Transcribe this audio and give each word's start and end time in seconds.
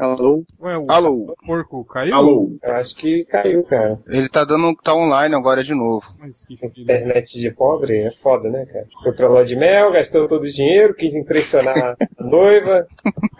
Alô? 0.00 0.44
Ué, 0.58 0.78
o 0.78 0.90
Alô? 0.90 1.36
porco 1.46 1.84
caiu? 1.84 2.14
Alô? 2.14 2.56
Eu 2.62 2.74
acho 2.74 2.96
que 2.96 3.22
caiu, 3.26 3.62
cara. 3.64 3.98
Ele 4.08 4.30
tá 4.30 4.44
dando. 4.44 4.74
tá 4.82 4.94
online 4.94 5.34
agora 5.34 5.62
de 5.62 5.74
novo. 5.74 6.06
Mas. 6.18 6.46
Internet 6.50 7.38
de 7.38 7.50
pobre 7.50 7.98
é 7.98 8.10
foda, 8.10 8.48
né, 8.48 8.64
cara? 8.64 9.28
Lua 9.28 9.44
de 9.44 9.54
mel, 9.54 9.92
gastou 9.92 10.26
todo 10.26 10.44
o 10.44 10.48
dinheiro, 10.50 10.94
quis 10.94 11.14
impressionar 11.14 11.76
a 11.78 11.96
noiva. 12.24 12.86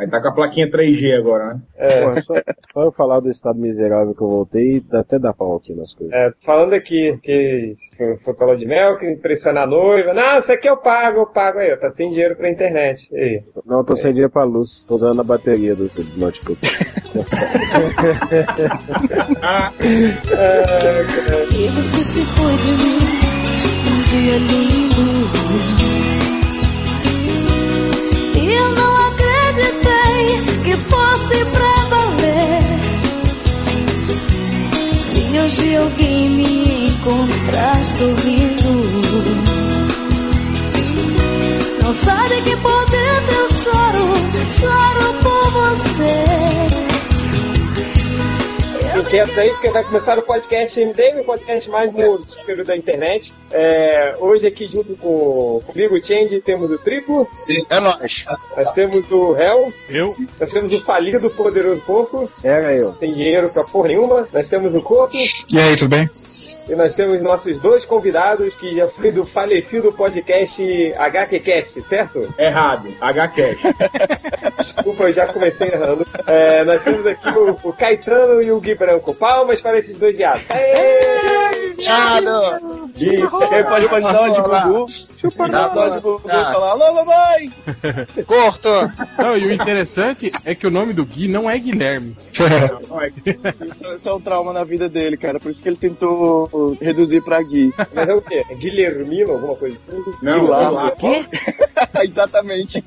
Aí 0.00 0.08
tá 0.08 0.18
com 0.18 0.28
a 0.28 0.32
plaquinha 0.32 0.70
3G 0.70 1.14
agora, 1.18 1.52
né? 1.54 1.60
É, 1.76 2.00
Pô, 2.06 2.22
só, 2.22 2.34
só 2.72 2.82
eu 2.84 2.92
falar 2.92 3.20
do 3.20 3.30
estado 3.30 3.58
miserável 3.58 4.14
que 4.14 4.22
eu 4.22 4.28
voltei, 4.28 4.82
até 4.94 5.18
dá 5.18 5.30
pau 5.34 5.56
aqui 5.56 5.74
nas 5.74 5.92
coisas. 5.92 6.14
é, 6.14 6.30
tô 6.30 6.40
falando 6.42 6.72
aqui 6.72 7.18
que 7.22 7.72
foi, 7.98 8.16
foi 8.16 8.56
de 8.56 8.64
mel, 8.64 8.96
quis 8.96 9.10
impressionar 9.10 9.64
a 9.64 9.66
noiva. 9.66 10.14
Não, 10.14 10.38
isso 10.38 10.50
aqui 10.50 10.70
eu 10.70 10.78
pago, 10.78 11.18
eu 11.20 11.26
pago. 11.26 11.58
Aí, 11.58 11.70
ó, 11.70 11.76
tá 11.76 11.90
sem 11.90 12.08
dinheiro 12.08 12.34
pra 12.34 12.48
internet. 12.48 13.10
E 13.12 13.18
aí? 13.18 13.42
Não, 13.66 13.80
eu 13.80 13.84
tô 13.84 13.94
sem 13.94 14.10
dinheiro 14.10 14.32
pra 14.32 14.42
luz, 14.42 14.84
tô 14.88 14.96
usando 14.96 15.20
a 15.20 15.24
bateria 15.24 15.76
do, 15.76 15.88
do 15.88 16.18
notebook. 16.18 16.58
E 21.52 21.68
você 21.68 22.04
se 22.04 22.24
foi 22.24 22.56
de 22.56 22.70
mim 22.70 22.98
um 23.86 24.02
dia 24.04 24.38
lindo. 24.38 25.89
Hoje 35.50 35.76
alguém 35.76 36.28
me 36.30 36.86
encontrar 36.88 37.76
sorrindo, 37.84 38.84
não 41.82 41.92
sabe 41.92 42.40
que 42.42 42.56
por 42.56 42.86
dentro 42.86 43.34
eu 43.34 43.48
choro, 43.48 44.04
choro 44.52 45.14
por 45.22 45.50
você. 45.50 46.89
Quietos 49.10 49.36
aí, 49.36 49.50
porque 49.50 49.70
vai 49.70 49.82
começar 49.82 50.16
o 50.18 50.22
podcast 50.22 50.78
MDM, 50.84 51.20
o 51.20 51.24
podcast 51.24 51.68
mais 51.68 51.90
múltiplo 51.92 52.64
da 52.64 52.76
internet. 52.76 53.34
É, 53.50 54.14
hoje 54.20 54.46
aqui 54.46 54.68
junto 54.68 54.94
com 54.96 55.60
comigo, 55.66 55.96
o 55.96 56.04
Change, 56.04 56.40
temos 56.40 56.70
o 56.70 56.78
Triplo, 56.78 57.26
É 57.68 57.80
nóis. 57.80 58.24
nós 58.56 58.72
temos 58.72 59.10
o 59.10 59.36
Hell, 59.36 59.72
Eu? 59.88 60.08
nós 60.38 60.52
temos 60.52 60.72
o 60.72 60.80
falido 60.84 61.28
poderoso 61.30 61.80
Porco, 61.80 62.30
Era 62.44 62.72
eu. 62.72 62.92
tem 62.92 63.12
dinheiro 63.12 63.52
pra 63.52 63.64
porra 63.64 63.88
nenhuma, 63.88 64.28
nós 64.32 64.48
temos 64.48 64.72
o 64.76 64.80
Corpo, 64.80 65.16
E 65.16 65.58
aí, 65.58 65.76
tudo 65.76 65.88
bem? 65.96 66.08
E 66.70 66.76
nós 66.76 66.94
temos 66.94 67.20
nossos 67.20 67.58
dois 67.58 67.84
convidados, 67.84 68.54
que 68.54 68.74
já 68.76 68.86
foi 68.88 69.10
do 69.10 69.24
falecido 69.26 69.92
podcast 69.92 70.62
HQCast, 70.96 71.82
certo? 71.82 72.32
Errado. 72.38 72.88
HCast. 73.00 73.58
Desculpa, 74.56 75.04
eu 75.04 75.12
já 75.12 75.26
comecei 75.26 75.68
errando. 75.68 76.06
É, 76.26 76.64
nós 76.64 76.84
temos 76.84 77.06
aqui 77.06 77.28
o, 77.28 77.56
o 77.64 77.72
Caetano 77.72 78.40
e 78.42 78.52
o 78.52 78.60
Gui 78.60 78.74
Branco. 78.74 79.14
Palmas 79.14 79.60
para 79.60 79.78
esses 79.78 79.98
dois 79.98 80.16
viados. 80.16 80.42
Obrigado! 81.72 82.90
Gui, 82.94 83.08
Quem 83.16 83.64
pode 83.64 83.86
o 83.86 83.88
de 84.34 84.40
Olá. 84.40 84.64
Gugu? 84.64 84.86
Dá 85.50 85.68
uma 85.68 85.90
de 85.90 86.00
Gugu 86.00 86.22
e 86.26 86.28
Tá. 86.30 86.52
falar, 86.52 86.70
alô 86.70 86.94
mamãe! 86.94 87.52
Corto! 88.26 88.68
Não, 89.18 89.36
e 89.36 89.46
o 89.46 89.52
interessante 89.52 90.30
é 90.44 90.54
que 90.54 90.66
o 90.66 90.70
nome 90.70 90.92
do 90.92 91.04
Gui 91.04 91.26
não 91.28 91.48
é 91.48 91.58
Guilherme. 91.58 92.16
Isso, 93.66 93.92
isso 93.94 94.08
é 94.08 94.14
um 94.14 94.20
trauma 94.20 94.52
na 94.52 94.64
vida 94.64 94.88
dele, 94.88 95.16
cara. 95.16 95.40
Por 95.40 95.50
isso 95.50 95.62
que 95.62 95.68
ele 95.68 95.76
tentou 95.76 96.48
reduzir 96.80 97.22
pra 97.22 97.42
Gui. 97.42 97.72
mas 97.94 98.08
é 98.08 98.14
o 98.14 98.20
quê? 98.22 98.44
É 98.48 98.54
Guilhermino, 98.54 99.32
alguma 99.32 99.56
coisa 99.56 99.76
assim? 99.76 100.02
Não, 100.22 100.40
Guilherme. 100.40 100.74
lá. 100.74 100.92
Exatamente. 102.04 102.84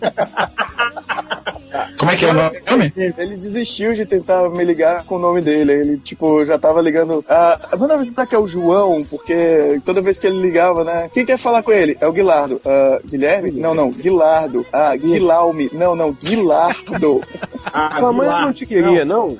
Como 1.98 2.12
é 2.12 2.16
que 2.16 2.26
é 2.26 2.30
o 2.30 2.34
nome? 2.34 2.94
Ele 3.18 3.36
desistiu 3.36 3.94
de 3.94 4.06
tentar 4.06 4.48
me 4.50 4.64
ligar 4.64 5.04
com 5.06 5.16
o 5.16 5.20
nome 5.20 5.42
dele. 5.42 5.72
Ele, 5.74 5.98
tipo, 5.98 6.44
já 6.46 6.58
tava 6.58 6.82
ligando. 6.82 7.24
Ah, 7.28 7.60
manda 7.78 7.98
visitar 7.98 8.26
que 8.28 8.36
é 8.36 8.40
o 8.40 8.48
João, 8.48 9.04
porque 9.10 9.82
toda 9.86 10.02
vez 10.02 10.20
que 10.20 10.28
ele 10.28 10.40
ligava, 10.42 10.84
né? 10.84 11.10
Quem 11.14 11.26
quer 11.26 11.38
falar 11.38 11.64
com 11.64 11.72
ele? 11.72 11.98
É 12.00 12.08
o 12.08 12.12
Guilardo. 12.12 12.62
Ah, 12.66 13.00
Guilherme? 13.06 13.52
Não, 13.52 13.74
não. 13.74 13.92
Guilardo. 13.92 14.66
Ah, 14.72 14.96
Guilaume. 14.96 15.70
Não, 15.74 15.96
não. 15.96 16.12
Guilardo. 16.12 17.22
Ah, 17.66 17.98
Sua 17.98 18.12
mãe 18.12 18.28
não 18.28 18.54
te 18.54 18.66
queria, 18.66 19.06
não? 19.06 19.38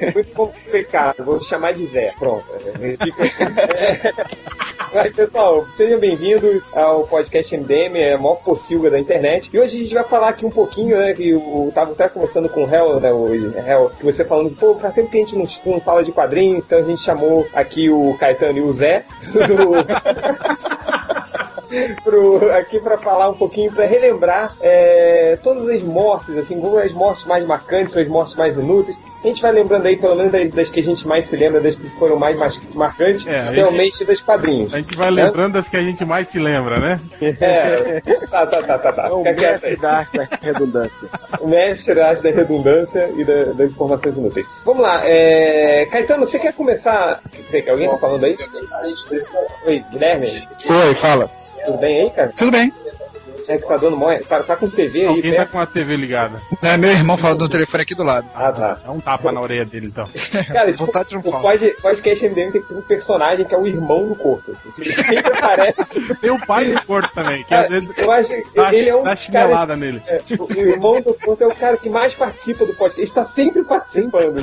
É 0.00 0.12
muito 0.12 0.32
complicado, 0.32 1.24
vou 1.24 1.40
chamar 1.40 1.72
de 1.72 1.86
Zé. 1.86 2.12
Pronto. 2.18 2.44
É. 2.80 4.12
Mas, 4.92 5.12
pessoal, 5.12 5.66
sejam 5.76 6.00
bem-vindos 6.00 6.62
ao 6.74 7.06
podcast 7.06 7.56
MDM, 7.56 7.96
é 7.96 8.14
a 8.14 8.18
maior 8.18 8.36
pocilga 8.36 8.90
da 8.90 8.98
internet. 8.98 9.48
E 9.52 9.58
hoje 9.58 9.76
a 9.76 9.80
gente 9.82 9.94
vai 9.94 10.04
falar 10.04 10.30
aqui 10.30 10.44
um 10.44 10.50
pouquinho, 10.50 10.98
né? 10.98 11.14
Que 11.14 11.30
eu 11.30 11.70
tava 11.74 11.92
até 11.92 12.08
conversando 12.08 12.48
com 12.48 12.64
o 12.64 12.74
Hel, 12.74 12.98
né, 12.98 13.12
hoje. 13.12 13.52
Hel, 13.56 13.90
que 13.96 14.04
você 14.04 14.24
falando, 14.24 14.50
pô, 14.56 14.74
faz 14.76 14.94
tempo 14.94 15.10
que 15.10 15.16
a 15.16 15.20
gente 15.20 15.36
não, 15.36 15.46
não 15.66 15.80
fala 15.80 16.02
de 16.02 16.10
quadrinhos, 16.10 16.64
então 16.64 16.78
a 16.78 16.82
gente 16.82 17.02
chamou 17.02 17.46
aqui 17.54 17.88
o 17.88 18.16
Caetano 18.18 18.58
e 18.58 18.62
o 18.62 18.72
Zé 18.72 19.04
do. 19.30 20.79
Pro, 22.02 22.50
aqui 22.52 22.78
para 22.80 22.98
falar 22.98 23.28
um 23.28 23.34
pouquinho, 23.34 23.72
para 23.72 23.84
relembrar 23.86 24.56
é, 24.60 25.38
todas 25.42 25.68
as 25.68 25.82
mortes, 25.82 26.36
assim, 26.36 26.60
como 26.60 26.78
as 26.78 26.92
mortes 26.92 27.24
mais 27.24 27.44
marcantes, 27.46 27.96
as 27.96 28.08
mortes 28.08 28.34
mais 28.36 28.56
inúteis. 28.56 28.96
A 29.22 29.26
gente 29.26 29.42
vai 29.42 29.52
lembrando 29.52 29.84
aí, 29.84 29.98
pelo 29.98 30.14
menos, 30.16 30.32
das, 30.32 30.50
das 30.50 30.70
que 30.70 30.80
a 30.80 30.82
gente 30.82 31.06
mais 31.06 31.26
se 31.26 31.36
lembra, 31.36 31.60
das 31.60 31.76
que 31.76 31.86
foram 31.98 32.16
mais, 32.18 32.34
mais 32.38 32.58
marcantes, 32.74 33.26
É, 33.26 33.44
gente- 33.44 33.54
realmente 33.54 34.04
das 34.06 34.18
quadrinhos. 34.18 34.72
A 34.72 34.78
gente 34.78 34.96
vai 34.96 35.10
lembrando 35.10 35.52
das 35.54 35.68
que 35.68 35.76
a 35.76 35.82
gente 35.82 36.02
mais 36.06 36.28
se 36.28 36.38
lembra, 36.38 36.78
né? 36.80 36.98
É, 37.20 38.00
tá, 38.30 38.46
tá, 38.46 38.62
tá, 38.62 38.78
tá, 38.78 38.92
tá. 38.92 39.08
É 39.08 39.10
o 39.12 39.18
Fica 39.18 39.34
quieto 39.34 39.64
aí. 39.66 39.70
mestre 39.72 39.76
da 39.76 39.92
arte 39.98 40.16
da 40.16 40.28
redundância. 40.40 41.08
O 41.38 41.46
mestre 41.48 42.00
arte 42.00 42.22
da 42.22 42.30
redundância 42.30 43.10
e 43.14 43.22
da- 43.22 43.52
das 43.52 43.72
informações 43.72 44.16
inúteis. 44.16 44.46
Vamos 44.64 44.80
lá, 44.82 45.02
é... 45.06 45.86
Caetano, 45.90 46.24
você 46.24 46.38
quer 46.38 46.54
começar? 46.54 47.20
Que 47.50 47.68
alguém 47.68 47.90
tá 47.90 47.98
falando 47.98 48.24
aí? 48.24 48.34
Oi, 49.66 49.84
Guilherme, 49.90 50.48
Oi, 50.66 50.94
fala. 50.96 51.30
Tudo 51.64 51.78
bem 51.78 52.00
aí, 52.02 52.10
cara? 52.10 52.32
Tudo 52.36 52.50
bem. 52.50 52.72
É 53.48 53.56
que 53.58 53.66
tá 53.66 53.76
dando 53.78 53.96
mó... 53.96 54.14
Tá, 54.28 54.42
tá 54.44 54.54
com 54.54 54.68
TV 54.70 55.00
aí, 55.00 55.06
Alguém 55.06 55.32
tá 55.32 55.38
perto? 55.38 55.50
com 55.50 55.58
a 55.58 55.66
TV 55.66 55.96
ligada. 55.96 56.40
É, 56.62 56.76
meu 56.76 56.90
irmão 56.90 57.18
falando 57.18 57.40
no 57.40 57.48
telefone 57.48 57.82
aqui 57.82 57.96
do 57.96 58.04
lado. 58.04 58.28
Ah, 58.32 58.52
tá. 58.52 58.78
É 58.86 58.90
um 58.90 59.00
tapa 59.00 59.32
na 59.32 59.40
orelha 59.40 59.64
dele, 59.64 59.86
então. 59.88 60.04
Cara, 60.52 60.70
tipo, 60.70 60.84
Vontade 60.86 61.08
de 61.08 61.16
o 61.16 61.20
triunfar. 61.20 61.40
pod- 61.42 61.76
podcast 61.82 62.28
MDM 62.28 62.52
tem 62.52 62.62
um 62.70 62.82
personagem 62.82 63.44
que 63.44 63.52
é 63.52 63.58
o 63.58 63.66
irmão 63.66 64.06
do 64.06 64.14
Corto. 64.14 64.52
Assim. 64.52 64.68
Ele 64.78 64.92
sempre 64.92 65.36
aparece. 65.36 66.14
Tem 66.20 66.30
o 66.30 66.46
pai 66.46 66.66
do 66.66 66.80
Porto 66.86 67.12
também, 67.12 67.42
que 67.42 67.52
às 67.54 67.62
Cara, 67.62 67.68
vezes 67.80 67.98
eu 67.98 68.12
acho 68.12 68.28
que 68.28 68.54
dá, 68.54 68.72
ele 68.74 68.88
é 68.88 68.94
um 68.96 69.02
dá 69.02 69.16
chinelada 69.16 69.76
nele. 69.76 70.00
é, 70.06 70.20
o 70.38 70.52
irmão 70.52 71.00
do 71.00 71.14
Corto 71.14 71.42
é 71.42 71.46
o 71.48 71.56
cara 71.56 71.76
que 71.76 71.88
mais 71.88 72.14
participa 72.14 72.64
do 72.64 72.74
podcast. 72.74 73.00
Ele 73.00 73.04
está 73.08 73.24
sempre 73.24 73.64
participando. 73.64 74.36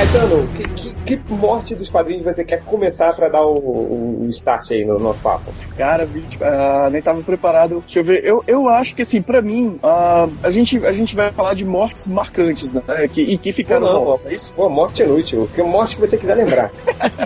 Caetano, 0.00 0.46
que, 0.48 0.94
que, 1.04 1.16
que 1.18 1.32
morte 1.34 1.74
dos 1.74 1.90
quadrinhos 1.90 2.24
você 2.24 2.42
quer 2.42 2.62
começar 2.64 3.12
pra 3.12 3.28
dar 3.28 3.44
o, 3.44 4.22
o 4.22 4.26
start 4.30 4.70
aí 4.70 4.82
no 4.82 4.98
nosso 4.98 5.22
papo? 5.22 5.52
Cara, 5.76 6.08
ah, 6.40 6.88
nem 6.90 7.02
tava 7.02 7.22
preparado. 7.22 7.80
Deixa 7.80 7.98
eu 7.98 8.04
ver. 8.04 8.24
Eu, 8.24 8.42
eu 8.46 8.66
acho 8.66 8.96
que, 8.96 9.02
assim, 9.02 9.20
pra 9.20 9.42
mim, 9.42 9.78
ah, 9.82 10.26
a, 10.42 10.50
gente, 10.50 10.78
a 10.86 10.92
gente 10.94 11.14
vai 11.14 11.30
falar 11.32 11.52
de 11.52 11.66
mortes 11.66 12.06
marcantes, 12.08 12.72
né? 12.72 12.82
Que, 13.12 13.20
e 13.20 13.36
que 13.36 13.52
ficaram 13.52 13.86
Não, 13.86 13.92
não, 13.92 14.04
mortas, 14.06 14.32
é 14.32 14.34
isso? 14.34 14.54
Pô, 14.54 14.70
morte 14.70 15.02
inútil. 15.02 15.50
Que 15.54 15.62
morte 15.62 15.96
que 15.96 16.00
você 16.00 16.16
quiser 16.16 16.34
lembrar. 16.34 16.72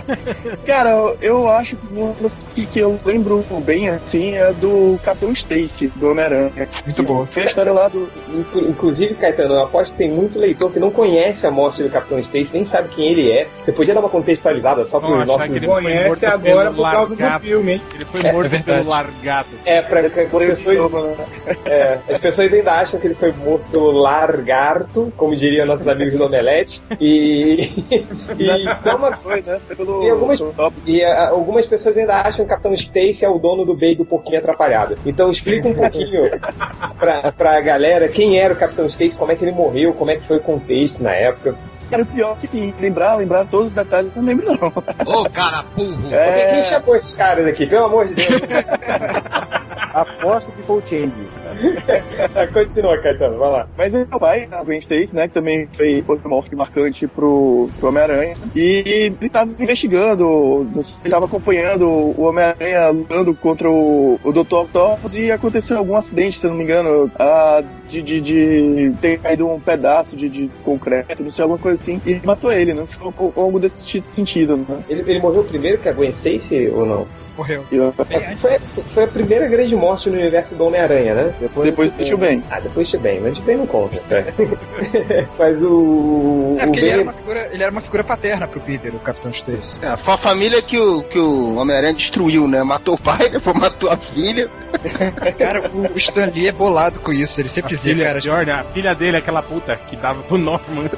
Cara, 0.67 0.89
eu, 0.89 1.17
eu 1.21 1.49
acho 1.49 1.77
que 1.77 1.93
uma 1.93 2.13
das 2.19 2.37
que, 2.53 2.65
que 2.65 2.79
eu 2.79 2.99
lembro 3.05 3.41
bem, 3.63 3.87
assim, 3.87 4.33
é 4.33 4.51
do 4.51 4.99
Capitão 5.01 5.31
Stacy, 5.31 5.87
do 5.95 6.09
Homem-Aranha. 6.11 6.67
Muito. 6.83 7.27
Que 7.31 7.39
é 7.39 7.43
a 7.43 7.45
história 7.45 7.71
lá 7.71 7.87
do... 7.87 8.09
Inclu- 8.27 8.69
Inclusive, 8.69 9.15
Caetano, 9.15 9.53
eu 9.53 9.63
aposto 9.63 9.93
que 9.93 9.97
tem 9.97 10.11
muito 10.11 10.37
leitor 10.37 10.73
que 10.73 10.79
não 10.79 10.91
conhece 10.91 11.47
a 11.47 11.51
morte 11.51 11.81
do 11.81 11.89
Capitão 11.89 12.19
Stacy, 12.19 12.53
nem 12.53 12.64
sabe 12.65 12.89
quem 12.89 13.11
ele 13.11 13.31
é. 13.31 13.47
Você 13.63 13.71
podia 13.71 13.93
dar 13.93 13.99
uma 13.99 14.09
contextualizada 14.09 14.85
só 14.85 14.99
para 14.99 15.19
os 15.19 15.27
nossos... 15.27 15.47
que 15.47 15.55
ele 15.57 15.67
Conhece 15.67 16.25
agora 16.25 16.71
por 16.71 16.91
causa 16.91 17.15
do 17.15 17.21
largato. 17.21 17.45
filme, 17.45 17.73
hein? 17.73 17.81
Ele 17.93 18.05
foi 18.05 18.21
É, 18.21 18.31
morto 18.31 18.45
é 18.45 18.49
verdade. 18.49 18.79
pelo 18.79 18.89
largato. 18.89 19.49
É, 19.65 19.81
para 19.81 19.99
as 20.01 20.11
pessoas, 20.11 21.17
é, 21.65 21.99
as 22.09 22.17
pessoas 22.17 22.53
ainda 22.53 22.71
acham 22.73 22.99
que 22.99 23.07
ele 23.07 23.15
foi 23.15 23.31
morto 23.31 23.69
pelo 23.69 23.91
largarto, 23.91 25.11
como 25.17 25.35
diriam 25.35 25.65
nossos 25.65 25.87
amigos 25.87 26.15
do 26.17 26.25
Omelete. 26.25 26.81
E, 26.99 27.83
e 28.37 28.65
isso 28.71 28.87
é 28.87 28.93
uma 28.93 29.15
Foi, 29.25 29.41
né? 29.41 29.59
Pelo... 29.75 30.03
E 30.03 30.09
algumas-. 30.09 30.43
E 30.85 31.03
ah, 31.03 31.29
algumas 31.29 31.65
pessoas 31.65 31.97
ainda 31.97 32.21
acham 32.21 32.37
que 32.37 32.41
o 32.43 32.47
Capitão 32.47 32.73
Stacy 32.73 33.25
é 33.25 33.29
o 33.29 33.39
dono 33.39 33.65
do 33.65 33.73
Baby 33.73 33.95
do 33.95 34.05
Porquinho 34.05 34.39
Atrapalhado. 34.39 34.97
Então 35.05 35.29
explica 35.29 35.67
um 35.67 35.73
pouquinho 35.73 36.29
pra, 36.99 37.31
pra 37.31 37.61
galera 37.61 38.07
quem 38.07 38.37
era 38.37 38.53
o 38.53 38.57
Capitão 38.57 38.85
Stacy, 38.85 39.17
como 39.17 39.31
é 39.31 39.35
que 39.35 39.43
ele 39.43 39.51
morreu, 39.51 39.93
como 39.93 40.11
é 40.11 40.15
que 40.15 40.25
foi 40.25 40.37
o 40.37 40.41
contexto 40.41 41.01
na 41.01 41.13
época. 41.13 41.55
Cara, 41.95 42.03
o 42.03 42.05
pior 42.07 42.37
que 42.39 42.73
lembrar, 42.77 43.15
lembrar 43.15 43.45
todos 43.45 43.67
os 43.67 43.73
detalhes, 43.73 44.11
eu 44.13 44.21
não 44.21 44.27
lembro 44.27 44.47
não. 44.59 44.67
Ô, 45.21 45.29
cara 45.29 45.63
burro! 45.75 46.09
Quem 46.09 46.13
É, 46.17 46.61
chamou 46.61 46.95
esses 46.97 47.15
caras 47.15 47.47
aqui, 47.47 47.65
pelo 47.65 47.85
amor 47.85 48.05
de 48.07 48.15
Deus? 48.15 48.41
Aposto 49.93 50.51
que 50.51 50.61
foi 50.63 50.77
o 50.77 50.81
Change. 50.81 51.13
Continua, 52.53 52.97
Caetano, 53.01 53.37
vai 53.37 53.51
lá. 53.51 53.67
Mas 53.77 53.93
ele 53.93 54.07
é 54.09 54.15
o 54.15 54.19
pai, 54.19 54.47
a 54.51 54.63
Gwen 54.63 54.79
Stacy, 54.79 55.09
né? 55.13 55.27
Que 55.27 55.33
também 55.33 55.67
foi 55.75 56.03
morte 56.25 56.55
marcante 56.55 57.07
pro, 57.07 57.69
pro 57.79 57.89
Homem-Aranha. 57.89 58.35
E 58.55 59.11
ele 59.19 59.29
tava 59.29 59.51
investigando, 59.59 60.67
ele 61.03 61.09
tava 61.09 61.25
acompanhando 61.25 61.87
o 61.87 62.21
Homem-Aranha 62.21 62.89
lutando 62.89 63.33
contra 63.35 63.69
o, 63.69 64.19
o 64.23 64.31
Dr. 64.31 64.55
Octopus 64.55 65.15
e 65.15 65.31
aconteceu 65.31 65.77
algum 65.77 65.95
acidente, 65.95 66.39
se 66.39 66.45
eu 66.45 66.51
não 66.51 66.57
me 66.57 66.63
engano, 66.63 67.11
ah, 67.17 67.63
de, 67.87 68.01
de, 68.01 68.21
de 68.21 68.93
ter 69.01 69.19
caído 69.19 69.47
um 69.47 69.59
pedaço 69.59 70.15
de, 70.15 70.29
de 70.29 70.49
concreto, 70.63 71.23
não 71.23 71.31
sei, 71.31 71.43
alguma 71.43 71.59
coisa 71.59 71.81
assim, 71.81 72.01
e 72.05 72.19
matou 72.25 72.51
ele, 72.51 72.73
né? 72.73 72.85
Foi 72.85 73.11
algo 73.35 73.59
desse 73.59 74.01
sentido, 74.03 74.57
né? 74.57 74.83
Ele, 74.89 75.01
ele 75.01 75.19
morreu 75.19 75.43
primeiro 75.43 75.77
que 75.77 75.89
a 75.89 75.93
Gwen 75.93 76.11
Stacy 76.11 76.69
ou 76.73 76.85
não? 76.85 77.07
Morreu. 77.37 77.65
Foi, 78.37 78.59
foi 78.83 79.03
a 79.03 79.07
primeira 79.07 79.47
grande 79.47 79.75
morte 79.75 80.09
no 80.09 80.15
universo 80.15 80.55
do 80.55 80.65
Homem-Aranha, 80.65 81.13
né? 81.13 81.33
Depois 81.63 81.91
do 81.91 82.03
Tio 82.03 82.17
Ben. 82.17 82.43
Ah, 82.49 82.59
depois 82.59 82.87
de 82.89 82.97
bem, 82.97 83.19
mas 83.19 83.35
de 83.35 83.41
bem 83.41 83.57
não 83.57 83.67
conta. 83.67 83.95
mas 85.37 85.61
o. 85.61 86.55
É 86.59 86.63
o 86.63 86.67
porque 86.67 86.79
ele 86.79 86.85
Ben- 86.85 86.91
era, 86.93 87.03
uma 87.03 87.13
figura, 87.13 87.49
ele 87.51 87.63
era 87.63 87.71
uma 87.71 87.81
figura 87.81 88.03
paterna 88.03 88.47
pro 88.47 88.59
Peter, 88.61 88.93
o 88.95 88.99
Capitão 88.99 89.31
Stacy. 89.31 89.79
É, 89.83 89.95
foi 89.97 90.13
a 90.13 90.17
família 90.17 90.61
que 90.61 90.77
o, 90.77 91.03
que 91.03 91.19
o 91.19 91.55
Homem-Aranha 91.55 91.93
destruiu, 91.93 92.47
né? 92.47 92.63
Matou 92.63 92.95
o 92.95 92.99
pai, 92.99 93.29
depois 93.31 93.55
matou 93.57 93.89
a 93.89 93.97
filha. 93.97 94.49
Cara, 95.37 95.69
o, 95.69 95.93
o 95.93 95.97
Stan 95.97 96.25
Lee 96.33 96.47
é 96.47 96.51
bolado 96.51 96.99
com 96.99 97.11
isso. 97.11 97.39
Ele 97.39 97.49
sempre 97.49 97.69
dizia, 97.75 97.95
cara. 98.03 98.21
Jordan, 98.21 98.55
a 98.55 98.63
filha 98.63 98.93
dele, 98.93 99.17
aquela 99.17 99.41
puta 99.41 99.75
que 99.75 99.95
dava 99.95 100.21
pro 100.23 100.37
Norman. 100.37 100.89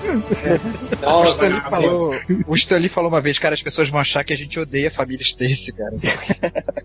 O 1.02 1.06
Nossa, 1.06 1.32
Stan, 1.32 1.48
Lee 1.48 1.62
falou, 1.62 2.16
o 2.48 2.56
Stan 2.56 2.78
Lee 2.78 2.90
falou 2.90 3.10
uma 3.10 3.22
vez, 3.22 3.38
cara, 3.40 3.54
as 3.54 3.62
pessoas 3.62 3.90
vão 3.90 4.00
achar 4.00 4.24
que 4.24 4.34
a 4.34 4.38
gente 4.38 4.60
odeia 4.60 4.88
a 4.88 4.92
família 4.92 5.24
Stacy, 5.24 5.74
cara. 5.74 5.94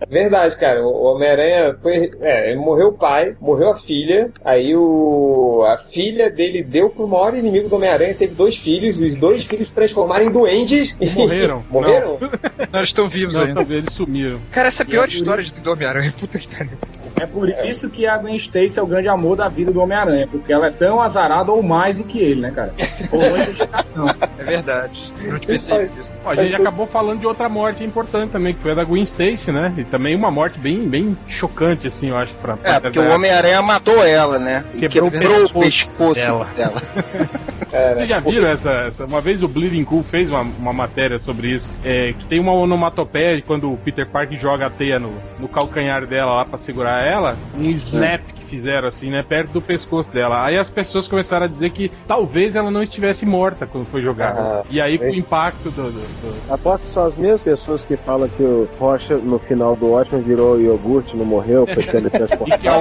Verdade, 0.09 0.57
cara. 0.59 0.83
O 0.83 1.05
Homem-Aranha 1.05 1.77
foi. 1.83 2.13
É, 2.21 2.51
ele 2.51 2.61
morreu 2.61 2.89
o 2.89 2.93
pai, 2.93 3.35
morreu 3.43 3.71
a 3.71 3.77
filha. 3.77 4.31
Aí 4.45 4.75
o. 4.77 5.65
A 5.67 5.77
filha 5.79 6.31
dele 6.31 6.63
deu 6.63 6.89
pro 6.91 7.07
maior 7.07 7.35
inimigo 7.35 7.69
do 7.69 7.77
Homem-Aranha, 7.77 8.15
teve 8.15 8.35
dois 8.35 8.57
filhos, 8.57 9.01
e 9.01 9.07
os 9.07 9.17
dois 9.17 9.45
filhos 9.45 9.69
se 9.69 9.75
transformaram 9.75 10.25
em 10.25 10.31
duendes. 10.31 10.97
e- 11.01 11.11
Morreram. 11.19 11.65
Morreram? 11.71 12.19
Não, 12.21 12.79
eles 12.81 12.89
estão 12.89 13.09
vivos 13.09 13.35
Não, 13.35 13.45
ainda. 13.47 13.63
eles 13.63 13.93
sumiram. 13.93 14.41
Cara, 14.51 14.69
essa 14.69 14.83
é 14.83 14.87
a 14.87 14.89
pior 14.89 15.09
história 15.09 15.43
de 15.43 15.53
do 15.61 15.71
Homem-Aranha. 15.73 16.15
Puta 16.19 16.39
que 16.39 16.49
pariu. 16.49 16.79
É 17.21 17.27
por 17.27 17.49
isso 17.49 17.89
que 17.91 18.07
a 18.07 18.17
Gwen 18.19 18.35
Stacy 18.37 18.79
é 18.79 18.83
o 18.83 18.87
grande 18.87 19.07
amor 19.09 19.37
da 19.37 19.47
vida 19.49 19.71
do 19.71 19.81
Homem-Aranha, 19.81 20.27
porque 20.29 20.53
ela 20.53 20.69
é 20.69 20.71
tão 20.71 21.01
azarada 21.01 21.53
ou 21.53 21.63
mais 21.63 21.95
do 21.97 22.03
que 22.05 22.19
ele, 22.19 22.41
né, 22.41 22.51
cara? 22.51 22.75
Ou 23.13 23.55
geração. 23.55 24.07
É 24.39 24.45
verdade. 24.45 25.13
Eu 25.23 25.33
não 25.33 25.39
te 25.39 25.47
pensei. 25.47 25.89
Ó, 26.25 26.31
a 26.31 26.35
gente 26.35 26.57
acabou 26.57 26.87
falando 26.87 27.21
de 27.21 27.27
outra 27.27 27.49
morte 27.49 27.85
importante 27.85 28.31
também, 28.31 28.55
que 28.55 28.61
foi 28.61 28.73
a 28.73 28.75
da 28.75 28.83
Gwen 28.85 29.05
Stacy, 29.05 29.53
né? 29.53 29.73
E 29.77 29.85
também 29.85 30.17
uma 30.17 30.31
morte 30.33 30.59
bem, 30.59 30.89
bem 30.89 31.17
chocante, 31.29 31.87
assim, 31.87 32.09
eu 32.09 32.17
acho, 32.17 32.35
pra, 32.37 32.57
pra 32.57 32.75
É, 32.75 32.81
porque 32.81 32.99
o 32.99 33.13
Homem-Aranha 33.33 33.63
matou 33.63 34.05
ela, 34.05 34.39
né? 34.39 34.65
E 34.75 34.79
Quebrou 34.79 35.09
o 35.09 35.11
Quebrou, 35.11 35.45
o 35.47 35.61
pescoço 35.61 35.61
pescoço 35.61 36.15
dela. 36.21 36.47
dela. 36.57 36.83
Vocês 37.73 38.09
já 38.09 38.21
viram 38.21 38.49
essa, 38.49 38.71
essa? 38.71 39.07
Uma 39.07 39.23
vez 39.23 39.43
o 39.43 39.49
Bleeding 39.49 39.83
Cool 39.85 40.03
fez 40.03 40.29
uma, 40.29 40.43
uma 40.43 40.73
matéria 40.75 41.19
sobre 41.19 41.49
isso. 41.49 41.71
É, 41.83 42.13
que 42.13 42.27
tem 42.27 42.39
uma 42.39 42.53
onomatopeia 42.53 43.37
de 43.37 43.43
quando 43.43 43.73
o 43.73 43.79
Peter 43.79 44.07
Parker 44.07 44.39
joga 44.39 44.67
a 44.67 44.71
teia 44.71 44.99
no, 44.99 45.15
no 45.41 45.49
calcanhar 45.49 46.07
dela 46.07 46.35
lá 46.35 46.45
pra 46.45 46.59
segurar 46.59 47.03
ela. 47.03 47.35
Um 47.59 47.63
snap 47.71 48.21
que 48.35 48.45
fizeram 48.45 48.89
assim, 48.89 49.09
né? 49.11 49.23
Perto 49.27 49.53
do 49.53 49.63
pescoço 49.63 50.13
dela. 50.13 50.45
Aí 50.45 50.59
as 50.59 50.69
pessoas 50.69 51.09
começaram 51.09 51.47
a 51.47 51.49
dizer 51.49 51.71
que 51.71 51.91
talvez 52.07 52.57
ela 52.57 52.71
não 52.71 52.83
estivesse 52.83 53.25
morta 53.25 53.67
quando 53.67 53.87
foi 53.87 54.03
jogada. 54.03 54.39
Ah, 54.39 54.63
e 54.69 54.79
aí 54.79 54.99
com 54.99 55.05
é. 55.07 55.11
o 55.11 55.15
impacto 55.15 55.71
do. 55.71 55.85
do- 55.85 55.93
do- 55.93 56.53
Aposto 56.53 56.85
que 56.87 56.93
são 56.93 57.07
as 57.07 57.17
mesmas 57.17 57.41
pessoas 57.41 57.83
que 57.83 57.97
falam 57.97 58.29
que 58.29 58.43
o 58.43 58.69
Rocha 58.79 59.17
no 59.17 59.39
final 59.39 59.75
do 59.77 59.87
Watchmen 59.87 60.23
virou 60.23 60.61
iogurte, 60.61 61.17
não 61.17 61.25
morreu, 61.25 61.67
foi 61.67 61.83
E 62.47 62.59
que 62.59 62.69
a 62.69 62.73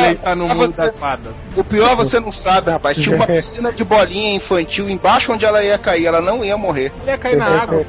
Opélia 0.00 0.12
está 0.12 0.34
no 0.36 0.48
mundo 0.48 0.56
você- 0.66 0.82
das 0.86 0.96
fadas. 0.96 1.32
O 1.56 1.64
pior 1.64 1.96
você 1.96 2.20
não 2.20 2.32
sabe, 2.32 2.70
rapaz. 2.70 2.96
Tinha 2.96 3.16
uma 3.16 3.26
piscina 3.28 3.72
de 3.72 3.84
bolinha 3.84 4.34
infantil 4.34 4.88
embaixo 4.88 5.32
onde 5.32 5.44
ela 5.44 5.62
ia 5.62 5.78
cair. 5.78 6.06
Ela 6.06 6.20
não 6.20 6.44
ia 6.44 6.56
morrer. 6.56 6.92
Ia 7.06 7.18
cair 7.18 7.36
na 7.36 7.46
água. 7.46 7.84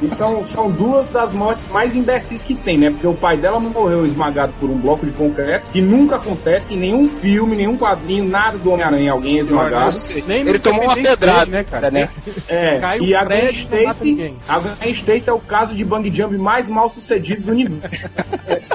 E 0.00 0.08
são, 0.08 0.46
são 0.46 0.70
duas 0.70 1.08
das 1.08 1.32
mortes 1.32 1.66
mais 1.68 1.94
imbecis 1.94 2.42
que 2.42 2.54
tem, 2.54 2.78
né? 2.78 2.90
Porque 2.90 3.06
o 3.06 3.14
pai 3.14 3.36
dela 3.36 3.58
morreu 3.58 4.06
esmagado 4.06 4.52
por 4.60 4.70
um 4.70 4.78
bloco 4.78 5.04
de 5.04 5.10
concreto, 5.12 5.66
que 5.72 5.80
nunca 5.80 6.16
acontece 6.16 6.74
em 6.74 6.76
nenhum 6.76 7.08
filme, 7.18 7.56
nenhum 7.56 7.76
quadrinho, 7.76 8.24
nada 8.24 8.56
do 8.56 8.70
Homem-Aranha, 8.70 9.10
alguém 9.10 9.38
é 9.38 9.40
esmagado. 9.40 9.96
Nem 10.26 10.42
Ele 10.42 10.58
tomou 10.60 10.84
uma 10.84 10.94
pedrada, 10.94 11.46
né, 11.46 11.64
cara? 11.64 11.90
né? 11.90 12.08
É, 12.48 12.80
e 13.00 13.14
a 13.14 13.24
Gwen 13.24 13.38
e 13.38 13.42
não 13.42 13.50
Stacy, 13.52 14.34
a 14.48 14.58
Gwen 14.58 14.92
Stacy 14.92 15.30
é 15.30 15.32
o 15.32 15.40
caso 15.40 15.74
de 15.74 15.84
bang 15.84 16.14
jump 16.14 16.36
mais 16.36 16.68
mal 16.68 16.88
sucedido 16.88 17.42
do 17.42 17.52
universo. 17.52 18.08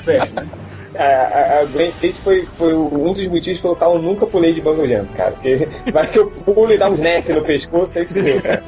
É, 0.07 0.19
né? 0.19 0.47
A, 1.03 1.65
Gwen 1.71 1.89
Stacy 1.89 2.19
foi, 2.21 2.45
foi 2.57 2.73
um 2.73 3.13
dos 3.13 3.27
motivos 3.27 3.59
pelo 3.59 3.75
qual 3.75 3.95
eu 3.95 4.01
nunca 4.01 4.25
pulei 4.25 4.53
de 4.53 4.61
banco 4.61 4.87
jump, 4.87 5.11
cara. 5.13 5.31
Porque 5.31 5.67
vai 5.91 6.07
que 6.07 6.19
eu 6.19 6.29
pulo 6.29 6.71
e 6.71 6.77
dá 6.77 6.89
um 6.89 6.93
snap 6.93 7.27
no 7.29 7.41
pescoço, 7.43 7.99
aí 7.99 8.05
fudeu, 8.07 8.41
cara. 8.41 8.63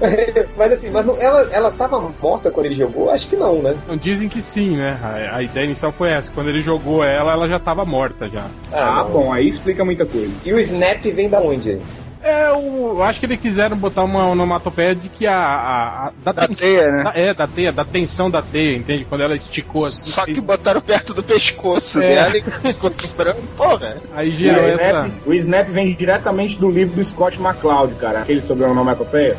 mas 0.56 0.72
assim, 0.72 0.90
mas 0.90 1.04
não- 1.06 1.20
ela, 1.20 1.48
ela 1.52 1.70
tava 1.70 2.00
morta 2.20 2.50
quando 2.50 2.66
ele 2.66 2.74
jogou? 2.74 3.10
Acho 3.10 3.28
que 3.28 3.36
não, 3.36 3.62
né? 3.62 3.76
Dizem 4.00 4.28
que 4.28 4.42
sim, 4.42 4.76
né? 4.76 4.98
A, 5.02 5.36
a 5.36 5.42
ideia 5.42 5.64
inicial 5.64 5.92
foi 5.92 6.10
essa. 6.10 6.30
Quando 6.32 6.48
ele 6.50 6.60
jogou 6.60 7.02
ela, 7.04 7.32
ela 7.32 7.48
já 7.48 7.58
tava 7.58 7.84
morta 7.84 8.28
já. 8.28 8.46
Ah, 8.72 9.02
não. 9.04 9.10
bom, 9.10 9.32
aí 9.32 9.46
explica 9.46 9.84
muita 9.84 10.04
coisa. 10.06 10.32
E 10.44 10.52
o 10.52 10.58
snap 10.60 11.02
vem 11.04 11.28
da 11.28 11.40
onde? 11.40 11.78
É, 12.22 12.48
eu, 12.50 12.94
eu 12.96 13.02
acho 13.02 13.20
que 13.20 13.26
eles 13.26 13.38
quiseram 13.38 13.76
botar 13.76 14.02
uma 14.02 14.26
onomatopeia 14.26 14.94
de 14.94 15.08
que 15.08 15.26
a. 15.26 15.34
a, 15.36 16.06
a- 16.08 16.12
da, 16.24 16.32
Da 16.32 16.46
tens- 16.46 16.58
teia, 16.58 16.90
né? 16.90 17.02
da- 17.04 17.12
é, 17.14 17.32
da 17.34 17.46
teia, 17.46 17.72
da 17.72 17.84
tensão 17.84 18.30
da 18.30 18.42
teia, 18.42 18.76
entende? 18.76 19.04
Quando 19.04 19.22
ela 19.22 19.36
esticou 19.36 19.84
assim. 19.86 20.10
Só 20.10 20.24
que 20.24 20.34
fez- 20.34 20.44
botaram 20.44 20.80
perto 20.80 21.14
do 21.14 21.22
pescoço 21.22 22.00
É. 22.02 22.14
dela 22.14 22.36
e 22.38 22.42
ficou 22.42 22.90
quebrando. 22.90 23.42
Porra. 23.56 23.98
Aí 24.14 24.32
gerou 24.34 24.64
o, 24.64 24.68
essa. 24.68 24.82
Snap, 24.84 25.10
o 25.26 25.34
Snap 25.34 25.68
vem 25.68 25.94
diretamente 25.94 26.58
do 26.58 26.68
livro 26.70 26.96
do 26.96 27.04
Scott 27.04 27.40
McCloud, 27.40 27.94
cara, 27.94 28.20
aquele 28.22 28.42
sobre 28.42 28.64
onomatopeias. 28.64 29.38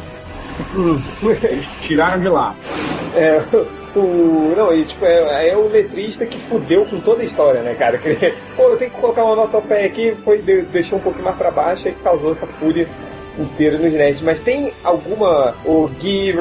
Eles 1.44 1.66
tiraram 1.82 2.22
de 2.22 2.30
lá. 2.30 2.56
É, 3.16 3.42
o. 3.98 4.54
Não, 4.56 4.74
e 4.74 4.86
tipo, 4.86 5.04
é, 5.06 5.50
é 5.50 5.58
o 5.58 5.68
letrista 5.68 6.26
que 6.26 6.40
fudeu 6.40 6.86
com 6.86 7.00
toda 7.00 7.22
a 7.22 7.26
história, 7.26 7.62
né, 7.62 7.74
cara? 7.76 7.98
Que, 7.98 8.16
Pô, 8.56 8.64
eu 8.64 8.78
tenho 8.78 8.92
que 8.92 8.98
colocar 9.00 9.24
uma 9.24 9.36
notopéia 9.36 9.88
aqui, 9.88 10.16
foi, 10.24 10.40
de- 10.40 10.62
deixou 10.64 11.00
um 11.00 11.02
pouquinho 11.02 11.26
mais 11.26 11.38
pra 11.38 11.50
baixo 11.52 11.88
e 11.88 11.92
causou 11.94 12.32
essa 12.34 12.46
fúria 12.48 12.88
inteira 13.42 13.78
nos 13.78 13.94
nerds. 13.94 14.22
Mas 14.22 14.40
tem 14.40 14.74
alguma. 14.84 15.56
O 15.66 15.88
Gui 16.00 16.34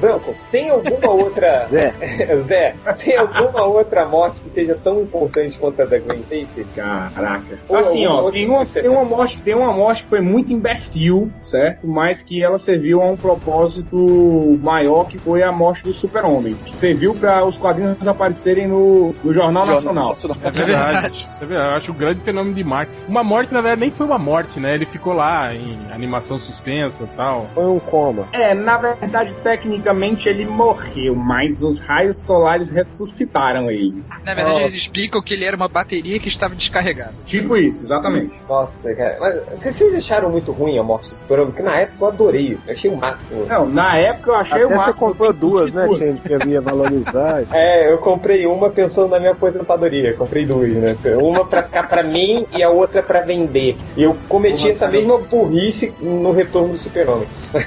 Branco? 0.00 0.34
Tem 0.50 0.70
alguma 0.70 1.10
outra. 1.10 1.64
Zé, 1.68 1.92
Zé, 2.42 2.74
tem 2.98 3.16
alguma 3.16 3.64
outra 3.64 4.04
morte 4.06 4.40
que 4.40 4.50
seja 4.50 4.78
tão 4.82 5.00
importante 5.02 5.58
quanto 5.58 5.82
a 5.82 5.84
da 5.84 5.98
Gwen 5.98 6.20
Stacy? 6.20 6.66
Caraca. 6.74 7.58
Ou 7.68 7.76
Assim, 7.76 8.06
ó, 8.06 8.30
tem 8.30 8.48
uma, 8.48 8.66
tem, 8.66 8.88
uma 8.88 9.04
morte, 9.04 9.38
tem 9.40 9.54
uma 9.54 9.72
morte 9.72 10.02
que 10.02 10.08
foi 10.08 10.20
muito 10.20 10.52
imbecil, 10.52 11.30
certo? 11.42 11.86
Mas 11.86 12.22
que 12.22 12.42
ela 12.42 12.58
serviu 12.58 13.02
a 13.02 13.06
um 13.06 13.16
propósito 13.16 14.58
maior, 14.62 15.04
que 15.04 15.18
foi 15.18 15.42
a 15.42 15.52
morte 15.52 15.82
do 15.84 15.94
Super-Homem. 15.94 16.56
Que 16.64 16.74
serviu 16.74 17.14
para 17.14 17.44
os 17.44 17.56
quadrinhos 17.56 18.06
aparecerem 18.06 18.68
no, 18.68 19.14
no 19.22 19.32
Jornal 19.32 19.66
Nacional. 19.66 20.14
É 20.42 20.50
verdade. 20.50 21.28
Você 21.32 21.46
vê, 21.46 21.56
eu 21.56 21.60
acho 21.60 21.92
um 21.92 21.94
grande 21.94 22.20
fenômeno 22.20 22.54
de 22.54 22.64
marketing. 22.64 22.98
Uma 23.08 23.24
morte, 23.24 23.52
na 23.52 23.60
verdade, 23.60 23.80
nem 23.80 23.90
foi 23.90 24.06
uma 24.06 24.18
morte, 24.18 24.60
né? 24.60 24.74
Ele 24.74 24.86
ficou 24.86 25.12
lá 25.12 25.54
em 25.54 25.78
animação 25.92 26.37
suspensa 26.38 27.04
e 27.04 27.16
tal. 27.16 27.48
foi 27.54 27.64
um 27.64 27.78
coma. 27.78 28.28
É, 28.32 28.54
na 28.54 28.76
verdade, 28.76 29.34
tecnicamente 29.42 30.28
ele 30.28 30.44
morreu, 30.44 31.14
mas 31.14 31.62
os 31.62 31.78
raios 31.78 32.16
solares 32.16 32.68
ressuscitaram 32.68 33.70
ele. 33.70 34.02
Na 34.24 34.34
verdade, 34.34 34.60
eles 34.60 34.74
explicam 34.74 35.22
que 35.22 35.34
ele 35.34 35.44
era 35.44 35.56
uma 35.56 35.68
bateria 35.68 36.18
que 36.18 36.28
estava 36.28 36.54
descarregada. 36.54 37.14
Tipo 37.26 37.56
isso, 37.56 37.82
exatamente. 37.82 38.32
Nossa, 38.48 38.94
cara. 38.94 39.16
Mas 39.20 39.62
vocês 39.62 39.94
acharam 39.94 40.30
muito 40.30 40.52
ruim 40.52 40.78
a 40.78 40.82
morte 40.82 41.10
do 41.10 41.18
Super-Homem? 41.18 41.52
Porque 41.52 41.62
na 41.62 41.76
época 41.76 42.04
eu 42.04 42.08
adorei 42.08 42.42
isso. 42.48 42.68
Eu 42.68 42.72
achei 42.74 42.90
o 42.90 42.96
máximo. 42.96 43.46
Não, 43.46 43.66
na 43.66 43.96
época 43.96 44.30
eu 44.30 44.34
achei 44.36 44.56
Até 44.56 44.66
o 44.66 44.70
máximo. 44.70 44.92
você 44.92 44.98
comprou 44.98 45.32
duas, 45.32 45.72
né. 45.72 45.86
Change, 45.88 46.20
que 46.20 46.34
havia 46.34 46.60
valorizar. 46.60 47.42
É, 47.58 47.90
eu 47.90 47.98
comprei 47.98 48.46
uma 48.46 48.70
pensando 48.70 49.08
na 49.08 49.18
minha 49.18 49.32
aposentadoria. 49.32 50.14
Comprei 50.14 50.44
duas, 50.46 50.70
né? 50.72 50.96
Uma 51.20 51.44
pra 51.44 51.62
ficar 51.62 51.88
pra 51.88 52.02
mim 52.02 52.46
e 52.56 52.62
a 52.62 52.70
outra 52.70 53.02
pra 53.02 53.20
vender. 53.20 53.76
E 53.96 54.02
eu 54.02 54.16
cometi 54.28 54.70
essa 54.70 54.86
mesma 54.88 55.18
burrice 55.18 55.92
no 56.00 56.27
retorno 56.32 56.70
do 56.70 56.78
Super-Homem. 56.78 57.28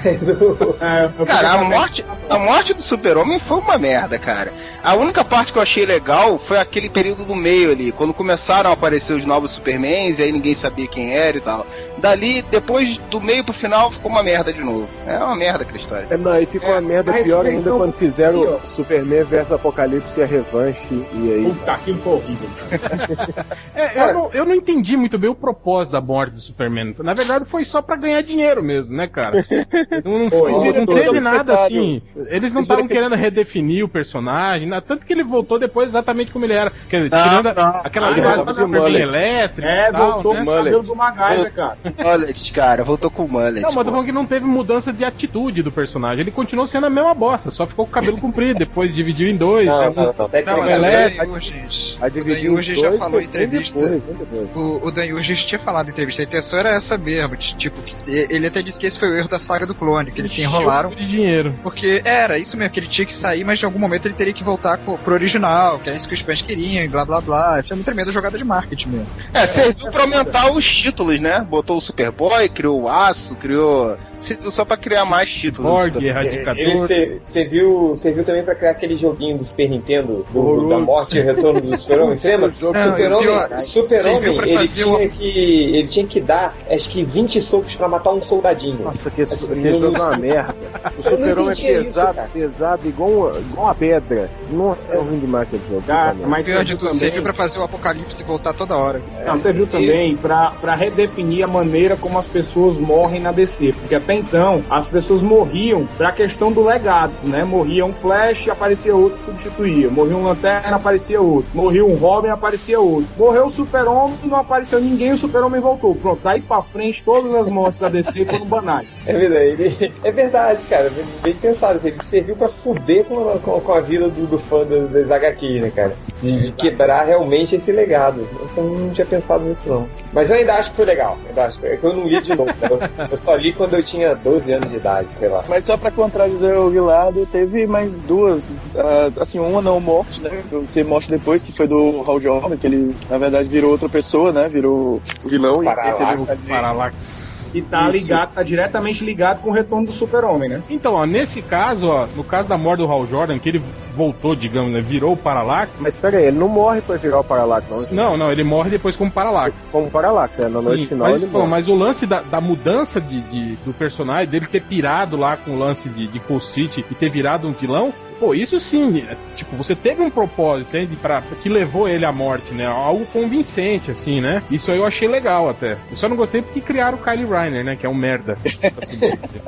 Eu 1.18 1.26
Cara, 1.26 1.52
a 1.52 1.64
morte, 1.64 2.04
a 2.28 2.38
morte 2.38 2.74
do 2.74 2.82
super-homem 2.82 3.38
foi 3.38 3.58
uma 3.58 3.78
merda, 3.78 4.18
cara. 4.18 4.52
A 4.82 4.94
única 4.94 5.24
parte 5.24 5.52
que 5.52 5.58
eu 5.58 5.62
achei 5.62 5.84
legal 5.84 6.38
foi 6.38 6.58
aquele 6.58 6.88
período 6.88 7.24
do 7.24 7.34
meio 7.34 7.70
ali, 7.70 7.92
quando 7.92 8.12
começaram 8.14 8.70
a 8.70 8.72
aparecer 8.72 9.14
os 9.14 9.24
novos 9.24 9.52
Supermans, 9.52 10.18
e 10.18 10.22
aí 10.22 10.32
ninguém 10.32 10.54
sabia 10.54 10.86
quem 10.86 11.14
era 11.14 11.36
e 11.36 11.40
tal. 11.40 11.66
Dali, 11.98 12.42
depois 12.42 12.96
do 13.10 13.20
meio 13.20 13.44
pro 13.44 13.52
final, 13.52 13.90
ficou 13.90 14.10
uma 14.10 14.22
merda 14.22 14.52
de 14.52 14.60
novo. 14.60 14.88
É 15.06 15.18
uma 15.18 15.36
merda 15.36 15.62
aquela 15.62 15.78
história. 15.78 16.06
É, 16.10 16.16
não, 16.16 16.32
aí 16.32 16.46
ficou 16.46 16.68
É, 16.68 16.72
uma 16.72 16.80
merda 16.80 17.12
pior 17.12 17.46
ainda 17.46 17.70
quando 17.70 17.92
fizeram 17.92 18.40
pior. 18.40 18.60
Superman 18.74 19.24
vs 19.24 19.52
Apocalipse 19.52 20.18
e 20.18 20.22
a 20.22 20.26
revanche, 20.26 20.80
e 20.90 21.32
aí... 21.32 21.44
Puta, 21.44 21.72
aquilo 21.72 21.98
foi 22.00 22.12
horrível. 22.14 22.50
É, 23.74 24.00
eu 24.00 24.14
não, 24.14 24.30
eu 24.32 24.44
não 24.44 24.54
entendi 24.54 24.96
muito 24.96 25.18
bem 25.18 25.30
o 25.30 25.34
propósito 25.34 25.92
da 25.92 26.00
morte 26.00 26.34
do 26.34 26.40
Superman. 26.40 26.94
Na 26.98 27.14
verdade, 27.14 27.44
foi 27.44 27.64
só 27.64 27.80
pra 27.80 27.96
ganhar 27.96 28.22
dinheiro 28.22 28.41
dinheiro 28.42 28.62
mesmo, 28.62 28.96
né, 28.96 29.06
cara? 29.06 29.40
Não, 30.04 30.18
não, 30.18 30.30
Foi, 30.30 30.50
não, 30.52 30.72
não 30.84 30.86
teve 30.86 31.20
nada 31.20 31.54
assim. 31.54 32.02
Eles 32.28 32.52
não 32.52 32.62
estavam 32.62 32.88
querendo 32.88 33.14
redefinir 33.14 33.84
o 33.84 33.88
personagem, 33.88 34.68
né? 34.68 34.80
tanto 34.80 35.06
que 35.06 35.12
ele 35.12 35.22
voltou 35.22 35.58
depois 35.58 35.88
exatamente 35.88 36.30
como 36.32 36.44
ele 36.44 36.54
era. 36.54 36.72
Quer 36.88 36.96
dizer, 37.04 37.10
Não, 37.10 37.22
tirando 37.22 37.56
não. 37.56 37.80
aquelas 37.84 38.10
Ah, 38.10 38.14
frases 38.22 38.36
voltou 38.36 38.54
super 38.54 38.66
com 38.66 38.72
bem 38.72 38.80
mullet. 38.82 39.02
elétricas 39.02 39.70
É, 39.72 39.92
tal, 39.92 40.12
voltou 40.12 40.34
né? 40.34 40.44
com 40.44 40.50
o 40.50 40.56
cabelo 40.56 40.82
do 40.82 40.96
MacGyver, 40.96 41.54
cara. 41.54 41.78
Mullet, 42.02 42.52
cara, 42.52 42.84
voltou 42.84 43.10
com 43.10 43.24
o 43.24 43.28
mullet. 43.28 43.60
Não, 43.62 43.68
mas 43.68 43.76
eu 43.76 43.78
tô 43.78 43.84
pô. 43.84 43.90
falando 43.90 44.06
que 44.06 44.12
não 44.12 44.26
teve 44.26 44.46
mudança 44.46 44.92
de 44.92 45.04
atitude 45.04 45.62
do 45.62 45.70
personagem. 45.70 46.20
Ele 46.20 46.30
continuou 46.30 46.66
sendo 46.66 46.86
a 46.86 46.90
mesma 46.90 47.14
bosta, 47.14 47.50
só 47.50 47.66
ficou 47.66 47.84
com 47.84 47.90
o 47.90 47.94
cabelo 47.94 48.18
comprido, 48.20 48.58
depois 48.58 48.94
dividiu 48.94 49.28
em 49.28 49.36
dois. 49.36 49.66
Não, 49.66 49.78
né? 49.78 49.92
não, 49.94 49.94
não. 49.94 50.12
Não, 50.12 50.14
mas 50.18 50.30
Tecnicamente, 50.30 50.68
o 50.68 50.74
Elétrico. 50.74 51.26
Dan 51.26 52.52
o 52.52 52.62
já 52.62 52.92
falou 52.98 53.20
em 53.20 53.24
entrevista. 53.24 53.78
depois, 53.80 54.02
bem 54.02 54.16
depois. 54.16 54.56
O, 54.56 54.86
o 54.86 54.90
Dan 54.90 55.20
tinha 55.20 55.58
falado 55.60 55.88
em 55.88 55.90
entrevista, 55.90 56.22
a 56.22 56.24
intenção 56.24 56.58
era 56.58 56.70
essa 56.70 56.98
mesmo, 56.98 57.36
tipo, 57.36 57.80
que 57.82 57.96
ele 58.32 58.46
até 58.46 58.62
disse 58.62 58.78
que 58.78 58.86
esse 58.86 58.98
foi 58.98 59.10
o 59.10 59.16
erro 59.16 59.28
da 59.28 59.38
saga 59.38 59.66
do 59.66 59.74
clone, 59.74 60.10
que 60.10 60.20
eles 60.20 60.30
se 60.30 60.40
enrolaram, 60.40 60.90
de 60.90 61.06
dinheiro. 61.06 61.54
porque 61.62 62.00
era 62.04 62.38
isso 62.38 62.56
mesmo, 62.56 62.72
que 62.72 62.80
ele 62.80 62.86
tinha 62.86 63.04
que 63.06 63.14
sair, 63.14 63.44
mas 63.44 63.62
em 63.62 63.66
algum 63.66 63.78
momento 63.78 64.06
ele 64.06 64.14
teria 64.14 64.32
que 64.32 64.42
voltar 64.42 64.78
pro, 64.78 64.96
pro 64.98 65.14
original, 65.14 65.78
que 65.78 65.88
era 65.88 65.96
isso 65.96 66.08
que 66.08 66.14
os 66.14 66.20
fãs 66.20 66.40
queriam, 66.40 66.82
e 66.82 66.88
blá 66.88 67.04
blá 67.04 67.20
blá. 67.20 67.62
Foi 67.62 67.76
uma 67.76 67.84
tremenda 67.84 68.10
jogada 68.10 68.38
de 68.38 68.44
marketing 68.44 68.88
mesmo. 68.88 69.06
É, 69.34 69.46
serviu 69.46 69.90
pra 69.90 70.02
aumentar 70.02 70.50
os 70.50 70.64
títulos, 70.64 71.20
né? 71.20 71.40
Botou 71.40 71.76
o 71.76 71.80
Superboy, 71.80 72.48
criou 72.48 72.82
o 72.82 72.88
Aço, 72.88 73.34
criou. 73.36 73.96
Serviu 74.22 74.50
só 74.50 74.64
pra 74.64 74.76
criar 74.76 75.04
mais 75.04 75.30
títulos. 75.30 75.70
Borg, 75.70 75.96
ele 75.96 76.08
Erradicador. 76.08 76.86
ser- 76.86 77.18
serviu, 77.22 77.94
serviu 77.96 78.24
também 78.24 78.42
pra 78.42 78.54
criar 78.54 78.70
aquele 78.70 78.96
joguinho 78.96 79.36
do 79.38 79.44
Super 79.44 79.68
Nintendo, 79.68 80.24
do, 80.32 80.68
da 80.68 80.78
morte 80.78 81.18
e 81.18 81.20
retorno 81.20 81.60
do 81.60 81.76
Super-Homem. 81.76 82.16
Você 82.16 82.28
lembra? 82.36 82.52
Super-Homem, 83.58 84.36
pra 84.36 84.46
ele 84.48 84.68
tinha 84.68 84.88
o- 84.88 85.08
que 85.10 85.76
ele 85.76 85.88
tinha 85.88 86.06
que 86.06 86.20
dar 86.20 86.54
acho 86.70 86.88
que 86.88 87.04
20 87.04 87.40
socos 87.42 87.74
pra 87.74 87.88
matar 87.88 88.12
um 88.12 88.22
soldadinho. 88.22 88.80
Nossa, 88.82 89.10
que 89.10 89.22
Assim, 89.22 89.62
jogo 89.70 89.86
é 89.86 89.88
uma 90.00 90.16
merda. 90.18 90.54
O 90.98 91.02
super-homem 91.02 91.48
é 91.48 91.52
entendia 91.52 91.72
isso, 91.80 91.84
pesado, 91.84 92.20
pesado, 92.32 92.88
igual, 92.88 93.10
uma- 93.10 93.30
igual 93.38 93.66
uma 93.66 93.74
pedra. 93.74 94.30
Nossa, 94.50 94.92
é 94.92 94.98
ruim 94.98 95.18
demais 95.18 95.48
aquele 95.48 95.62
jogo. 95.68 95.82
Merda. 95.86 96.26
mas 96.26 96.44
Pior 96.46 96.62
de 96.62 96.68
serviu 96.70 96.78
tudo, 96.78 96.88
também, 96.88 96.98
serviu 97.00 97.22
pra 97.22 97.32
fazer 97.32 97.58
o 97.58 97.62
apocalipse 97.64 98.22
voltar 98.24 98.52
toda 98.54 98.76
hora. 98.76 99.00
não, 99.26 99.38
serviu 99.38 99.66
também 99.66 100.16
pra, 100.16 100.50
pra 100.60 100.74
redefinir 100.74 101.44
a 101.44 101.48
maneira 101.48 101.96
como 101.96 102.18
as 102.18 102.26
pessoas 102.26 102.76
morrem 102.76 103.20
na 103.20 103.32
DC. 103.32 103.72
Porque 103.72 103.94
até 103.94 104.11
então, 104.14 104.62
as 104.70 104.86
pessoas 104.86 105.22
morriam 105.22 105.86
pra 105.96 106.12
questão 106.12 106.52
do 106.52 106.62
legado, 106.64 107.12
né? 107.22 107.44
Morria 107.44 107.84
um 107.84 107.92
Flash, 107.92 108.48
aparecia 108.48 108.94
outro 108.94 109.18
que 109.18 109.24
substituía. 109.24 109.90
Morria 109.90 110.16
um 110.16 110.24
Lanterna, 110.24 110.76
aparecia 110.76 111.20
outro. 111.20 111.50
Morria 111.54 111.84
um 111.84 111.94
Robin, 111.94 112.28
aparecia 112.28 112.80
outro. 112.80 113.08
Morreu 113.16 113.46
o 113.46 113.50
Super-Homem, 113.50 114.16
não 114.24 114.36
apareceu 114.38 114.80
ninguém, 114.80 115.12
o 115.12 115.16
Super-Homem 115.16 115.60
voltou. 115.60 115.94
Pronto, 115.94 116.20
daí 116.22 116.40
pra 116.40 116.62
frente, 116.62 117.02
todas 117.04 117.32
as 117.34 117.48
mortes 117.48 117.78
da 117.80 117.88
DC 117.88 118.24
foram 118.24 118.46
banais. 118.46 118.88
É 119.06 119.12
verdade, 119.12 119.92
é 120.02 120.10
verdade, 120.12 120.62
cara. 120.68 120.90
Bem, 121.22 121.34
pensado. 121.34 121.76
assim, 121.76 121.88
Ele 121.88 122.02
serviu 122.02 122.36
pra 122.36 122.48
fuder 122.48 123.04
com, 123.04 123.38
com- 123.38 123.60
com 123.60 123.72
a 123.72 123.80
vida 123.80 124.08
do, 124.08 124.26
do 124.26 124.38
fã 124.38 124.64
das 124.64 125.10
HQ, 125.10 125.60
né, 125.60 125.72
cara? 125.74 125.94
De, 126.22 126.44
de 126.46 126.52
quebrar 126.52 127.04
realmente 127.06 127.56
esse 127.56 127.72
legado. 127.72 128.26
Eu 128.56 128.64
não 128.64 128.90
tinha 128.90 129.06
pensado 129.06 129.44
nisso, 129.44 129.68
não. 129.68 129.88
Mas 130.12 130.30
eu 130.30 130.36
ainda 130.36 130.54
acho 130.54 130.70
que 130.70 130.76
foi 130.76 130.84
legal. 130.84 131.16
Ainda 131.28 131.44
acho 131.44 131.60
eu 131.64 131.92
não 131.96 132.04
li 132.06 132.20
de 132.20 132.36
novo. 132.36 132.50
Eu, 132.62 132.78
eu 133.10 133.16
só 133.16 133.34
li 133.34 133.52
quando 133.52 133.74
eu 133.74 133.82
tinha 133.82 134.01
12 134.14 134.52
anos 134.52 134.70
de 134.70 134.76
idade, 134.76 135.14
sei 135.14 135.28
lá. 135.28 135.44
Mas 135.48 135.64
só 135.64 135.76
pra 135.76 135.90
contradizer 135.90 136.56
o 136.58 136.70
Guilherme, 136.70 137.26
teve 137.26 137.66
mais 137.66 137.92
duas, 138.02 138.42
ah, 138.76 139.10
assim, 139.20 139.38
uma 139.38 139.62
não 139.62 139.80
morte, 139.80 140.20
né? 140.20 140.42
Ser 140.72 140.84
morte 140.84 141.10
depois, 141.10 141.42
que 141.42 141.52
foi 141.52 141.66
do 141.66 142.02
Hal 142.06 142.20
Jordan, 142.20 142.56
que 142.56 142.66
ele, 142.66 142.94
na 143.08 143.18
verdade, 143.18 143.48
virou 143.48 143.70
outra 143.70 143.88
pessoa, 143.88 144.32
né? 144.32 144.48
Virou 144.48 145.00
o 145.24 145.28
vilão 145.28 145.62
e 145.62 145.64
Parallax. 145.64 145.98
teve 145.98 146.22
um 146.22 146.46
Parallax. 146.48 147.41
E 147.54 147.62
tá 147.62 147.82
Isso. 147.88 147.92
ligado, 147.98 148.32
tá 148.34 148.42
diretamente 148.42 149.04
ligado 149.04 149.40
com 149.40 149.50
o 149.50 149.52
retorno 149.52 149.86
do 149.86 149.92
Super-Homem, 149.92 150.48
né? 150.48 150.62
Então, 150.70 150.94
ó, 150.94 151.04
nesse 151.06 151.42
caso, 151.42 151.88
ó, 151.88 152.06
no 152.16 152.24
caso 152.24 152.48
da 152.48 152.56
morte 152.56 152.80
do 152.80 152.90
Hal 152.90 153.06
Jordan, 153.06 153.38
que 153.38 153.48
ele 153.48 153.62
voltou, 153.94 154.34
digamos, 154.34 154.72
né, 154.72 154.80
virou 154.80 155.12
o 155.12 155.16
Parallax. 155.16 155.74
Mas 155.78 155.94
pera 155.94 156.18
aí, 156.18 156.26
ele 156.26 156.38
não 156.38 156.48
morre 156.48 156.80
pra 156.80 156.96
virar 156.96 157.20
o 157.20 157.24
Parallax, 157.24 157.66
não. 157.68 157.86
Não, 158.10 158.16
não, 158.16 158.32
ele 158.32 158.42
morre 158.44 158.70
depois 158.70 158.96
como 158.96 159.10
Parallax. 159.10 159.68
Como 159.70 159.90
Parallax, 159.90 160.32
né? 160.38 160.48
Na 160.48 160.62
noite 160.62 160.82
Sim, 160.82 160.88
final 160.88 161.08
mas, 161.10 161.22
ele 161.22 161.30
morre. 161.32 161.46
mas 161.48 161.68
o 161.68 161.74
lance 161.74 162.06
da, 162.06 162.20
da 162.22 162.40
mudança 162.40 163.00
de, 163.00 163.20
de- 163.20 163.56
do 163.56 163.72
personagem, 163.74 164.28
dele 164.28 164.46
ter 164.46 164.62
pirado 164.62 165.16
lá 165.16 165.36
com 165.36 165.50
o 165.52 165.58
lance 165.58 165.88
de, 165.88 166.06
de 166.06 166.18
Cool 166.20 166.40
City 166.40 166.84
e 166.90 166.94
ter 166.94 167.10
virado 167.10 167.46
um 167.46 167.52
vilão, 167.52 167.92
pô, 168.22 168.34
isso 168.34 168.60
sim, 168.60 169.04
é, 169.10 169.16
tipo, 169.34 169.56
você 169.56 169.74
teve 169.74 170.00
um 170.00 170.08
propósito, 170.08 170.68
entende? 170.68 170.94
Pra, 170.94 171.20
que 171.40 171.48
levou 171.48 171.88
ele 171.88 172.04
à 172.04 172.12
morte, 172.12 172.54
né? 172.54 172.64
Algo 172.66 173.04
convincente, 173.06 173.90
assim, 173.90 174.20
né? 174.20 174.44
Isso 174.48 174.70
aí 174.70 174.78
eu 174.78 174.86
achei 174.86 175.08
legal 175.08 175.48
até. 175.50 175.72
Eu 175.90 175.96
só 175.96 176.08
não 176.08 176.16
gostei 176.16 176.40
porque 176.40 176.60
criaram 176.60 176.98
o 176.98 177.00
Kylie 177.02 177.26
Reiner, 177.26 177.64
né? 177.64 177.74
Que 177.74 177.84
é 177.84 177.88
um 177.88 177.94
merda. 177.94 178.38
Assim, 178.80 179.00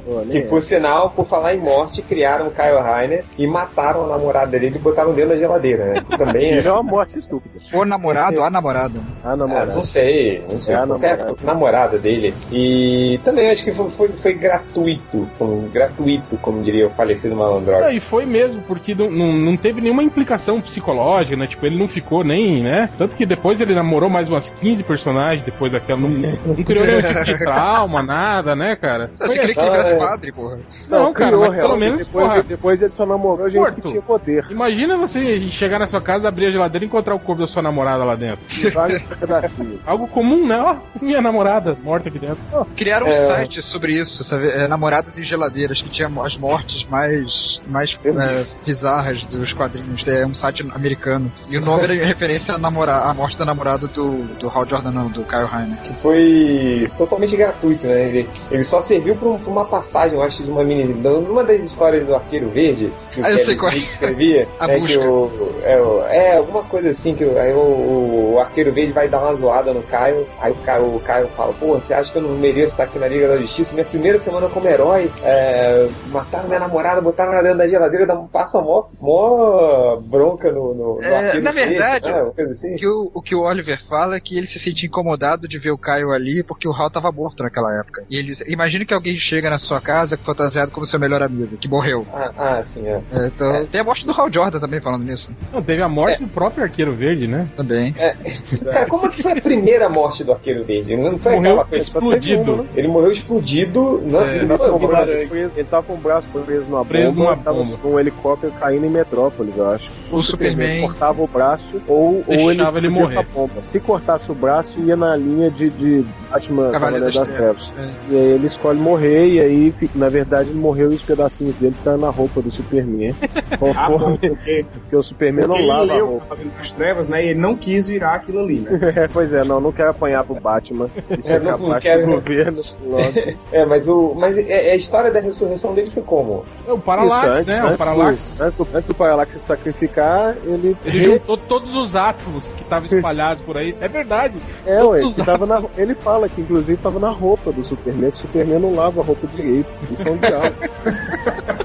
Pô, 0.05 0.21
nem 0.21 0.29
Que 0.31 0.39
é. 0.39 0.41
por 0.43 0.61
sinal, 0.61 1.11
por 1.11 1.25
falar 1.25 1.55
em 1.55 1.61
morte, 1.61 2.03
criaram 2.03 2.49
o 2.49 2.51
Kyle 2.51 2.81
Rainer 2.81 3.25
e 3.39 3.47
mataram 3.47 4.05
a 4.05 4.09
namorada 4.17 4.59
dele 4.59 4.75
e 4.75 4.79
botaram 4.79 5.13
dentro 5.15 5.31
da 5.31 5.39
geladeira, 5.39 5.87
né? 5.87 5.95
Que 5.95 6.19
também 6.19 6.55
é 6.55 6.65
é. 6.65 6.73
uma 6.73 6.83
morte 6.83 7.19
estúpida. 7.19 7.55
O 7.73 7.85
namorado, 7.85 8.43
a 8.43 8.51
namorada. 8.51 8.99
Ah, 9.23 9.33
Ah, 9.33 9.37
namorado. 9.37 9.73
não 9.73 9.83
sei, 9.83 10.43
não 10.51 10.61
sei. 10.61 10.75
É 10.75 10.79
a 10.79 10.87
namorada. 10.87 11.37
namorada. 11.43 11.99
dele. 11.99 12.35
E 12.51 13.21
também 13.25 13.51
acho 13.51 13.63
que 13.63 13.73
foi, 13.73 13.89
foi, 13.91 14.09
foi 14.09 14.35
gratuito, 14.35 15.29
como, 15.39 15.69
gratuito, 15.69 16.37
como 16.39 16.63
diria 16.63 16.89
o 16.89 16.91
falecido 16.91 17.37
malandro. 17.37 17.75
E 17.91 18.01
foi 18.01 18.27
mesmo, 18.27 18.63
porque 18.67 18.95
não, 18.95 19.11
não, 19.11 19.33
não 19.33 19.57
teve 19.57 19.81
nenhuma 19.81 20.03
implicação 20.03 20.61
psicológica, 20.61 21.37
né? 21.37 21.47
Tipo, 21.47 21.67
ele 21.67 21.79
não 21.79 21.89
ficou 21.89 22.25
nem, 22.25 22.63
né? 22.63 22.89
Tanto 22.99 23.17
que 23.17 23.25
depois 23.27 23.61
ele 23.61 23.75
namorou 23.75 24.09
mais 24.11 24.29
umas 24.29 24.51
15 24.51 24.83
personagens 24.83 25.45
depois 25.45 25.71
daquela. 25.73 26.01
Não, 26.01 26.09
não 26.09 26.55
criou 26.65 26.87
nenhum 26.87 27.03
tipo 27.03 27.25
de 27.25 27.39
trauma, 27.39 28.03
nada, 28.03 28.55
né, 28.57 28.77
cara? 28.77 29.11
Você 29.19 29.39
queria 29.39 29.55
que 29.55 29.61
ele 29.61 29.71
virasse 29.71 29.97
padre, 29.97 30.33
porra. 30.33 30.59
Não, 30.89 31.13
cara, 31.13 31.37
criou, 31.37 31.49
mas 31.51 31.61
pelo 31.61 31.77
menos, 31.77 32.07
depois, 32.07 32.27
porra, 32.27 32.43
depois 32.43 32.83
ele 32.83 32.93
só 32.97 33.07
namorou 33.07 33.49
gente 33.49 33.59
Morto. 33.59 33.75
que 33.81 33.89
tinha 33.89 34.03
poder. 34.03 34.47
Imagina 34.51 34.97
você 34.97 35.41
chegar 35.51 35.79
na 35.79 35.87
sua 35.87 36.01
casa, 36.01 36.29
abrir 36.29 36.47
a 36.47 36.51
geladeira 36.51 36.85
e 36.85 36.89
encontrar 36.89 37.15
o 37.15 37.21
corpo 37.21 37.43
da 37.43 37.47
sua 37.49 37.63
namorada 37.63 38.05
lá 38.05 38.15
dentro. 38.15 38.45
Algo 39.87 40.07
comum, 40.09 40.47
né? 40.47 40.59
Ó, 40.59 40.77
minha 41.01 41.21
namorada 41.21 41.77
morta 41.83 42.09
aqui 42.09 42.19
dentro. 42.19 42.39
Criaram 42.77 43.07
um 43.07 43.11
É. 43.11 43.13
site 43.13 43.63
sobre 43.63 43.93
isso, 43.93 44.25
sabe? 44.25 44.49
É, 44.49 44.67
namoradas 44.69 45.19
em 45.19 45.23
geladeiras, 45.23 45.81
que 45.83 45.89
tinha 45.89 46.11
as 46.23 46.37
mortes 46.37 46.85
mais, 46.89 47.63
mais 47.67 47.99
é, 48.05 48.45
bizarras 48.65 49.25
dos 49.25 49.53
quadrinhos. 49.53 50.07
É 50.07 50.27
um 50.27 50.35
site 50.35 50.67
americano. 50.75 51.31
E 51.49 51.57
o 51.59 51.61
nome 51.61 51.85
era 51.85 51.95
em 51.95 51.99
referência 52.05 52.55
à, 52.55 52.59
namora 52.59 52.97
à 52.97 53.15
morte 53.15 53.39
da 53.39 53.45
namorada 53.45 53.87
do, 53.87 54.25
do 54.39 54.49
Hal 54.49 54.67
Jordan, 54.67 54.91
não, 54.91 55.09
do 55.09 55.23
Kyle 55.25 55.47
Reiner. 55.47 55.77
Que 55.83 55.93
foi 55.95 56.91
totalmente 56.97 57.37
gratuito, 57.37 57.87
né? 57.87 58.09
Ele, 58.09 58.29
ele 58.51 58.65
só 58.65 58.81
serviu 58.81 59.17
pra, 59.17 59.29
um- 59.29 59.37
uma 59.47 59.65
passagem, 59.65 60.17
eu 60.17 60.23
acho, 60.23 60.43
de 60.43 60.51
uma 60.51 60.65
menina. 60.65 60.95
Numa 61.11 61.45
das 61.45 61.61
histórias 61.61 62.07
do 62.07 62.15
Arqueiro 62.15 62.49
Verde, 62.51 62.93
que 63.13 63.21
o 63.21 63.25
Ah, 63.25 63.31
eu 63.31 63.39
sei 63.39 63.57
qual 63.57 63.73
é. 63.73 63.77
Escrevia, 63.79 64.49
A 64.59 64.71
é 64.71 64.79
busca. 64.79 64.99
que 64.99 65.07
o. 65.07 65.31
É, 65.65 65.77
o- 65.81 66.03
é, 66.09 66.37
alguma 66.37 66.63
coisa 66.63 66.91
assim, 66.91 67.15
que 67.15 67.25
o- 67.25 67.39
aí 67.39 67.53
o, 67.53 68.35
o 68.35 68.41
Arqueiro 68.41 68.73
Verde 68.73 68.93
vai 68.93 69.09
dar 69.09 69.21
uma 69.21 69.35
zoada 69.37 69.73
no 69.73 69.83
Caio, 69.83 70.27
aí 70.41 70.53
o 70.53 70.57
Caio, 70.57 70.85
o 70.97 71.01
Caio 71.01 71.29
fala, 71.37 71.53
pô, 71.55 71.75
você 71.75 71.93
acha 71.95 72.11
que 72.11 72.19
eu 72.19 72.23
não 72.23 72.31
mereço 72.37 72.73
estar 72.73 72.85
aqui 72.85 72.99
na 72.99 73.07
Liga 73.09 73.29
da 73.29 73.37
Justiça? 73.39 73.75
Minha 73.75 73.85
primeira 73.87 74.19
semana 74.19 74.49
como 74.49 74.67
herói, 74.69 75.11
é, 75.23 75.89
mataram 76.11 76.49
minha 76.49 76.61
namorada, 76.61 77.01
botaram 77.01 77.33
ela 77.33 77.43
dentro 77.43 77.59
da 77.59 77.69
geladeira, 77.69 78.07
passa 78.35 78.61
mó, 78.61 78.87
mó 79.01 79.97
bronca 79.97 80.51
no, 80.51 80.75
no, 80.75 80.95
no 80.97 81.03
É, 81.03 81.17
Arqueiro 81.27 81.45
na 81.45 81.53
verdade, 81.53 82.11
né? 82.11 82.23
Uma 82.23 82.51
assim. 82.53 82.73
O 82.75 82.77
que 82.77 82.89
o, 82.89 83.11
o 83.15 83.23
que 83.23 83.35
o 83.35 83.43
Oliver 83.43 83.81
fala 83.89 84.17
é 84.17 84.21
que 84.21 84.37
ele 84.37 84.47
se 84.47 84.59
sentia 84.59 84.89
incomodado 84.89 85.47
de 85.47 85.57
ver 85.59 85.71
o 85.71 85.79
Kyle 85.79 86.13
ali 86.13 86.43
porque 86.43 86.67
o 86.69 86.73
Hal 86.73 86.91
tava 86.91 87.13
morto 87.13 87.43
naquela 87.45 87.73
época. 87.79 88.05
E 88.11 88.19
eles 88.19 88.41
imagina 88.49 88.85
que 88.85 88.93
alguém 88.93 89.15
chega 89.17 89.49
na 89.49 89.59
sua 89.59 89.81
casa 89.81 90.17
fantasiado 90.17 90.73
como 90.73 90.85
seu 90.85 90.99
melhor 90.99 91.23
amigo, 91.23 91.57
que 91.57 91.69
morreu. 91.69 92.05
Ah, 92.13 92.33
ah, 92.37 92.63
sim, 92.63 92.85
é. 92.87 93.01
É, 93.13 93.27
então, 93.29 93.67
Tem 93.67 93.81
a 93.81 93.85
morte 93.85 94.05
do 94.05 94.13
Hal 94.13 94.31
Jordan 94.33 94.59
também 94.59 94.81
falando 94.81 95.05
nisso. 95.05 95.31
Não, 95.53 95.63
teve 95.63 95.83
a 95.83 95.89
morte 95.89 96.21
do 96.21 96.29
próprio 96.29 96.65
Arqueiro 96.65 96.95
Verde, 96.97 97.29
né? 97.29 97.49
Também. 97.57 97.95
Cara, 98.73 98.87
como 98.87 99.07
é 99.07 99.09
que 99.11 99.23
foi 99.23 99.33
a 99.33 99.41
primeira 99.41 99.89
morte 99.89 100.25
do 100.25 100.33
Arqueiro 100.33 100.65
Verde? 100.65 100.97
Não 100.97 101.19
foi 101.19 101.37
Morreu 101.37 101.53
aquela 101.53 101.65
coisa. 101.67 101.85
explodido. 101.85 102.67
Ele 102.75 102.89
morreu 102.89 103.13
explodido. 103.13 104.03
Não, 104.05 104.21
É. 104.23 104.25
ele 104.37 104.37
Ele 104.39 104.47
não 104.47 104.57
tava, 104.59 104.71
foi 104.71 104.71
com 104.71 104.77
o 104.87 104.89
morreu. 104.91 105.07
braço 105.07 105.29
preso, 105.29 105.53
ele 105.57 105.69
tava 105.69 105.83
com 105.87 105.95
o 105.95 105.97
braço 105.99 106.27
preso 106.45 106.65
numa 106.67 106.85
Preso 106.85 107.13
bomba, 107.15 107.23
numa 107.31 107.37
tava 107.37 107.59
bomba. 107.59 107.77
com 107.79 107.89
um 107.93 107.99
helicóptero 108.25 108.53
caindo 108.59 108.87
em 108.87 108.91
Metrópolis, 108.91 109.57
eu 109.57 109.71
acho. 109.71 109.91
O 110.11 110.23
Superman. 110.23 110.83
cortava 110.83 111.23
o 111.23 111.27
braço 111.27 111.65
ou, 111.87 112.23
ou 112.27 112.35
ele, 112.35 112.47
Deixava 112.55 112.79
ele 112.79 112.87
explodia 112.89 113.27
morrer. 113.35 113.59
a. 113.65 113.67
Se 113.69 113.81
cortasse 113.81 114.31
o 114.31 114.35
braço, 114.35 114.79
ia 114.81 114.97
na 114.97 115.15
linha 115.17 115.51
de, 115.51 115.71
de 115.71 116.05
Batman 116.31 116.71
Cavaleiro 116.71 116.73
Cavaleiro 116.73 117.05
das 117.07 117.15
das 117.15 117.29
Trevas. 117.29 117.73
É. 117.79 117.91
E 118.11 118.17
aí 118.17 118.27
ele 118.33 118.47
escolhe 118.47 118.79
morrer, 118.81 119.27
e 119.29 119.41
aí, 119.41 119.75
na 119.95 120.09
verdade, 120.09 120.51
ele 120.51 120.59
morreu 120.59 120.91
e 120.93 120.95
os 120.95 121.03
pedacinhos 121.03 121.55
dele 121.57 121.75
estão 121.77 121.97
na 121.99 122.11
roupa 122.11 122.41
do 122.41 122.51
Superman. 122.51 123.15
Ah, 123.55 123.87
Conforme, 123.87 124.19
porque, 124.19 124.67
porque 124.73 124.97
o 124.97 125.03
Superman 125.03 125.47
não 125.47 125.57
ele 125.57 125.67
lava 125.67 125.83
a 125.83 125.85
leu 125.95 126.07
o 126.07 126.11
roupa. 126.11 126.27
Cavaleiro 126.27 126.59
das 126.59 126.71
Trevas, 126.73 127.09
né? 127.09 127.25
E 127.25 127.29
ele 127.31 127.41
não 127.41 127.57
quis 127.57 127.87
virar 127.87 128.15
aquilo 128.15 128.41
ali, 128.41 128.59
né? 128.61 128.79
É, 128.97 129.09
pois 129.09 129.33
é, 129.33 129.45
não, 129.45 129.61
não 129.61 129.73
quero 129.73 129.91
apanhar 129.91 130.25
pro 130.25 130.35
Batman 130.35 130.89
e 131.19 131.23
ser 131.23 131.35
É, 131.35 131.39
não- 131.41 131.53
não 131.53 131.59
capaz 131.67 131.83
quero- 131.85 132.07
do 132.07 132.13
governo. 132.13 132.61
Logo. 132.85 133.39
É, 133.53 133.65
mas, 133.65 133.89
o, 133.89 134.15
mas 134.19 134.37
é- 134.39 134.69
é 134.69 134.73
a 134.73 134.77
história 134.77 135.11
da 135.11 135.21
ressurreição 135.21 135.73
dele 135.75 135.91
foi 135.91 136.03
como? 136.03 136.45
É 136.67 136.73
o 136.73 136.79
Parallax, 136.79 137.27
Isso, 137.27 137.37
antes- 137.41 137.47
né? 137.47 137.65
O 137.65 137.79
Parallax. 137.79 138.14
Antes, 138.41 138.57
do- 138.57 138.69
antes 138.75 138.87
do 138.89 138.95
Parallax 138.95 139.33
se 139.33 139.41
sacrificar, 139.41 140.37
ele. 140.45 140.77
Ele 140.85 140.99
juntou 141.01 141.37
todos 141.37 141.75
os 141.75 141.95
átomos 141.97 142.49
que 142.53 142.63
estavam 142.63 142.87
espalhados 142.87 143.45
por 143.45 143.57
aí. 143.57 143.77
É 143.81 143.89
verdade. 143.89 144.37
É, 144.67 144.83
ué, 144.85 145.01
que 145.01 145.47
na- 145.47 145.63
ele 145.77 145.95
fala 145.97 146.29
que 146.29 146.41
inclusive 146.41 146.77
tava 146.77 146.99
na 146.99 147.11
roupa 147.11 147.53
do 147.53 147.65
Superman, 147.65 148.11
que 148.11 148.19
o 148.19 148.23
Superman 148.23 148.59
não 148.61 148.75
lava 148.75 149.01
a 149.01 149.05
roupa 149.05 149.27
direito. 149.29 149.69
Isso 149.91 150.09
é 150.09 150.11
um 150.11 150.19
diálogo. 150.19 150.55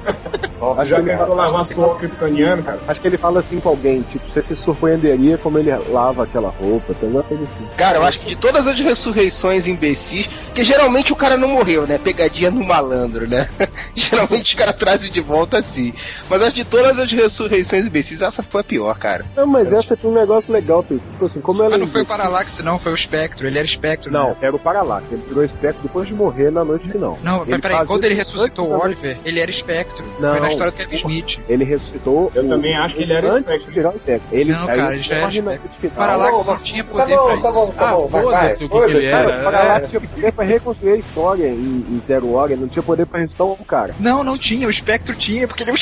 Nossa, 0.75 0.85
já 0.85 1.01
tentou 1.01 1.35
lavar 1.35 1.65
suor 1.65 1.97
kryptoniano, 1.97 2.63
cara. 2.63 2.79
Acho 2.87 3.01
que 3.01 3.07
ele 3.07 3.17
fala 3.17 3.39
assim 3.39 3.59
com 3.59 3.69
alguém, 3.69 4.01
tipo, 4.01 4.29
você 4.29 4.41
se 4.41 4.55
surpreenderia 4.55 5.37
como 5.37 5.57
ele 5.57 5.71
lava 5.89 6.23
aquela 6.23 6.49
roupa, 6.49 6.93
tem 6.93 7.07
alguma 7.07 7.23
coisa 7.23 7.43
assim. 7.43 7.67
Cara, 7.77 7.97
eu 7.97 8.03
acho 8.03 8.19
que 8.19 8.27
de 8.27 8.35
todas 8.35 8.67
as 8.67 8.79
ressurreições 8.79 9.67
imbecis, 9.67 10.27
que 10.53 10.63
geralmente 10.63 11.13
o 11.13 11.15
cara 11.15 11.37
não 11.37 11.49
morreu, 11.49 11.87
né? 11.87 11.97
Pegadinha 11.97 12.51
no 12.51 12.65
malandro, 12.65 13.27
né? 13.27 13.49
geralmente 13.95 14.43
os 14.43 14.53
caras 14.53 14.75
trazem 14.75 15.11
de 15.11 15.21
volta 15.21 15.57
assim. 15.59 15.93
Mas 16.29 16.41
acho 16.41 16.51
que 16.53 16.63
de 16.63 16.69
todas 16.69 16.99
as 16.99 17.11
ressurreições 17.11 17.85
imbecis, 17.85 18.21
essa 18.21 18.43
foi 18.43 18.61
a 18.61 18.63
pior, 18.63 18.97
cara. 18.97 19.25
Não, 19.35 19.47
mas 19.47 19.71
essa 19.71 19.95
tem 19.95 20.09
um 20.09 20.13
negócio 20.13 20.51
legal. 20.51 20.83
Tipo 20.83 21.25
assim, 21.25 21.41
como 21.41 21.61
ela 21.61 21.71
Mas 21.71 21.79
não 21.79 21.87
foi 21.87 22.01
o 22.01 22.05
Parallax, 22.05 22.63
não, 22.63 22.79
foi 22.79 22.93
o 22.93 22.97
Spectro. 22.97 23.47
Ele 23.47 23.57
era 23.57 23.67
Spectro. 23.67 24.11
Não, 24.11 24.29
né? 24.29 24.35
era 24.41 24.55
o 24.55 24.59
Parallax. 24.59 25.05
Ele 25.11 25.21
virou 25.27 25.43
espectro 25.43 25.81
depois 25.83 26.07
de 26.07 26.13
morrer 26.13 26.51
na 26.51 26.63
noite 26.63 26.89
final. 26.89 27.17
Não, 27.23 27.41
Ele 27.41 27.51
mas 27.51 27.61
peraí, 27.61 27.77
fazia 27.77 27.87
quando 27.87 28.03
ele 28.05 28.15
ressuscitou 28.15 28.69
o 28.69 28.79
Oliver, 28.79 29.19
ele 29.23 29.39
era 29.39 29.51
Spectro. 29.51 30.05
Não. 30.19 30.35
História 30.67 30.71
do 30.71 30.77
Kevin 30.77 30.95
Smith. 30.95 31.39
Ele 31.47 31.63
ressuscitou. 31.63 32.31
Eu 32.35 32.43
o- 32.43 32.49
também 32.49 32.75
acho 32.77 32.95
que 32.95 33.01
ele 33.03 33.13
era 33.13 33.27
espectro. 33.39 33.89
o 33.89 33.95
espectro. 33.97 34.27
Ele, 34.37 34.51
Não, 34.51 34.65
cara, 34.67 34.93
ele 34.93 35.01
já 35.01 35.15
era 35.15 35.29
espectro. 35.29 35.41
noite 35.43 35.79
final. 35.79 35.95
Parallax 35.95 36.45
Tá 36.45 36.51
não 36.51 36.57
tinha 36.59 36.83
Tá 36.83 36.89
poder 36.91 37.15
bom, 37.17 37.23
pra 37.23 37.29
tá 37.29 37.49
isso. 37.49 37.51
bom, 37.59 37.71
tá 37.71 37.89
Ah, 37.89 37.91
bom. 37.95 38.07
Foda-se 38.09 38.63
o 38.65 38.69
que, 38.69 38.77
ele 38.77 39.05
era. 39.05 39.29
O 39.39 39.43
Parallax 39.43 39.89
tinha 39.89 40.01
poder 40.01 40.31
pra 40.33 40.45
reconstruir 40.45 40.91
a 40.91 40.95
história 40.97 41.47
em, 41.47 41.85
em 41.89 42.01
Zero 42.05 42.33
Hora, 42.33 42.51
ele 42.53 42.61
não 42.61 42.67
tinha 42.67 42.83
poder 42.83 43.05
pra 43.05 43.19
ressuscitar 43.19 43.47
um 43.47 43.55
cara. 43.55 43.95
Não, 43.99 44.23
não 44.23 44.37
tinha. 44.37 44.67
O 44.67 44.73
Spectro 44.73 45.15
tinha, 45.15 45.47
porque 45.47 45.63
ele 45.63 45.71
é 45.71 45.73
o 45.73 45.77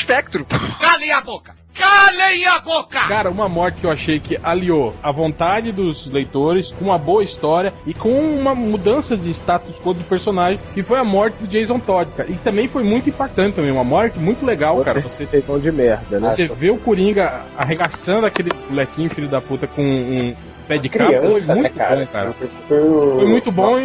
Spectro. 2.98 3.08
Cara, 3.08 3.30
uma 3.30 3.48
morte 3.48 3.80
que 3.80 3.86
eu 3.86 3.90
achei 3.90 4.18
que 4.18 4.38
aliou 4.42 4.94
a 5.02 5.12
vontade 5.12 5.72
dos 5.72 6.06
leitores 6.06 6.72
com 6.72 6.86
uma 6.86 6.98
boa 6.98 7.22
história 7.22 7.72
e 7.86 7.94
com 7.94 8.10
uma 8.10 8.54
mudança 8.54 9.16
de 9.16 9.30
status 9.30 9.76
quo 9.76 9.94
do 9.94 10.04
personagem, 10.04 10.60
que 10.74 10.82
foi 10.82 10.98
a 10.98 11.04
morte 11.04 11.34
do 11.34 11.46
Jason 11.46 11.78
Todd, 11.78 12.10
cara. 12.16 12.30
E 12.30 12.34
também 12.36 12.68
foi 12.68 12.82
muito 12.82 13.08
impactante 13.08 13.56
também, 13.56 13.70
uma 13.70 13.84
morte 13.84 14.18
muito 14.18 14.44
legal, 14.44 14.82
cara. 14.84 15.00
Você, 15.00 15.26
de 15.26 15.72
merda, 15.72 16.20
né? 16.20 16.30
você 16.30 16.46
vê 16.48 16.70
o 16.70 16.78
Coringa 16.78 17.42
arregaçando 17.56 18.26
aquele 18.26 18.50
molequinho, 18.68 19.10
filho 19.10 19.28
da 19.28 19.40
puta, 19.40 19.66
com 19.66 19.82
um 19.82 20.34
pé 20.68 20.78
de 20.78 20.88
cabo, 20.88 21.10
foi 21.10 21.20
Criança, 21.20 21.54
né, 21.54 21.60
muito 21.62 21.74
cara? 21.74 21.96
bom, 21.96 22.06
cara. 22.12 22.32
Foi, 22.68 22.80
o- 22.80 23.26
muito 23.28 23.50
bom 23.50 23.78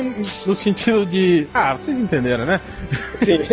no 0.46 0.56
sentido 0.56 1.06
de. 1.06 1.48
Ah, 1.54 1.74
vocês 1.78 1.98
entenderam, 1.98 2.46
né? 2.46 2.60
Sim. 3.18 3.40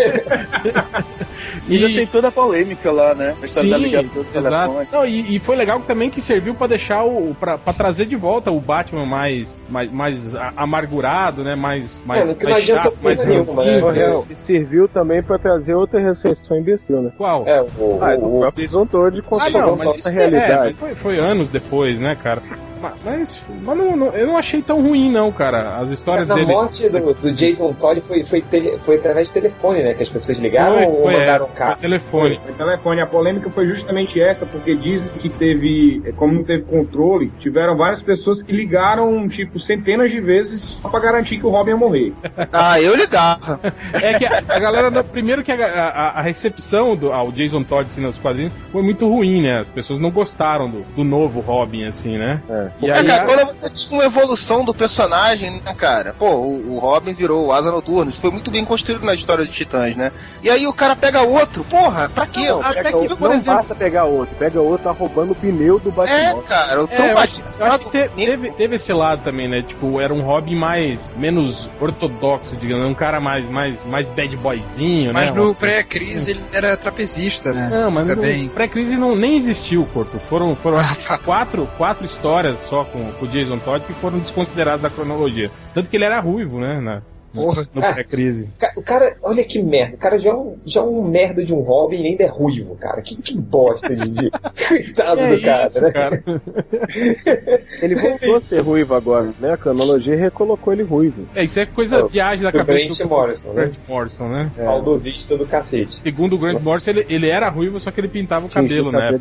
E 1.69 1.77
ainda 1.77 1.89
tem 1.97 2.07
toda 2.07 2.29
a 2.29 2.33
polêmica 2.33 2.91
lá, 2.91 3.15
né? 3.15 3.35
A 3.43 3.47
história 3.47 3.71
da 3.71 3.77
Sim, 3.79 3.83
ligação 3.83 4.09
do 4.11 4.21
exato. 4.21 4.33
telefone. 4.43 4.89
Não, 4.93 5.07
e, 5.07 5.37
e 5.37 5.39
foi 5.41 5.57
legal 5.57 5.81
também 5.81 6.11
que 6.11 6.21
serviu 6.21 6.55
pra 6.55 6.67
deixar 6.67 7.05
o. 7.05 7.35
Pra, 7.35 7.57
pra 7.57 7.73
trazer 7.73 8.07
de 8.07 8.17
volta 8.17 8.51
o 8.51 8.61
Batman 8.61 9.07
mais, 9.07 9.63
mais, 9.69 9.91
mais 9.91 10.35
amargurado, 10.57 11.43
né? 11.43 11.55
Mais, 11.55 12.03
mais, 12.05 12.23
Mano, 12.25 12.35
que 12.37 12.45
não 12.45 12.53
mais 12.53 12.65
chato, 12.65 13.03
mais 13.03 13.25
nenhuma, 13.25 13.93
né? 13.93 14.23
E 14.29 14.35
serviu 14.35 14.89
também 14.89 15.23
pra 15.23 15.39
trazer 15.39 15.75
outra 15.75 16.01
ressurreição 16.01 16.59
imbecil, 16.59 17.03
né? 17.03 17.13
Qual? 17.17 17.47
É, 17.47 17.63
o, 17.63 17.99
Ah, 18.03 18.17
do 18.17 18.37
o, 18.37 18.39
próprio 18.41 18.67
Jason 18.67 18.87
Todd 18.87 19.23
Ah, 19.41 19.51
não, 19.51 19.77
mas 19.77 20.07
é, 20.07 20.11
realidade. 20.11 20.63
mas 20.63 20.79
foi, 20.79 20.95
foi 20.95 21.19
anos 21.19 21.49
depois, 21.49 21.99
né, 21.99 22.17
cara? 22.23 22.43
Mas, 22.81 22.95
mas, 23.05 23.43
mas 23.63 23.77
não- 23.79 23.97
não- 23.97 24.13
eu 24.15 24.27
não 24.27 24.37
achei 24.37 24.63
tão 24.63 24.81
ruim, 24.83 25.11
não, 25.11 25.31
cara. 25.31 25.77
As 25.79 25.91
histórias 25.91 26.27
Na 26.29 26.35
dele. 26.35 26.47
morte 26.47 26.89
do, 26.89 27.15
do 27.15 27.33
Jason 27.33 27.73
Todd 27.75 28.01
foi, 28.01 28.25
foi, 28.25 28.41
tele- 28.41 28.79
foi 28.85 28.97
através 28.97 29.29
de 29.29 29.35
telefone, 29.35 29.83
né? 29.83 29.95
Que 29.95 30.03
as 30.03 30.09
pessoas 30.09 30.39
ligaram 30.39 30.75
Foi, 30.77 30.85
ou 30.87 31.03
foi, 31.03 31.13
mandaram 31.19 31.47
é, 31.47 31.49
carro? 31.57 31.73
foi 31.73 31.81
telefone. 31.83 32.41
O 32.49 32.53
telefone, 32.53 33.01
a 33.01 33.07
polêmica 33.07 33.51
foi 33.51 33.67
justamente 33.67 34.21
essa, 34.21 34.47
porque 34.47 34.75
dizem 34.75 35.13
que 35.19 35.29
teve, 35.29 36.03
como 36.17 36.33
não 36.35 36.45
teve 36.45 36.63
controle, 36.65 37.31
tiveram 37.39 37.77
várias 37.77 38.01
pessoas 38.03 38.43
que 38.43 38.53
ligaram, 38.53 39.29
tipo, 39.29 39.59
centenas 39.59 40.11
de 40.11 40.21
vezes 40.21 40.61
só 40.81 40.89
pra 40.89 41.01
garantir 41.01 41.39
que 41.39 41.47
o 41.47 41.51
Robin 41.51 41.71
ia 41.73 41.77
morrer. 41.77 42.13
Ah, 42.53 42.81
eu 42.81 42.95
ligava. 42.97 43.61
É 43.95 44.15
que 44.15 44.25
a, 44.25 44.39
a 44.49 44.59
galera, 44.59 45.05
primeiro 45.05 45.43
que 45.43 45.53
a, 45.53 45.57
a- 45.57 46.19
a 46.19 46.23
recepção 46.23 46.97
do, 46.97 47.13
ao 47.13 47.31
Jason 47.33 47.63
Todd 47.63 47.89
assim, 47.91 48.01
nos 48.01 48.19
quadrinhos 48.19 48.53
foi 48.73 48.83
muito 48.83 49.09
ruim, 49.09 49.43
né? 49.43 49.61
As 49.61 49.69
pessoas 49.69 49.99
não 50.01 50.11
gostaram 50.11 50.69
do, 50.71 50.83
do 50.97 51.05
novo 51.05 51.41
Robin, 51.41 51.85
assim, 51.85 52.17
né? 52.19 52.41
É. 52.49 52.70
E 52.83 52.89
É, 52.91 52.97
aí, 52.99 53.05
cara, 53.05 53.23
a- 53.23 53.27
quando 53.27 53.47
você 53.49 53.69
tinha 53.71 53.99
uma 53.99 54.05
evolução 54.07 54.65
do 54.65 54.73
personagem, 54.75 55.51
né, 55.51 55.75
cara? 55.77 56.15
Pô, 56.19 56.31
o, 56.31 56.77
o 56.77 56.79
Robin 56.79 57.13
virou 57.13 57.47
o 57.47 57.53
Asa 57.53 57.71
Noturna. 57.71 58.11
Isso 58.11 58.21
foi 58.21 58.31
muito 58.31 58.51
bem 58.51 58.65
construído 58.65 59.05
na 59.05 59.15
história 59.15 59.45
de 59.45 59.53
Titãs, 59.53 59.95
né? 59.97 60.13
E 60.43 60.49
aí 60.49 60.67
o 60.67 60.73
cara 60.73 60.97
pega 60.97 61.21
outro. 61.23 61.65
Porra, 61.65 62.09
pra 62.09 62.27
quê? 62.27 62.49
Não, 62.49 62.61
até 62.63 62.85
que, 62.91 62.97
outro. 62.97 63.17
por 63.17 63.29
não 63.29 63.37
exemplo- 63.37 63.59
basta 63.61 63.75
pegar 63.75 64.05
outro, 64.05 64.35
pega 64.39 64.61
outro, 64.61 64.85
tá 64.85 64.91
roubando 64.93 65.33
o 65.33 65.35
pneu 65.35 65.79
do 65.79 65.91
É, 65.91 65.93
Batman. 65.93 66.43
cara, 66.43 66.85
o 66.85 66.89
É, 66.91 66.99
eu 66.99 67.05
acho, 67.05 67.15
batido. 67.15 67.49
eu 67.59 67.67
acho 67.67 67.79
que 67.81 67.91
te- 67.91 68.09
teve, 68.09 68.51
teve 68.53 68.77
esse 68.77 68.93
lado 68.93 69.23
também, 69.23 69.49
né? 69.49 69.63
Tipo, 69.63 70.01
era 70.01 70.13
um 70.15 70.23
Robin 70.23 70.55
mais 70.57 71.13
menos 71.17 71.69
ortodoxo, 71.81 72.57
digamos, 72.57 72.89
um 72.89 72.95
cara 72.95 73.21
mais 73.21 73.45
mais 73.51 73.83
mais 73.85 74.09
bad 74.11 74.35
boyzinho, 74.37 75.13
Mas 75.13 75.27
né? 75.31 75.33
no 75.41 75.55
pré-crise 75.55 76.31
ele 76.33 76.43
era 76.53 76.77
trapezista, 76.77 77.53
né? 77.53 77.69
Não, 77.71 77.91
mas 77.91 78.07
Também. 78.07 78.45
no 78.45 78.51
pré-crise 78.51 78.97
não 78.97 79.15
nem 79.15 79.37
existiu, 79.37 79.87
Corpo. 79.93 80.19
Foram, 80.29 80.55
foram 80.57 80.79
Ah, 80.79 80.95
tá. 81.07 81.19
quatro, 81.19 81.69
quatro 81.77 82.07
histórias 82.07 82.60
só 82.69 82.85
com, 82.85 83.13
com 83.13 83.25
o 83.25 83.29
Jason 83.29 83.59
Todd 83.59 83.85
que 83.85 83.95
foram 83.95 84.19
desconsideradas 84.19 84.83
da 84.83 84.91
cronologia. 84.91 85.51
Tanto 85.75 85.89
que 85.89 85.97
ele 85.97 86.05
era 86.05 86.21
ruivo, 86.21 86.59
né? 86.61 86.81
Na, 86.81 87.03
Porra. 87.35 87.67
no 87.75 87.85
Ah. 87.85 87.93
pré-crise. 87.93 88.49
O 88.77 88.83
cara, 88.83 89.17
olha 89.23 89.45
que 89.45 89.63
merda. 89.63 89.95
O 89.95 89.99
cara 89.99 90.19
já 90.19 90.31
é 90.31 90.35
um, 90.35 90.57
já 90.65 90.81
é 90.81 90.85
um 90.85 91.03
merda 91.03 91.45
de 91.45 91.53
um 91.55 91.61
Robin 91.61 92.03
e 92.03 92.07
ainda 92.09 92.25
é 92.25 92.27
ruivo, 92.29 92.75
cara. 92.77 93.01
Que, 93.03 93.17
que 93.17 93.37
bosta 93.39 93.95
de. 93.95 94.11
de... 94.13 94.31
Coitado 94.69 95.21
É 95.21 95.37
do 95.37 95.43
cara, 95.43 95.67
isso, 95.69 95.81
né? 95.83 95.91
cara. 95.93 96.23
Ele 97.83 97.95
voltou 97.97 98.37
a 98.37 98.41
ser 98.41 98.61
ruivo 98.63 98.95
agora, 98.95 99.33
né? 99.41 99.53
A 99.53 99.57
cronologia 99.57 100.17
recolocou 100.17 100.73
ele 100.73 100.83
ruivo. 100.83 101.27
É, 101.35 101.45
isso 101.45 101.59
é 101.61 101.67
coisa 101.67 102.03
Do- 102.03 102.09
viagem 102.09 102.43
da 102.43 102.51
do 102.51 102.59
cabeça 102.59 103.05
Grant 103.05 103.11
Morrison, 103.11 103.49
né? 103.49 103.55
Grant 103.55 103.75
Morrison, 103.89 104.29
né? 104.29 104.51
É. 104.57 104.65
Saudosista 104.65 105.37
do 105.37 105.47
cacete. 105.47 105.93
Segundo 105.95 106.35
o 106.35 106.39
Grant 106.39 106.61
Morrison, 106.61 106.91
ele, 106.91 107.07
ele 107.09 107.29
era 107.29 107.49
ruivo, 107.49 107.79
só 107.81 107.91
que 107.91 108.01
ele 108.01 108.09
pintava 108.09 108.47
o 108.47 108.49
cabelo, 108.49 108.91
né? 108.93 109.19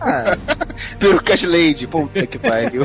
Ah, 0.00 0.36
Perucas 0.98 1.42
Lady. 1.42 1.86
Puta 1.86 2.26
que 2.26 2.38
pariu. 2.38 2.82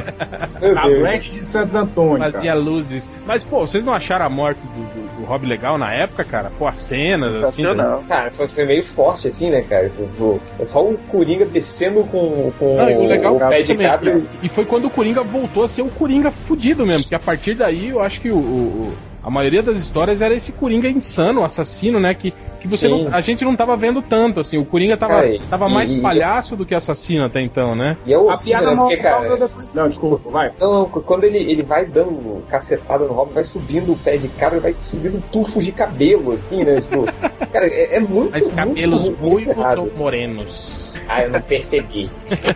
Deus. 0.59 0.99
Black 0.99 1.31
de 1.31 1.45
Santo 1.45 1.77
Antônio, 1.77 2.17
Fazia 2.19 2.51
cara. 2.51 2.59
luzes. 2.59 3.09
Mas, 3.25 3.43
pô, 3.43 3.59
vocês 3.65 3.83
não 3.83 3.93
acharam 3.93 4.25
a 4.25 4.29
morte 4.29 4.54
do, 4.63 4.67
do, 4.67 5.19
do 5.19 5.25
Rob 5.25 5.45
legal 5.45 5.77
na 5.77 5.93
época, 5.93 6.23
cara? 6.23 6.51
Pô, 6.57 6.67
as 6.67 6.79
cenas, 6.79 7.29
assim. 7.35 7.63
Sensacional. 7.63 8.03
Cara, 8.07 8.31
foi, 8.31 8.47
foi 8.47 8.65
meio 8.65 8.83
forte 8.83 9.27
assim, 9.27 9.49
né, 9.49 9.61
cara? 9.61 9.89
Tipo, 9.89 10.39
é 10.59 10.65
só 10.65 10.83
o 10.85 10.97
Coringa 10.97 11.45
descendo 11.45 12.03
com, 12.05 12.51
com 12.57 12.75
Não, 12.77 12.89
e 12.89 12.95
o 12.95 13.07
legal 13.07 13.35
o 13.35 13.39
foi 13.39 13.49
pé 13.49 13.61
de 13.61 13.75
cabra. 13.75 14.21
E 14.41 14.49
foi 14.49 14.65
quando 14.65 14.85
o 14.85 14.89
Coringa 14.89 15.21
voltou 15.23 15.63
a 15.63 15.69
ser 15.69 15.81
o 15.81 15.89
Coringa 15.89 16.31
fudido 16.31 16.85
mesmo. 16.85 17.03
Porque 17.03 17.15
a 17.15 17.19
partir 17.19 17.55
daí 17.55 17.89
eu 17.89 17.99
acho 18.01 18.21
que 18.21 18.29
o, 18.31 18.35
o- 18.37 18.37
o- 18.39 18.97
a 19.25 19.29
maioria 19.31 19.63
das 19.63 19.77
histórias 19.77 20.21
era 20.21 20.35
esse 20.35 20.51
Coringa 20.51 20.87
insano, 20.87 21.43
assassino, 21.43 21.99
né? 21.99 22.13
Que, 22.13 22.31
que 22.59 22.67
você 22.67 22.87
não, 22.87 23.07
a 23.11 23.21
gente 23.21 23.43
não 23.43 23.55
tava 23.55 23.75
vendo 23.75 23.99
tanto, 24.03 24.39
assim. 24.39 24.55
O 24.59 24.63
Coringa 24.65 24.95
tava, 24.95 25.15
Cara, 25.15 25.35
e- 25.35 25.39
tava 25.39 25.67
mais 25.67 25.91
e- 25.91 25.99
palhaço 25.99 26.55
do 26.55 26.63
que 26.63 26.75
assassino 26.75 27.25
até 27.25 27.41
então, 27.41 27.73
né? 27.73 27.97
E 28.05 28.13
é 28.13 28.17
A 28.31 28.37
piada 28.37 28.69
né? 28.69 28.75
Porque, 28.75 28.97
cara. 28.97 29.35
depois... 29.35 29.51
Não, 29.73 29.87
desculpa, 29.87 30.29
vai. 30.29 30.51
Não, 30.59 30.85
quando 30.85 31.23
ele, 31.23 31.39
ele 31.39 31.63
vai 31.63 31.87
dando 31.87 32.43
cacetada 32.47 33.05
no 33.05 33.13
Robin, 33.13 33.33
vai 33.33 33.43
subindo 33.43 33.93
o 33.93 33.97
pé 33.97 34.15
de 34.17 34.27
cabra, 34.27 34.59
vai 34.59 34.75
subindo 34.79 35.19
tufos 35.31 35.65
de 35.65 35.71
cabelo, 35.71 36.31
assim, 36.31 36.63
né? 36.63 36.81
Tipo, 36.81 37.05
cara, 37.51 37.65
é, 37.65 37.95
é 37.95 37.99
muito. 37.99 38.29
Mas 38.31 38.51
cabelos 38.51 39.09
muito 39.09 39.21
ruivos 39.21 39.57
ou 39.57 39.91
morenos? 39.97 40.93
Ah, 41.07 41.23
eu 41.23 41.31
não 41.31 41.41
percebi. 41.41 42.09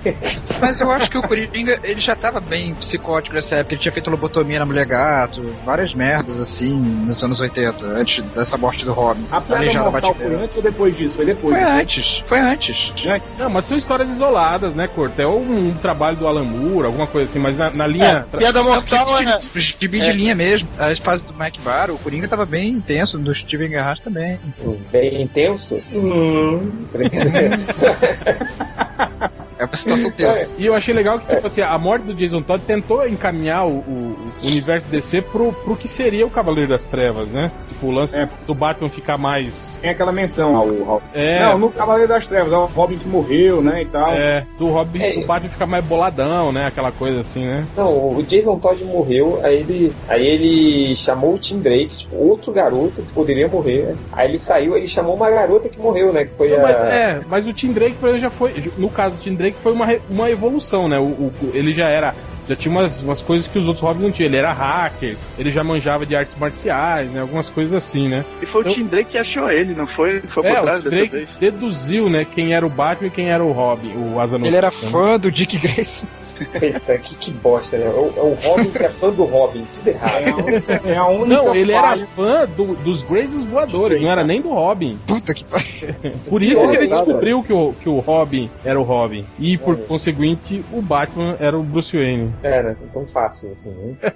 mas 0.59 0.81
eu 0.81 0.89
acho 0.91 1.09
que 1.09 1.17
o 1.17 1.21
Coringa, 1.21 1.79
ele 1.83 1.99
já 1.99 2.15
tava 2.15 2.39
bem 2.39 2.73
psicótico 2.75 3.35
nessa 3.35 3.57
época. 3.57 3.73
Ele 3.75 3.81
tinha 3.81 3.91
feito 3.91 4.09
lobotomia 4.09 4.59
na 4.59 4.65
Mulher 4.65 4.85
Gato, 4.85 5.43
várias 5.65 5.93
merdas 5.93 6.39
assim, 6.39 6.58
nos 6.67 7.23
anos 7.23 7.39
80, 7.39 7.85
antes 7.85 8.21
dessa 8.33 8.57
morte 8.57 8.85
do 8.85 8.93
Robin. 8.93 9.25
A 9.31 9.41
piada 9.41 9.91
mortal 9.91 10.13
foi 10.13 10.35
antes 10.35 10.55
ou 10.55 10.63
depois 10.63 10.95
disso? 10.95 11.15
Foi 11.15 11.25
depois. 11.25 11.55
Foi 11.55 11.63
né? 11.63 11.81
antes, 11.81 12.23
foi 12.25 12.39
antes. 12.39 12.93
Antes. 13.05 13.33
Não, 13.37 13.49
mas 13.49 13.65
são 13.65 13.77
histórias 13.77 14.09
isoladas, 14.09 14.73
né, 14.73 14.87
Corto? 14.87 15.21
É 15.21 15.27
um, 15.27 15.69
um 15.69 15.73
trabalho 15.75 16.17
do 16.17 16.27
Alan 16.27 16.43
Moore, 16.43 16.87
alguma 16.87 17.07
coisa 17.07 17.29
assim, 17.29 17.39
mas 17.39 17.57
na, 17.57 17.69
na 17.69 17.87
linha. 17.87 18.25
Piada 18.37 18.63
mortal 18.63 19.19
é. 19.19 19.39
de, 19.39 19.77
de, 19.77 19.87
de 19.87 20.01
É. 20.01 20.13
linha 20.13 20.35
mesmo. 20.35 20.67
As 20.77 20.99
fases 20.99 21.23
do 21.23 21.33
Mike 21.33 21.61
Barr, 21.61 21.91
o 21.91 21.97
Coringa 21.97 22.27
tava 22.27 22.45
bem 22.45 22.69
intenso, 22.69 23.17
do 23.17 23.33
Steven 23.33 23.69
Garras 23.69 23.99
também. 23.99 24.39
Bem 24.91 25.21
intenso. 25.21 25.81
Hum. 25.93 26.71
É 29.59 29.65
uma 29.65 29.75
situação 29.75 30.09
tensa. 30.09 30.55
E 30.57 30.65
eu 30.65 30.73
achei 30.73 30.93
legal 30.93 31.19
que, 31.19 31.35
tipo 31.35 31.45
assim, 31.45 31.59
a 31.61 31.77
morte 31.77 32.03
do 32.05 32.13
Jason 32.15 32.41
Todd 32.41 32.63
tentou 32.65 33.05
encaminhar 33.05 33.67
o, 33.67 33.79
o- 33.79 34.17
o 34.41 34.47
universo 34.47 34.87
DC 34.87 35.21
pro, 35.21 35.51
pro 35.51 35.75
que 35.75 35.85
seria 35.87 36.25
o 36.25 36.29
Cavaleiro 36.29 36.69
das 36.69 36.85
Trevas, 36.85 37.27
né? 37.27 37.51
Tipo, 37.67 37.87
o 37.87 37.91
lance 37.91 38.17
É. 38.17 38.29
do 38.47 38.55
Batman 38.55 38.89
ficar 38.89 39.17
mais. 39.17 39.77
Tem 39.81 39.89
aquela 39.91 40.13
menção 40.13 40.55
ao, 40.55 40.67
ao- 40.89 41.01
É, 41.13 41.41
Não, 41.41 41.57
no 41.57 41.69
Cavaleiro 41.71 42.07
das 42.07 42.25
Trevas, 42.25 42.53
é 42.53 42.55
o 42.57 42.65
Robin 42.65 42.97
que 42.97 43.07
morreu, 43.07 43.61
né, 43.61 43.81
e 43.81 43.85
tal. 43.85 44.09
é, 44.13 44.45
do 44.57 44.69
Robin, 44.69 45.01
É. 45.01 45.11
do 45.19 45.25
Batman 45.27 45.49
ficar 45.49 45.65
mais 45.65 45.83
boladão, 45.85 46.53
né? 46.53 46.65
Aquela 46.67 46.91
coisa 46.93 47.19
assim, 47.19 47.45
né? 47.45 47.65
Não, 47.75 47.89
o 48.15 48.23
Jason 48.23 48.57
Todd 48.59 48.81
morreu, 48.85 49.41
aí 49.43 49.57
ele, 49.57 49.93
aí 50.07 50.25
ele 50.25 50.95
chamou 50.95 51.33
o 51.33 51.37
Tim 51.37 51.59
Drake, 51.59 51.97
tipo, 51.97 52.15
outro 52.15 52.53
garoto 52.53 53.01
que 53.01 53.11
poderia 53.13 53.49
morrer. 53.49 53.93
Aí 54.13 54.29
ele 54.29 54.39
saiu, 54.39 54.73
aí 54.73 54.79
ele 54.79 54.87
chamou 54.87 55.15
uma 55.15 55.29
garota 55.29 55.67
que 55.67 55.77
morreu, 55.79 56.13
né? 56.13 56.23
Que 56.23 56.35
foi 56.37 56.47
Não, 56.49 56.59
a. 56.59 56.61
mas, 56.61 56.75
é, 56.75 57.21
mas 57.27 57.45
o 57.45 57.51
Tim 57.53 57.73
Drake 57.73 57.95
por 57.99 58.07
exemplo, 58.07 58.21
já 58.23 58.29
foi. 58.29 58.71
No 58.77 58.89
caso 58.89 59.15
do 59.15 59.21
Tim 59.21 59.35
Drake 59.35 59.48
foi 59.57 59.71
uma, 59.71 59.87
uma 60.09 60.29
evolução, 60.29 60.87
né? 60.87 60.99
O, 60.99 61.03
o- 61.05 61.51
ele 61.53 61.73
já 61.73 61.87
era. 61.89 62.15
Já 62.49 62.55
tinha 62.55 62.71
umas, 62.71 63.01
umas 63.03 63.21
coisas 63.21 63.47
que 63.47 63.57
os 63.59 63.67
outros 63.67 63.83
Robins 63.83 64.01
não 64.03 64.11
tinham. 64.11 64.27
Ele 64.27 64.37
era 64.37 64.51
hacker, 64.51 65.15
ele 65.37 65.51
já 65.51 65.63
manjava 65.63 66.05
de 66.05 66.15
artes 66.15 66.35
marciais, 66.37 67.09
né? 67.11 67.21
Algumas 67.21 67.47
coisas 67.49 67.73
assim, 67.73 68.09
né? 68.09 68.25
E 68.41 68.45
foi 68.47 68.65
Eu- 68.65 68.71
o 68.71 68.73
Tim 68.75 68.85
Drake 68.85 69.11
que 69.11 69.17
achou 69.17 69.49
ele, 69.51 69.73
não 69.75 69.85
foi? 69.87 70.19
Foi 70.33 70.43
por 70.43 70.45
É, 70.47 70.61
trás 70.61 70.79
o 70.79 70.83
dessa 70.83 70.95
Drake 70.95 71.11
vez. 71.15 71.29
deduziu, 71.39 72.09
né, 72.09 72.25
quem 72.25 72.53
era 72.53 72.65
o 72.65 72.69
Batman 72.69 73.07
e 73.07 73.11
quem 73.11 73.29
era 73.29 73.43
o 73.43 73.51
Robin, 73.51 73.91
o 73.95 74.19
Asa 74.19 74.37
Ele 74.37 74.55
era 74.55 74.71
fã 74.71 75.19
do 75.19 75.31
Dick 75.31 75.57
Grayson. 75.59 76.07
Eita, 76.61 76.97
que, 76.97 77.15
que 77.15 77.31
bosta, 77.31 77.77
né? 77.77 77.85
É 77.85 77.89
o, 77.89 78.13
é 78.15 78.21
o 78.21 78.33
Robin 78.41 78.71
que 78.71 78.83
é 78.83 78.89
fã 78.89 79.09
do 79.11 79.25
Robin, 79.25 79.65
tudo 79.73 79.87
errado. 79.89 80.85
É 80.85 80.95
a 80.95 81.05
única 81.07 81.27
Não, 81.27 81.53
ele 81.53 81.71
era 81.73 81.89
falha- 81.89 82.07
fã 82.15 82.47
do- 82.47 82.75
dos 82.77 83.03
Greys 83.03 83.29
dos 83.29 83.43
Voadores, 83.45 84.01
não 84.01 84.09
era 84.09 84.23
nem 84.23 84.41
do 84.41 84.49
Robin. 84.49 84.97
Puta 85.05 85.33
que 85.33 85.43
pariu. 85.43 85.69
Por 86.29 86.41
isso 86.41 86.67
que 86.69 86.75
ele 86.77 86.87
descobriu 86.87 87.43
que 87.43 87.51
o, 87.53 87.73
que 87.73 87.89
o 87.89 87.99
Robin 87.99 88.49
era 88.63 88.79
o 88.79 88.83
Robin. 88.83 89.25
E, 89.37 89.57
por 89.57 89.75
conseguinte, 89.79 90.63
o 90.71 90.81
Batman 90.81 91.35
era 91.39 91.57
o 91.59 91.63
Bruce 91.63 91.95
Wayne. 91.95 92.31
É, 92.41 92.63
né? 92.63 92.75
Tão 92.93 93.05
fácil 93.07 93.51
assim, 93.51 93.69
né? 93.69 93.95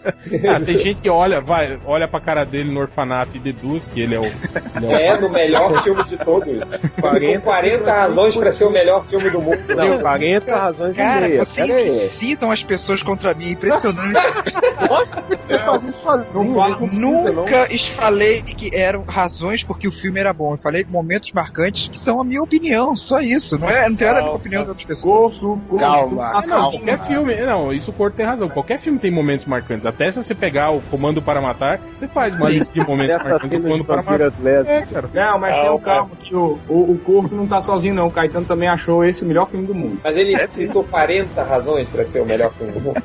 Ah, 0.49 0.59
tem 0.59 0.77
gente 0.77 1.01
que 1.01 1.09
olha, 1.09 1.41
vai, 1.41 1.77
olha 1.85 2.07
pra 2.07 2.19
cara 2.21 2.45
dele 2.45 2.71
no 2.71 2.79
orfanato 2.79 3.35
e 3.35 3.39
deduz 3.39 3.85
que 3.87 3.99
ele 4.01 4.15
é 4.15 4.19
o. 4.19 4.23
ele 4.25 4.85
é 4.93 5.07
É, 5.07 5.17
no 5.19 5.29
melhor 5.29 5.83
filme 5.83 6.03
de 6.05 6.17
todos. 6.17 6.57
40, 7.01 7.41
40 7.41 7.91
razões 7.91 8.35
pra 8.35 8.51
ser 8.51 8.65
o 8.65 8.69
melhor 8.71 9.05
filme 9.05 9.29
do 9.29 9.41
mundo. 9.41 9.59
Não, 9.75 9.99
40 9.99 10.55
razões 10.55 10.95
Cara, 10.95 11.25
e 11.27 11.29
meia. 11.31 11.45
vocês 11.45 11.67
Pera 11.67 11.79
aí. 11.79 11.87
incitam 11.89 12.51
as 12.51 12.63
pessoas 12.63 13.03
contra 13.03 13.33
mim, 13.33 13.51
impressionante. 13.51 14.19
Você 15.43 15.59
faz 15.59 15.83
isso 15.83 16.01
sozinho, 16.03 16.33
Não 16.33 16.53
fala- 16.53 16.69
não 16.69 16.77
precisa, 16.87 17.01
não. 17.01 17.33
Nunca 17.33 17.67
falei 17.95 18.41
que 18.43 18.75
eram 18.75 19.03
razões 19.03 19.63
porque 19.63 19.87
o 19.87 19.91
filme 19.91 20.19
era 20.19 20.31
bom. 20.33 20.53
Eu 20.53 20.57
falei 20.57 20.85
momentos 20.87 21.31
marcantes 21.33 21.87
que 21.89 21.97
são 21.97 22.21
a 22.21 22.23
minha 22.23 22.41
opinião, 22.41 22.95
só 22.95 23.19
isso. 23.19 23.57
Não, 23.57 23.69
é, 23.69 23.89
não 23.89 23.95
tem 23.95 24.07
nada 24.07 24.19
a 24.19 24.21
ver 24.23 24.27
com 24.29 24.33
a 24.33 24.37
opinião 24.37 24.63
de 24.63 24.69
outras 24.69 24.85
pessoas. 24.87 25.37
Corso, 25.37 25.59
corso, 25.67 25.83
Calma, 25.85 26.31
Não, 26.47 26.71
qualquer 26.71 26.97
cara. 26.97 27.09
filme. 27.09 27.35
Não, 27.37 27.71
isso 27.73 27.91
o 27.91 27.93
Tem 28.15 28.25
razão. 28.25 28.49
Qualquer 28.49 28.79
filme 28.79 28.99
tem 28.99 29.09
momentos 29.11 29.45
marcantes. 29.45 29.85
Até 29.85 30.11
se 30.11 30.23
você 30.23 30.35
pegar 30.35 30.71
o 30.71 30.81
Comando 30.81 31.21
para 31.21 31.41
Matar, 31.41 31.79
você 31.93 32.07
faz 32.07 32.33
uma 32.35 32.49
lista 32.49 32.73
de 32.73 32.79
momentos 32.85 33.15
marcantes 33.17 33.49
do 33.49 33.61
Comando 33.61 33.85
para 33.85 33.97
Matar. 34.03 34.31
É, 34.67 34.81
cara. 34.83 35.09
Não, 35.13 35.39
mas 35.39 35.55
Ah, 35.57 35.61
tem 35.61 35.69
o 35.69 35.75
um 35.75 35.79
calma 35.79 36.09
que 36.21 36.35
o, 36.35 36.59
o, 36.69 36.91
o 36.93 36.99
Corto 36.99 37.35
não 37.35 37.47
tá 37.47 37.61
sozinho, 37.61 37.93
não. 37.95 38.07
O 38.07 38.11
Caetano 38.11 38.45
também 38.45 38.69
achou 38.69 39.03
esse 39.03 39.23
o 39.23 39.27
melhor 39.27 39.49
filme 39.49 39.65
do 39.65 39.73
mundo. 39.73 39.99
Mas 40.03 40.15
ele 40.17 40.35
citou 40.49 40.83
40 40.83 41.43
razões 41.43 41.87
pra 41.89 42.05
ser 42.05 42.21
o 42.21 42.25
melhor 42.25 42.51
filme 42.53 42.71
do 42.73 42.79
mundo. 42.81 43.01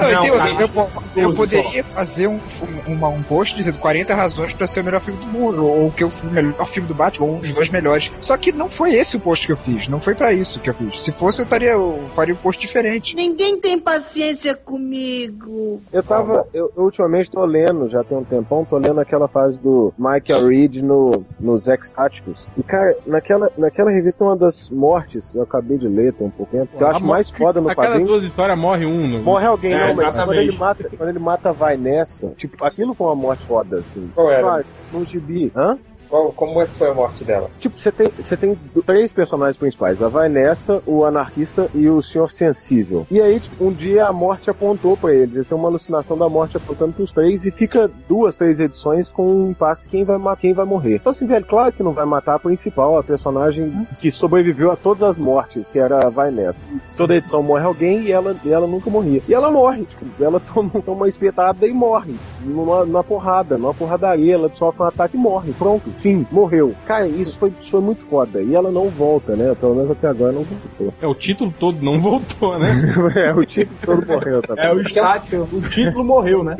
Não, 0.00 0.10
Não, 0.10 0.60
eu, 0.60 0.68
po- 0.68 0.90
eu 1.16 1.24
Doze 1.32 1.36
poderia 1.36 1.84
fazer 1.84 2.26
um, 2.26 2.38
um, 2.86 3.06
um 3.06 3.22
post 3.22 3.54
dizendo 3.54 3.78
40 3.78 4.14
razões 4.14 4.54
pra 4.54 4.66
ser 4.66 4.80
o 4.80 4.84
melhor 4.84 5.00
filme 5.00 5.20
do 5.20 5.26
mundo, 5.26 5.66
ou 5.66 5.90
que 5.90 6.04
o 6.04 6.12
melhor 6.30 6.68
filme 6.70 6.88
do 6.88 6.94
Batman, 6.94 7.26
ou 7.26 7.34
um 7.36 7.38
dos 7.40 7.52
dois 7.52 7.68
melhores. 7.68 8.10
Só 8.20 8.36
que 8.36 8.52
não 8.52 8.68
foi 8.70 8.94
esse 8.94 9.16
o 9.16 9.20
post 9.20 9.46
que 9.46 9.52
eu 9.52 9.56
fiz, 9.56 9.88
não 9.88 10.00
foi 10.00 10.14
pra 10.14 10.32
isso 10.32 10.60
que 10.60 10.70
eu 10.70 10.74
fiz. 10.74 11.00
Se 11.02 11.12
fosse, 11.12 11.40
eu, 11.40 11.44
estaria, 11.44 11.70
eu 11.72 12.04
faria 12.14 12.34
um 12.34 12.38
post 12.38 12.60
diferente. 12.60 13.14
Ninguém 13.16 13.58
tem 13.58 13.78
paciência 13.80 14.54
comigo. 14.54 15.80
Eu 15.92 16.02
tava, 16.02 16.46
eu, 16.54 16.72
eu 16.76 16.84
ultimamente 16.84 17.30
tô 17.30 17.44
lendo, 17.44 17.88
já 17.88 18.02
tem 18.04 18.16
um 18.16 18.24
tempão, 18.24 18.64
tô 18.64 18.78
lendo 18.78 19.00
aquela 19.00 19.28
fase 19.28 19.58
do 19.58 19.92
Michael 19.98 20.46
Reed 20.46 20.76
no, 20.76 21.24
nos 21.38 21.66
Ex-Táticos. 21.66 22.46
E, 22.56 22.62
cara, 22.62 22.96
naquela, 23.06 23.50
naquela 23.56 23.90
revista, 23.90 24.24
uma 24.24 24.36
das 24.36 24.68
mortes, 24.70 25.34
eu 25.34 25.42
acabei 25.42 25.78
de 25.78 25.88
ler 25.88 26.12
tem 26.12 26.26
um 26.26 26.30
pouquinho, 26.30 26.66
que 26.66 26.82
eu 26.82 26.86
acho 26.86 27.04
mais 27.04 27.30
foda 27.30 27.60
no 27.60 27.68
A 27.70 27.74
cada 27.74 27.88
quadrinho. 27.88 28.06
duas 28.06 28.22
histórias 28.24 28.58
morre 28.58 28.86
um. 28.86 29.08
No... 29.08 29.22
Morre 29.22 29.46
alguém, 29.46 29.72
É, 29.72 29.78
não, 29.80 29.86
mas 29.88 29.96
quando 29.96 30.08
exatamente. 30.08 30.48
ele 30.48 30.58
mata, 30.58 30.90
quando 30.96 31.08
ele 31.08 31.18
mata 31.18 31.52
vai 31.52 31.76
nessa, 31.76 32.28
tipo, 32.36 32.64
aquilo 32.64 32.94
foi 32.94 33.06
uma 33.08 33.16
morte 33.16 33.44
foda, 33.46 33.78
assim. 33.78 34.10
Qual 34.14 34.30
era? 34.30 34.56
Ah, 34.60 34.64
num 34.92 35.04
gibi. 35.06 35.52
Hã? 35.54 35.78
Qual, 36.10 36.32
como 36.32 36.60
é 36.60 36.66
que 36.66 36.76
foi 36.76 36.90
a 36.90 36.94
morte 36.94 37.24
dela? 37.24 37.48
Tipo, 37.60 37.78
você 37.78 37.92
tem, 37.92 38.08
você 38.18 38.36
tem 38.36 38.58
três 38.84 39.12
personagens 39.12 39.56
principais, 39.56 40.02
a 40.02 40.08
Vanessa, 40.08 40.82
o 40.84 41.04
anarquista 41.04 41.70
e 41.72 41.88
o 41.88 42.02
senhor 42.02 42.28
sensível. 42.32 43.06
E 43.08 43.20
aí, 43.20 43.38
tipo, 43.38 43.64
um 43.64 43.72
dia 43.72 44.06
a 44.06 44.12
morte 44.12 44.50
apontou 44.50 44.96
pra 44.96 45.14
eles, 45.14 45.36
eles 45.36 45.46
têm 45.46 45.56
uma 45.56 45.68
alucinação 45.68 46.18
da 46.18 46.28
morte 46.28 46.56
apontando 46.56 46.94
pros 46.94 47.12
três 47.12 47.46
e 47.46 47.52
fica 47.52 47.88
duas, 48.08 48.34
três 48.34 48.58
edições 48.58 49.12
com 49.12 49.24
um 49.24 49.50
impasse 49.50 49.88
quem 49.88 50.02
vai, 50.02 50.18
quem 50.36 50.52
vai 50.52 50.64
morrer. 50.64 50.96
Então 50.96 51.10
assim, 51.10 51.26
velho, 51.26 51.46
claro 51.46 51.72
que 51.72 51.82
não 51.82 51.92
vai 51.92 52.04
matar 52.04 52.34
a 52.34 52.38
principal, 52.40 52.98
a 52.98 53.04
personagem 53.04 53.86
que 54.00 54.10
sobreviveu 54.10 54.72
a 54.72 54.76
todas 54.76 55.10
as 55.10 55.16
mortes, 55.16 55.70
que 55.70 55.78
era 55.78 56.06
a 56.06 56.10
Vanessa. 56.10 56.58
Toda 56.96 57.14
edição 57.14 57.40
morre 57.40 57.64
alguém 57.64 58.02
e 58.02 58.12
ela, 58.12 58.34
e 58.44 58.50
ela 58.50 58.66
nunca 58.66 58.90
morria. 58.90 59.22
E 59.28 59.32
ela 59.32 59.50
morre, 59.50 59.84
tipo, 59.84 60.06
ela 60.20 60.40
toma, 60.52 60.70
toma 60.70 60.96
uma 60.96 61.08
espetada 61.08 61.68
e 61.68 61.72
morre. 61.72 62.16
Numa, 62.40 62.84
numa 62.84 63.04
porrada, 63.04 63.56
numa 63.56 63.72
porradaria, 63.72 64.34
ela 64.34 64.50
sofre 64.56 64.82
um 64.82 64.86
ataque 64.86 65.16
e 65.16 65.20
morre. 65.20 65.52
Pronto, 65.52 65.92
fim, 66.00 66.26
morreu. 66.30 66.74
Cara, 66.86 67.06
isso 67.06 67.38
foi, 67.38 67.52
isso 67.60 67.70
foi 67.70 67.80
muito 67.80 68.04
foda. 68.06 68.42
E 68.42 68.54
ela 68.54 68.70
não 68.70 68.88
volta, 68.88 69.36
né? 69.36 69.54
Pelo 69.58 69.74
menos 69.74 69.90
até 69.92 70.08
agora 70.08 70.32
não 70.32 70.42
voltou. 70.42 70.92
É, 71.00 71.06
o 71.06 71.14
título 71.14 71.52
todo 71.58 71.82
não 71.82 71.98
voltou, 72.02 72.58
né? 72.58 72.68
é, 73.16 73.32
o 73.32 73.44
título 73.44 73.78
todo 73.84 74.06
morreu, 74.06 74.42
tá? 74.42 74.54
É 74.58 74.72
o 74.72 74.80
estático, 74.80 75.48
o 75.52 75.62
título 75.68 76.04
morreu, 76.04 76.42
né? 76.42 76.56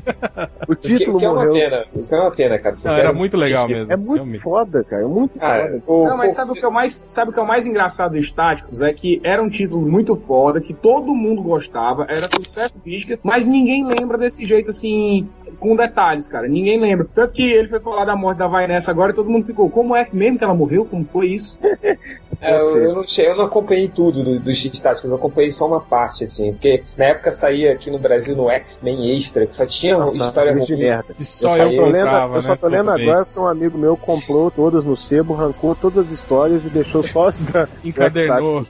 O 0.68 0.76
Que, 0.76 0.98
título 0.98 1.18
que 1.18 1.24
é 1.24 1.28
uma 1.30 1.44
morreu. 1.44 1.52
pena. 1.54 1.84
Que 2.08 2.14
é 2.14 2.18
uma 2.18 2.30
pena, 2.30 2.58
cara. 2.58 2.76
Não, 2.84 2.92
era 2.92 3.12
muito 3.12 3.36
legal 3.36 3.64
esse- 3.64 3.74
mesmo. 3.74 3.92
É 3.92 3.96
muito 3.96 4.14
realmente. 4.14 4.40
foda, 4.42 4.84
cara. 4.84 5.02
É 5.02 5.06
muito 5.06 5.38
Cara, 5.38 5.80
foda. 5.80 5.82
o, 5.86 6.04
Não, 6.08 6.16
mas 6.16 6.32
sabe 6.34 6.50
o 6.50 6.54
que 6.54 6.64
é 6.64 6.68
o 6.68 6.72
mais, 6.72 7.02
sabe 7.06 7.30
o 7.30 7.34
que 7.34 7.40
é 7.40 7.42
o 7.42 7.46
mais 7.46 7.66
engraçado 7.66 8.12
dos 8.12 8.26
estáticos? 8.26 8.80
É 8.82 8.92
que 8.92 9.20
era 9.24 9.42
um 9.42 9.48
título 9.48 9.88
muito 9.88 10.14
foda, 10.16 10.60
que 10.60 10.74
todo 10.74 11.14
mundo 11.14 11.42
gostava, 11.42 12.04
era 12.08 12.28
sucesso 12.34 12.78
física, 12.82 13.18
mas 13.22 13.46
ninguém 13.46 13.86
lembra 13.86 14.18
desse 14.18 14.44
jeito 14.44 14.70
assim, 14.70 15.28
com 15.58 15.74
detalhes, 15.76 16.26
cara. 16.28 16.48
Ninguém 16.48 16.80
lembra. 16.80 17.06
Tanto 17.14 17.32
que 17.32 17.42
ele 17.42 17.68
foi 17.68 17.80
falar 17.80 18.04
da 18.04 18.16
morte 18.16 18.38
da 18.38 18.46
Vanessa 18.46 18.90
agora 18.90 19.12
e 19.12 19.14
todo 19.14 19.29
mundo 19.30 19.46
ficou, 19.46 19.70
como 19.70 19.94
é 19.94 20.04
que 20.04 20.14
mesmo 20.14 20.38
que 20.38 20.44
ela 20.44 20.54
morreu? 20.54 20.84
Como 20.84 21.04
foi 21.04 21.28
isso? 21.28 21.58
É, 22.38 22.58
eu, 22.58 22.76
eu 22.82 22.94
não, 22.94 23.04
che- 23.04 23.22
eu 23.22 23.36
não 23.36 23.44
acompanhei 23.44 23.88
tudo 23.88 24.22
do- 24.22 24.40
dos 24.40 24.56
X-Táticos, 24.56 25.10
eu 25.10 25.16
acompanhei 25.16 25.50
só 25.52 25.66
uma 25.66 25.80
parte, 25.80 26.24
assim, 26.24 26.52
porque 26.52 26.84
na 26.96 27.06
época 27.06 27.32
saía 27.32 27.72
aqui 27.72 27.90
no 27.90 27.98
Brasil 27.98 28.36
no 28.36 28.48
X-Men 28.50 29.14
Extra, 29.14 29.46
que 29.46 29.54
só 29.54 29.66
tinha 29.66 29.96
Nossa, 29.98 30.16
história 30.16 30.54
de 30.54 30.76
merda. 30.76 31.14
Que 31.14 31.24
só 31.24 31.56
eu, 31.56 31.70
eu, 31.70 31.70
só 31.70 31.82
tô 31.82 31.86
lendo, 31.86 32.36
eu 32.36 32.42
só 32.42 32.48
né, 32.48 32.56
tô 32.56 32.66
lendo 32.68 32.90
todo 32.90 33.00
agora 33.00 33.24
porque 33.24 33.40
um 33.40 33.46
amigo 33.46 33.78
meu 33.78 33.96
comprou 33.96 34.50
todas 34.50 34.84
no 34.84 34.96
sebo, 34.96 35.34
arrancou 35.34 35.74
todas 35.76 36.06
as 36.06 36.12
histórias 36.18 36.64
e 36.64 36.70
deixou 36.70 37.02
só 37.02 37.26
as 37.28 37.40
da 37.40 37.68
Encadernou. 37.84 38.62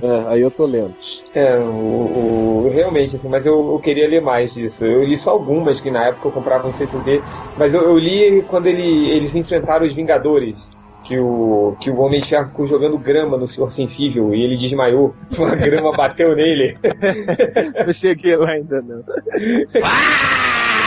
É, 0.00 0.32
aí 0.32 0.40
eu 0.40 0.50
tô 0.50 0.64
lendo. 0.66 0.94
É, 1.34 1.58
o, 1.58 2.64
o- 2.66 2.68
realmente, 2.70 3.16
assim, 3.16 3.28
mas 3.28 3.44
eu, 3.46 3.54
eu 3.54 3.78
queria 3.80 4.08
ler 4.08 4.20
mais 4.22 4.54
disso. 4.54 4.84
Eu 4.84 5.04
li 5.04 5.16
só 5.16 5.30
algumas 5.32 5.80
que 5.80 5.90
na 5.90 6.06
época 6.06 6.28
eu 6.28 6.32
comprava 6.32 6.64
no 6.66 6.72
C2D, 6.72 7.22
mas 7.56 7.74
eu, 7.74 7.82
eu 7.82 7.98
li 7.98 8.42
quando 8.46 8.66
ele- 8.66 9.10
eles 9.10 9.34
enfrentaram 9.34 9.84
os 9.86 9.94
Vingadores. 9.94 10.68
Que 11.08 11.18
o, 11.18 11.74
que 11.80 11.90
o 11.90 11.98
Homem 12.00 12.20
de 12.20 12.28
Ferro 12.28 12.48
ficou 12.48 12.66
jogando 12.66 12.98
grama 12.98 13.38
no 13.38 13.46
Senhor 13.46 13.72
Sensível 13.72 14.34
e 14.34 14.44
ele 14.44 14.56
desmaiou. 14.56 15.14
A 15.40 15.54
grama 15.54 15.90
bateu 15.90 16.36
nele. 16.36 16.76
Eu 17.86 17.92
cheguei 17.94 18.36
lá 18.36 18.50
ainda 18.50 18.82
não. 18.82 19.02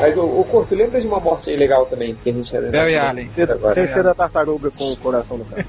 Mas 0.00 0.16
o, 0.16 0.22
o 0.22 0.44
Corto, 0.44 0.74
lembra 0.74 1.00
de 1.00 1.06
uma 1.06 1.18
morte 1.18 1.48
aí 1.48 1.56
legal 1.56 1.86
também? 1.86 2.14
Que 2.14 2.28
a 2.28 2.32
gente 2.32 2.52
Bel 2.58 2.90
e 2.90 2.96
Allen. 2.96 3.30
Sem 3.74 3.86
ser 3.86 4.02
da 4.02 4.14
tartaruga 4.14 4.70
com 4.70 4.92
o 4.92 4.96
coração 4.96 5.38
no 5.38 5.44
cara. 5.46 5.64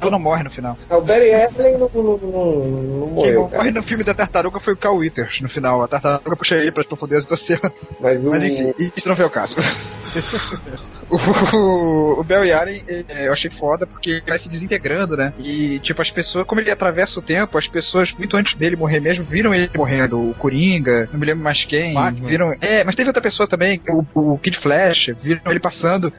Ela 0.00 0.10
não 0.10 0.20
morre 0.20 0.44
no 0.44 0.50
final. 0.50 0.78
O 0.88 1.00
Barry 1.00 1.32
Allen 1.34 1.78
não, 1.78 1.90
não, 1.92 2.02
não, 2.02 2.18
não 2.18 3.06
Quem 3.06 3.14
morreu. 3.14 3.48
cara. 3.48 3.62
morre 3.62 3.72
no 3.72 3.82
filme 3.82 4.04
da 4.04 4.14
tartaruga 4.14 4.60
foi 4.60 4.74
o 4.74 4.76
Carl 4.76 4.96
Withers 4.96 5.40
no 5.40 5.48
final. 5.48 5.82
A 5.82 5.88
tartaruga 5.88 6.36
puxa 6.36 6.54
ele 6.54 6.70
para 6.70 6.82
as 6.82 6.86
profundezas 6.86 7.26
do 7.26 7.34
oceano. 7.34 7.72
Mas, 8.00 8.20
o, 8.24 8.30
Mas 8.30 8.44
enfim, 8.44 8.72
isso 8.96 9.08
não 9.08 9.16
foi 9.16 9.24
o 9.24 9.30
caso. 9.30 9.56
o, 11.10 12.20
o 12.20 12.24
Bel 12.24 12.44
e 12.44 12.52
Allen, 12.52 12.84
eh, 12.88 13.26
eu 13.26 13.32
achei 13.32 13.50
foda 13.50 13.86
porque 13.86 14.10
ele 14.10 14.22
vai 14.26 14.38
se 14.38 14.48
desintegrando, 14.48 15.16
né? 15.16 15.32
E, 15.38 15.78
tipo, 15.80 16.00
as 16.00 16.10
pessoas, 16.10 16.46
como 16.46 16.60
ele 16.60 16.70
atravessa 16.70 17.18
o 17.18 17.22
tempo, 17.22 17.58
as 17.58 17.66
pessoas, 17.66 18.12
muito 18.12 18.36
antes 18.36 18.54
dele 18.54 18.76
morrer 18.76 19.00
mesmo, 19.00 19.24
viram 19.24 19.54
ele 19.54 19.70
morrendo. 19.74 20.30
O 20.30 20.34
Coringa, 20.34 21.08
não 21.12 21.18
me 21.18 21.26
lembro 21.26 21.42
mais 21.42 21.64
quem. 21.64 21.94
Batman. 21.94 22.28
Viram. 22.28 22.54
É, 22.60 22.84
mas 22.86 22.94
teve 22.94 23.08
outra 23.08 23.22
pessoa 23.22 23.48
também, 23.48 23.80
o, 24.14 24.34
o 24.34 24.38
Kid 24.38 24.56
Flash, 24.56 25.10
viram 25.20 25.50
ele 25.50 25.60
passando. 25.60 26.12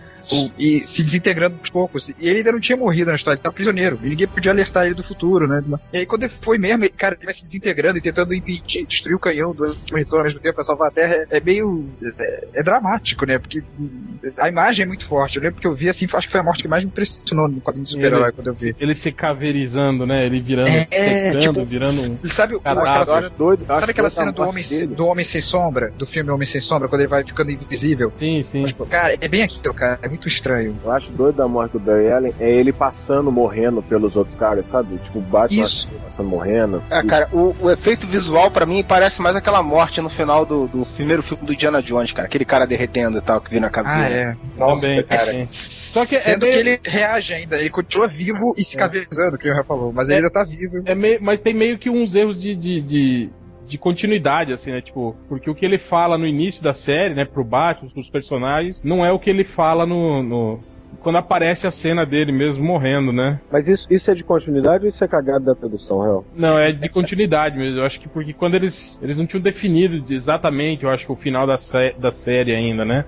E 0.58 0.82
se 0.84 1.04
desintegrando 1.04 1.58
aos 1.60 1.70
poucos. 1.70 2.10
E 2.10 2.16
ele 2.20 2.40
ainda 2.40 2.52
não 2.52 2.60
tinha 2.60 2.78
morrido 2.78 3.10
na 3.10 3.16
história, 3.16 3.36
ele 3.38 3.44
tá 3.44 3.52
prisioneiro. 3.52 4.00
E 4.04 4.10
ninguém 4.10 4.28
podia 4.28 4.52
alertar 4.52 4.86
ele 4.86 4.96
do 4.96 5.04
futuro, 5.04 5.48
né? 5.48 5.64
E 5.94 5.98
aí 6.00 6.06
quando 6.06 6.24
ele 6.24 6.34
foi 6.42 6.58
mesmo, 6.58 6.84
ele, 6.84 6.90
cara, 6.90 7.16
ele 7.16 7.26
vai 7.26 7.34
se 7.34 7.44
desintegrando 7.44 7.98
e 7.98 8.02
tentando 8.02 8.34
impedir, 8.34 8.86
destruir 8.86 9.16
o 9.16 9.20
canhão 9.20 9.54
do 9.54 9.76
monitor 9.92 10.20
ao 10.20 10.26
mesmo 10.26 10.40
tempo 10.40 10.56
pra 10.56 10.64
salvar 10.64 10.90
a 10.90 10.92
Terra, 10.92 11.16
é, 11.30 11.38
é 11.38 11.40
meio. 11.40 11.88
É, 12.20 12.48
é 12.56 12.64
dramático, 12.64 13.26
né? 13.26 13.40
Porque 13.40 13.64
hum, 13.80 14.18
a 14.38 14.50
imagem 14.50 14.84
é 14.84 14.88
muito 14.88 15.08
forte. 15.08 15.38
Eu 15.38 15.44
lembro 15.44 15.60
que 15.62 15.68
eu 15.68 15.74
vi 15.76 15.90
assim, 15.90 16.08
acho 16.14 16.28
que 16.28 16.32
foi 16.32 16.42
a 16.42 16.44
morte 16.44 16.62
que 16.62 16.68
mais 16.68 16.84
me 16.84 16.90
impressionou 16.90 17.48
no 17.48 17.62
quadrinho 17.62 17.86
de 17.86 17.92
super-herói 17.92 18.32
quando 18.32 18.48
eu 18.48 18.54
vi. 18.54 18.76
Ele 18.80 18.94
se 18.96 19.12
caveirizando, 19.12 20.06
né? 20.06 20.26
Ele 20.26 20.42
virando, 20.42 20.70
É, 20.70 20.88
secando, 21.32 21.40
tipo, 21.54 21.66
virando 21.66 22.02
um. 22.02 22.30
Sabe, 22.30 22.56
o- 22.56 22.62
aquela 22.64 23.06
cena, 23.06 23.30
Doido, 23.30 23.66
sabe 23.66 23.92
aquela 23.92 24.10
que 24.10 24.16
cena 24.16 24.30
a 24.30 24.34
do 24.34 24.42
homem, 24.44 24.64
dele- 24.68 24.88
do 24.96 25.06
homem 25.06 25.24
Sem 25.26 25.42
Sombra? 25.42 25.92
Do 25.98 26.06
filme 26.08 26.30
Homem 26.32 26.46
Sem 26.46 26.60
Sombra, 26.62 26.88
quando 26.88 27.02
ele 27.02 27.10
vai 27.10 27.24
ficando 27.24 27.52
invisível? 27.52 28.12
Sim, 28.18 28.44
sim. 28.44 28.66
Tipo, 28.66 28.86
cara, 28.86 29.16
é 29.20 29.28
bem 29.28 29.44
aquilo, 29.44 29.74
cara. 29.74 30.00
É 30.02 30.08
muito 30.10 30.17
estranho. 30.26 30.78
Eu 30.82 30.92
acho 30.94 31.12
doido 31.12 31.36
da 31.36 31.48
morte 31.50 31.74
do 31.74 31.80
Barry 31.80 32.10
Allen 32.10 32.34
é 32.40 32.50
ele 32.50 32.72
passando, 32.72 33.30
morrendo 33.30 33.82
pelos 33.84 34.16
outros 34.16 34.38
caras, 34.38 34.66
sabe? 34.70 34.98
Tipo, 35.00 35.20
Batman 35.20 35.64
Isso. 35.64 35.90
passando, 36.06 36.30
morrendo. 36.30 36.82
É, 36.90 37.04
cara, 37.04 37.28
o, 37.34 37.54
o 37.60 37.70
efeito 37.70 38.08
visual 38.08 38.50
pra 38.50 38.66
mim 38.66 38.82
parece 38.88 39.22
mais 39.22 39.36
aquela 39.36 39.62
morte 39.62 40.00
no 40.00 40.10
final 40.10 40.46
do, 40.46 40.68
do 40.68 40.86
primeiro 40.86 41.22
filme 41.22 41.46
do 41.46 41.52
Indiana 41.54 41.82
Jones, 41.82 42.14
cara. 42.14 42.28
Aquele 42.28 42.46
cara 42.46 42.66
derretendo 42.66 43.18
e 43.18 43.22
tal, 43.22 43.42
que 43.42 43.50
vira 43.50 43.62
na 43.62 43.70
cabeça. 43.70 43.96
Ah, 43.98 44.10
é. 44.10 44.36
Nossa, 44.58 44.82
Também, 44.88 45.04
cara. 45.04 45.20
sim. 45.20 45.48
Só 45.52 46.06
que 46.06 46.16
é 46.16 46.20
Sendo 46.22 46.44
meio- 46.44 46.54
que 46.54 46.60
ele 46.60 46.80
reage 46.86 47.34
ainda, 47.34 47.58
ele 47.60 47.70
continua 47.70 48.08
vivo 48.08 48.54
e 48.58 48.64
se 48.64 48.78
cavezando, 48.78 49.38
que 49.38 49.50
o 49.52 49.54
já 49.56 49.64
falou, 49.64 49.92
mas 49.92 50.08
ele 50.08 50.18
ainda 50.20 50.30
tá 50.30 50.44
vivo. 50.44 50.82
É 50.86 50.96
meio, 50.96 51.20
mas 51.22 51.42
tem 51.42 51.54
meio 51.54 51.78
que 51.78 51.90
uns 51.90 52.16
erros 52.16 52.40
de, 52.40 52.56
de, 52.56 52.82
de, 52.82 53.30
de 53.68 53.78
continuidade, 53.78 54.54
assim, 54.54 54.72
né? 54.72 54.82
Tipo, 54.82 55.16
porque 55.28 55.50
o 55.50 55.56
que 55.56 55.66
ele 55.66 55.78
fala 55.78 56.18
no 56.18 56.26
início 56.26 56.64
da 56.64 56.74
série, 56.74 57.14
né, 57.14 57.26
pro 57.26 57.44
Batman, 57.44 57.90
pros 57.90 58.10
personagens, 58.10 58.82
não 58.84 59.06
é 59.06 59.12
o 59.12 59.20
que 59.20 59.30
ele 59.30 59.44
fala 59.44 59.86
no. 59.86 60.24
no- 60.24 60.60
quando 61.02 61.18
aparece 61.18 61.68
a 61.68 61.72
cena 61.72 62.06
dele 62.06 62.32
mesmo 62.32 62.64
morrendo, 62.64 63.12
né? 63.12 63.40
Mas 63.52 63.68
isso, 63.68 63.86
isso 63.90 64.10
é 64.10 64.16
de 64.16 64.24
continuidade 64.24 64.84
ou 64.86 64.90
isso 64.90 65.04
é 65.04 65.08
cagado 65.08 65.44
da 65.46 65.54
tradução, 65.54 66.02
real? 66.02 66.26
Não, 66.34 66.58
é 66.58 66.72
de 66.72 66.90
continuidade 66.90 67.58
mesmo. 67.58 67.80
Eu 67.80 67.86
acho 67.86 68.00
que 68.00 68.08
porque 68.10 68.34
quando 68.34 68.56
eles. 68.56 68.98
Eles 69.02 69.18
não 69.18 69.26
tinham 69.28 69.42
definido 69.42 70.00
de- 70.02 70.16
exatamente, 70.16 70.84
eu 70.84 70.90
acho 70.90 71.06
que 71.06 71.12
o 71.12 71.16
final 71.16 71.46
da, 71.46 71.58
sé- 71.58 71.94
da 71.98 72.10
série 72.12 72.56
ainda, 72.56 72.84
né? 72.86 73.06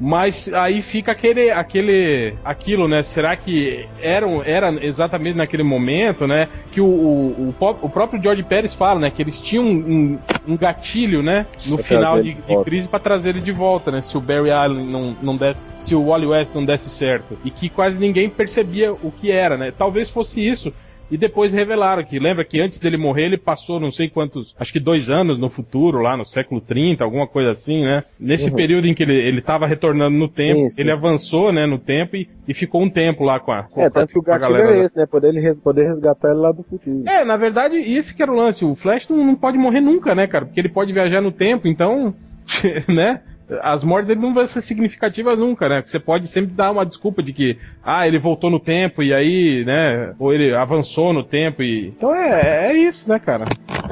Mas 0.00 0.52
aí 0.54 0.80
fica 0.80 1.12
aquele, 1.12 1.50
aquele, 1.50 2.34
aquilo, 2.42 2.88
né? 2.88 3.02
Será 3.02 3.36
que 3.36 3.86
eram, 4.00 4.42
era 4.42 4.72
exatamente 4.82 5.36
naquele 5.36 5.62
momento, 5.62 6.26
né? 6.26 6.48
Que 6.72 6.80
o, 6.80 6.86
o, 6.86 7.54
o, 7.82 7.88
próprio 7.90 8.22
George 8.22 8.42
Pérez 8.42 8.72
fala, 8.72 8.98
né? 8.98 9.10
Que 9.10 9.20
eles 9.20 9.42
tinham 9.42 9.64
um, 9.64 10.18
um 10.48 10.56
gatilho, 10.56 11.22
né? 11.22 11.46
No 11.66 11.76
Pra 11.76 11.84
final 11.84 12.22
de, 12.22 12.32
de 12.32 12.64
crise 12.64 12.88
para 12.88 12.98
trazer 12.98 13.30
ele 13.30 13.42
de 13.42 13.52
volta, 13.52 13.90
né? 13.90 14.00
Se 14.00 14.16
o 14.16 14.20
Barry 14.22 14.50
Allen 14.50 14.86
não, 14.86 15.16
não 15.20 15.36
desse, 15.36 15.60
se 15.78 15.94
o 15.94 16.06
Wally 16.06 16.26
West 16.26 16.54
não 16.54 16.64
desse 16.64 16.88
certo 16.88 17.38
e 17.44 17.50
que 17.50 17.68
quase 17.68 17.98
ninguém 17.98 18.30
percebia 18.30 18.94
o 18.94 19.12
que 19.12 19.30
era, 19.30 19.58
né? 19.58 19.70
Talvez 19.76 20.08
fosse 20.08 20.40
isso. 20.40 20.72
E 21.10 21.16
depois 21.16 21.52
revelaram 21.52 22.04
que, 22.04 22.18
lembra 22.18 22.44
que 22.44 22.60
antes 22.60 22.78
dele 22.78 22.96
morrer, 22.96 23.24
ele 23.24 23.36
passou 23.38 23.80
não 23.80 23.90
sei 23.90 24.08
quantos, 24.08 24.54
acho 24.58 24.72
que 24.72 24.78
dois 24.78 25.10
anos 25.10 25.38
no 25.38 25.50
futuro, 25.50 25.98
lá 26.00 26.16
no 26.16 26.24
século 26.24 26.60
30, 26.60 27.02
alguma 27.02 27.26
coisa 27.26 27.50
assim, 27.50 27.80
né? 27.82 28.04
Nesse 28.18 28.50
Uhum. 28.50 28.56
período 28.56 28.86
em 28.86 28.94
que 28.94 29.02
ele, 29.02 29.14
ele 29.16 29.40
tava 29.40 29.66
retornando 29.66 30.16
no 30.16 30.28
tempo, 30.28 30.68
ele 30.78 30.90
avançou, 30.92 31.52
né, 31.52 31.66
no 31.66 31.78
tempo 31.78 32.16
e, 32.16 32.28
e 32.46 32.54
ficou 32.54 32.80
um 32.82 32.88
tempo 32.88 33.24
lá 33.24 33.40
com 33.40 33.50
a, 33.52 33.64
com 33.64 33.80
É, 33.80 33.86
a- 33.86 33.90
tanto 33.90 34.12
que 34.12 34.18
o 34.18 34.22
gatilho 34.22 34.52
galera 34.56 34.76
é 34.76 34.84
esse, 34.84 34.96
né? 34.96 35.04
Poder, 35.06 35.28
ele 35.28 35.40
res- 35.40 35.58
poder 35.58 35.86
resgatar 35.88 36.28
ele 36.30 36.38
lá 36.38 36.52
do 36.52 36.62
futuro. 36.62 37.04
É, 37.08 37.24
na 37.24 37.36
verdade, 37.36 37.76
esse 37.76 38.14
que 38.14 38.22
era 38.22 38.30
o 38.32 38.36
lance. 38.36 38.64
O 38.64 38.74
Flash 38.76 39.08
não, 39.08 39.16
não 39.26 39.34
pode 39.34 39.58
morrer 39.58 39.80
nunca, 39.80 40.14
né, 40.14 40.26
cara? 40.26 40.46
Porque 40.46 40.60
ele 40.60 40.68
pode 40.68 40.92
viajar 40.92 41.20
no 41.20 41.32
tempo, 41.32 41.66
então, 41.66 42.14
né? 42.88 43.22
As 43.62 43.82
mortes 43.84 44.08
dele 44.08 44.20
não 44.20 44.32
vão 44.34 44.46
ser 44.46 44.60
significativas 44.60 45.38
nunca, 45.38 45.68
né? 45.68 45.82
Você 45.84 45.98
pode 45.98 46.28
sempre 46.28 46.52
dar 46.52 46.70
uma 46.70 46.84
desculpa 46.86 47.22
de 47.22 47.32
que, 47.32 47.58
ah, 47.82 48.06
ele 48.06 48.18
voltou 48.18 48.50
no 48.50 48.60
tempo 48.60 49.02
e 49.02 49.12
aí, 49.14 49.64
né? 49.64 50.14
Ou 50.18 50.32
ele 50.32 50.54
avançou 50.54 51.12
no 51.12 51.22
tempo 51.22 51.62
e. 51.62 51.88
Então 51.88 52.14
é, 52.14 52.68
é 52.70 52.72
isso, 52.74 53.08
né, 53.08 53.18
cara? 53.18 53.46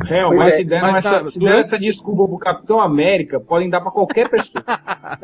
Real, 0.05 0.29
Pois 0.31 0.38
mas 0.38 0.53
é, 0.53 0.57
se 0.57 0.64
der, 0.64 0.83
mas 0.83 0.97
essa, 0.97 1.21
tá- 1.21 1.27
se 1.27 1.38
der 1.38 1.59
essa 1.59 1.79
desculpa 1.79 2.27
pro 2.29 2.38
Capitão 2.38 2.81
América, 2.81 3.40
podem 3.40 3.68
dar 3.68 3.81
pra 3.81 3.90
qualquer 3.90 4.29
pessoa. 4.29 4.64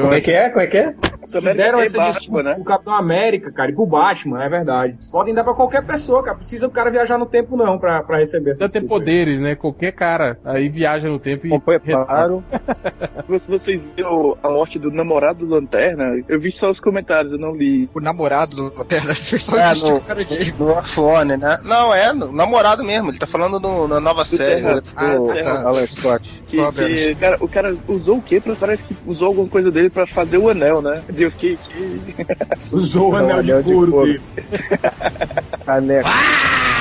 Como 0.00 0.14
é 0.14 0.20
que 0.20 0.30
é? 0.30 0.48
Como 0.48 0.60
é 0.60 0.66
que 0.66 0.76
é? 0.76 0.94
Se 1.26 1.40
deram 1.40 1.80
essa 1.80 1.96
Batman, 1.96 2.10
desculpa 2.12 2.42
né? 2.42 2.54
pro 2.54 2.64
Capitão 2.64 2.94
América, 2.94 3.52
cara, 3.52 3.70
e 3.70 3.74
pro 3.74 3.86
Batman, 3.86 4.42
é 4.42 4.48
verdade. 4.48 4.96
Podem 5.10 5.34
dar 5.34 5.44
pra 5.44 5.54
qualquer 5.54 5.84
pessoa, 5.84 6.22
cara. 6.22 6.36
Precisa 6.36 6.66
o 6.66 6.70
cara 6.70 6.90
viajar 6.90 7.18
no 7.18 7.26
tempo, 7.26 7.56
não, 7.56 7.78
pra, 7.78 8.02
pra 8.02 8.18
receber 8.18 8.50
essa 8.52 8.60
precisa 8.60 8.80
ter 8.80 8.86
poderes, 8.88 9.38
né? 9.40 9.54
Qualquer 9.54 9.92
cara 9.92 10.38
aí 10.44 10.68
viaja 10.68 11.08
no 11.08 11.18
tempo 11.18 11.46
e. 11.46 11.50
Com 11.50 11.60
preparo. 11.60 12.44
Vocês 13.72 13.94
viram 13.96 14.36
a 14.42 14.48
morte 14.50 14.78
do 14.78 14.90
namorado 14.90 15.46
do 15.46 15.54
Lanterna, 15.54 16.04
eu 16.28 16.38
vi 16.40 16.52
só 16.58 16.70
os 16.70 16.78
comentários, 16.80 17.32
eu 17.32 17.38
não 17.38 17.54
li. 17.56 17.88
O 17.94 18.00
namorado 18.00 18.54
do 18.56 18.62
Lanterna 18.78 19.14
fez 19.16 19.42
só 19.42 19.56
É, 19.56 19.74
no- 19.74 20.00
cara 20.00 20.22
gay. 20.24 20.52
No 20.58 20.78
iPhone, 20.78 21.36
né? 21.36 21.58
Não, 21.64 21.94
é, 21.94 22.12
no, 22.12 22.30
namorado 22.32 22.84
mesmo. 22.84 23.10
Ele 23.10 23.18
tá 23.18 23.26
falando 23.26 23.58
no- 23.58 23.88
na 23.88 24.00
nova 24.00 24.24
série. 24.24 24.62
Terra. 24.62 24.74
né? 24.76 24.82
Ah, 24.96 25.14
o 25.20 25.26
tá. 25.26 25.62
Alan 25.68 25.86
Scott. 25.86 26.42
Que, 26.48 26.72
que, 26.72 27.14
cara, 27.14 27.36
o 27.40 27.48
cara 27.48 27.76
usou 27.88 28.18
o 28.18 28.22
quê? 28.22 28.42
Parece 28.60 28.82
que 28.82 28.94
usou 29.06 29.28
alguma 29.28 29.48
coisa 29.48 29.70
dele 29.70 29.88
pra 29.88 30.06
fazer 30.08 30.36
o 30.36 30.50
anel, 30.50 30.82
né? 30.82 31.02
Deus, 31.08 31.32
que. 31.34 31.56
que... 31.56 32.26
Usou 32.72 33.08
o 33.08 33.12
Não, 33.12 33.18
anel, 33.20 33.38
anel 33.38 33.62
de 33.62 33.68
de 33.68 33.74
couro 33.74 34.02
dele. 34.04 34.20
Caneca. 35.64 36.08
Eu 36.08 36.71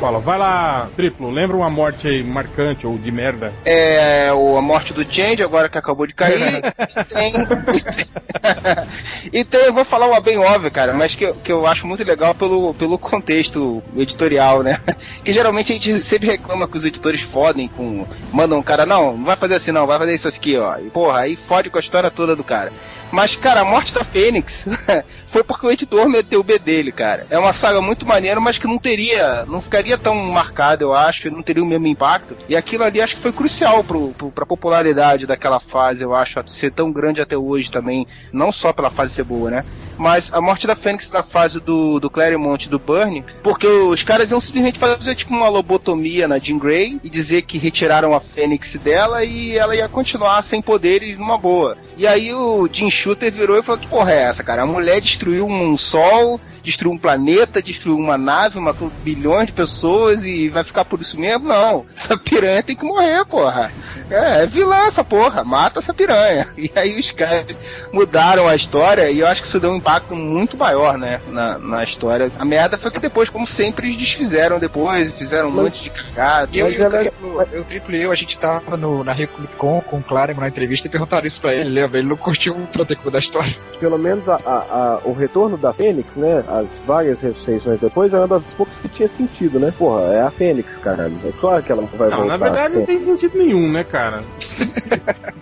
falo, 0.00 0.20
vai 0.20 0.36
lá, 0.36 0.88
triplo, 0.96 1.30
lembra 1.30 1.56
uma 1.56 1.70
morte 1.70 2.08
aí 2.08 2.24
marcante 2.24 2.84
ou 2.86 2.98
de 2.98 3.12
merda? 3.12 3.52
É 3.64 4.32
o, 4.32 4.56
a 4.56 4.62
morte 4.62 4.92
do 4.92 5.04
Change, 5.04 5.42
agora 5.42 5.68
que 5.68 5.78
acabou 5.78 6.06
de 6.08 6.14
cair. 6.14 6.40
e 6.98 7.04
tem. 7.04 7.32
e 9.32 9.44
tem, 9.44 9.60
eu 9.66 9.72
vou 9.72 9.84
falar 9.84 10.06
uma 10.08 10.20
bem 10.20 10.38
óbvia, 10.38 10.70
cara, 10.70 10.92
mas 10.92 11.14
que, 11.14 11.24
eu- 11.24 11.34
que 11.34 11.52
eu 11.52 11.66
acho 11.66 11.86
muito 11.86 12.02
legal 12.04 12.34
pelo, 12.34 12.74
pelo 12.74 12.98
contexto 12.98 13.82
editorial, 13.96 14.62
né? 14.62 14.78
Que 15.24 15.32
geralmente 15.32 15.70
a 15.70 15.74
gente 15.74 16.02
sempre 16.02 16.28
reclama 16.28 16.66
que 16.66 16.76
os 16.76 16.84
editores 16.84 17.20
fodem 17.20 17.68
com. 17.68 18.04
Mandam 18.32 18.58
um 18.58 18.62
cara, 18.62 18.84
não, 18.84 19.16
não 19.16 19.24
vai 19.24 19.36
fazer 19.36 19.54
assim 19.54 19.70
não, 19.70 19.86
vai 19.86 19.98
fazer 19.98 20.14
isso 20.14 20.26
aqui, 20.26 20.56
ó. 20.58 20.78
E 20.78 20.90
porra, 20.90 21.20
aí 21.20 21.36
fode 21.36 21.70
com 21.70 21.78
a 21.78 21.80
história 21.80 22.10
toda 22.10 22.34
do 22.34 22.42
cara. 22.42 22.72
Mas, 23.12 23.36
cara, 23.36 23.60
a 23.60 23.64
morte 23.64 23.92
da 23.92 24.02
Fênix 24.02 24.66
foi 25.28 25.44
porque 25.44 25.66
o 25.66 25.70
editor 25.70 26.08
meteu 26.08 26.40
o 26.40 26.42
B 26.42 26.58
dele, 26.58 26.90
cara. 26.90 27.26
É 27.28 27.38
uma 27.38 27.52
saga 27.52 27.80
muito 27.80 28.06
maneira, 28.06 28.40
mas 28.40 28.56
que 28.56 28.66
não 28.66 28.78
teria, 28.78 29.44
não 29.46 29.60
ficaria 29.60 29.98
tão 29.98 30.14
marcada, 30.14 30.82
eu 30.82 30.94
acho, 30.94 31.30
não 31.30 31.42
teria 31.42 31.62
o 31.62 31.66
mesmo 31.66 31.86
impacto. 31.86 32.34
E 32.48 32.56
aquilo 32.56 32.84
ali 32.84 33.02
acho 33.02 33.16
que 33.16 33.22
foi 33.22 33.32
crucial 33.32 33.84
pro, 33.84 34.08
pro, 34.16 34.30
pra 34.30 34.46
popularidade 34.46 35.26
daquela 35.26 35.60
fase, 35.60 36.02
eu 36.02 36.14
acho, 36.14 36.42
ser 36.48 36.72
tão 36.72 36.90
grande 36.90 37.20
até 37.20 37.36
hoje 37.36 37.70
também. 37.70 38.06
Não 38.32 38.50
só 38.50 38.72
pela 38.72 38.90
fase 38.90 39.12
ser 39.12 39.24
boa, 39.24 39.50
né? 39.50 39.64
Mas 39.98 40.32
a 40.32 40.40
morte 40.40 40.66
da 40.66 40.74
Fênix 40.74 41.10
na 41.10 41.22
fase 41.22 41.60
do, 41.60 42.00
do 42.00 42.10
Claremont 42.10 42.66
e 42.66 42.70
do 42.70 42.78
Burnie, 42.78 43.24
porque 43.42 43.66
os 43.66 44.02
caras 44.02 44.30
iam 44.30 44.40
simplesmente 44.40 44.78
fazer 44.78 45.14
tipo 45.14 45.34
uma 45.34 45.48
lobotomia 45.48 46.26
na 46.26 46.38
Jean 46.38 46.58
Grey 46.58 46.98
e 47.04 47.10
dizer 47.10 47.42
que 47.42 47.58
retiraram 47.58 48.14
a 48.14 48.20
Fênix 48.20 48.74
dela 48.76 49.22
e 49.22 49.56
ela 49.56 49.76
ia 49.76 49.88
continuar 49.88 50.42
sem 50.42 50.62
poderes 50.62 51.18
numa 51.18 51.36
boa. 51.36 51.76
E 51.96 52.06
aí 52.06 52.32
o 52.32 52.68
Jim 52.72 52.90
Shooter 52.90 53.32
virou 53.32 53.58
e 53.58 53.62
falou: 53.62 53.80
Que 53.80 53.88
porra 53.88 54.12
é 54.12 54.22
essa, 54.22 54.42
cara? 54.42 54.62
A 54.62 54.66
mulher 54.66 55.00
destruiu 55.00 55.46
um 55.46 55.76
sol, 55.76 56.40
destruiu 56.62 56.92
um 56.92 56.98
planeta, 56.98 57.62
destruiu 57.62 57.96
uma 57.96 58.16
nave, 58.16 58.58
matou 58.58 58.90
bilhões 59.02 59.46
de 59.46 59.52
pessoas 59.52 60.24
e 60.24 60.48
vai 60.48 60.64
ficar 60.64 60.84
por 60.84 61.00
isso 61.00 61.18
mesmo? 61.18 61.48
Não. 61.48 61.84
Essa 61.94 62.16
piranha 62.16 62.62
tem 62.62 62.76
que 62.76 62.84
morrer, 62.84 63.24
porra. 63.24 63.72
É, 64.10 64.42
é 64.42 64.46
vilã 64.46 64.86
essa 64.86 65.02
porra, 65.02 65.44
mata 65.44 65.80
essa 65.80 65.92
piranha. 65.92 66.48
E 66.56 66.70
aí 66.76 66.98
os 66.98 67.10
caras 67.10 67.56
mudaram 67.92 68.46
a 68.46 68.54
história 68.54 69.10
e 69.10 69.20
eu 69.20 69.26
acho 69.26 69.42
que 69.42 69.48
isso 69.48 69.58
deu 69.58 69.70
um 69.70 69.76
impacto 69.76 70.14
muito 70.14 70.56
maior, 70.56 70.96
né, 70.96 71.20
na, 71.28 71.58
na 71.58 71.84
história. 71.84 72.30
A 72.38 72.44
merda 72.44 72.78
foi 72.78 72.90
que 72.90 73.00
depois, 73.00 73.28
como 73.28 73.46
sempre, 73.46 73.88
eles 73.88 73.98
desfizeram 73.98 74.58
depois, 74.58 75.12
fizeram 75.12 75.48
um 75.48 75.50
monte 75.50 75.82
de 75.82 75.90
cagada. 75.90 76.48
Eu, 76.54 76.70
eu, 76.70 76.90
eu, 76.92 77.48
eu, 77.52 77.64
triplo 77.64 77.94
e 77.94 78.02
eu, 78.02 78.12
a 78.12 78.14
gente 78.14 78.38
tava 78.38 78.76
no, 78.76 79.02
na 79.02 79.12
Rio 79.12 79.28
Comic 79.28 79.56
Con 79.56 79.80
com 79.80 79.98
o 79.98 80.02
Claremont 80.02 80.40
na 80.40 80.48
entrevista 80.48 80.86
e 80.86 80.90
perguntaram 80.90 81.26
isso 81.26 81.40
pra 81.40 81.54
ele, 81.54 81.70
lembra? 81.82 81.98
Ele 81.98 82.08
não 82.08 82.16
curtiu 82.16 82.54
o 82.54 82.66
Troteco 82.66 83.10
da 83.10 83.18
história. 83.18 83.54
Pelo 83.78 83.98
menos 83.98 84.28
a, 84.28 84.36
a- 84.36 84.48
a- 84.48 85.00
o 85.04 85.12
retorno 85.12 85.56
da 85.56 85.72
Fênix, 85.72 86.08
né? 86.16 86.44
As 86.48 86.66
várias 86.86 87.20
ressurreições 87.20 87.80
depois 87.80 88.12
é 88.12 88.18
uma 88.18 88.28
das 88.28 88.42
poucas 88.56 88.74
que 88.80 88.88
tinha 88.88 89.08
sentido, 89.08 89.58
né? 89.58 89.72
Porra, 89.76 90.02
é 90.14 90.22
a 90.22 90.30
Fênix, 90.30 90.76
caralho. 90.76 91.16
É 91.24 91.32
claro 91.40 91.62
que 91.62 91.72
ela 91.72 91.82
não 91.82 91.88
vai 91.88 92.08
Não, 92.10 92.18
voltar. 92.18 92.38
na 92.38 92.44
verdade 92.44 92.76
não 92.76 92.84
tem 92.86 92.98
sentido 92.98 93.36
nenhum, 93.36 93.70
né, 93.70 93.84
cara? 93.84 94.22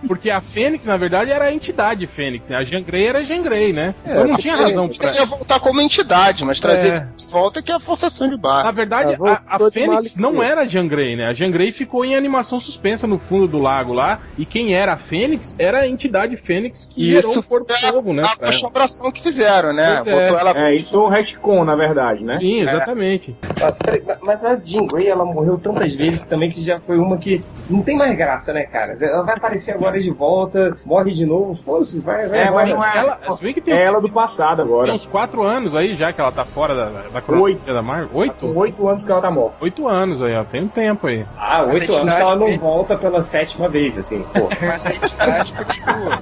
Porque 0.06 0.28
a 0.30 0.40
Fênix, 0.40 0.84
na 0.86 0.96
verdade, 0.96 1.30
era 1.30 1.44
a 1.44 1.52
entidade 1.52 2.06
Fênix, 2.06 2.46
né? 2.48 2.56
A 2.56 2.64
Jean 2.64 2.82
Grey 2.82 3.06
era 3.06 3.18
a 3.20 3.22
Jean 3.22 3.42
Grey, 3.42 3.72
né? 3.72 3.94
É, 4.04 4.12
então 4.12 4.26
não 4.26 4.36
tinha 4.36 4.56
razão 4.56 4.88
pra. 4.88 5.12
ia 5.14 5.24
voltar 5.24 5.60
como 5.60 5.80
entidade, 5.80 6.44
mas 6.44 6.58
trazer 6.58 6.92
É. 6.94 7.06
de 7.16 7.26
volta 7.26 7.62
que 7.62 7.70
é 7.70 7.74
a 7.76 7.80
forçação 7.80 8.28
de 8.28 8.36
barra. 8.36 8.64
Na 8.64 8.72
verdade, 8.72 9.14
Ah, 9.14 9.16
voltou 9.16 9.38
a, 9.48 9.66
a 9.66 9.70
Fênix 9.70 10.16
não 10.16 10.42
era 10.42 10.62
a 10.62 10.66
Jean 10.66 10.88
Grey, 10.88 11.14
né? 11.14 11.26
A 11.28 11.34
Jean 11.34 11.50
Grey 11.50 11.70
ficou 11.70 12.04
em 12.04 12.16
animação 12.16 12.60
suspensa 12.60 13.06
no 13.06 13.18
fundo 13.18 13.46
do 13.46 13.58
lago 13.58 13.92
lá. 13.92 14.20
E 14.36 14.44
quem 14.44 14.74
era 14.74 14.94
a 14.94 14.98
Fênix 14.98 15.54
era 15.58 15.80
a 15.80 15.86
entidade 15.88 16.29
Fênix 16.36 16.86
que 16.90 17.02
E 17.02 17.14
gerou 17.14 17.30
isso 17.32 17.40
o 17.40 17.42
corpo 17.42 17.72
foi 17.72 17.90
fogo, 17.90 18.12
né? 18.12 18.22
a 18.40 18.48
assombração 18.48 19.10
que 19.10 19.22
fizeram, 19.22 19.72
né? 19.72 20.00
Pois 20.02 20.06
é. 20.06 20.28
Botou 20.30 20.38
ela 20.48 20.58
É, 20.68 20.74
isso 20.74 20.96
é 20.96 20.98
o 20.98 21.08
retcon, 21.08 21.64
na 21.64 21.74
verdade, 21.76 22.24
né? 22.24 22.36
Sim, 22.36 22.60
exatamente. 22.62 23.36
Nossa, 23.60 23.78
peraí, 23.78 24.02
mas- 24.24 24.44
a 24.44 24.56
Jean 24.62 24.86
Grey, 24.86 25.08
ela 25.08 25.24
morreu 25.24 25.58
tantas 25.58 25.94
vezes 25.94 26.24
também 26.26 26.50
que 26.50 26.62
já 26.62 26.80
foi 26.80 26.98
uma 26.98 27.18
que 27.18 27.42
não 27.68 27.82
tem 27.82 27.96
mais 27.96 28.16
graça, 28.16 28.52
né, 28.52 28.62
cara? 28.64 28.96
ela 29.00 29.22
vai 29.22 29.36
aparecer 29.36 29.72
agora 29.72 30.00
de 30.00 30.10
volta, 30.10 30.76
morre 30.84 31.12
de 31.12 31.26
novo, 31.26 31.54
foda-se, 31.54 32.00
vai, 32.00 32.26
vai. 32.28 32.40
É, 32.40 32.50
não 32.50 32.60
é 32.84 32.98
Ela, 32.98 33.18
ela. 33.24 33.32
se 33.32 33.42
bem 33.42 33.52
que 33.54 33.60
tem, 33.60 33.74
É 33.74 33.82
ela 33.84 34.00
do 34.00 34.10
passado 34.10 34.56
tem 34.62 34.64
agora. 34.64 34.92
uns 34.92 35.06
4 35.06 35.42
anos 35.42 35.74
aí 35.74 35.94
já 35.94 36.12
que 36.12 36.20
ela 36.20 36.32
tá 36.32 36.44
fora 36.44 36.74
da, 36.74 36.86
da 37.12 37.20
cronologia 37.20 37.72
da 37.74 37.82
Marvel. 37.82 38.08
Com 38.08 38.18
8? 38.18 38.58
oito 38.58 38.88
anos 38.88 39.04
que 39.04 39.10
ela 39.12 39.20
tá 39.20 39.30
morta. 39.30 39.56
8 39.60 39.88
anos 39.88 40.22
aí, 40.22 40.34
ó. 40.34 40.44
Tem 40.44 40.62
um 40.62 40.68
tempo 40.68 41.06
aí. 41.06 41.24
Ah, 41.38 41.62
oito 41.64 41.94
anos 41.94 42.14
que 42.14 42.20
ela 42.20 42.36
não 42.36 42.56
volta 42.58 42.96
pela 42.96 43.22
sétima 43.22 43.68
vez, 43.68 43.96
assim, 43.98 44.22
pô. 44.34 44.48
Mas 44.66 44.84
a 44.86 44.90
entidade 44.94 45.52
continua. 45.52 46.19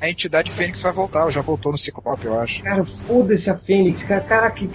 A 0.00 0.08
entidade 0.08 0.50
Fênix 0.50 0.80
vai 0.82 0.92
voltar, 0.92 1.30
já 1.30 1.42
voltou 1.42 1.72
no 1.72 1.78
Ciclope, 1.78 2.26
eu 2.26 2.38
acho. 2.38 2.62
Cara, 2.62 2.84
foda-se 2.84 3.50
a 3.50 3.56
Fênix, 3.56 4.04
cara, 4.04 4.20
cara, 4.20 4.50
que, 4.50 4.68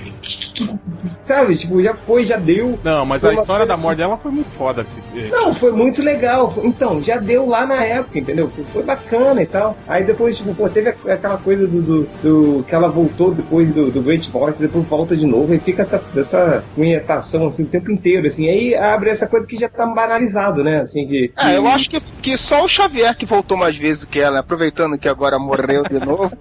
que- 0.56 0.80
sabe, 1.00 1.56
tipo, 1.56 1.82
já 1.82 1.94
foi, 1.94 2.24
já 2.26 2.38
deu. 2.38 2.80
Não, 2.84 3.06
mas 3.06 3.24
a 3.26 3.34
história 3.34 3.66
da 3.66 3.78
morte 3.78 3.98
dela 3.98 4.18
foi 4.18 4.32
muito 4.32 4.50
foda. 4.58 4.84
filho. 5.14 5.30
Não, 5.32 5.54
foi 5.54 5.72
muito 5.72 6.02
legal. 6.02 6.54
Então, 6.64 7.02
já 7.04 7.18
deu 7.18 7.48
lá 7.48 7.66
na 7.66 7.84
época, 7.84 8.18
entendeu? 8.20 8.50
Foi, 8.56 8.64
foi 8.66 8.84
bacana 8.84 9.42
e 9.42 9.46
tal. 9.46 9.78
Aí 9.88 10.04
depois, 10.04 10.38
tipo, 10.38 10.54
pô, 10.56 10.70
teve 10.70 10.90
aquela 10.90 11.38
coisa 11.38 11.68
do, 11.68 11.82
do, 11.82 12.04
do- 12.24 12.64
que 12.64 12.74
ela 12.74 12.88
voltou 12.90 13.34
depois 13.34 13.72
do, 13.74 13.92
do 13.92 14.02
Great 14.02 14.30
Voice, 14.32 14.60
depois 14.62 14.86
volta 14.88 15.16
de 15.16 15.26
novo, 15.26 15.54
e 15.54 15.60
fica 15.60 15.82
essa, 15.84 16.02
essa 16.16 16.64
punhetação 16.76 17.48
assim 17.48 17.64
o 17.64 17.68
tempo 17.68 17.92
inteiro, 17.92 18.28
assim. 18.28 18.50
Aí 18.50 18.76
abre 18.76 19.10
essa 19.10 19.28
coisa 19.28 19.46
que 19.46 19.58
já 19.58 19.68
tá 19.70 19.86
banalizado, 19.86 20.64
né? 20.64 20.82
Assim, 20.82 21.08
que. 21.08 21.32
É, 21.38 21.50
que- 21.52 21.56
eu 21.58 21.68
acho 21.68 21.90
que, 21.90 22.00
que 22.00 22.38
só 22.38 22.64
o 22.64 22.68
Xavier 22.68 23.16
que 23.16 23.26
voltou 23.26 23.58
mais 23.58 23.78
vezes 23.78 24.02
do 24.02 24.08
que 24.08 24.20
ela, 24.20 24.40
aproveitando 24.40 24.98
que 24.98 25.08
agora 25.10 25.38
morreu 25.40 25.84
de 25.84 26.00
novo. 26.04 26.32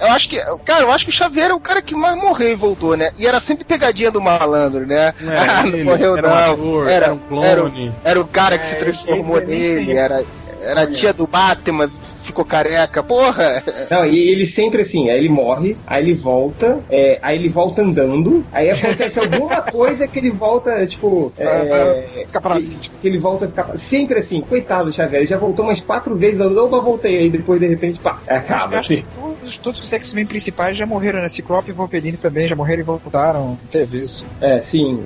Eu 0.00 0.08
acho 0.08 0.28
que, 0.28 0.38
cara, 0.64 0.82
eu 0.84 0.90
acho 0.92 1.04
que 1.04 1.10
o 1.10 1.14
Xavier 1.14 1.50
é 1.50 1.54
o 1.54 1.60
cara 1.60 1.82
que 1.82 1.94
mais 1.94 2.16
morreu 2.16 2.50
e 2.52 2.54
voltou, 2.54 2.96
né? 2.96 3.10
E 3.18 3.26
era 3.26 3.40
sempre 3.40 3.57
pegadinha 3.64 4.10
do 4.10 4.20
malandro, 4.20 4.86
né? 4.86 5.14
Não 5.20 5.32
ah, 5.36 5.36
era 5.36 5.62
não 5.66 5.78
ele, 5.78 5.84
morreu 5.84 6.16
era 6.16 6.28
um 6.28 6.30
não. 6.30 6.36
ator, 6.36 6.88
era, 6.88 7.06
era 7.06 7.14
um 7.14 7.42
era, 7.42 7.64
o- 7.64 7.70
clone. 7.70 7.94
era 8.04 8.20
o 8.20 8.26
cara 8.28 8.58
que 8.58 8.66
É, 8.66 8.68
se 8.68 8.76
transformou 8.76 9.40
nem 9.40 9.46
nele, 9.46 9.92
era, 9.92 10.24
era 10.60 10.82
a 10.82 10.86
tia 10.86 11.12
do 11.12 11.26
Batman, 11.26 11.90
ficou 12.28 12.44
careca, 12.44 13.02
porra! 13.02 13.62
Não, 13.90 14.06
e 14.06 14.30
ele 14.30 14.46
sempre 14.46 14.82
assim, 14.82 15.10
aí 15.10 15.18
ele 15.18 15.28
morre, 15.28 15.76
aí 15.86 16.02
ele 16.02 16.14
volta, 16.14 16.78
é, 16.90 17.18
aí 17.22 17.36
ele 17.38 17.48
volta 17.48 17.82
andando, 17.82 18.44
aí 18.52 18.70
acontece 18.70 19.18
alguma 19.18 19.60
coisa 19.70 20.06
que 20.06 20.18
ele 20.18 20.30
volta, 20.30 20.86
tipo. 20.86 21.32
É, 21.38 22.24
Fica 22.26 22.40
pra 22.40 22.56
que, 22.56 22.90
que 23.00 23.08
ele 23.08 23.18
volta 23.18 23.44
a 23.44 23.48
ficar. 23.48 23.76
Sempre 23.76 24.18
assim, 24.18 24.40
coitado 24.40 24.86
do 24.86 24.92
Xavier, 24.92 25.20
ele 25.20 25.26
já 25.26 25.38
voltou 25.38 25.64
umas 25.64 25.80
quatro 25.80 26.16
vezes, 26.16 26.40
eu 26.40 26.64
opa, 26.64 26.80
voltei, 26.80 27.18
aí 27.18 27.30
depois 27.30 27.60
de 27.60 27.66
repente, 27.66 27.98
pá, 27.98 28.18
acaba 28.26 28.78
assim. 28.78 29.04
Todos, 29.14 29.58
todos 29.58 29.84
os 29.84 29.92
X-Men 29.92 30.26
principais 30.26 30.76
já 30.76 30.86
morreram, 30.86 31.20
né? 31.20 31.28
Ciclope 31.28 31.70
e 31.70 31.72
Wolverine 31.72 32.16
também 32.16 32.48
já 32.48 32.56
morreram 32.56 32.80
e 32.80 32.84
voltaram. 32.84 33.58
Teve 33.70 33.98
isso. 33.98 34.24
É, 34.40 34.60
sim, 34.60 35.04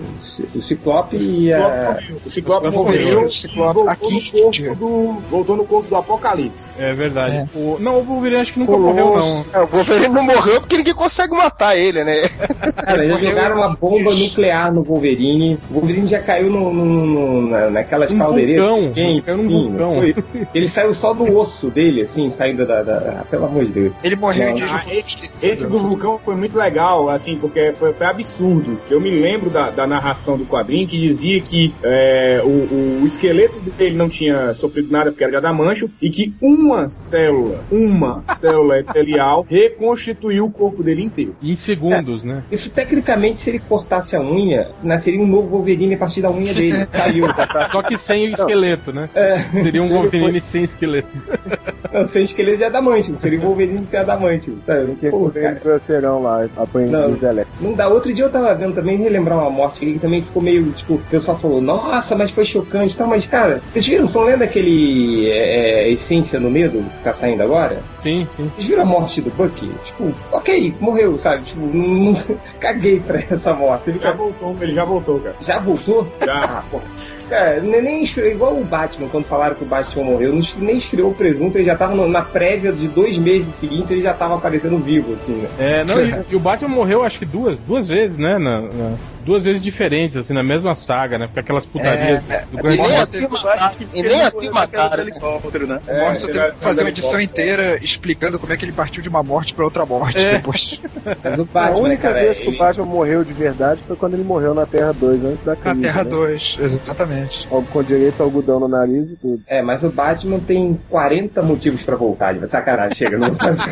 o 0.55 0.61
Ciclope 0.61 1.17
e 1.17 1.53
a. 1.53 1.99
O 2.25 2.31
Ciclope 2.31 2.69
morreu 2.69 2.93
morreu, 2.93 3.27
e 3.27 3.33
Ciclope 3.33 3.75
voltou 3.75 3.89
aqui, 3.89 4.33
no, 4.33 4.53
corpo 4.53 4.75
do, 4.75 5.13
voltou 5.31 5.57
no 5.57 5.65
corpo 5.65 5.89
do 5.89 5.97
Apocalipse. 5.97 6.65
É 6.79 6.93
verdade. 6.93 7.12
É. 7.21 7.45
O, 7.55 7.79
não, 7.81 7.99
o 7.99 8.03
Wolverine 8.03 8.41
acho 8.41 8.53
que 8.53 8.59
nunca 8.61 8.73
Colosso. 8.73 8.95
morreu, 8.95 9.17
não. 9.17 9.45
É, 9.61 9.65
o 9.65 9.67
Wolverine 9.67 10.09
não 10.15 10.23
morreu 10.23 10.61
porque 10.61 10.77
ninguém 10.77 10.95
consegue 10.95 11.35
matar 11.35 11.77
ele, 11.77 12.03
né? 12.05 12.29
Cara, 12.85 13.07
já 13.07 13.15
morreu 13.15 13.29
jogaram 13.31 13.57
uma 13.57 13.77
bomba 13.77 14.15
nuclear 14.15 14.73
no 14.73 14.83
Wolverine. 14.83 15.59
O 15.71 15.75
Wolverine 15.75 16.07
já 16.07 16.21
caiu 16.21 16.51
no, 16.51 16.73
no- 16.73 16.85
no- 17.07 17.49
na, 17.49 17.71
naquelas 17.71 18.13
Um 18.13 18.19
caldeireiras. 18.19 18.65
vulcão, 18.67 18.93
quentes, 18.93 19.25
caiu 19.25 19.39
num 19.39 19.69
vulcão. 19.69 19.95
foi. 19.97 20.15
Ele 20.55 20.69
saiu 20.69 20.95
só 20.95 21.13
do 21.13 21.37
osso 21.37 21.71
dele, 21.71 22.03
assim, 22.03 22.31
saindo 22.31 22.67
da. 22.67 22.83
da- 22.83 22.99
da- 22.99 23.25
pelo 23.31 23.45
amor 23.47 23.65
de 23.65 23.73
Deus. 23.73 23.93
Ele 24.03 24.17
morreu 24.17 24.49
Não, 24.51 24.55
de 24.55 24.63
Ah, 24.65 24.85
esse, 24.91 25.17
esse 25.43 25.67
do 25.67 25.79
vulcão 25.79 26.19
foi 26.25 26.35
muito 26.35 26.57
legal, 26.57 27.09
assim, 27.09 27.37
porque 27.37 27.73
foi, 27.79 27.93
foi 27.93 28.07
absurdo. 28.07 28.79
Eu 28.91 29.01
me 29.01 29.11
lembro 29.11 29.51
da, 29.51 29.71
da 29.71 29.87
narração 29.87 30.37
do 30.37 30.45
quadrinho 30.45 30.87
que 30.89 30.99
dizia 30.99 31.41
que 31.41 31.75
é, 31.83 32.41
o, 32.45 33.03
o 33.03 33.07
esqueleto 33.07 33.59
dele 33.61 33.97
não 33.97 34.09
tinha 34.09 34.53
sofrido 34.55 34.91
nada 34.91 35.11
porque 35.11 35.23
era 35.25 35.31
de 35.33 35.37
adamantium 35.39 35.89
e 36.01 36.11
que 36.11 36.35
uma 36.41 36.89
célula, 36.93 37.65
uma 37.71 38.23
célula 38.27 38.79
epitelial 38.79 39.45
reconstituiu 39.49 40.47
o 40.47 40.51
corpo 40.51 40.83
dele 40.83 41.05
inteiro. 41.05 41.37
Em 41.43 41.57
segundos, 41.57 42.23
né? 42.23 42.43
Isso, 42.51 42.73
tecnicamente, 42.73 43.41
se 43.41 43.51
ele 43.51 43.59
cortasse 43.59 44.15
a 44.15 44.21
unha, 44.21 44.71
nasceria 44.83 45.21
um 45.21 45.27
novo 45.27 45.49
Wolverine 45.49 45.95
a 45.95 45.99
partir 45.99 46.23
da 46.23 46.31
unha 46.31 46.55
dele. 46.55 46.87
Saiu. 46.91 47.27
Só 47.71 47.83
que 47.83 47.99
sem 47.99 48.29
o 48.29 48.33
esqueleto, 48.33 48.93
né? 48.93 49.09
É, 49.15 49.39
Seria 49.39 49.83
um 49.83 49.89
Wolverine 49.89 50.41
sem 50.41 50.65
esqueleto. 50.65 51.09
não, 51.93 52.07
sem 52.07 52.23
esqueleto 52.23 52.59
de 52.59 52.65
adamantio. 52.65 53.17
Seria 53.21 53.39
um 53.39 53.43
Wolverine 53.43 53.87
sem 53.87 53.99
adamantio. 54.01 54.59
Sabe? 54.67 54.95
Que 54.97 55.11
Pô, 55.11 55.31
foi 55.31 55.43
cara. 55.43 55.55
ele 55.55 55.61
grosseirão 55.61 56.23
lá, 56.23 56.47
apanhando 56.57 56.93
Não. 56.93 57.09
luz 57.11 57.23
elétrica. 57.23 57.59
Não 57.61 57.73
dá. 57.75 57.89
Outro 57.89 58.13
dia 58.13 58.25
eu 58.25 58.31
tava 58.31 58.55
vendo 58.55 58.75
também, 58.75 58.97
relembrar 58.99 59.39
uma 59.39 59.51
morte 59.51 59.81
que 59.81 59.99
também 59.99 60.23
ficou 60.23 60.43
meio, 60.43 60.71
tipo, 60.73 60.95
o 60.95 60.99
pessoal 61.11 61.39
falou, 61.39 61.61
nossa, 61.61 62.15
mas 62.17 62.31
foi 62.31 62.45
chocante 62.45 62.95
e 62.95 62.97
tal, 62.97 63.07
mas, 63.07 63.27
cara, 63.27 63.61
vocês 63.67 63.87
viram, 63.87 64.05
estão 64.05 64.25
lendo 64.25 64.43
aquele 64.43 65.29
é, 65.31 65.83
é, 65.85 65.91
Essência 65.91 66.39
no 66.41 66.51
Medo 66.51 66.83
que 66.99 67.05
tá 67.05 67.13
saindo 67.15 67.43
agora? 67.43 67.79
Sim, 67.99 68.27
sim. 68.37 68.51
Vocês 68.55 68.69
viram 68.69 68.83
a 68.83 68.87
morte 68.87 69.21
do 69.21 69.31
Bucky? 69.31 69.71
Tipo, 69.85 70.13
ok, 70.33 70.75
morreu, 70.81 71.17
sabe? 71.19 71.43
Tipo, 71.45 71.61
não, 71.67 72.13
não- 72.13 72.15
caguei 72.59 73.01
pra 73.01 73.19
essa 73.31 73.53
morte. 73.55 73.91
Ele 73.91 73.99
Já 73.99 74.13
voltou, 74.13 74.57
ele 74.61 74.75
já 74.75 74.85
voltou, 74.85 75.21
cara. 75.21 75.37
já 75.41 75.59
voltou? 75.59 76.07
Já. 76.25 76.45
Ah, 76.45 76.63
pô. 76.71 76.81
Cara, 77.29 77.61
nem 77.61 77.83
nem 77.83 78.05
esfriou, 78.05 78.31
igual 78.31 78.57
o 78.59 78.65
Batman, 78.65 79.09
quando 79.09 79.25
falaram 79.25 79.55
que 79.55 79.65
o 79.65 79.67
Batman 79.67 80.05
morreu, 80.05 80.39
nem 80.59 80.77
esfriou 80.77 81.11
o 81.11 81.15
presunto, 81.15 81.57
ele 81.57 81.65
já 81.65 81.77
tava 81.77 81.95
na 82.07 82.23
prévia 82.23 82.73
de 82.73 82.89
dois 82.89 83.17
meses 83.17 83.55
seguintes, 83.55 83.91
ele 83.91 84.03
já 84.03 84.13
tava 84.13 84.35
aparecendo 84.35 84.79
vivo, 84.79 85.13
assim, 85.15 85.33
né? 85.33 85.49
É, 85.59 85.85
não, 85.85 86.01
e, 86.05 86.25
e 86.31 86.37
o 86.37 86.41
Batman 86.41 86.69
morreu 86.69 87.03
acho 87.05 87.19
que 87.19 87.25
duas, 87.25 87.61
duas 87.61 87.89
vezes, 87.89 88.17
né? 88.17 88.39
Na, 88.39 88.61
na- 88.61 88.95
duas 89.25 89.45
vezes 89.45 89.63
diferentes, 89.63 90.17
assim, 90.17 90.33
na 90.33 90.43
mesma 90.43 90.75
saga, 90.75 91.19
né? 91.19 91.27
Porque 91.27 91.41
aquelas 91.41 91.65
putarias 91.67 92.23
do 92.51 92.59
E 92.59 92.63
Grande 92.63 92.77
nem 92.83 92.97
assim 92.97 93.29
mataram, 93.29 93.73
e 93.93 94.03
nem 94.03 94.23
assim 94.23 94.51
mataram. 94.51 94.97
né? 94.97 95.03
Helicóptero, 95.11 95.67
né? 95.67 95.81
O 95.87 95.93
Morrison 95.99 96.27
ele 96.27 96.33
teve 96.33 96.39
vai 96.47 96.51
que 96.53 96.59
fazer 96.65 96.83
uma 96.83 96.89
edição 96.91 97.21
inteira 97.21 97.79
explicando 97.83 98.39
como 98.39 98.53
é 98.53 98.57
que 98.57 98.65
ele 98.65 98.73
partiu 98.73 99.03
de 99.03 99.09
uma 99.09 99.23
morte 99.23 99.55
pra 99.55 99.65
outra 99.65 99.85
morte 99.87 100.19
É. 100.19 100.37
depois. 100.39 100.81
Mas 101.23 101.39
o 101.39 101.43
a 101.43 101.45
Batman, 101.45 101.79
única 101.79 102.03
cara, 102.03 102.21
vez 102.21 102.37
que 102.39 102.43
ele- 102.45 102.57
o 102.57 102.59
Batman 102.59 102.85
morreu 102.87 103.25
de 103.25 103.33
verdade 103.33 103.81
foi 103.87 103.97
quando 103.97 104.15
ele 104.15 104.25
morreu 104.25 104.55
na 104.55 104.67
Terra 104.67 104.93
2, 104.93 105.25
antes 105.25 105.45
da 105.45 105.53
Na 105.53 105.57
crise. 105.57 105.81
Terra 105.81 106.05
né? 106.05 106.11
2, 106.11 106.57
exatamente. 106.61 107.49
Com 107.49 107.83
direito 107.83 108.21
a 108.21 108.25
algodão 108.25 108.61
no 108.61 108.69
nariz 108.69 109.11
e 109.11 109.17
tudo. 109.17 109.43
É, 109.47 109.63
mas 109.63 109.83
o 109.83 109.91
Batman 109.91 110.39
tem 110.41 110.79
40 110.91 111.43
motivos 111.43 111.83
pra 111.83 111.97
voltar, 111.97 112.35
de 112.35 112.49
sacanagem, 112.49 112.97
chega, 112.97 113.19
não 113.19 113.33
sacanagem. 113.33 113.63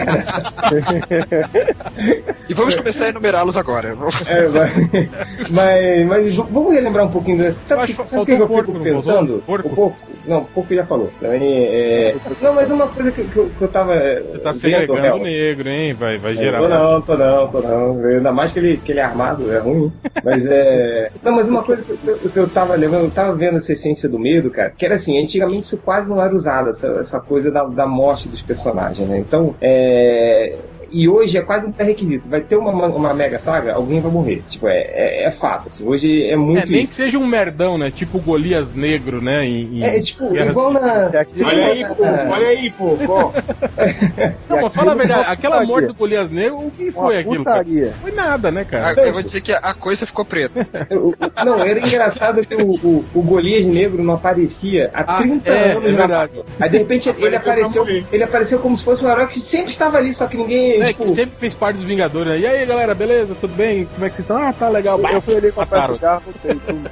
E 2.49 2.55
vamos 2.55 2.75
começar 2.75 3.05
a 3.07 3.09
enumerá-los 3.11 3.57
agora. 3.57 3.97
É, 4.27 4.49
mas, 4.49 5.40
mas, 5.49 6.07
mas 6.07 6.35
vamos 6.35 6.73
relembrar 6.73 7.07
um 7.07 7.11
pouquinho. 7.11 7.39
Da... 7.39 7.53
Sabe 7.65 7.85
o 7.85 7.87
que, 7.87 8.07
sabe 8.07 8.23
o 8.23 8.27
que 8.27 8.33
eu 8.33 8.49
fico 8.49 8.81
pensando? 8.81 9.43
Porco? 9.47 9.69
O 9.69 9.75
porco. 9.75 9.97
Não, 10.27 10.41
o 10.41 10.45
porco 10.45 10.75
já 10.75 10.85
falou. 10.85 11.11
Também, 11.19 11.41
é... 11.43 12.15
Não, 12.43 12.55
mas 12.55 12.71
uma 12.71 12.87
coisa 12.89 13.11
que, 13.11 13.25
que 13.25 13.37
eu, 13.37 13.51
que 13.57 13.63
eu 13.63 13.69
tava. 13.69 13.95
Você 14.21 14.39
tá 14.39 14.53
segregando 14.53 15.17
o 15.17 15.23
negro, 15.23 15.69
hein? 15.69 15.95
Vai, 15.95 16.19
vai 16.19 16.35
gerar. 16.35 16.59
Tô 16.59 16.69
não, 16.69 17.01
tô 17.01 17.17
não, 17.17 17.49
tô 17.49 17.61
não. 17.61 18.05
Ainda 18.05 18.33
mais 18.33 18.53
que 18.53 18.59
ele, 18.59 18.77
que 18.77 18.93
ele 18.93 19.01
é 19.01 19.05
armado, 19.05 19.53
é 19.53 19.59
ruim. 19.59 19.93
Mas 20.23 20.45
é. 20.47 21.11
Não, 21.23 21.33
mas 21.33 21.49
uma 21.49 21.63
coisa 21.63 21.83
que 21.83 22.07
eu, 22.07 22.19
que 22.19 22.37
eu 22.37 22.49
tava 22.49 22.75
lembrando, 22.75 23.05
eu 23.05 23.11
tava 23.11 23.35
vendo 23.35 23.57
essa 23.57 23.73
essência 23.73 24.09
do 24.09 24.19
medo, 24.19 24.51
cara, 24.51 24.71
que 24.71 24.85
era 24.85 24.97
assim, 24.97 25.19
antigamente 25.21 25.65
isso 25.65 25.79
quase 25.79 26.09
não 26.09 26.23
era 26.23 26.35
usado, 26.35 26.69
essa, 26.69 26.89
essa 26.99 27.21
coisa 27.21 27.51
da, 27.51 27.65
da 27.65 27.87
morte 27.87 28.29
dos 28.29 28.43
personagens, 28.43 29.09
né? 29.09 29.19
Então, 29.19 29.55
é. 29.61 30.57
E 30.91 31.09
hoje 31.09 31.39
é 31.39 31.43
quase 31.43 31.67
um 31.67 31.73
pré-requisito. 31.73 32.29
Vai 32.29 32.41
ter 32.41 32.57
uma, 32.57 32.71
uma 32.87 33.15
mega 33.15 33.39
saga, 33.39 33.75
alguém 33.75 34.01
vai 34.01 34.11
morrer. 34.11 34.43
Tipo, 34.49 34.69
é, 34.69 34.79
é, 34.79 35.25
é 35.27 35.31
fato. 35.31 35.69
Assim. 35.69 35.87
Hoje 35.87 36.25
é 36.25 36.33
É, 36.33 36.37
muito 36.37 36.71
nem 36.71 36.83
isso. 36.83 36.91
que 36.91 36.95
seja 36.95 37.19
um 37.19 37.27
merdão, 37.27 37.79
né? 37.79 37.91
Tipo 37.91 38.19
o 38.19 38.21
Golias 38.21 38.73
negro, 38.75 39.23
né? 39.23 39.45
Em, 39.45 39.79
em 39.79 39.85
É, 39.85 40.01
tipo, 40.01 40.35
igual 40.37 40.73
na. 40.73 41.11
Olha 41.45 41.67
aí, 41.67 41.85
pô, 41.85 42.05
olha 42.05 42.49
aí, 42.49 42.71
pô. 42.71 42.97
Não, 44.49 44.63
mas 44.63 44.75
fala 44.75 44.93
a 44.93 44.95
verdade, 44.95 45.25
aquela 45.29 45.65
morte 45.65 45.87
do 45.89 45.95
Golias 45.95 46.31
negro, 46.31 46.59
o 46.59 46.71
que 46.71 46.91
foi 46.91 47.23
Uma 47.25 47.59
aquilo? 47.59 47.93
Foi 48.01 48.13
nada, 48.13 48.51
né, 48.51 48.65
cara? 48.65 48.95
Ah, 48.97 49.07
Eu 49.07 49.13
vou 49.13 49.23
dizer 49.23 49.41
que 49.41 49.53
a 49.53 49.75
coisa 49.75 50.07
ficou 50.07 50.25
preta. 50.25 50.67
Não, 51.45 51.61
era 51.61 51.79
engraçado 51.79 52.45
que 52.45 52.55
o, 52.55 52.75
o, 52.75 53.05
o 53.15 53.23
Golias 53.23 53.67
Negro 53.67 54.03
não 54.03 54.15
aparecia 54.15 54.91
há 54.93 55.17
Ah, 55.17 55.19
30 55.19 55.51
é, 55.51 55.73
anos 55.73 55.89
é 55.89 55.93
na. 55.93 56.29
Aí 56.61 56.69
de 56.69 56.79
repente 56.79 57.09
ele 57.19 57.37
Apareceu 57.37 57.87
ele 58.13 58.23
apareceu 58.23 58.59
como 58.59 58.77
se 58.77 58.85
fosse 58.85 59.05
um 59.05 59.11
herói 59.11 59.27
que 59.27 59.41
sempre 59.41 59.71
estava 59.71 59.99
ali, 59.99 60.13
só 60.13 60.27
que 60.27 60.37
ninguém. 60.37 60.80
É, 60.83 60.89
tipo, 60.89 61.05
que 61.05 61.11
sempre 61.11 61.37
fez 61.39 61.55
parte 61.55 61.77
dos 61.77 61.87
Vingadores, 61.87 62.33
né? 62.33 62.39
E 62.39 62.47
aí, 62.47 62.67
galera, 62.67 62.95
beleza? 62.95 63.35
Tudo 63.41 63.55
bem? 63.55 63.87
Como 63.87 64.05
é 64.05 64.09
que 64.11 64.17
vocês 64.17 64.25
estão? 64.25 64.37
Ah, 64.37 64.53
tá 64.53 64.69
legal. 64.69 64.99
Eu, 65.01 65.09
eu 65.09 65.21
fui 65.21 65.37
ali 65.37 65.53
comprar 65.53 65.89
Mataram. 65.89 65.95
cigarro, 65.95 66.23
voltei, 66.25 66.61
tudo. 66.67 66.91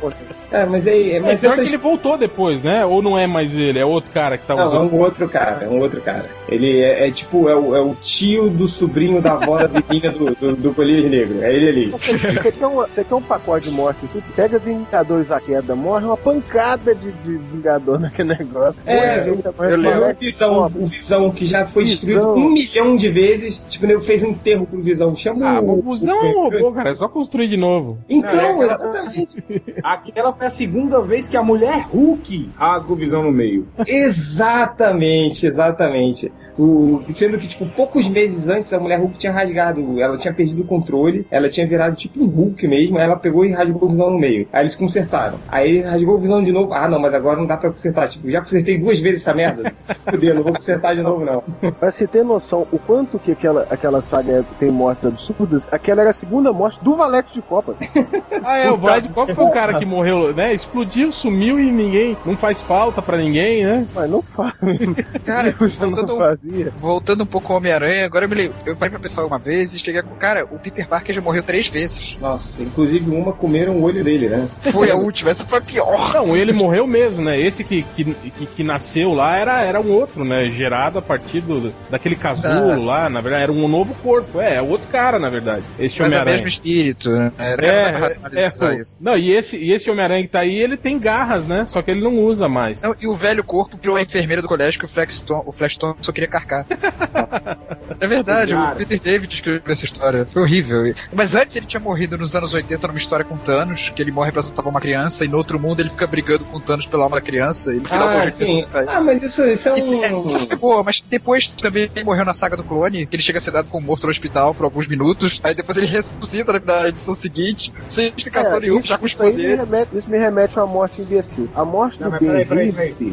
É, 0.51 0.65
mas 0.65 0.87
aí. 0.87 1.13
É, 1.13 1.21
Mas 1.21 1.41
pior 1.41 1.53
essas... 1.53 1.69
que 1.69 1.75
ele 1.75 1.83
voltou 1.83 2.17
depois, 2.17 2.63
né? 2.63 2.85
Ou 2.85 3.03
não 3.03 3.19
é 3.19 3.27
mais 3.27 3.55
ele, 3.55 3.79
é 3.79 3.85
outro 3.85 4.11
cara 4.11 4.39
que 4.39 4.47
tá 4.47 4.55
Não, 4.55 4.63
é 4.63 4.67
usando. 4.67 4.95
um 4.95 4.99
outro 4.99 5.29
cara, 5.29 5.65
é 5.65 5.69
um 5.69 5.79
outro 5.79 6.01
cara. 6.01 6.25
Ele 6.49 6.81
é, 6.81 7.07
é 7.07 7.11
tipo, 7.11 7.49
é 7.49 7.55
o, 7.55 7.77
é 7.77 7.81
o 7.81 7.95
tio 7.95 8.49
do 8.49 8.67
sobrinho 8.67 9.21
da 9.21 9.33
avó 9.33 9.59
da 9.59 9.81
vizinha 9.81 10.11
do, 10.11 10.35
do, 10.35 10.57
do 10.57 10.73
Golias 10.73 11.05
Negro. 11.05 11.43
É 11.43 11.53
ele 11.53 11.69
ali. 11.69 11.87
Você 12.39 12.53
quer, 12.53 12.67
um, 12.67 12.77
você 12.77 13.05
quer 13.05 13.15
um 13.15 13.23
pacote 13.23 13.69
de 13.69 13.75
morte 13.75 14.05
e 14.05 14.09
tudo? 14.09 14.25
Pega 14.35 14.59
Vingadores 14.59 15.31
à 15.31 15.41
queda, 15.41 15.75
morre 15.75 16.07
uma 16.07 16.17
pancada 16.17 16.95
de, 16.95 17.13
de 17.13 17.37
Vingador 17.37 17.99
naquele 17.99 18.37
negócio. 18.37 18.81
É, 18.87 19.25
Morre, 19.25 19.41
eu, 19.59 19.65
eu 19.65 19.77
lembro. 19.77 20.11
O 20.11 20.15
Visão, 20.15 20.73
o 20.75 20.87
Visão 20.87 21.31
que 21.31 21.45
já 21.45 21.67
foi 21.67 21.85
destruído 21.85 22.31
um 22.33 22.51
milhão 22.51 22.97
de 22.97 23.09
vezes. 23.09 23.61
Tipo, 23.79 23.93
ele 23.93 24.01
fez 24.01 24.23
um 24.25 24.29
enterro 24.31 24.67
pro 24.67 24.81
Visão. 24.83 25.15
Chama 25.15 25.49
Ah, 25.49 25.61
o. 25.61 25.79
o 25.79 25.83
Fusão 25.83 26.17
é 26.21 26.31
um 26.31 26.43
robô, 26.51 26.73
cara. 26.73 26.91
É 26.91 26.95
só 26.97 27.09
construir 27.09 27.47
de 27.47 27.57
novo. 27.57 27.99
Então, 28.09 28.33
Não, 28.57 28.63
é 28.63 28.67
exatamente. 28.67 29.45
Aquela 29.85 30.33
foi 30.33 30.47
a 30.47 30.51
segunda 30.51 31.01
vez 31.01 31.29
que 31.29 31.37
a 31.37 31.43
mulher 31.43 31.87
Hulk 31.93 32.51
rasga 32.57 32.93
o 32.93 32.97
visão 32.97 33.23
no 33.23 33.31
meio. 33.31 33.69
Exatamente, 33.87 35.47
exatamente. 35.47 36.33
O, 36.59 37.03
sendo 37.11 37.39
que, 37.39 37.47
tipo, 37.47 37.67
poucos 37.67 38.09
meses 38.09 38.49
antes 38.49 38.73
a 38.73 38.81
mulher 38.81 38.99
Hulk 38.99 39.17
tinha 39.17 39.33
rasgado, 39.33 40.01
ela 40.01 40.17
tinha 40.19 40.35
perdido 40.35 40.63
o 40.63 40.67
controle, 40.67 41.25
ela 41.31 41.49
tinha 41.49 41.67
virado 41.67 41.95
tipo 41.95 42.23
um 42.23 42.27
Hulk 42.27 42.67
mesmo, 42.67 42.99
aí 42.99 43.05
ela 43.05 43.17
pegou 43.17 43.45
e 43.45 43.51
rasgou 43.53 43.85
o 43.85 43.89
visão 43.91 44.11
no 44.11 44.19
meio. 44.19 44.49
Aí 44.53 44.63
eles 44.63 44.75
consertaram. 44.75 45.39
Aí 45.49 45.81
rasgou 45.83 46.17
o 46.17 46.19
visão 46.19 46.43
de 46.43 46.51
novo. 46.51 46.73
Ah, 46.73 46.89
não, 46.89 46.99
mas 46.99 47.15
agora 47.15 47.39
não 47.39 47.47
dá 47.47 47.57
pra 47.57 47.71
consertar. 47.71 48.09
Tipo, 48.09 48.29
já 48.31 48.41
consertei 48.41 48.77
duas 48.77 48.99
vezes 48.99 49.21
essa 49.21 49.33
merda. 49.35 49.73
Fudeu, 50.11 50.35
não 50.35 50.43
vou 50.43 50.53
consertar 50.53 50.97
de 50.97 51.03
novo, 51.03 51.25
não. 51.25 51.43
Pra 51.73 51.91
você 51.93 52.07
ter 52.07 52.25
noção 52.25 52.67
o 52.73 52.79
quanto 52.79 53.19
que 53.19 53.31
aquela, 53.33 53.68
aquela 53.71 54.01
saga 54.01 54.45
tem 54.59 54.71
mortes 54.71 55.05
absurdas, 55.05 55.69
aquela 55.71 56.01
era 56.03 56.11
a 56.11 56.15
segunda 56.15 56.53
morte 56.53 56.79
do 56.83 56.97
Valete 56.97 57.33
de 57.35 57.43
Copa. 57.43 57.75
Ah, 58.45 58.57
é, 58.57 58.71
o 58.71 58.77
Vlad 58.77 59.07
qual 59.13 59.27
que 59.27 59.35
foi 59.35 59.45
o 59.45 59.51
cara 59.51 59.79
que 59.79 59.85
morreu, 59.85 60.33
né? 60.33 60.55
Explodiu, 60.55 61.11
sumiu 61.11 61.59
e 61.59 61.71
ninguém. 61.73 62.17
Não 62.25 62.37
faz 62.37 62.63
falta 62.63 63.03
pra 63.03 63.17
ninguém, 63.17 63.65
né? 63.65 63.87
Mas 63.95 64.09
não 64.09 64.23
faz. 64.23 64.55
Cara, 65.27 65.55
Eu 65.61 65.69
já 65.69 65.87
não 65.87 65.95
voltando, 65.95 66.19
fazia. 66.19 66.73
voltando 66.81 67.23
um 67.25 67.27
pouco 67.27 67.53
ao 67.53 67.59
Homem-Aranha, 67.59 68.07
agora 68.07 68.25
eu 68.25 68.29
me 68.29 68.35
lembro. 68.37 68.55
Eu 68.65 68.77
parei 68.77 68.91
pra 68.91 69.01
pensar 69.01 69.25
uma 69.27 69.39
vez 69.39 69.75
e 69.75 69.79
cheguei 69.79 70.03
com. 70.03 70.15
Cara, 70.15 70.45
o 70.45 70.59
Peter 70.59 70.89
Parker 70.89 71.15
já 71.15 71.21
morreu 71.21 71.43
três 71.43 71.67
vezes. 71.69 72.17
Nossa, 72.21 72.63
inclusive 72.63 73.11
uma 73.11 73.33
comeram 73.33 73.75
o 73.75 73.83
olho 73.83 74.03
dele, 74.05 74.29
né? 74.29 74.49
Foi 74.73 74.91
a 74.91 74.95
última, 74.95 75.31
essa 75.31 75.45
foi 75.45 75.59
a 75.59 75.63
pior. 75.63 76.15
Não, 76.15 76.37
ele 76.37 76.53
morreu 76.53 76.87
mesmo, 76.87 77.23
né? 77.23 77.39
Esse 77.39 77.65
que, 77.65 77.83
que, 77.83 78.05
que, 78.05 78.47
que 78.47 78.63
nasceu 78.63 79.13
lá 79.13 79.37
era, 79.37 79.61
era 79.63 79.81
um 79.81 79.93
outro, 79.93 80.25
né? 80.25 80.47
Gerado 80.47 80.99
a 80.99 81.03
partir 81.03 81.41
do, 81.41 81.73
daquele 81.91 82.17
casulo 82.17 82.85
lá, 82.85 83.09
na 83.11 83.21
verdade, 83.21 83.43
era 83.45 83.53
um 83.53 83.58
novo 83.67 83.95
corpo. 83.97 84.41
É, 84.41 84.57
é 84.57 84.63
outro 84.63 84.87
cara, 84.89 85.19
na 85.19 85.29
verdade. 85.29 85.65
Esse 85.79 86.01
Mas 86.01 86.13
é 86.13 86.17
o 86.17 86.21
Homem-Aranha. 86.21 86.37
mesmo 86.37 86.49
espírito, 86.49 87.11
né? 87.11 87.33
Era 87.39 87.67
É, 87.67 87.69
é, 87.69 87.91
racionalizar 87.91 88.73
é, 88.73 88.81
isso. 88.81 88.99
não, 89.01 89.17
e 89.17 89.33
esse, 89.33 89.57
e 89.57 89.73
esse 89.73 89.91
Homem-Aranha 89.91 90.23
que 90.23 90.29
tá 90.29 90.41
aí, 90.41 90.57
ele 90.57 90.77
tem 90.77 90.99
garras, 90.99 91.45
né? 91.47 91.65
Só 91.67 91.81
que 91.83 91.91
ele 91.91 92.03
não 92.03 92.17
usa 92.19 92.49
mais. 92.49 92.83
Não, 92.83 92.95
e 93.01 93.07
o 93.07 93.17
velho 93.17 93.43
corpo 93.43 93.79
virou 93.81 93.97
a 93.97 94.03
enfermeira 94.03 94.43
do 94.43 94.49
colégio 94.49 94.79
que 94.79 94.87
o 94.87 94.89
Flexton, 94.89 95.43
o 95.47 95.53
Flashton 95.53 95.97
só 96.03 96.13
queria 96.13 96.29
carcar. 96.29 96.67
é 98.01 98.07
verdade, 98.07 98.55
o 98.55 98.77
Peter 98.77 99.01
David 99.01 99.35
escreveu 99.35 99.63
essa 99.67 99.85
história. 99.85 100.27
Foi 100.27 100.43
horrível. 100.43 100.95
Mas 101.13 101.35
antes 101.35 101.57
ele 101.57 101.67
tinha 101.67 101.81
morrido 101.81 102.19
nos 102.19 102.35
anos 102.35 102.53
80 102.53 102.87
numa 102.89 102.99
história 102.99 103.25
com 103.25 103.37
Thanos, 103.37 103.91
que 103.95 104.03
ele 104.03 104.11
morre 104.11 104.33
pra 104.33 104.43
salvar 104.43 104.67
uma 104.67 104.81
criança, 104.81 105.25
e 105.25 105.29
no 105.29 105.37
outro 105.37 105.59
mundo 105.59 105.81
ele 105.81 105.91
fica 105.91 106.07
brigando 106.07 106.45
com 106.45 106.61
Thanos 106.61 106.87
pela 106.87 107.05
alma 107.05 107.17
da 107.17 107.23
criança. 107.23 107.73
E 107.73 107.79
no 107.79 107.89
final 107.89 108.09
Ah, 108.09 108.23
ah, 108.23 108.31
sim. 108.31 108.65
Ah, 108.87 109.01
mas 109.01 109.23
isso, 109.23 109.45
isso 109.45 109.69
é 109.69 109.75
um. 109.75 110.05
É, 110.05 110.57
boa, 110.57 110.83
mas 110.83 111.01
depois 111.09 111.49
também 111.49 111.91
ele 111.95 112.05
morreu 112.05 112.25
na 112.25 112.33
saga 112.35 112.57
do 112.57 112.65
clone, 112.65 113.07
que 113.07 113.17
ele 113.17 113.23
chega 113.23 113.39
a 113.39 113.43
ser 113.43 113.48
dado 113.51 113.69
como 113.69 113.87
morto 113.87 114.05
no 114.05 114.11
hospital 114.11 114.55
por 114.55 114.65
alguns 114.65 114.87
minutos, 114.87 115.41
aí 115.43 115.55
depois 115.55 115.77
ele 115.79 115.87
ressuscita 115.87 116.61
na- 116.65 116.89
edição 116.89 117.15
seguinte, 117.15 117.73
sem 117.87 118.09
explicação 118.17 118.61
nenhuma, 118.61 118.83
já 118.83 118.97
com 118.99 119.05
os 119.07 119.13
isso, 119.13 119.23
aí 119.23 119.29
me 119.33 119.37
poderes. 119.43 119.61
remete, 119.61 119.99
isso 119.99 120.11
me 120.11 120.19
remete 120.19 120.59
a 120.59 120.65
uma 120.65 120.73
morte 120.73 121.03
imbecil. 121.03 121.49
A 121.55 121.65
morte 121.65 122.01
Não, 122.01 122.11
do 122.11 122.19
Ben 122.19 122.29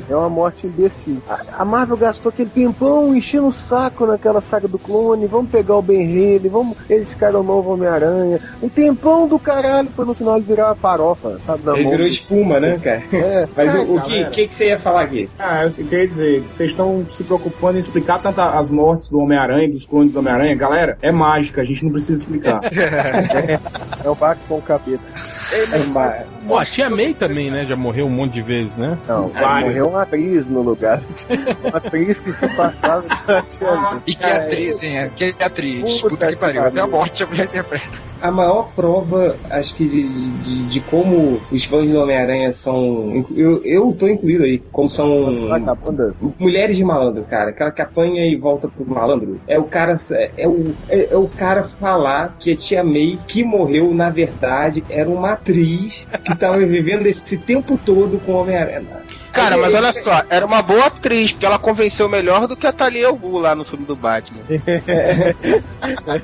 é 0.10 0.16
uma 0.16 0.30
morte 0.30 0.68
imbecil. 0.68 1.22
A, 1.28 1.62
a 1.62 1.66
Marvel 1.66 1.98
gastou 1.98 2.30
aquele 2.30 2.50
tempão 2.50 3.16
enchendo 3.16 3.48
o 3.48 3.54
saco 3.54 4.06
naquela 4.06 4.42
saga 4.42 4.68
do 4.68 4.78
clone. 4.80 5.26
Vamos 5.28 5.52
pegar 5.52 5.76
o 5.76 5.82
Ben 5.82 6.06
Reilly, 6.06 6.48
vamos. 6.50 6.78
Eles 6.90 7.12
ficaram 7.14 7.42
o 7.42 7.44
novo 7.44 7.74
Homem-Aranha. 7.74 8.40
Um 8.62 8.70
tempão 8.70 9.28
do 9.28 9.38
caralho 9.40 9.90
pra 9.90 10.06
no 10.06 10.14
final 10.14 10.38
ele 10.38 10.46
virar 10.46 10.68
uma 10.68 10.76
farofa, 10.76 11.40
sabe? 11.46 11.62
Ele 11.74 11.84
mão. 11.84 11.92
virou 11.92 12.08
espuma, 12.08 12.60
né, 12.60 12.78
cara? 12.82 13.04
É. 13.14 13.48
Mas 13.56 13.76
Ai, 13.76 13.86
o, 13.86 13.96
o 13.96 14.02
que, 14.02 14.26
que, 14.26 14.48
que 14.48 14.56
você 14.56 14.68
ia 14.68 14.80
falar 14.80 15.02
aqui? 15.02 15.30
Ah, 15.40 15.66
eu 15.66 15.72
queria 15.72 16.08
dizer, 16.08 16.42
vocês 16.54 16.72
estão 16.72 17.06
se 17.14 17.24
preocupando 17.24 17.78
em 17.78 17.80
explicar 17.80 18.20
tanto 18.22 18.40
as 18.42 18.70
mortes 18.70 19.08
do 19.08 19.20
Homem-Aranha 19.20 19.68
e 19.68 19.72
dos 19.72 19.86
clones 19.86 20.14
do 20.16 20.20
Homem-Aranha. 20.20 20.55
Galera, 20.55 20.97
é 21.01 21.11
mágica, 21.11 21.61
a 21.61 21.66
gente 21.66 21.84
não 21.84 21.91
precisa 21.91 22.20
explicar. 22.20 22.59
É 24.03 24.09
o 24.09 24.13
Batman 24.16 24.45
com 24.47 24.57
o 24.57 24.61
capeta. 24.61 25.01
É 25.51 25.78
uma- 25.78 26.35
Pô, 26.48 26.58
a 26.58 26.66
Tia 26.66 26.89
May 26.89 27.14
também, 27.14 27.50
né? 27.50 27.66
Já 27.66 27.76
morreu 27.76 28.06
um 28.06 28.10
monte 28.10 28.34
de 28.34 28.41
vezes, 28.41 28.76
né? 28.76 28.98
Não, 29.08 29.30
Vários. 29.30 29.70
morreu 29.70 29.88
uma 29.89 30.02
atriz 30.04 30.48
no 30.48 30.62
lugar. 30.62 31.02
Uma 31.64 31.78
atriz 31.78 32.20
que 32.20 32.32
se 32.32 32.48
passava 32.56 33.04
da 33.26 33.41
Tia 33.41 33.76
May. 33.76 34.02
E 34.06 34.16
que 34.16 34.26
atriz, 34.26 34.84
hein? 34.84 34.98
é? 34.98 35.10
Que 35.10 35.36
atriz. 35.39 36.02
Puta 36.02 36.10
Puta, 36.10 36.28
que 36.28 36.34
que 36.34 36.39
pariu. 36.39 36.64
Até 36.64 36.82
a 36.82 36.88
morte 36.88 37.24
a 37.24 37.28
mulher 37.28 37.46
interpreta. 37.46 37.98
a 38.22 38.32
maior 38.32 38.70
prova, 38.76 39.36
acho 39.50 39.76
que, 39.76 39.86
de, 39.88 40.08
de, 40.08 40.66
de 40.66 40.80
como 40.82 41.41
os 41.52 41.64
fãs 41.66 41.89
do 41.89 42.00
Homem-Aranha 42.00 42.54
são. 42.54 43.26
Eu, 43.36 43.64
eu 43.64 43.96
tô 43.98 44.08
incluído 44.08 44.43
aí, 44.43 44.60
como 44.72 44.88
são. 44.88 45.50
Mulheres 46.38 46.78
de 46.78 46.84
malandro, 46.84 47.24
cara. 47.24 47.50
Aquela 47.50 47.72
que 47.72 47.82
apanha 47.82 48.26
e 48.26 48.36
volta 48.36 48.68
pro 48.68 48.86
malandro. 48.88 49.39
É 49.48 49.58
o 49.58 49.64
cara. 49.64 49.96
É 50.38 50.48
o, 50.48 50.74
é, 50.89 51.14
é 51.14 51.18
o 51.18 51.28
cara 51.28 51.64
falar 51.64 52.36
que 52.39 52.52
a 52.52 52.56
tia 52.56 52.84
May, 52.84 53.18
que 53.28 53.43
morreu, 53.43 53.93
na 53.93 54.10
verdade, 54.10 54.84
era 54.89 55.10
uma 55.10 55.34
atriz 55.34 56.08
que 56.24 56.35
tava 56.36 56.58
vivendo 56.60 57.06
esse 57.06 57.38
tempo 57.38 57.78
todo 57.78 58.20
com 58.20 58.34
o 58.34 58.42
Homem-Aranha. 58.42 59.04
Cara, 59.36 59.58
mas 59.58 59.74
olha 59.74 59.94
só, 59.94 60.24
era 60.30 60.46
uma 60.46 60.62
boa 60.62 60.86
atriz, 60.88 61.32
porque 61.34 61.46
ela 61.46 61.60
convenceu 61.60 62.08
melhor 62.10 62.48
do 62.48 62.56
que 62.56 62.66
a 62.66 62.72
Thalia 62.72 63.08
Al 63.08 63.16
Ghul 63.16 63.40
lá 63.40 63.54
no 63.54 63.66
filme 63.66 63.86
do 63.86 63.96
Batman. 63.96 64.42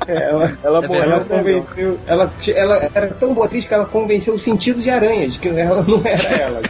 Ela, 0.07 0.57
Ela 0.63 0.79
É 0.81 0.85
ela 0.85 0.87
melhor. 0.87 1.25
convenceu. 1.25 1.99
Ela, 2.07 2.31
ela 2.55 2.89
era 2.93 3.07
tão 3.09 3.33
boa 3.33 3.45
atriz 3.45 3.65
que 3.65 3.73
ela 3.73 3.85
convenceu 3.85 4.33
o 4.33 4.39
sentido 4.39 4.81
de 4.81 4.89
aranha, 4.89 5.27
de 5.27 5.37
que 5.39 5.47
ela 5.49 5.83
não 5.87 6.01
era 6.03 6.23
ela. 6.35 6.61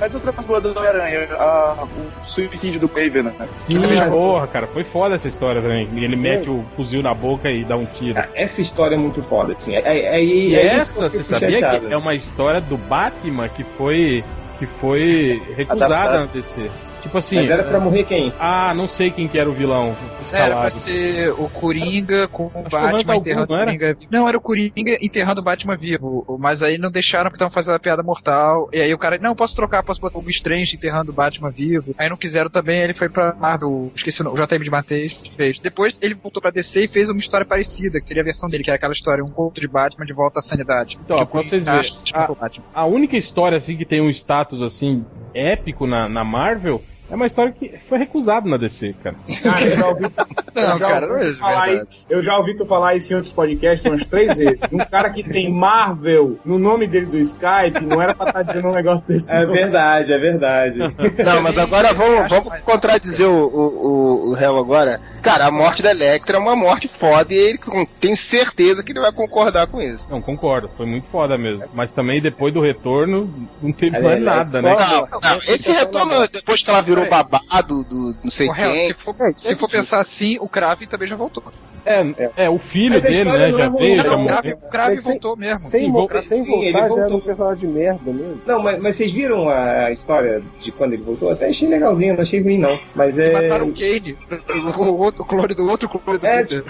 Mas 0.00 0.14
outra 0.14 0.32
coisa 0.32 0.60
do 0.72 0.78
Homem-Aranha, 0.78 1.28
a- 1.38 1.84
o 1.84 2.28
suicídio 2.28 2.80
do 2.80 2.88
Craven, 2.88 3.22
né? 3.24 3.32
Sim, 3.66 3.80
Ah, 4.00 4.08
porra, 4.10 4.46
cara, 4.46 4.66
foi 4.66 4.84
foda 4.84 5.14
essa 5.14 5.28
história 5.28 5.62
também. 5.62 5.88
Ele 5.96 6.16
mete 6.16 6.50
o 6.50 6.64
fuzil 6.76 7.02
na 7.02 7.14
boca 7.14 7.50
e 7.50 7.64
dá 7.64 7.76
um 7.76 7.84
tiro. 7.84 8.22
Essa 8.34 8.60
história 8.60 8.94
é 8.94 8.98
muito 8.98 9.22
foda, 9.22 9.54
assim. 9.56 9.76
Aí, 9.76 10.06
aí, 10.06 10.48
E 10.50 10.56
aí 10.56 10.66
essa, 10.66 11.08
você 11.08 11.22
sabia 11.22 11.50
chateado. 11.60 11.86
que 11.86 11.92
é 11.92 11.96
uma 11.96 12.14
história 12.14 12.60
do 12.60 12.76
Batman 12.76 13.48
que 13.48 13.64
foi 13.64 14.24
que 14.62 14.66
foi 14.78 15.42
recusada 15.56 15.86
Adaptado. 15.86 16.20
na 16.20 16.26
DC? 16.26 16.70
Tipo 17.02 17.18
assim, 17.18 17.36
Mas 17.36 17.50
era 17.50 17.64
pra 17.64 17.80
morrer 17.80 18.04
quem? 18.04 18.32
ah, 18.38 18.72
não 18.74 18.88
sei 18.88 19.10
quem 19.10 19.26
que 19.26 19.38
era 19.38 19.48
o 19.50 19.52
vilão 19.52 19.88
Era 19.88 20.54
pra 20.54 20.68
escalado. 20.68 20.70
ser 20.70 21.30
o 21.32 21.48
Coringa 21.48 22.28
com 22.28 22.46
o 22.46 22.50
que 22.50 22.70
Batman 22.70 23.16
enterrando 23.16 23.54
era? 23.54 23.64
Coringa 23.66 23.94
vivo. 23.94 24.06
Não, 24.10 24.28
era 24.28 24.38
o 24.38 24.40
Coringa 24.40 24.98
enterrando 25.02 25.40
o 25.40 25.44
Batman 25.44 25.76
vivo. 25.76 26.36
Mas 26.38 26.62
aí 26.62 26.78
não 26.78 26.90
deixaram 26.90 27.24
porque 27.24 27.36
estavam 27.36 27.52
fazendo 27.52 27.74
a 27.74 27.78
piada 27.80 28.02
mortal. 28.02 28.68
E 28.72 28.80
aí 28.80 28.94
o 28.94 28.98
cara, 28.98 29.18
não, 29.18 29.34
posso 29.34 29.54
trocar, 29.56 29.82
posso 29.82 30.00
botar 30.00 30.18
o 30.18 30.30
Strange 30.30 30.76
enterrando 30.76 31.10
o 31.10 31.14
Batman 31.14 31.50
vivo. 31.50 31.94
Aí 31.98 32.08
não 32.08 32.16
quiseram 32.16 32.48
também, 32.48 32.80
ele 32.80 32.94
foi 32.94 33.08
pra 33.08 33.34
Marvel, 33.34 33.90
esqueci 33.94 34.20
o 34.20 34.24
nome, 34.24 34.40
o 34.40 34.46
JM 34.46 34.62
de 34.62 34.70
Mateus 34.70 35.20
fez. 35.36 35.58
Depois 35.58 35.98
ele 36.00 36.14
voltou 36.14 36.40
pra 36.40 36.50
DC 36.50 36.84
e 36.84 36.88
fez 36.88 37.10
uma 37.10 37.18
história 37.18 37.44
parecida, 37.46 38.00
que 38.00 38.06
seria 38.08 38.22
a 38.22 38.24
versão 38.24 38.48
dele, 38.48 38.62
que 38.62 38.70
era 38.70 38.76
aquela 38.76 38.92
história, 38.92 39.24
um 39.24 39.28
conto 39.30 39.60
de 39.60 39.66
Batman 39.68 40.06
de 40.06 40.12
volta 40.12 40.38
à 40.38 40.42
sanidade. 40.42 40.98
Então, 41.04 41.16
Que 41.16 41.22
o 41.24 41.26
pra 41.26 41.42
vocês 41.42 41.64
Coringa 41.64 41.82
verem, 41.82 41.90
acha 41.90 42.02
que 42.04 42.16
é 42.16 42.30
o 42.32 42.34
Batman. 42.36 42.64
A 42.72 42.86
única 42.86 43.16
história 43.16 43.58
assim 43.58 43.76
que 43.76 43.84
tem 43.84 44.00
um 44.00 44.08
status 44.10 44.62
assim 44.62 45.04
épico 45.34 45.86
na, 45.86 46.08
na 46.08 46.24
Marvel 46.24 46.80
é 47.12 47.14
uma 47.14 47.26
história 47.26 47.52
que 47.52 47.76
foi 47.88 47.98
recusada 47.98 48.48
na 48.48 48.56
DC, 48.56 48.94
cara. 49.02 49.16
Cara, 49.42 49.64
eu 49.66 49.72
já 49.72 49.86
ouvi, 49.88 50.02
Não, 50.54 50.62
já 50.62 50.78
cara, 50.78 51.06
não 51.06 51.16
é 51.16 51.30
tu 51.32 51.38
falar 51.38 51.66
verdade. 51.66 51.88
isso- 51.92 52.06
eu 52.10 52.22
já 52.22 52.36
ouvi 52.38 52.56
tu 52.56 52.66
falar 52.66 52.94
isso 52.96 53.12
em 53.12 53.16
outros 53.16 53.32
podcasts 53.32 53.90
umas 53.90 54.04
três 54.06 54.36
vezes. 54.38 54.60
Um 54.72 54.78
cara 54.78 55.10
que 55.10 55.22
tem 55.22 55.50
Marvel 55.52 56.38
no 56.44 56.58
nome 56.58 56.86
dele 56.86 57.06
do 57.06 57.18
Skype 57.18 57.84
não 57.84 58.00
era 58.02 58.14
pra 58.14 58.26
estar 58.28 58.42
dizendo 58.42 58.68
um 58.68 58.72
negócio 58.74 59.06
desse. 59.06 59.30
É 59.30 59.44
não. 59.46 59.52
verdade, 59.52 60.12
é 60.12 60.18
verdade. 60.18 60.78
Não, 60.78 61.42
mas 61.42 61.56
agora 61.58 61.92
vamos, 61.94 62.28
vamos 62.30 62.60
contradizer 62.62 63.26
o, 63.28 64.30
o 64.30 64.32
réu 64.34 64.56
agora. 64.58 65.00
Cara, 65.22 65.46
a 65.46 65.50
morte 65.50 65.82
da 65.82 65.90
Electra 65.90 66.36
é 66.36 66.40
uma 66.40 66.56
morte 66.56 66.88
foda 66.88 67.32
e 67.32 67.36
ele 67.36 67.58
tenho 68.00 68.16
certeza 68.16 68.82
que 68.82 68.92
ele 68.92 69.00
vai 69.00 69.12
concordar 69.12 69.66
com 69.68 69.80
isso. 69.80 70.06
Não, 70.10 70.20
concordo, 70.20 70.68
foi 70.76 70.84
muito 70.86 71.06
foda 71.08 71.38
mesmo. 71.38 71.64
Mas 71.72 71.92
também 71.92 72.20
depois 72.20 72.52
do 72.52 72.60
retorno 72.60 73.32
não 73.62 73.72
teve 73.72 73.98
mais 74.00 74.16
é, 74.16 74.20
nada, 74.20 74.58
é 74.58 74.62
né? 74.62 74.76
só- 74.78 75.08
Não, 75.12 75.20
não, 75.20 75.36
esse 75.48 75.70
retorno, 75.72 76.28
depois 76.28 76.62
que 76.62 76.70
ela 76.70 76.80
virou 76.82 77.08
babado 77.08 77.84
do 77.84 78.16
não 78.22 78.30
sei 78.30 78.50
Real, 78.50 78.72
quem. 78.72 78.88
se 78.88 78.94
for, 78.94 79.14
se 79.36 79.56
for 79.56 79.68
pensar 79.70 79.98
assim, 79.98 80.36
o 80.40 80.48
Kraven 80.48 80.88
também 80.88 81.06
já 81.08 81.16
voltou. 81.16 81.42
É, 81.84 82.34
é, 82.44 82.48
o 82.50 82.60
filho 82.60 83.00
dele, 83.00 83.24
né, 83.24 83.48
não 83.50 83.58
já 83.58 83.64
é 83.64 83.70
veio, 83.70 83.96
já 83.96 84.04
Não, 84.10 84.16
o 84.18 84.20
morreu. 84.20 84.56
O 84.62 84.68
Kraven 84.70 85.00
voltou 85.00 85.36
mesmo. 85.36 85.58
Sem, 85.68 85.80
Sim, 85.80 85.86
vo 85.86 85.92
voltou- 85.92 86.22
sem 86.22 86.44
sim, 86.44 86.52
ele 86.62 86.72
voltar, 86.72 86.78
já 86.78 86.84
era 86.84 86.88
voltou. 86.88 87.16
um 87.16 87.20
personagem 87.20 87.58
de 87.68 87.74
merda 87.74 88.12
mesmo. 88.12 88.40
Não, 88.46 88.62
mas, 88.62 88.78
mas 88.80 88.96
vocês 88.96 89.12
viram 89.12 89.48
a, 89.48 89.90
história 89.90 90.42
de 90.60 90.70
quando 90.70 90.92
ele 90.92 91.02
voltou? 91.02 91.30
Até 91.32 91.48
achei 91.48 91.68
legalzinho, 91.68 92.14
não 92.14 92.22
achei 92.22 92.40
ruim 92.40 92.58
não. 92.58 92.78
Mas 92.94 93.18
é. 93.18 93.32
Mataram 93.32 93.66
o 93.68 93.72
Kane, 93.74 94.16
o, 94.78 94.82
o 94.82 94.96
outro 95.12 95.22
o 95.22 95.26
clone 95.26 95.54
do 95.54 95.66
outro 95.68 95.88
clone 95.88 96.18
do 96.18 96.26
É, 96.26 96.42
Peter. 96.42 96.64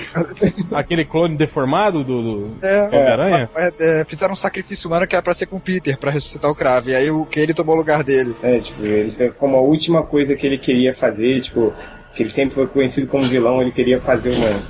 Aquele 0.72 1.04
clone 1.04 1.36
deformado 1.36 2.04
do, 2.04 2.22
do 2.22 2.56
É, 2.66 2.82
Homem-Aranha? 2.88 3.50
é, 3.56 3.72
é, 4.00 4.04
fizeram 4.04 4.32
um 4.34 4.36
sacrifício 4.36 4.88
humano 4.88 5.06
que 5.06 5.14
era 5.14 5.22
pra 5.22 5.34
ser 5.34 5.46
com 5.46 5.56
o 5.56 5.60
Peter, 5.60 5.98
pra 5.98 6.10
ressuscitar 6.10 6.50
o 6.50 6.54
Kraven. 6.54 6.94
Aí 6.94 7.10
o 7.10 7.24
Kane 7.26 7.54
tomou 7.54 7.74
o 7.74 7.78
lugar 7.78 8.02
dele. 8.04 8.34
É, 8.42 8.58
tipo, 8.58 8.82
ele 8.84 9.30
como 9.38 9.56
a 9.56 9.60
última 9.60 10.02
coisa 10.04 10.34
que 10.34 10.46
ele 10.46 10.58
queria 10.58 10.94
fazer, 10.94 11.40
tipo, 11.40 11.72
que 12.14 12.22
ele 12.22 12.30
sempre 12.30 12.54
foi 12.54 12.66
conhecido 12.66 13.06
como 13.06 13.24
vilão, 13.24 13.60
ele 13.62 13.72
queria 13.72 14.00
fazer 14.00 14.30
uma, 14.30 14.60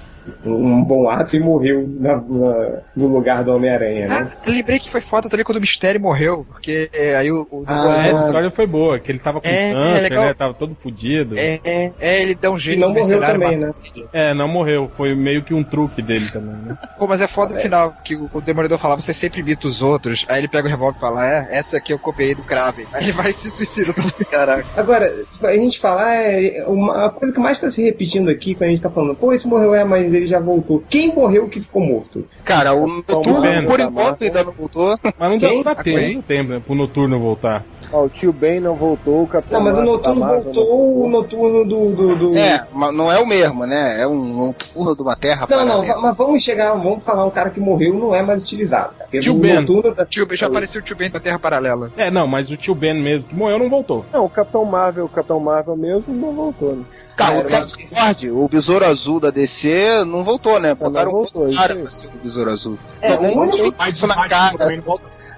um 0.45 0.83
bom 0.85 1.09
ato 1.09 1.37
e 1.37 1.41
morreu 1.41 1.87
na- 1.99 2.17
na- 2.17 2.79
no 2.97 3.07
lugar 3.09 3.43
do 3.45 3.53
Homem-Aranha, 3.55 4.07
né? 4.09 4.33
Ah, 4.33 4.51
lembrei 4.51 4.79
que 4.79 4.91
foi 4.91 5.01
foda 5.01 5.29
também 5.29 5.45
quando 5.45 5.59
o 5.59 5.61
Mistério 5.61 6.01
morreu, 6.01 6.45
porque 6.49 6.89
é, 6.93 7.17
aí 7.17 7.31
o, 7.31 7.47
o 7.51 7.65
Ah, 7.67 8.07
Essa 8.07 8.27
história 8.27 8.51
foi 8.51 8.67
boa, 8.67 8.99
que 8.99 9.11
ele 9.11 9.19
tava 9.19 9.41
com 9.41 9.49
É, 9.49 9.71
é 9.71 9.73
câncer, 9.73 10.03
legal. 10.11 10.25
né? 10.27 10.35
Tava 10.35 10.55
todo 10.55 10.75
fudido. 10.75 11.37
é, 11.39 11.61
é, 11.65 11.93
é, 12.01 12.23
ele 12.23 12.35
dá 12.35 12.51
um 12.51 12.57
E 12.57 12.61
jeito 12.61 12.81
não 12.81 12.93
do 12.93 13.01
morreu 13.01 13.21
também, 13.21 13.57
né? 13.57 13.73
É, 14.13 14.35
não 14.35 14.49
morreu. 14.49 14.91
Foi 14.97 15.15
meio 15.15 15.43
que 15.45 15.55
um 15.55 15.63
truque 15.65 16.03
dele 16.03 16.27
também, 16.33 16.55
né? 16.55 16.77
Pô, 16.99 17.07
mas 17.07 17.21
é 17.21 17.29
foda 17.29 17.55
no 17.55 17.61
final, 17.61 17.95
que 18.05 18.15
o, 18.17 18.29
o 18.33 18.41
Demolidor 18.41 18.79
falava, 18.79 19.01
você 19.01 19.15
sempre 19.15 19.41
imita 19.41 19.67
os 19.67 19.83
outros. 19.83 20.25
Aí 20.29 20.39
ele 20.41 20.49
pega 20.49 20.67
o 20.67 20.71
revólver 20.71 20.97
e 20.99 21.01
fala, 21.01 21.27
é, 21.27 21.49
essa 21.51 21.79
aqui 21.79 21.93
eu 21.93 21.99
copiei 21.99 22.35
do 22.35 22.43
Kraven. 22.45 22.87
Aí 22.93 23.05
ele 23.05 23.13
vai 23.13 23.31
e 23.31 23.35
se 23.35 23.51
suicida 23.51 23.93
também. 23.93 24.13
Caraca. 24.31 24.67
Agora, 24.77 25.13
se 25.29 25.45
a 25.45 25.53
gente 25.55 25.79
falar, 25.81 26.15
é 26.15 26.65
uma 26.67 27.07
a 27.07 27.11
coisa 27.11 27.33
que 27.35 27.41
mais 27.41 27.61
tá 27.61 27.71
se 27.71 27.83
repetindo 27.83 28.29
aqui 28.31 28.55
quando 28.55 28.69
a 28.69 28.71
gente 28.71 28.83
tá 28.83 28.91
falando, 28.91 29.15
pô, 29.15 29.33
esse 29.33 29.47
morreu, 29.49 29.75
é, 29.75 29.85
mas 29.85 30.12
ele 30.17 30.27
já 30.27 30.41
voltou. 30.41 30.83
Quem 30.89 31.15
morreu 31.15 31.49
que 31.49 31.61
ficou 31.61 31.83
morto? 31.83 32.27
Cara, 32.45 32.73
o 32.75 32.87
Noturno, 32.87 33.41
Ben. 33.43 33.65
por 33.67 33.81
enquanto, 33.81 34.23
ainda 34.25 34.45
não 34.45 34.53
voltou. 34.53 34.99
Mas 35.19 35.31
não 35.43 35.63
dá 35.63 35.71
Ah, 35.73 35.83
tempo, 35.83 36.23
quem? 36.27 36.43
não 36.43 36.49
né, 36.49 36.63
pro 36.65 36.75
Noturno 36.75 37.19
voltar. 37.19 37.65
Ó, 37.93 38.05
o 38.05 38.09
tio 38.09 38.33
Ben 38.33 38.61
não 38.61 38.75
voltou, 38.75 39.23
o 39.23 39.27
Capitão 39.27 39.59
Não, 39.59 39.65
mas 39.65 39.75
o 39.75 39.81
Marvel 39.81 39.97
noturno 39.97 40.43
voltou, 40.43 41.03
o 41.05 41.09
noturno 41.09 41.65
do. 41.65 41.91
do, 41.95 42.17
do- 42.31 42.39
É, 42.39 42.67
mas 42.73 42.95
não 42.95 43.11
é 43.13 43.19
o 43.19 43.27
mesmo, 43.27 43.67
né? 43.67 44.01
É 44.01 44.07
um 44.07 44.23
Noturno 44.47 44.97
de 44.97 45.03
uma 45.03 45.17
terra 45.17 45.47
Não, 45.49 45.59
não, 45.61 45.67
paralela. 45.77 46.01
mas 46.01 46.17
vamos 46.17 46.43
chegar, 46.43 46.73
vamos 46.75 47.05
falar 47.05 47.25
um 47.27 47.31
cara 47.31 47.51
que 47.51 47.61
morreu 47.61 47.95
não 47.95 48.15
é 48.15 48.23
mais 48.23 48.43
utilizado. 48.43 48.95
Cara. 48.97 49.11
Tio 49.21 49.35
o 49.35 49.39
Ben. 49.39 49.57
noturno 49.61 49.95
da- 49.95 50.07
Tio, 50.07 50.27
já 50.33 50.47
apareceu 50.47 50.81
o 50.81 50.85
tio 50.85 50.97
Ben 50.97 51.11
da 51.11 51.21
Terra 51.21 51.39
Paralela. 51.39 51.91
É, 51.97 52.11
não, 52.11 52.27
mas 52.27 52.51
o 52.51 52.57
tio 52.57 52.75
Ben 52.75 52.95
mesmo, 52.95 53.29
que 53.29 53.35
morreu, 53.35 53.59
não 53.59 53.69
voltou. 53.69 54.05
Não, 54.13 54.25
o 54.25 54.31
Capitão 54.31 54.65
Marvel, 54.65 55.05
o 55.05 55.09
Capitão 55.09 55.39
Marvel 55.41 55.77
mesmo 55.77 56.15
não 56.15 56.33
voltou, 56.33 56.77
né? 56.77 56.85
Cara, 57.17 57.39
o 57.41 57.45
Captain 57.45 57.87
Ford, 57.87 58.25
o 58.33 58.49
Besouro 58.49 58.85
Azul 58.87 59.21
da 59.21 59.31
DC, 59.31 60.05
não 60.05 60.25
voltou, 60.25 60.59
né? 60.59 60.75
Botaram 60.75 61.13
outro 61.13 61.41
voltou, 61.41 61.57
cara 61.57 61.77
pra 61.77 61.91
ser 61.91 62.07
o 62.09 62.19
Besouro 62.23 62.51
Azul. 62.51 62.79
É, 63.01 63.17
tomou 63.17 63.31
o 63.31 63.35
um 63.35 63.41
único- 63.43 63.57
tirobaço 63.57 64.07
na 64.07 64.29
cara. 64.29 64.83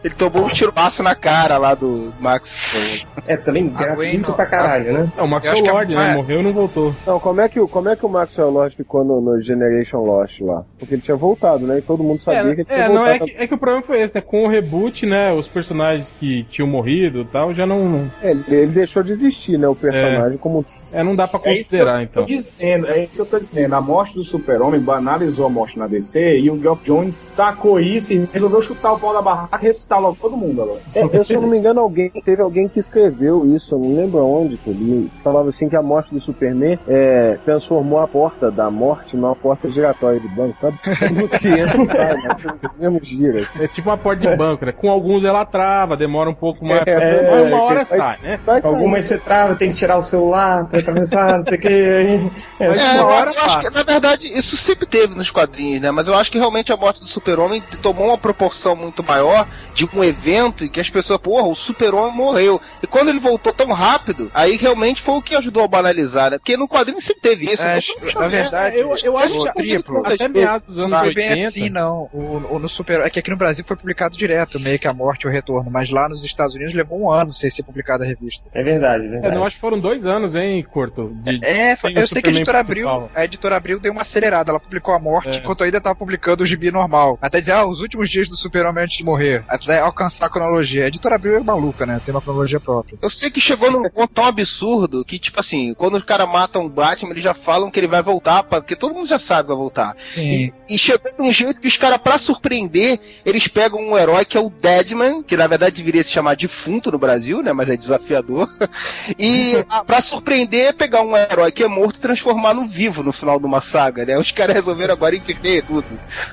Ele 0.05 0.15
tomou 0.15 0.45
um 0.45 0.49
tirobaço 0.49 1.03
na 1.03 1.15
cara 1.15 1.57
lá 1.57 1.75
do 1.75 2.13
Max. 2.21 3.07
É, 3.27 3.39
também 3.39 3.69
gratuito 3.69 4.29
não- 4.29 4.37
pra 4.37 4.45
caralho, 4.45 4.93
né? 4.93 5.09
É, 5.17 5.23
o 5.23 5.27
Max 5.27 5.51
que 5.51 5.59
é- 5.59 5.73
Lord, 5.73 5.95
né? 5.95 6.11
é. 6.11 6.15
Morreu 6.15 6.41
e 6.41 6.43
não 6.43 6.53
voltou. 6.53 6.95
Não, 7.07 7.19
como 7.19 7.41
é 7.41 7.49
que, 7.49 7.59
o- 7.59 7.67
como 7.67 7.89
é 7.89 7.97
que 7.97 8.05
o 8.05 8.09
Maxwell 8.09 8.51
Lost 8.51 8.77
ficou 8.77 9.03
no, 9.03 9.19
no 9.21 9.41
Generation 9.43 9.99
Lost 10.05 10.39
lá? 10.43 10.63
Porque 10.79 10.95
ele 10.95 11.03
tinha 11.03 11.17
voltado, 11.17 11.67
né? 11.67 11.79
E 11.79 11.83
todo 11.83 12.03
mundo 12.05 12.23
sabia 12.23 12.55
que 12.55 12.61
ele 12.61 12.67
É, 12.69 12.75
tinha 12.75 12.85
é, 12.85 12.89
não, 12.91 13.07
é 13.07 13.11
voltado. 13.19 13.31
que, 13.31 13.37
é 13.43 13.47
que 13.47 13.55
o 13.55 13.59
problema 13.59 13.83
foi 13.83 14.01
esse, 14.03 14.15
né? 14.15 14.21
Com 14.21 14.45
o 14.45 14.49
reboot, 14.49 15.07
né? 15.07 15.33
Os 15.33 15.49
personagens 15.49 16.13
que 16.21 16.45
tinham 16.51 16.69
morrido 16.69 17.23
e 17.23 17.25
tal, 17.25 17.55
já 17.55 17.65
não. 17.67 18.11
É, 18.23 18.31
ele, 18.33 18.45
ele 18.49 18.67
deixou 18.73 19.03
de 19.03 19.13
existir, 19.13 19.59
né? 19.59 19.67
O 19.67 19.75
personagem 19.75 20.37
como. 20.37 20.67
É, 20.93 21.03
não 21.03 21.17
dá 21.17 21.27
pra 21.27 21.41
É 21.45 21.55
isso 21.55 21.71
que 21.71 21.77
eu 21.77 21.79
considerar, 21.81 21.97
tô 21.97 22.03
então. 22.03 22.25
dizendo, 22.27 22.87
é 22.89 23.03
isso 23.05 23.13
que 23.13 23.21
eu 23.23 23.27
tô 23.27 23.39
dizendo. 23.41 23.75
A 23.75 23.81
morte 23.81 24.15
do 24.15 24.23
super-homem 24.23 24.81
banalizou 24.81 25.47
a 25.47 25.49
morte 25.49 25.79
na 25.79 25.87
DC 25.87 26.39
e 26.41 26.51
o 26.51 26.61
Geoff 26.61 26.85
Jones 26.85 27.25
sacou 27.27 27.81
isso 27.81 28.13
e 28.13 28.29
resolveu 28.33 28.61
chutar 28.61 28.93
o 28.93 28.99
pau 28.99 29.15
da 29.15 29.23
barraca 29.23 29.59
e 29.61 29.67
ressuscitar 29.67 29.94
logo 29.99 30.17
todo 30.21 30.37
mundo 30.37 30.63
agora. 30.63 30.81
É, 30.95 31.03
eu, 31.03 31.25
se 31.25 31.35
eu 31.35 31.41
não 31.41 31.49
me 31.49 31.59
engano, 31.59 31.81
alguém 31.81 32.11
teve 32.25 32.43
alguém 32.43 32.69
que 32.69 32.81
escreveu 32.81 33.47
isso, 33.55 33.75
eu 33.75 33.79
não 33.79 33.95
lembro 33.95 34.21
aonde 34.21 34.57
que 34.57 34.69
eu 34.69 34.75
li. 34.75 35.11
Falava 35.23 35.49
assim 35.49 35.69
que 35.69 35.77
a 35.77 35.83
morte 35.83 36.15
do 36.15 36.21
Superman 36.21 36.79
é, 36.87 37.39
transformou 37.45 38.01
a 38.01 38.09
porta 38.09 38.51
da 38.51 38.71
morte 38.71 39.17
numa 39.17 39.35
porta 39.35 39.71
giratória 39.71 40.21
de 40.21 40.29
banco, 40.29 40.57
sabe? 40.61 40.79
Todo 40.85 41.29
que 41.29 41.49
entra 41.49 41.83
e 41.83 41.87
sai, 41.87 42.15
né? 42.15 42.37
Mesmo 42.79 43.01
gira. 43.05 43.43
É 43.61 43.69
tipo 43.69 43.89
uma 43.89 43.97
porta 43.97 44.29
de 44.29 44.37
banco, 44.37 44.65
né? 44.65 44.73
Com 44.73 44.91
alguns 44.91 45.25
ela 45.25 45.45
trava, 45.45 45.97
demora 45.97 46.29
um 46.31 46.35
pouco 46.35 46.65
mais. 46.65 46.83
É, 46.87 47.31
mas 47.31 47.47
uma 47.53 47.63
hora 47.63 47.81
é, 47.81 47.85
sai, 47.85 48.19
né? 48.23 48.41
Sair. 48.45 48.65
Algumas 48.65 49.05
você 49.05 49.19
trava, 49.19 49.55
tem 49.55 49.71
que 49.71 49.77
tirar 49.77 49.99
o 49.99 50.03
celular 50.03 50.67
pra 50.67 50.81
atravessar, 50.81 51.39
não 51.39 51.47
sei 51.47 51.59
o 51.59 51.61
que. 51.61 51.69
É, 51.69 52.69
Mas 52.69 52.81
É, 52.81 52.85
uma 52.93 52.97
eu, 52.97 53.07
hora 53.07 53.31
eu 53.31 53.41
acho 53.43 53.61
que, 53.61 53.71
na 53.71 53.83
verdade, 53.83 54.39
isso 54.39 54.57
sempre 54.57 54.87
teve 54.87 55.15
nos 55.15 55.31
quadrinhos, 55.31 55.81
né? 55.81 55.91
Mas 55.91 56.09
eu 56.09 56.15
acho 56.15 56.31
que 56.31 56.39
realmente 56.39 56.73
a 56.73 56.77
morte 56.77 57.01
do 57.01 57.07
Super-Homem 57.07 57.63
tomou 57.83 58.07
uma 58.07 58.19
proporção 58.19 58.75
muito 58.75 59.03
maior 59.03 59.47
de 59.75 59.84
um 59.95 60.05
evento 60.05 60.65
em 60.65 60.69
que 60.69 60.81
as 60.81 60.89
pessoas, 60.91 61.19
porra, 61.21 61.47
o 61.49 61.55
Super-Homem 61.55 62.17
morreu. 62.17 62.61
E 62.83 62.87
quando 62.87 63.09
ele 63.09 63.19
voltou 63.21 63.53
tão 63.53 63.73
rápido, 63.73 64.31
aí 64.35 64.57
realmente 64.57 65.03
foi 65.03 65.15
o 65.15 65.23
que 65.23 65.35
ajudou 65.35 65.63
a 65.65 65.69
banalizar, 65.69 66.31
né? 66.31 66.39
Porque 66.39 66.57
no 66.57 66.69
quadrinho 66.69 67.01
sempre 67.01 67.23
teve 67.23 67.47
isso. 67.53 67.63
É, 67.63 67.79
Então, 68.03 68.23
na 68.23 68.29
verdade, 68.29 68.77
eu, 68.79 68.95
eu 69.03 69.17
acho 69.19 69.43
que 69.43 69.53
triplo. 69.55 70.03
até 70.05 70.29
meados 70.29 70.65
dos 70.65 70.79
anos 70.79 70.91
Não 70.91 70.99
foi 71.01 71.09
80. 71.09 71.35
bem 71.35 71.45
assim, 71.47 71.71
não. 71.71 72.09
O, 72.13 72.55
o- 72.55 72.59
no 72.59 72.69
Super, 72.69 73.01
é 73.01 73.11
que 73.11 73.19
aqui 73.19 73.31
no 73.31 73.37
Brasil 73.37 73.65
foi 73.67 73.77
publicado 73.77 74.17
direto, 74.17 74.59
meio 74.61 74.79
que 74.79 74.87
a 74.89 74.93
morte 74.93 75.23
e 75.25 75.29
o 75.29 75.31
retorno, 75.31 75.71
mas 75.71 75.91
lá 75.91 76.09
nos 76.09 76.25
Estados 76.25 76.55
Unidos 76.55 76.75
levou 76.75 77.01
um 77.01 77.11
ano 77.11 77.33
sem 77.33 77.51
ser 77.51 77.63
publicada 77.63 78.05
a 78.05 78.07
revista. 78.07 78.49
É 78.55 78.63
verdade, 78.63 79.07
É, 79.07 79.09
verdade. 79.11 79.35
não, 79.35 79.45
acho 79.45 79.55
que 79.55 79.61
foram 79.61 79.79
dois 79.79 80.05
anos, 80.07 80.35
hein, 80.35 80.63
Curto? 80.63 81.11
De- 81.23 81.41
É, 81.45 81.77
foi- 81.77 81.93
o 81.93 81.99
eu 81.99 82.07
sei 82.07 82.23
que 82.23 82.29
a 82.29 82.33
editora 82.33 82.61
Abril, 82.61 82.87
principal. 82.89 83.11
a 83.15 83.25
editora 83.25 83.57
Abril 83.57 83.81
deu 83.81 83.93
uma 83.93 84.03
acelerada, 84.03 84.51
ela 84.51 84.61
publicou 84.61 84.95
a 84.95 84.99
morte 84.99 85.29
É. 85.31 85.37
enquanto 85.41 85.65
ainda 85.65 85.81
tava 85.81 85.95
publicando 85.95 86.43
o 86.43 86.47
gibi 86.47 86.71
normal. 86.71 87.19
Até 87.21 87.41
dizer, 87.41 87.53
ah, 87.53 87.67
os 87.67 87.81
últimos 87.81 88.09
dias 88.11 88.29
do 88.29 88.37
Super-Homem 88.37 88.85
antes 88.85 88.97
de 88.97 89.05
morrer. 89.05 89.45
Até 89.65 89.81
alcançar 89.81 90.27
a 90.27 90.31
cronologia. 90.31 90.85
A 90.85 90.89
editora 90.89 91.15
Abril 91.17 91.37
é 91.37 91.41
maluca, 91.41 91.85
né? 91.87 92.01
Tem 92.05 92.15
uma 92.15 92.21
cronologia 92.21 92.61
própria. 92.61 92.97
Eu 93.01 93.11
sei 93.11 93.31
que 93.31 93.41
chegou 93.41 93.71
num 93.71 93.83
ponto 93.89 94.13
tão 94.13 94.25
absurdo 94.25 95.05
que, 95.05 95.19
tipo 95.19 95.41
assim, 95.41 95.75
quando 95.75 95.97
os 95.97 96.03
caras 96.05 96.29
matam 96.29 96.65
o 96.65 96.69
Batman, 96.69 97.11
eles 97.13 97.25
já 97.25 97.35
falam 97.35 97.71
que 97.71 97.81
ele 97.81 97.87
vai 97.89 98.03
voltar, 98.03 98.43
pra- 98.45 98.61
porque 98.61 98.77
todo 98.77 98.95
mundo 98.95 99.09
já 99.09 99.19
sabe 99.19 99.43
que 99.43 99.49
vai 99.49 99.57
voltar. 99.57 99.97
Sim. 100.11 100.53
E 100.69 100.79
chegou 100.79 101.11
de 101.15 101.23
um 101.23 101.33
jeito 101.33 101.61
que 101.61 101.69
os 101.69 101.77
caras, 101.77 101.99
pra 101.99 102.19
surpreender, 102.19 102.99
eles 103.25 103.49
pegam 103.49 103.81
um 103.81 103.97
herói 103.99 104.25
que 104.25 104.37
é 104.37 104.41
o 104.41 104.51
Deadman, 104.51 105.23
que 105.23 105.37
na 105.37 105.47
verdade 105.47 105.77
deveria 105.77 106.03
se 106.03 106.11
chamar 106.11 106.37
defunto 106.37 106.91
no 106.93 106.99
Brasil, 106.99 107.43
né? 107.43 107.53
Mas 107.53 107.69
é 107.69 107.77
desafiador. 107.77 108.49
E 109.19 109.65
pra 109.87 110.01
surpreender, 110.01 110.75
pegar 110.75 111.03
um 111.03 111.17
herói 111.17 111.53
que 111.53 111.63
é 111.63 111.69
morto 111.69 111.97
e 111.97 112.01
transformar 112.01 112.55
no 112.55 112.67
vivo 112.67 113.03
no 113.03 113.13
final 113.13 113.39
de 113.39 113.47
uma 113.47 113.61
saga, 113.61 114.05
né? 114.05 114.19
Os 114.19 114.31
caras 114.33 114.55
resolveram 114.55 114.95
agora 114.95 115.15
inverter 115.17 115.65
tudo. 115.65 115.85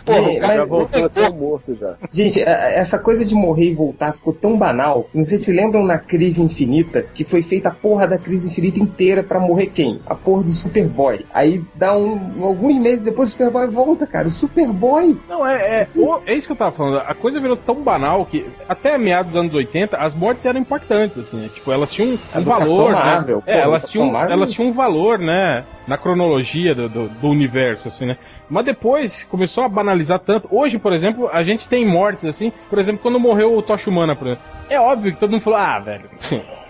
Porra, 0.06 0.20
É, 0.20 0.38
o 0.38 0.40
cara 0.40 0.56
Já 0.56 0.66
voltou 0.66 1.06
a 1.06 1.10
ser 1.10 1.30
morto 1.38 1.78
já. 1.80 1.96
Gente, 2.12 2.42
a- 2.44 2.72
essa 2.72 2.98
coisa 2.98 3.21
de 3.26 3.36
morrer 3.36 3.72
e 3.72 3.74
voltar 3.74 4.14
ficou 4.14 4.34
tão 4.34 4.58
banal. 4.58 5.08
Não 5.14 5.24
sei 5.24 5.38
se 5.38 5.52
lembram 5.52 5.84
na 5.84 5.98
Crise 5.98 6.42
Infinita, 6.42 7.04
que 7.14 7.24
foi 7.24 7.42
feita 7.42 7.70
a 7.70 7.72
porra 7.74 8.08
da 8.08 8.18
Crise 8.18 8.48
Infinita 8.48 8.80
inteira 8.80 9.24
pra 9.24 9.40
morrer 9.40 9.68
quem? 9.68 10.00
A 10.06 10.16
porra 10.16 10.44
do 10.44 10.50
Superboy. 10.52 11.26
Aí 11.34 11.64
dá 11.76 11.96
um, 11.96 12.44
alguns 12.44 12.78
meses 12.80 13.04
depois 13.04 13.30
o 13.30 13.32
Superboy 13.32 13.68
volta, 13.68 14.06
cara. 14.08 14.28
O 14.28 14.32
Superboy. 14.32 15.18
Não, 15.28 15.46
é, 15.48 15.82
é, 15.82 15.88
o- 15.96 16.20
é 16.26 16.34
isso 16.34 16.48
que 16.48 16.54
eu 16.54 16.58
tava 16.58 16.72
falando. 16.76 16.98
A 17.00 17.14
coisa 17.14 17.40
virou 17.40 17.56
tão 17.58 17.76
banal 17.76 18.26
que 18.26 18.46
até 18.68 18.98
meados 18.98 19.32
dos 19.34 19.42
anos 19.42 19.54
80 19.54 19.98
as 19.98 20.14
mortes 20.14 20.46
eram 20.46 20.60
impactantes, 20.60 21.18
assim. 21.20 21.38
né? 21.38 21.50
Tipo, 21.54 21.72
elas 21.72 21.92
tinham 21.92 22.18
um 22.36 22.42
valor. 22.44 22.92
Né? 22.92 23.00
Marvel, 23.00 23.44
É, 23.46 23.58
pô, 23.58 23.64
elas 23.64 23.90
tinham, 23.90 24.12
Marvel. 24.12 24.32
elas 24.38 24.52
tinham 24.52 24.70
um 24.70 24.74
valor, 24.74 25.20
né? 25.20 25.64
Na 25.88 25.98
cronologia 25.98 26.76
do, 26.76 26.88
do, 26.88 27.10
do 27.10 27.28
universo, 27.28 27.88
assim, 27.88 28.06
né? 28.06 28.18
Mas 28.52 28.66
depois 28.66 29.24
começou 29.24 29.64
a 29.64 29.70
banalizar 29.70 30.20
tanto. 30.20 30.48
Hoje, 30.52 30.78
por 30.78 30.92
exemplo, 30.94 31.30
a 31.32 31.42
gente 31.44 31.68
tem 31.70 31.86
mortes, 31.86 32.26
assim. 32.26 32.52
Por 32.70 32.78
exemplo, 32.78 33.02
quando 33.02 33.20
morreu 33.20 33.56
o 33.58 33.62
Tocha 33.62 33.90
Humana, 33.90 34.16
por 34.16 34.28
exemplo. 34.28 34.44
É 34.70 34.80
óbvio 34.80 35.14
que 35.14 35.20
todo 35.20 35.32
mundo 35.32 35.42
falou, 35.42 35.58
ah, 35.60 35.80
velho. 35.80 36.10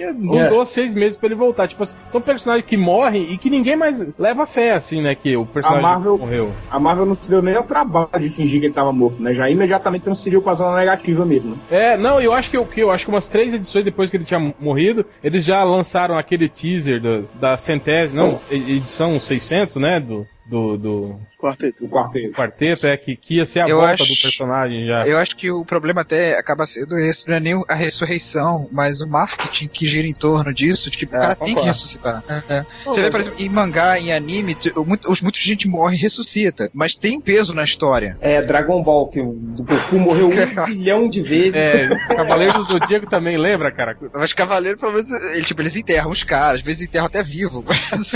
E 0.00 0.12
Mudou 0.12 0.64
seis 0.64 0.94
meses 0.94 1.16
pra 1.16 1.26
ele 1.26 1.34
voltar. 1.34 1.66
Tipo, 1.66 1.82
assim, 1.82 1.96
são 2.12 2.20
personagens 2.20 2.64
que 2.64 2.76
morrem 2.76 3.32
e 3.32 3.36
que 3.36 3.50
ninguém 3.50 3.74
mais 3.74 4.06
leva 4.16 4.46
fé, 4.46 4.74
assim, 4.74 5.02
né? 5.02 5.12
Que 5.16 5.36
o 5.36 5.44
personagem 5.44 5.84
A 5.84 5.88
Marvel- 5.90 6.18
morreu. 6.18 6.52
A 6.70 6.78
Marvel 6.78 7.04
não 7.04 7.16
se 7.16 7.28
deu 7.28 7.42
nem 7.42 7.58
o 7.58 7.64
trabalho 7.64 8.08
de 8.20 8.28
fingir 8.28 8.60
que 8.60 8.66
ele 8.66 8.74
tava 8.74 8.92
morto, 8.92 9.20
né? 9.20 9.34
Já 9.34 9.50
imediatamente 9.50 10.02
transferiu 10.02 10.40
pra 10.40 10.54
zona 10.54 10.76
negativa 10.76 11.24
mesmo. 11.26 11.58
É, 11.68 11.96
não, 11.96 12.20
eu 12.20 12.32
acho 12.32 12.48
que 12.48 12.56
o 12.56 12.64
que 12.64 12.80
eu 12.80 12.92
acho 12.92 13.06
que 13.06 13.10
umas 13.10 13.26
três 13.26 13.52
edições 13.52 13.84
depois 13.84 14.08
que 14.08 14.16
ele 14.16 14.24
tinha 14.24 14.54
morrido, 14.60 15.04
eles 15.20 15.44
já 15.44 15.64
lançaram 15.64 16.16
aquele 16.16 16.48
teaser 16.48 17.02
do- 17.02 17.28
da 17.34 17.58
centésima, 17.58 18.22
não, 18.22 18.40
e- 18.52 18.76
edição 18.76 19.18
600, 19.18 19.74
né, 19.78 19.98
do 19.98 20.24
do, 20.48 20.76
do 20.78 21.20
Quarteto. 21.38 21.84
O 21.84 21.88
quarteto. 21.88 22.32
quarteto, 22.32 22.86
é 22.86 22.96
que, 22.96 23.14
que 23.14 23.36
ia 23.36 23.46
ser 23.46 23.60
a 23.60 23.68
Eu 23.68 23.76
volta 23.76 24.02
acho- 24.02 24.06
do 24.12 24.20
personagem 24.22 24.86
já. 24.86 25.06
Eu 25.06 25.18
acho 25.18 25.36
que 25.36 25.50
o 25.50 25.64
problema 25.64 26.00
até 26.00 26.36
acaba 26.38 26.66
sendo 26.66 26.96
esse, 26.98 27.28
não 27.28 27.36
é 27.36 27.40
nem 27.40 27.62
a 27.68 27.74
ressurreição, 27.74 28.68
mas 28.72 29.00
o 29.00 29.06
marketing 29.08 29.68
que 29.68 29.86
gira 29.86 30.06
em 30.08 30.14
torno 30.14 30.52
disso, 30.52 30.90
de 30.90 30.98
que 30.98 31.04
o 31.04 31.08
cara 31.08 31.34
tem 31.36 31.48
que 31.48 31.54
concordo. 31.54 31.66
ressuscitar. 31.68 32.24
É, 32.28 32.42
é. 32.60 32.66
Você 32.84 33.02
vê, 33.02 33.10
por 33.10 33.20
exemplo, 33.20 33.40
em 33.40 33.48
mangá, 33.48 33.98
em 34.00 34.12
anime, 34.12 34.56
muito, 34.86 35.08
muita 35.22 35.38
gente 35.38 35.68
morre 35.68 35.96
e 35.96 36.00
ressuscita, 36.00 36.70
mas 36.74 36.94
tem 36.96 37.20
peso 37.20 37.54
na 37.54 37.62
história. 37.62 38.16
É 38.20 38.42
Dragon 38.42 38.82
Ball, 38.82 39.08
que 39.08 39.20
o 39.20 39.32
do 39.34 39.62
Goku 39.62 39.98
morreu 39.98 40.28
um 40.30 40.32
zilhão 40.66 41.08
de 41.08 41.22
vezes. 41.22 41.54
É, 41.54 41.88
Cavaleiro 42.16 42.54
do 42.54 42.64
Zodíaco 42.64 43.06
também 43.08 43.36
lembra, 43.36 43.70
cara? 43.70 43.96
Mas 44.14 44.32
Cavaleiro, 44.32 44.78
pelo 44.78 44.92
menos, 44.92 45.10
ele, 45.10 45.44
tipo, 45.44 45.60
eles 45.62 45.76
enterram 45.76 46.10
os 46.10 46.22
caras, 46.24 46.60
às 46.60 46.62
vezes 46.64 46.82
enterram 46.88 47.06
até 47.06 47.22
vivo. 47.22 47.62
mas- 47.66 48.14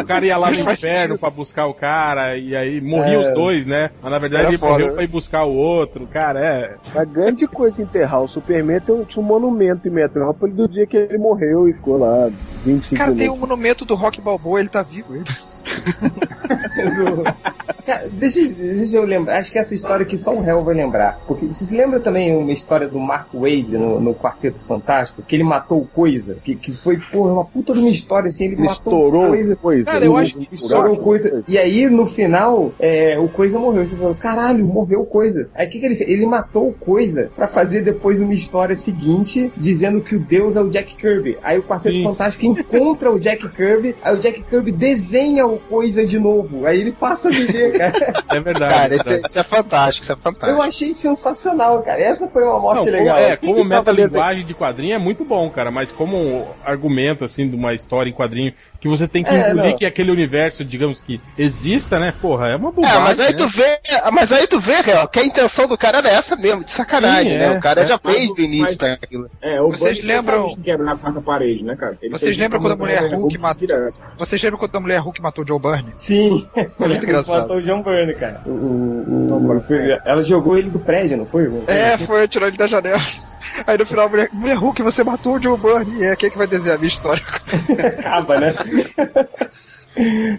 O 0.00 0.04
cara 0.06 0.24
ia 0.26 0.36
lá 0.36 0.50
no 0.52 0.64
inferno 0.92 1.18
pra 1.18 1.30
buscar 1.30 1.66
o 1.66 1.74
cara, 1.74 2.36
e 2.36 2.56
aí 2.56 2.80
morriam 2.80 3.22
É. 3.22 3.28
os 3.28 3.34
dois, 3.34 3.66
né? 3.66 3.90
Mas 4.02 4.10
na 4.10 4.18
verdade 4.18 4.44
Era 4.44 4.52
ele 4.54 4.62
morreu 4.62 4.86
né? 4.88 4.92
pra 4.94 5.02
ir 5.02 5.06
buscar 5.08 5.44
o 5.44 5.54
outro, 5.54 6.06
cara, 6.06 6.40
é. 6.40 6.76
A 6.98 7.04
grande 7.04 7.46
coisa 7.46 7.82
enterrar 7.82 8.22
o 8.22 8.28
Superman 8.28 8.80
tem 8.80 8.94
um, 8.94 9.04
tinha 9.04 9.22
um 9.22 9.26
monumento 9.26 9.86
em 9.88 9.90
Metrópole 9.90 10.52
do 10.52 10.68
dia 10.68 10.86
que 10.86 10.96
ele 10.96 11.18
morreu 11.18 11.68
e 11.68 11.72
ficou 11.72 11.98
lá 11.98 12.30
25 12.64 12.96
Cara, 12.96 13.10
tem 13.12 13.28
um 13.28 13.32
minutos. 13.34 13.40
monumento 13.48 13.84
do 13.84 13.94
Rock 13.94 14.20
Balboa, 14.20 14.60
ele 14.60 14.68
tá 14.68 14.82
vivo. 14.82 15.14
Ele. 15.14 15.24
Cara, 17.84 18.08
deixa, 18.10 18.40
deixa 18.48 18.96
eu 18.96 19.04
lembrar. 19.04 19.38
Acho 19.38 19.52
que 19.52 19.58
essa 19.58 19.74
história 19.74 20.04
aqui 20.04 20.16
só 20.16 20.34
o 20.34 20.40
réu 20.40 20.64
vai 20.64 20.74
lembrar. 20.74 21.20
Porque 21.26 21.46
você 21.46 21.66
se 21.66 21.76
lembra 21.76 22.00
também 22.00 22.34
uma 22.34 22.52
história 22.52 22.88
do 22.88 22.98
Mark 22.98 23.28
Wade 23.34 23.76
no, 23.76 24.00
no 24.00 24.14
Quarteto 24.14 24.62
Fantástico? 24.64 25.22
Que 25.22 25.36
ele 25.36 25.44
matou 25.44 25.86
coisa? 25.94 26.36
Que, 26.42 26.54
que 26.56 26.72
foi, 26.72 26.98
porra, 27.12 27.32
uma 27.32 27.44
puta 27.44 27.74
de 27.74 27.80
uma 27.80 27.90
história 27.90 28.28
assim. 28.30 28.44
Ele, 28.46 28.54
Ele 28.54 28.62
matou 28.62 28.74
estourou 28.94 29.28
coisa. 29.28 29.56
coisa. 29.56 29.84
Cara, 29.84 30.04
eu 30.04 30.16
acho 30.16 30.34
que 30.36 30.48
Coisa. 30.96 31.42
E 31.48 31.58
aí, 31.58 31.88
no 31.88 32.06
final, 32.06 32.72
é, 32.78 33.18
o 33.18 33.28
Coisa 33.28 33.58
morreu. 33.58 33.86
Você 33.86 33.96
falou, 33.96 34.14
caralho, 34.14 34.64
morreu 34.64 35.00
o 35.02 35.06
Coisa. 35.06 35.48
Aí 35.54 35.66
o 35.66 35.70
que, 35.70 35.78
que 35.80 35.86
ele 35.86 35.94
fez? 35.94 36.08
Ele 36.10 36.26
matou 36.26 36.68
o 36.68 36.72
Coisa 36.72 37.30
pra 37.34 37.46
fazer 37.48 37.82
depois 37.82 38.20
uma 38.20 38.34
história 38.34 38.76
seguinte, 38.76 39.52
dizendo 39.56 40.00
que 40.00 40.14
o 40.16 40.20
deus 40.20 40.56
é 40.56 40.60
o 40.60 40.68
Jack 40.68 40.94
Kirby. 40.96 41.38
Aí 41.42 41.58
o 41.58 41.62
Quarteto 41.62 41.94
Sim. 41.96 42.02
Fantástico 42.04 42.44
encontra 42.46 43.10
o 43.10 43.18
Jack 43.18 43.48
Kirby, 43.50 43.94
aí 44.02 44.14
o 44.14 44.18
Jack 44.18 44.42
Kirby 44.42 44.72
desenha 44.72 45.46
o 45.46 45.58
Coisa 45.58 46.04
de 46.04 46.18
novo. 46.18 46.66
Aí 46.66 46.80
ele 46.80 46.92
passa 46.92 47.28
a 47.28 47.30
viver, 47.30 47.76
cara. 47.78 48.14
É 48.34 48.40
verdade. 48.40 48.74
Cara, 48.74 48.94
é 48.94 48.96
isso, 48.98 49.12
é- 49.12 49.20
isso 49.24 49.38
é 49.38 49.44
fantástico, 49.44 50.02
isso 50.04 50.12
é 50.12 50.14
Eu 50.14 50.18
fantástico. 50.18 50.62
achei 50.62 50.92
sensacional, 50.94 51.82
cara. 51.82 52.00
Essa 52.00 52.28
foi 52.28 52.42
uma 52.42 52.58
morte 52.58 52.78
Não, 52.86 52.92
como- 52.92 52.98
legal. 52.98 53.18
é, 53.18 53.36
como 53.36 53.64
metalinguagem 53.64 54.44
de 54.44 54.54
quadrinho 54.54 54.94
é 54.94 54.98
muito 54.98 55.24
bom, 55.24 55.48
cara, 55.50 55.70
mas 55.70 55.92
como 55.92 56.46
argumento, 56.64 57.24
assim, 57.24 57.48
de 57.48 57.54
uma 57.54 57.74
história 57.74 58.10
em 58.10 58.12
quadrinho, 58.12 58.52
que 58.84 58.88
você 58.88 59.08
tem 59.08 59.24
que 59.24 59.30
É, 59.30 59.50
engolir 59.50 59.70
não. 59.70 59.78
que 59.78 59.86
aquele 59.86 60.10
universo, 60.10 60.62
digamos 60.62 61.00
que 61.00 61.18
exista, 61.38 61.98
né? 61.98 62.12
Porra, 62.20 62.48
é 62.48 62.56
uma 62.56 62.68
É, 62.68 62.72
bobagem. 62.72 63.00
mas 63.00 63.18
aí 63.18 63.32
né? 63.32 63.38
tu 63.38 63.48
vê, 63.48 63.78
mas 64.12 64.30
aí 64.30 64.46
tu 64.46 64.60
vê, 64.60 64.82
Real, 64.82 65.08
que 65.08 65.18
a 65.20 65.24
intenção 65.24 65.66
do 65.66 65.78
cara 65.78 65.98
era 65.98 66.10
essa 66.10 66.36
mesmo, 66.36 66.62
de 66.62 66.70
sacanagem, 66.70 67.32
Sim, 67.32 67.38
né? 67.38 67.46
é, 67.46 67.50
o 67.56 67.60
cara 67.60 67.80
é. 67.80 67.86
já 67.86 67.96
fez 67.98 68.26
do 68.28 68.34
Mas- 68.34 68.44
início 68.44 68.76
pra 68.76 68.92
aquilo. 68.92 69.30
É, 69.40 69.58
o 69.62 69.70
Vocês 69.70 70.04
lembram- 70.04 70.54
quebrar 70.62 70.92
a 70.92 70.96
quarta 70.98 71.20
parede, 71.22 71.64
né, 71.64 71.74
cara? 71.76 71.96
Ele 72.02 72.10
Vocês 72.12 72.36
lembram 72.36 72.60
quando 72.60 72.72
a 72.72 72.76
mulher 72.76 73.08
com 73.08 73.16
Hulk 73.16 73.38
matou-. 73.38 73.68
Vocês 74.18 74.42
lembram 74.42 74.58
quando 74.58 74.76
a 74.76 74.80
mulher 74.80 74.98
Hulk 75.00 75.22
matou 75.22 75.44
o 75.44 75.48
Joe 75.48 75.58
Byrne? 75.58 75.92
Sim, 75.96 76.46
muito 76.78 77.04
engraçado. 77.06 77.40
matou 77.40 77.56
o 77.56 77.62
John 77.62 77.82
Byrne, 77.82 78.14
cara. 78.14 78.42
O, 78.44 78.50
o- 78.50 79.48
o- 79.48 79.98
ela 80.04 80.22
jogou 80.22 80.58
ele 80.58 80.68
do 80.68 80.78
prédio, 80.78 81.16
não 81.16 81.24
foi? 81.24 81.50
É, 81.68 81.96
foi, 81.98 82.28
tirou 82.28 82.46
ele 82.48 82.58
da 82.58 82.66
janela. 82.66 82.98
Aí 83.66 83.78
no 83.78 83.86
final 83.86 84.08
mulher, 84.08 84.28
mulher 84.32 84.56
Hulk, 84.56 84.82
você 84.82 85.04
matou 85.04 85.36
o 85.36 85.42
Joe 85.42 85.56
Byrne. 85.56 86.00
E 86.00 86.04
é, 86.04 86.16
quem 86.16 86.28
é 86.28 86.30
que 86.30 86.38
vai 86.38 86.46
desenhar 86.46 86.76
a 86.76 86.78
minha 86.78 86.88
história? 86.88 87.22
Acaba, 87.98 88.40
né? 88.40 88.54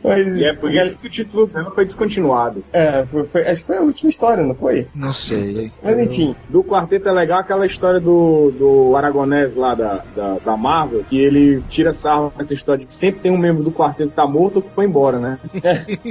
Mas, 0.04 0.28
E 0.40 0.46
é 0.46 0.54
por 0.54 0.72
isso 0.72 0.98
que 0.98 1.08
o 1.08 1.10
título 1.10 1.48
dela 1.48 1.72
foi 1.72 1.86
descontinuado. 1.86 2.64
É, 2.74 3.06
foi- 3.06 3.26
foi- 3.26 3.48
acho 3.48 3.62
que 3.62 3.68
foi 3.68 3.78
a 3.78 3.82
última 3.82 4.10
história, 4.10 4.44
não 4.46 4.56
foi? 4.56 4.88
Não 4.96 5.14
sei. 5.14 5.72
Mas 5.84 6.00
enfim, 6.00 6.36
Do 6.50 6.64
quarteto 6.64 7.08
é 7.08 7.12
legal 7.12 7.40
aquela 7.40 7.66
história 7.66 8.00
do, 8.00 8.52
do 8.52 8.96
Aragonés 8.96 9.56
lá 9.56 9.76
da, 9.76 10.04
da, 10.16 10.38
da 10.44 10.58
Marvel, 10.58 11.04
que 11.10 11.18
ele 11.20 11.62
tira 11.68 11.94
sarro 11.94 12.32
com 12.32 12.42
essa 12.42 12.54
história 12.54 12.82
de 12.82 12.88
que 12.88 12.96
sempre 12.96 13.22
tem 13.22 13.32
um 13.32 13.38
membro 13.38 13.64
do 13.64 13.72
quarteto 13.72 14.10
que 14.10 14.16
tá 14.16 14.28
morto 14.28 14.58
ou 14.58 14.62
que 14.62 14.70
foi 14.72 14.86
embora, 14.86 15.20
né? 15.20 15.40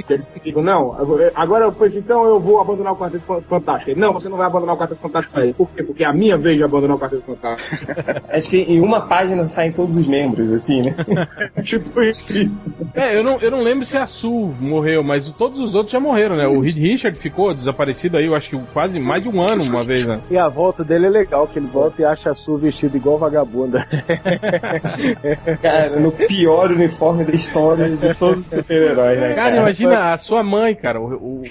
que 0.07 0.13
eles 0.13 0.37
ficam, 0.41 0.61
não, 0.63 0.95
agora, 1.35 1.71
pois 1.71 1.95
então 1.95 2.25
eu 2.25 2.39
vou 2.39 2.59
abandonar 2.59 2.93
o 2.93 2.97
Quarteto 2.97 3.23
Fan- 3.25 3.41
Fantástico. 3.41 3.91
Ele, 3.91 3.99
não, 3.99 4.13
você 4.13 4.27
não 4.29 4.37
vai 4.37 4.47
abandonar 4.47 4.75
o 4.75 4.77
Quarteto 4.77 5.01
Fantástico 5.01 5.39
aí. 5.39 5.53
Por 5.53 5.69
quê? 5.71 5.83
Porque 5.83 6.03
é 6.03 6.07
a 6.07 6.13
minha 6.13 6.37
vez 6.37 6.57
de 6.57 6.63
abandonar 6.63 6.97
o 6.97 6.99
Quarteto 6.99 7.23
Fantástico. 7.23 7.85
acho 8.29 8.49
que 8.49 8.57
em 8.57 8.79
uma 8.79 9.01
página 9.01 9.45
saem 9.45 9.71
todos 9.71 9.95
os 9.97 10.07
membros, 10.07 10.51
assim, 10.53 10.81
né? 10.81 10.95
tipo 11.63 12.01
isso. 12.01 12.33
É, 12.93 13.17
eu 13.17 13.23
não, 13.23 13.34
eu 13.41 13.51
não 13.51 13.61
lembro 13.61 13.85
se 13.85 13.97
a 13.97 14.07
Sue 14.07 14.53
morreu, 14.59 15.03
mas 15.03 15.31
todos 15.33 15.59
os 15.59 15.75
outros 15.75 15.91
já 15.91 15.99
morreram, 15.99 16.35
né? 16.35 16.47
O 16.47 16.59
Reed 16.59 16.77
Richard 16.77 17.17
ficou 17.19 17.53
desaparecido 17.53 18.17
aí, 18.17 18.25
eu 18.25 18.35
acho 18.35 18.49
que 18.49 18.57
quase 18.73 18.99
mais 18.99 19.21
de 19.21 19.29
um 19.29 19.41
ano 19.41 19.63
uma 19.63 19.83
vez, 19.83 20.05
né? 20.05 20.21
E 20.29 20.37
a 20.37 20.47
volta 20.47 20.83
dele 20.83 21.05
é 21.05 21.09
legal, 21.09 21.47
que 21.47 21.59
ele 21.59 21.67
volta 21.67 22.01
e 22.01 22.05
acha 22.05 22.31
a 22.31 22.35
sua 22.35 22.57
vestida 22.57 22.95
igual 22.97 23.17
vagabunda. 23.17 23.85
Cara, 25.61 25.99
no 25.99 26.11
pior 26.11 26.71
uniforme 26.71 27.23
da 27.23 27.33
história 27.33 27.89
de 27.89 28.13
todos 28.15 28.45
os 28.45 28.47
super-heróis, 28.47 29.19
né? 29.19 29.33
Cara, 29.33 29.57
imagina 29.57 30.13
a 30.13 30.17
sua 30.17 30.43
mãe, 30.43 30.75
cara, 30.75 30.99
o, 30.99 31.41
o 31.41 31.43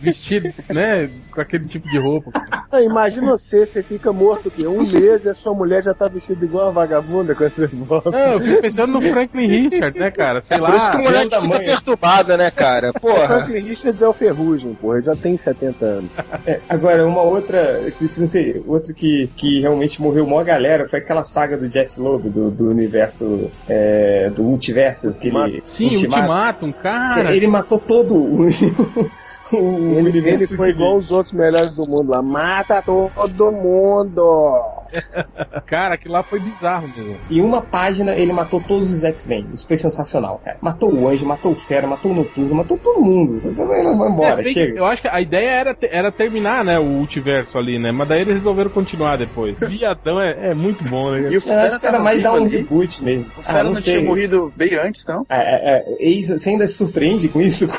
vestido, 0.00 0.52
né, 0.68 1.10
com 1.30 1.40
aquele 1.40 1.66
tipo 1.66 1.88
de 1.88 1.98
roupa. 1.98 2.30
Ah, 2.70 2.80
imagina 2.80 3.32
você, 3.32 3.64
você 3.64 3.82
fica 3.82 4.12
morto 4.12 4.48
aqui 4.48 4.66
um 4.66 4.82
mês 4.86 5.24
e 5.24 5.28
a 5.28 5.34
sua 5.34 5.54
mulher 5.54 5.82
já 5.82 5.94
tá 5.94 6.06
vestida 6.06 6.44
igual 6.44 6.66
uma 6.66 6.72
vagabunda 6.72 7.34
quando 7.34 7.50
você 7.50 7.66
volta. 7.66 8.10
Não, 8.10 8.32
eu 8.32 8.40
fico 8.40 8.60
pensando 8.60 8.92
no 8.92 9.02
Franklin 9.02 9.46
Richard, 9.46 9.98
né, 9.98 10.10
cara? 10.10 10.40
Sei 10.42 10.56
É 10.56 10.60
por 10.60 11.05
isso 11.14 11.28
que 11.28 11.36
o 11.36 11.40
fica 11.40 11.54
mãe. 11.58 11.64
perturbado, 11.64 12.36
né, 12.36 12.50
cara? 12.50 12.90
O 12.90 13.00
Porra. 13.00 13.26
Franklin 13.26 13.60
Richards 13.60 14.02
é 14.02 14.08
o 14.08 14.12
Ferrugem, 14.12 14.74
porra, 14.74 14.96
ele 14.98 15.06
já 15.06 15.16
tem 15.16 15.36
70 15.36 15.84
anos. 15.84 16.10
É, 16.46 16.60
agora, 16.68 17.06
uma 17.06 17.22
outra, 17.22 17.90
que, 17.98 18.08
se 18.08 18.20
você, 18.20 18.62
outro 18.66 18.94
que, 18.94 19.28
que 19.36 19.60
realmente 19.60 20.00
morreu 20.00 20.26
maior 20.26 20.44
galera 20.44 20.88
foi 20.88 20.98
aquela 20.98 21.24
saga 21.24 21.56
do 21.56 21.68
Jack 21.68 21.98
Loeb, 21.98 22.28
do, 22.28 22.50
do 22.50 22.68
universo, 22.68 23.50
é, 23.68 24.30
do 24.30 24.42
multiverso, 24.42 25.12
que 25.12 25.28
ele, 25.28 25.62
Sim, 25.64 25.90
Ultimatum, 25.90 26.72
cara. 26.72 27.34
Ele 27.34 27.46
matou 27.46 27.78
todo 27.78 28.14
o, 28.16 28.42
o 29.52 29.98
Ele, 29.98 30.08
universo 30.08 30.44
ele 30.44 30.56
foi 30.56 30.70
igual 30.70 30.96
os 30.96 31.10
outros 31.10 31.32
melhores 31.32 31.74
do 31.74 31.88
mundo 31.88 32.10
lá, 32.10 32.22
mata 32.22 32.82
todo 32.82 33.52
mundo! 33.52 34.60
Cara, 35.66 35.94
aquilo 35.94 36.14
lá 36.14 36.22
foi 36.22 36.38
bizarro 36.40 36.88
mesmo. 36.88 37.18
Em 37.30 37.40
uma 37.40 37.60
página 37.62 38.12
ele 38.14 38.32
matou 38.32 38.60
todos 38.60 38.90
os 38.92 39.02
X-Men. 39.02 39.48
Isso 39.52 39.66
foi 39.66 39.76
sensacional, 39.76 40.40
cara. 40.44 40.58
Matou 40.60 40.94
o 40.94 41.08
Anjo, 41.08 41.26
matou 41.26 41.52
o 41.52 41.56
Fera, 41.56 41.86
matou 41.86 42.12
o 42.12 42.14
Noturno, 42.14 42.54
matou 42.54 42.78
todo 42.78 43.00
mundo. 43.00 43.40
Então, 43.44 43.66
vai 43.66 43.80
É, 43.80 43.90
embora, 43.92 44.42
que 44.42 44.50
chega. 44.50 44.78
eu 44.78 44.84
acho 44.84 45.02
que 45.02 45.08
a 45.08 45.20
ideia 45.20 45.50
era, 45.50 45.74
te- 45.74 45.88
era 45.90 46.12
terminar, 46.12 46.64
né, 46.64 46.78
o 46.78 46.84
multiverso 46.84 47.58
ali, 47.58 47.78
né? 47.78 47.90
Mas 47.92 48.08
daí 48.08 48.20
eles 48.22 48.34
resolveram 48.34 48.70
continuar 48.70 49.16
depois. 49.16 49.58
Viadão 49.68 50.20
é, 50.20 50.50
é 50.50 50.54
muito 50.54 50.84
bom, 50.84 51.10
né? 51.12 51.20
E 51.22 51.26
o 51.28 51.32
Eu 51.34 51.40
Fera 51.40 51.66
acho 51.66 51.80
que 51.80 51.86
era 51.86 51.98
mais 51.98 52.22
dar 52.22 52.32
um 52.32 52.44
ali. 52.44 52.48
reboot 52.56 53.02
mesmo. 53.02 53.24
O 53.36 53.40
Ah, 53.40 53.42
Fera 53.42 53.64
não 53.64 53.72
não, 53.72 53.80
sei. 53.80 53.94
tinha 53.94 54.04
morrido 54.04 54.52
bem 54.56 54.74
antes, 54.74 55.04
não? 55.06 55.24
É, 55.28 55.36
é, 55.38 55.76
é, 55.78 55.96
eis- 55.98 56.28
você 56.28 56.50
ainda 56.50 56.66
se 56.68 56.74
surpreende 56.74 57.28
com 57.28 57.40
isso? 57.40 57.66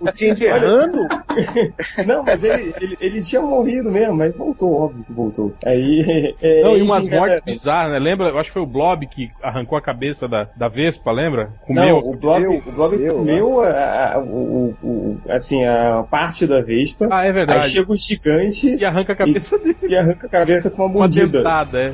O 0.00 0.12
Tindy 0.12 0.44
errando? 0.44 0.98
Não, 2.06 2.22
mas 2.22 2.42
ele, 2.42 2.74
ele, 2.80 2.96
ele 3.00 3.22
tinha 3.22 3.40
morrido 3.42 3.90
mesmo, 3.90 4.14
mas 4.14 4.34
voltou, 4.36 4.72
óbvio 4.72 5.04
que 5.04 5.12
voltou. 5.12 5.54
Aí. 5.64 5.85
É, 6.42 6.60
Não, 6.62 6.72
e 6.72 6.74
enfim, 6.76 6.82
umas 6.82 7.02
mortes 7.04 7.08
galera, 7.10 7.42
bizarras, 7.44 7.92
né? 7.92 7.98
Lembra? 7.98 8.28
Eu 8.28 8.38
acho 8.38 8.50
que 8.50 8.54
foi 8.54 8.62
o 8.62 8.66
Blob 8.66 9.06
que 9.06 9.30
arrancou 9.42 9.76
a 9.78 9.82
cabeça 9.82 10.26
da, 10.28 10.48
da 10.56 10.68
Vespa, 10.68 11.10
lembra? 11.12 11.50
Não, 11.68 11.76
Comeu. 11.84 11.98
o 11.98 12.16
Blob, 12.16 12.44
comeu, 12.44 12.62
o 12.66 12.72
Blob 12.72 12.96
comeu, 12.96 13.14
comeu 13.16 13.60
a, 13.60 14.14
a- 14.14 14.18
o, 14.18 14.74
o- 14.82 15.18
assim, 15.28 15.64
a 15.64 16.04
parte 16.10 16.46
da 16.46 16.60
Vespa. 16.60 17.08
Ah, 17.10 17.24
é 17.24 17.26
Aí 17.28 17.32
verdade. 17.32 17.68
chega 17.70 17.92
o 17.92 17.96
gigante 17.96 18.76
E 18.76 18.84
arranca 18.84 19.12
a 19.12 19.16
cabeça 19.16 19.58
dele. 19.58 19.76
e 19.88 19.96
arranca 19.96 20.26
a 20.26 20.30
cabeça 20.30 20.70
com 20.70 20.82
uma 20.82 20.86
Uma 20.86 20.98
mordida. 21.00 21.38
dentada, 21.38 21.78
é. 21.80 21.92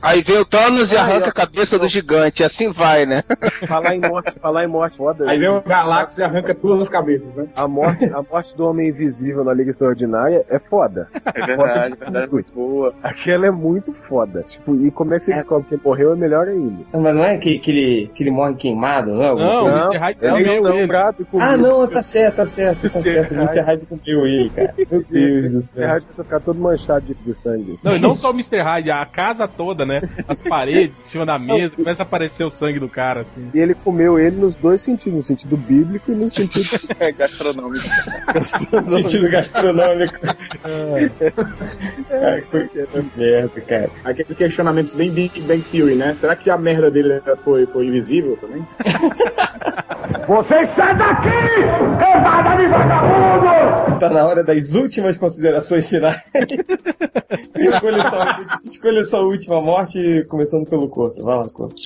Aí 0.00 0.22
vem 0.22 0.38
o 0.38 0.44
Thanos 0.44 0.92
e 0.92 0.96
Aí, 0.96 1.02
arranca 1.02 1.26
ó. 1.26 1.30
a 1.30 1.32
cabeça 1.32 1.78
do 1.78 1.88
gigante, 1.88 2.42
assim 2.44 2.70
vai, 2.72 3.06
né? 3.06 3.22
Falar 3.66 3.94
em 3.94 4.00
morte, 4.00 4.32
falar 4.40 4.64
em 4.64 4.68
morte 4.68 4.96
foda. 4.96 5.28
Aí 5.28 5.38
vem 5.38 5.48
o 5.48 5.60
Galactus 5.62 6.18
e 6.18 6.22
arranca 6.22 6.54
todas 6.54 6.82
as 6.84 6.88
cabeças, 6.88 7.32
né? 7.34 7.46
A 7.54 7.66
morte, 7.68 8.04
a 8.04 8.22
morte 8.22 8.56
do 8.56 8.66
Homem 8.66 8.88
Invisível 8.88 9.44
na 9.44 9.52
Liga 9.52 9.70
Extraordinária 9.70 10.44
é 10.48 10.58
foda. 10.58 11.08
É 11.34 11.44
verdade, 11.44 11.94
é 11.94 11.96
verdade, 11.96 12.32
muito 12.32 12.54
boa. 12.54 12.92
Aquela 13.02 13.46
é 13.46 13.50
muito 13.50 13.92
foda. 13.92 14.42
Tipo, 14.42 14.74
e 14.76 14.90
como 14.90 15.14
é 15.14 15.18
que 15.18 15.26
você 15.26 15.34
descobre 15.34 15.68
que 15.68 15.84
morreu 15.84 16.12
é 16.12 16.16
melhor 16.16 16.48
ainda. 16.48 16.84
Mas 16.92 17.14
não 17.14 17.24
é 17.24 17.36
que, 17.36 17.58
que, 17.58 17.70
ele, 17.70 18.10
que 18.14 18.22
ele 18.22 18.30
morre 18.30 18.54
queimado, 18.54 19.12
não 19.14 19.22
é? 19.22 19.28
Não, 19.28 19.36
coisa? 19.36 19.88
o 19.88 19.92
Mr. 19.92 19.98
Hyde 19.98 20.20
comeu 20.20 20.62
não, 20.62 20.78
ele. 20.78 20.92
e. 20.92 21.26
Ah, 21.40 21.56
não, 21.56 21.86
tá 21.86 22.02
certo, 22.02 22.36
tá 22.36 22.46
certo, 22.46 22.82
tá 22.82 23.02
certo. 23.02 23.32
O 23.32 23.34
Mr. 23.34 23.60
Hyde 23.60 23.86
comeu 23.86 24.26
ele, 24.26 24.50
cara. 24.50 24.74
Meu 24.90 25.04
Deus 25.04 25.52
do 25.52 25.62
céu. 25.62 25.88
vai 25.88 26.00
ficar 26.00 26.40
todo 26.40 26.58
manchado 26.58 27.14
de, 27.14 27.34
sangue. 27.40 27.78
Não, 27.82 27.96
e 27.96 27.98
não 27.98 28.16
só 28.16 28.30
o 28.30 28.34
Mr. 28.34 28.60
Hyde, 28.60 28.90
a 28.90 29.04
casa 29.06 29.46
toda, 29.46 29.84
né? 29.84 30.02
As 30.26 30.40
paredes, 30.40 30.98
em 30.98 31.02
cima 31.02 31.26
da 31.26 31.38
mesa, 31.38 31.76
começa 31.76 32.02
a 32.02 32.04
aparecer 32.04 32.44
o 32.44 32.50
sangue 32.50 32.78
do 32.78 32.88
cara, 32.88 33.20
assim. 33.20 33.50
E 33.54 33.58
ele 33.58 33.74
comeu 33.74 34.18
ele 34.18 34.36
nos 34.36 34.54
dois 34.56 34.82
sentidos, 34.82 35.18
no 35.18 35.22
sentido 35.22 35.56
bíblico 35.56 36.10
e 36.10 36.14
no 36.14 36.30
sentido 36.30 36.66
É 36.98 37.12
gastronômico. 37.12 37.84
Sentido 38.88 39.30
gastronômico. 39.30 40.18
Cara, 42.08 42.40
que 42.42 42.85
que 42.86 43.18
merda, 43.18 43.60
cara. 43.60 43.90
Aquele 44.04 44.34
questionamento 44.34 44.94
bem 44.94 45.10
Big 45.10 45.40
Bang 45.42 45.62
Theory, 45.70 45.94
né? 45.94 46.16
Será 46.20 46.34
que 46.36 46.50
a 46.50 46.56
merda 46.56 46.90
dele 46.90 47.20
foi, 47.44 47.66
foi 47.66 47.86
invisível 47.86 48.36
também? 48.40 48.66
Está 53.86 54.10
na 54.10 54.24
hora 54.26 54.42
das 54.42 54.72
últimas 54.72 55.16
considerações 55.16 55.88
finais. 55.88 56.20
escolha, 57.56 58.02
sua, 58.02 58.40
escolha 58.64 59.04
sua 59.04 59.20
última 59.20 59.60
morte, 59.60 60.24
começando 60.28 60.68
pelo 60.68 60.88
Corto. 60.88 61.22
Vai 61.22 61.36
lá, 61.36 61.48
Corto. 61.48 61.76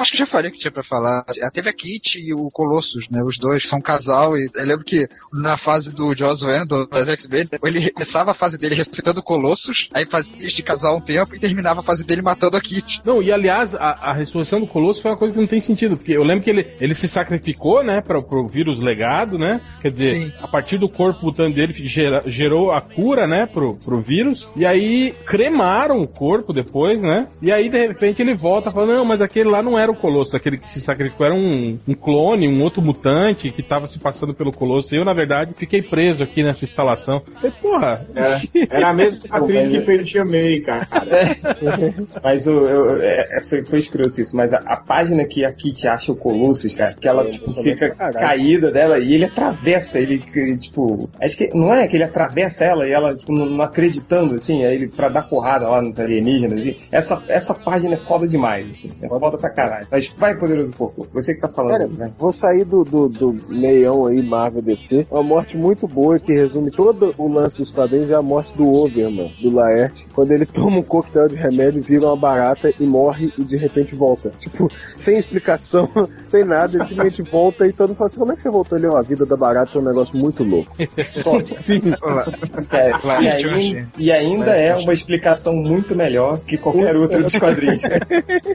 Acho 0.00 0.12
que 0.12 0.18
já 0.18 0.26
falei 0.26 0.50
o 0.50 0.52
que 0.52 0.58
tinha 0.58 0.70
pra 0.70 0.82
falar. 0.82 1.22
Ah, 1.42 1.50
Teve 1.50 1.68
a 1.68 1.72
Kit 1.72 2.18
e 2.18 2.32
o 2.32 2.48
Colossus, 2.52 3.08
né? 3.10 3.22
Os 3.22 3.36
dois 3.38 3.68
são 3.68 3.78
um 3.78 3.82
casal 3.82 4.36
e 4.36 4.48
eu 4.54 4.64
lembro 4.66 4.84
que 4.84 5.06
na 5.32 5.56
fase 5.56 5.92
do 5.94 6.14
Joss 6.14 6.44
Whedon, 6.44 6.86
das 6.90 7.08
X-Men, 7.08 7.48
ele 7.64 7.90
começava 7.90 8.30
a 8.30 8.34
fase 8.34 8.56
dele 8.56 8.74
ressuscitando 8.74 9.20
o 9.20 9.22
Colossus, 9.22 9.88
aí 9.92 10.06
fazia 10.06 10.48
de 10.48 10.62
casal 10.62 10.96
um 10.96 11.00
tempo 11.00 11.34
e 11.34 11.38
terminava 11.38 11.80
a 11.80 11.82
fase 11.82 12.04
dele 12.04 12.22
matando 12.22 12.56
a 12.56 12.60
Kit. 12.60 13.00
Não, 13.04 13.22
e 13.22 13.30
aliás, 13.32 13.74
a, 13.74 14.10
a 14.10 14.12
ressurreição 14.12 14.60
do 14.60 14.66
Colosso 14.66 15.02
foi 15.02 15.10
uma 15.10 15.16
coisa 15.16 15.34
que 15.34 15.40
não 15.40 15.46
tem 15.46 15.60
sentido, 15.60 15.96
porque 15.96 16.12
eu 16.12 16.24
lembro 16.24 16.44
que 16.44 16.50
ele, 16.50 16.66
ele 16.80 16.94
se 16.94 17.08
sacrificou, 17.08 17.82
né, 17.82 18.00
pra, 18.00 18.20
pro 18.22 18.46
vírus 18.48 18.80
legado, 18.80 19.38
né? 19.38 19.60
Quer 19.82 19.92
dizer, 19.92 20.16
Sim. 20.28 20.32
a 20.42 20.48
partir 20.48 20.78
do 20.78 20.88
corpo 20.88 21.26
mutante 21.26 21.54
dele 21.54 21.72
gera- 21.72 22.22
gerou 22.26 22.72
a 22.72 22.80
cura, 22.80 23.26
né, 23.26 23.46
pro, 23.46 23.74
pro 23.76 24.00
vírus, 24.00 24.48
e 24.56 24.64
aí 24.64 25.12
cremaram 25.26 26.00
o 26.00 26.08
corpo 26.08 26.52
depois, 26.52 26.98
né? 26.98 27.28
E 27.42 27.50
aí, 27.52 27.68
de 27.68 27.86
repente, 27.86 28.22
ele 28.22 28.34
volta 28.34 28.70
falando, 28.70 28.94
não, 28.94 29.04
mas 29.04 29.20
aquele 29.20 29.48
lá 29.48 29.62
não 29.62 29.78
era 29.78 29.89
era 29.90 29.92
o 29.92 29.96
Colosso, 30.00 30.36
aquele 30.36 30.56
que 30.56 30.66
se 30.66 30.80
sacrificou, 30.80 31.26
era 31.26 31.34
um, 31.34 31.78
um 31.86 31.94
clone, 31.94 32.48
um 32.48 32.62
outro 32.62 32.80
mutante 32.82 33.50
que 33.50 33.62
tava 33.62 33.86
se 33.86 33.98
passando 33.98 34.32
pelo 34.32 34.52
Colosso. 34.52 34.94
Eu, 34.94 35.04
na 35.04 35.12
verdade, 35.12 35.52
fiquei 35.56 35.82
preso 35.82 36.22
aqui 36.22 36.42
nessa 36.42 36.64
instalação. 36.64 37.20
Falei, 37.34 37.52
porra. 37.60 38.06
Era, 38.14 38.40
era 38.70 38.88
a 38.88 38.94
mesma 38.94 39.20
atriz 39.36 39.68
que 39.68 39.80
fez 39.82 40.02
o 40.02 40.06
Tia 40.06 40.24
May, 40.24 40.60
cara. 40.60 40.86
Mas 42.22 42.46
o, 42.46 42.50
eu- 42.60 42.96
é- 43.00 43.24
é- 43.38 43.40
foi, 43.42 43.62
foi 43.62 43.78
escroto 43.78 44.20
isso, 44.20 44.36
mas 44.36 44.52
a, 44.52 44.58
a 44.58 44.76
página 44.76 45.24
que 45.24 45.44
a 45.44 45.52
Kitty 45.52 45.88
acha 45.88 46.12
o 46.12 46.16
Colossus, 46.16 46.74
cara, 46.74 46.94
que 46.94 47.08
ela 47.08 47.24
tipo, 47.30 47.52
fica 47.62 47.90
caída 47.90 48.70
dela 48.70 48.98
e 48.98 49.14
ele 49.14 49.24
atravessa, 49.24 49.98
ele, 49.98 50.18
que, 50.18 50.56
tipo, 50.56 51.08
acho 51.20 51.36
que 51.36 51.50
não 51.54 51.72
é 51.74 51.86
que 51.86 51.96
ele 51.96 52.04
atravessa 52.04 52.64
ela 52.64 52.86
e 52.86 52.92
ela, 52.92 53.14
tipo, 53.14 53.32
não, 53.32 53.46
não 53.46 53.62
acreditando, 53.64 54.36
assim, 54.36 54.64
aí 54.64 54.74
ele 54.74 54.88
pra 54.88 55.08
dar 55.08 55.22
porrada 55.22 55.68
lá 55.68 55.80
nos 55.82 55.98
alienígenas, 55.98 56.60
assim. 56.60 56.76
Essa, 56.92 57.22
essa 57.28 57.54
página 57.54 57.94
é 57.94 57.98
foda 57.98 58.26
demais, 58.28 58.66
assim, 58.70 58.90
é 59.02 59.08
foda 59.08 59.36
pra 59.38 59.50
caralho. 59.50 59.69
Mas 59.90 60.08
vai, 60.16 60.34
Poderoso 60.36 60.72
Porco, 60.72 61.06
você 61.12 61.34
que 61.34 61.40
tá 61.40 61.48
falando, 61.48 61.88
Cara, 61.96 62.08
né? 62.08 62.12
vou 62.18 62.32
sair 62.32 62.64
do, 62.64 62.82
do, 62.82 63.08
do 63.08 63.36
meião 63.48 64.06
aí, 64.06 64.22
Marvel 64.22 64.62
DC. 64.62 65.06
Uma 65.10 65.22
morte 65.22 65.56
muito 65.56 65.86
boa 65.86 66.18
que 66.18 66.32
resume 66.32 66.70
todo 66.70 67.14
o 67.16 67.28
lance 67.28 67.58
dos 67.58 67.72
quadrinhos 67.72 68.10
é 68.10 68.14
a 68.14 68.22
morte 68.22 68.56
do 68.56 68.70
Overman, 68.70 69.32
do 69.40 69.54
Laerte, 69.54 70.06
quando 70.14 70.32
ele 70.32 70.46
toma 70.46 70.78
um 70.78 70.82
coquetel 70.82 71.26
de 71.26 71.36
remédio, 71.36 71.82
vira 71.82 72.06
uma 72.06 72.16
barata 72.16 72.72
e 72.78 72.84
morre 72.84 73.32
e 73.38 73.44
de 73.44 73.56
repente 73.56 73.94
volta. 73.94 74.30
Tipo, 74.38 74.68
sem 74.96 75.18
explicação, 75.18 75.88
sem 76.24 76.44
nada, 76.44 76.76
ele 76.76 76.84
simplesmente 76.84 77.22
volta 77.22 77.66
e 77.66 77.72
todo 77.72 77.88
mundo 77.88 77.98
fala 77.98 78.08
assim, 78.08 78.18
como 78.18 78.32
é 78.32 78.34
que 78.36 78.42
você 78.42 78.50
voltou? 78.50 78.78
Ele, 78.78 78.86
ó, 78.86 78.98
a 78.98 79.02
vida 79.02 79.26
da 79.26 79.36
barata 79.36 79.76
é 79.76 79.80
um 79.80 79.84
negócio 79.84 80.16
muito 80.16 80.42
louco. 80.44 80.72
É, 82.70 82.90
e, 82.90 83.06
Laerte 83.06 83.44
eu 83.44 83.52
ainda, 83.52 83.88
e 83.98 84.12
ainda 84.12 84.56
é 84.56 84.74
uma 84.74 84.92
explicação 84.92 85.52
muito 85.52 85.94
melhor 85.94 86.38
que 86.40 86.56
qualquer 86.56 86.96
outra 86.96 87.22
dos 87.22 87.34
quadrinhos. 87.36 87.82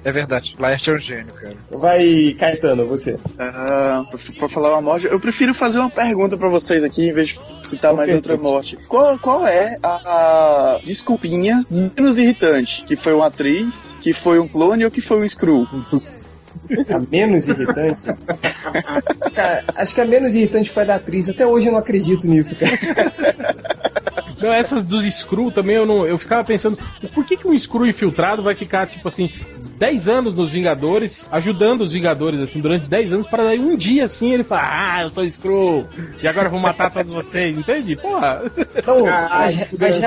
É 0.03 0.11
verdade. 0.11 0.55
Laerte 0.57 0.89
é 0.89 0.93
um 0.93 0.99
gênio, 1.05 1.33
cara. 1.33 1.55
Vai, 1.71 2.35
Caetano, 2.39 2.85
você. 2.85 3.17
Ah, 3.37 4.03
pra- 4.39 4.49
falar 4.49 4.71
uma 4.73 4.81
morte, 4.81 5.05
eu 5.07 5.19
prefiro 5.19 5.53
fazer 5.53 5.79
uma 5.79 5.89
pergunta 5.89 6.35
pra 6.37 6.49
vocês 6.49 6.83
aqui, 6.83 7.07
em 7.07 7.13
vez 7.13 7.29
de 7.29 7.39
citar 7.69 7.93
mais 7.93 8.11
outra 8.13 8.35
morte. 8.37 8.77
Qual, 8.87 9.17
qual 9.19 9.45
é 9.47 9.77
a, 9.83 10.75
a 10.75 10.79
desculpinha 10.83 11.63
menos 11.69 12.17
irritante? 12.17 12.83
Que 12.85 12.95
foi 12.95 13.13
uma 13.13 13.27
atriz, 13.27 13.97
que 14.01 14.13
foi 14.13 14.39
um 14.39 14.47
clone 14.47 14.85
ou 14.85 14.91
que 14.91 15.01
foi 15.01 15.21
um 15.21 15.27
Screw? 15.29 15.67
A 16.89 16.99
menos 17.11 17.49
irritante? 17.49 18.05
Cara, 19.35 19.63
acho 19.75 19.93
que 19.93 19.99
a 19.99 20.05
menos 20.05 20.33
irritante 20.33 20.69
foi 20.71 20.83
a 20.83 20.85
da 20.85 20.95
atriz. 20.95 21.27
Até 21.27 21.45
hoje 21.45 21.67
eu 21.67 21.73
não 21.73 21.79
acredito 21.79 22.25
nisso, 22.27 22.55
cara. 22.55 22.71
Não, 24.41 24.51
essas 24.51 24.83
dos 24.83 25.05
Screw 25.05 25.49
também 25.49 25.75
eu 25.77 25.85
não. 25.85 26.05
Eu 26.05 26.17
ficava 26.17 26.43
pensando, 26.43 26.77
por 27.13 27.25
que, 27.25 27.37
que 27.37 27.47
um 27.47 27.57
Screw 27.57 27.85
infiltrado 27.85 28.43
vai 28.43 28.53
ficar, 28.53 28.85
tipo 28.85 29.07
assim, 29.07 29.29
10 29.77 30.07
anos 30.07 30.35
nos 30.35 30.49
Vingadores, 30.49 31.27
ajudando 31.31 31.81
os 31.81 31.91
Vingadores, 31.91 32.41
assim, 32.41 32.59
durante 32.59 32.87
10 32.87 33.13
anos, 33.13 33.27
para 33.27 33.43
daí 33.43 33.59
um 33.59 33.75
dia 33.75 34.05
assim 34.05 34.33
ele 34.33 34.43
falar, 34.43 34.95
ah, 34.95 35.03
eu 35.03 35.09
sou 35.09 35.29
Screw, 35.29 35.85
e 36.21 36.27
agora 36.27 36.47
eu 36.47 36.51
vou 36.51 36.59
matar 36.59 36.91
todos 36.91 37.13
vocês, 37.13 37.57
entende? 37.57 37.95
Porra. 37.95 38.43
Não, 38.85 39.05
mas, 39.05 39.67
mas 39.77 40.01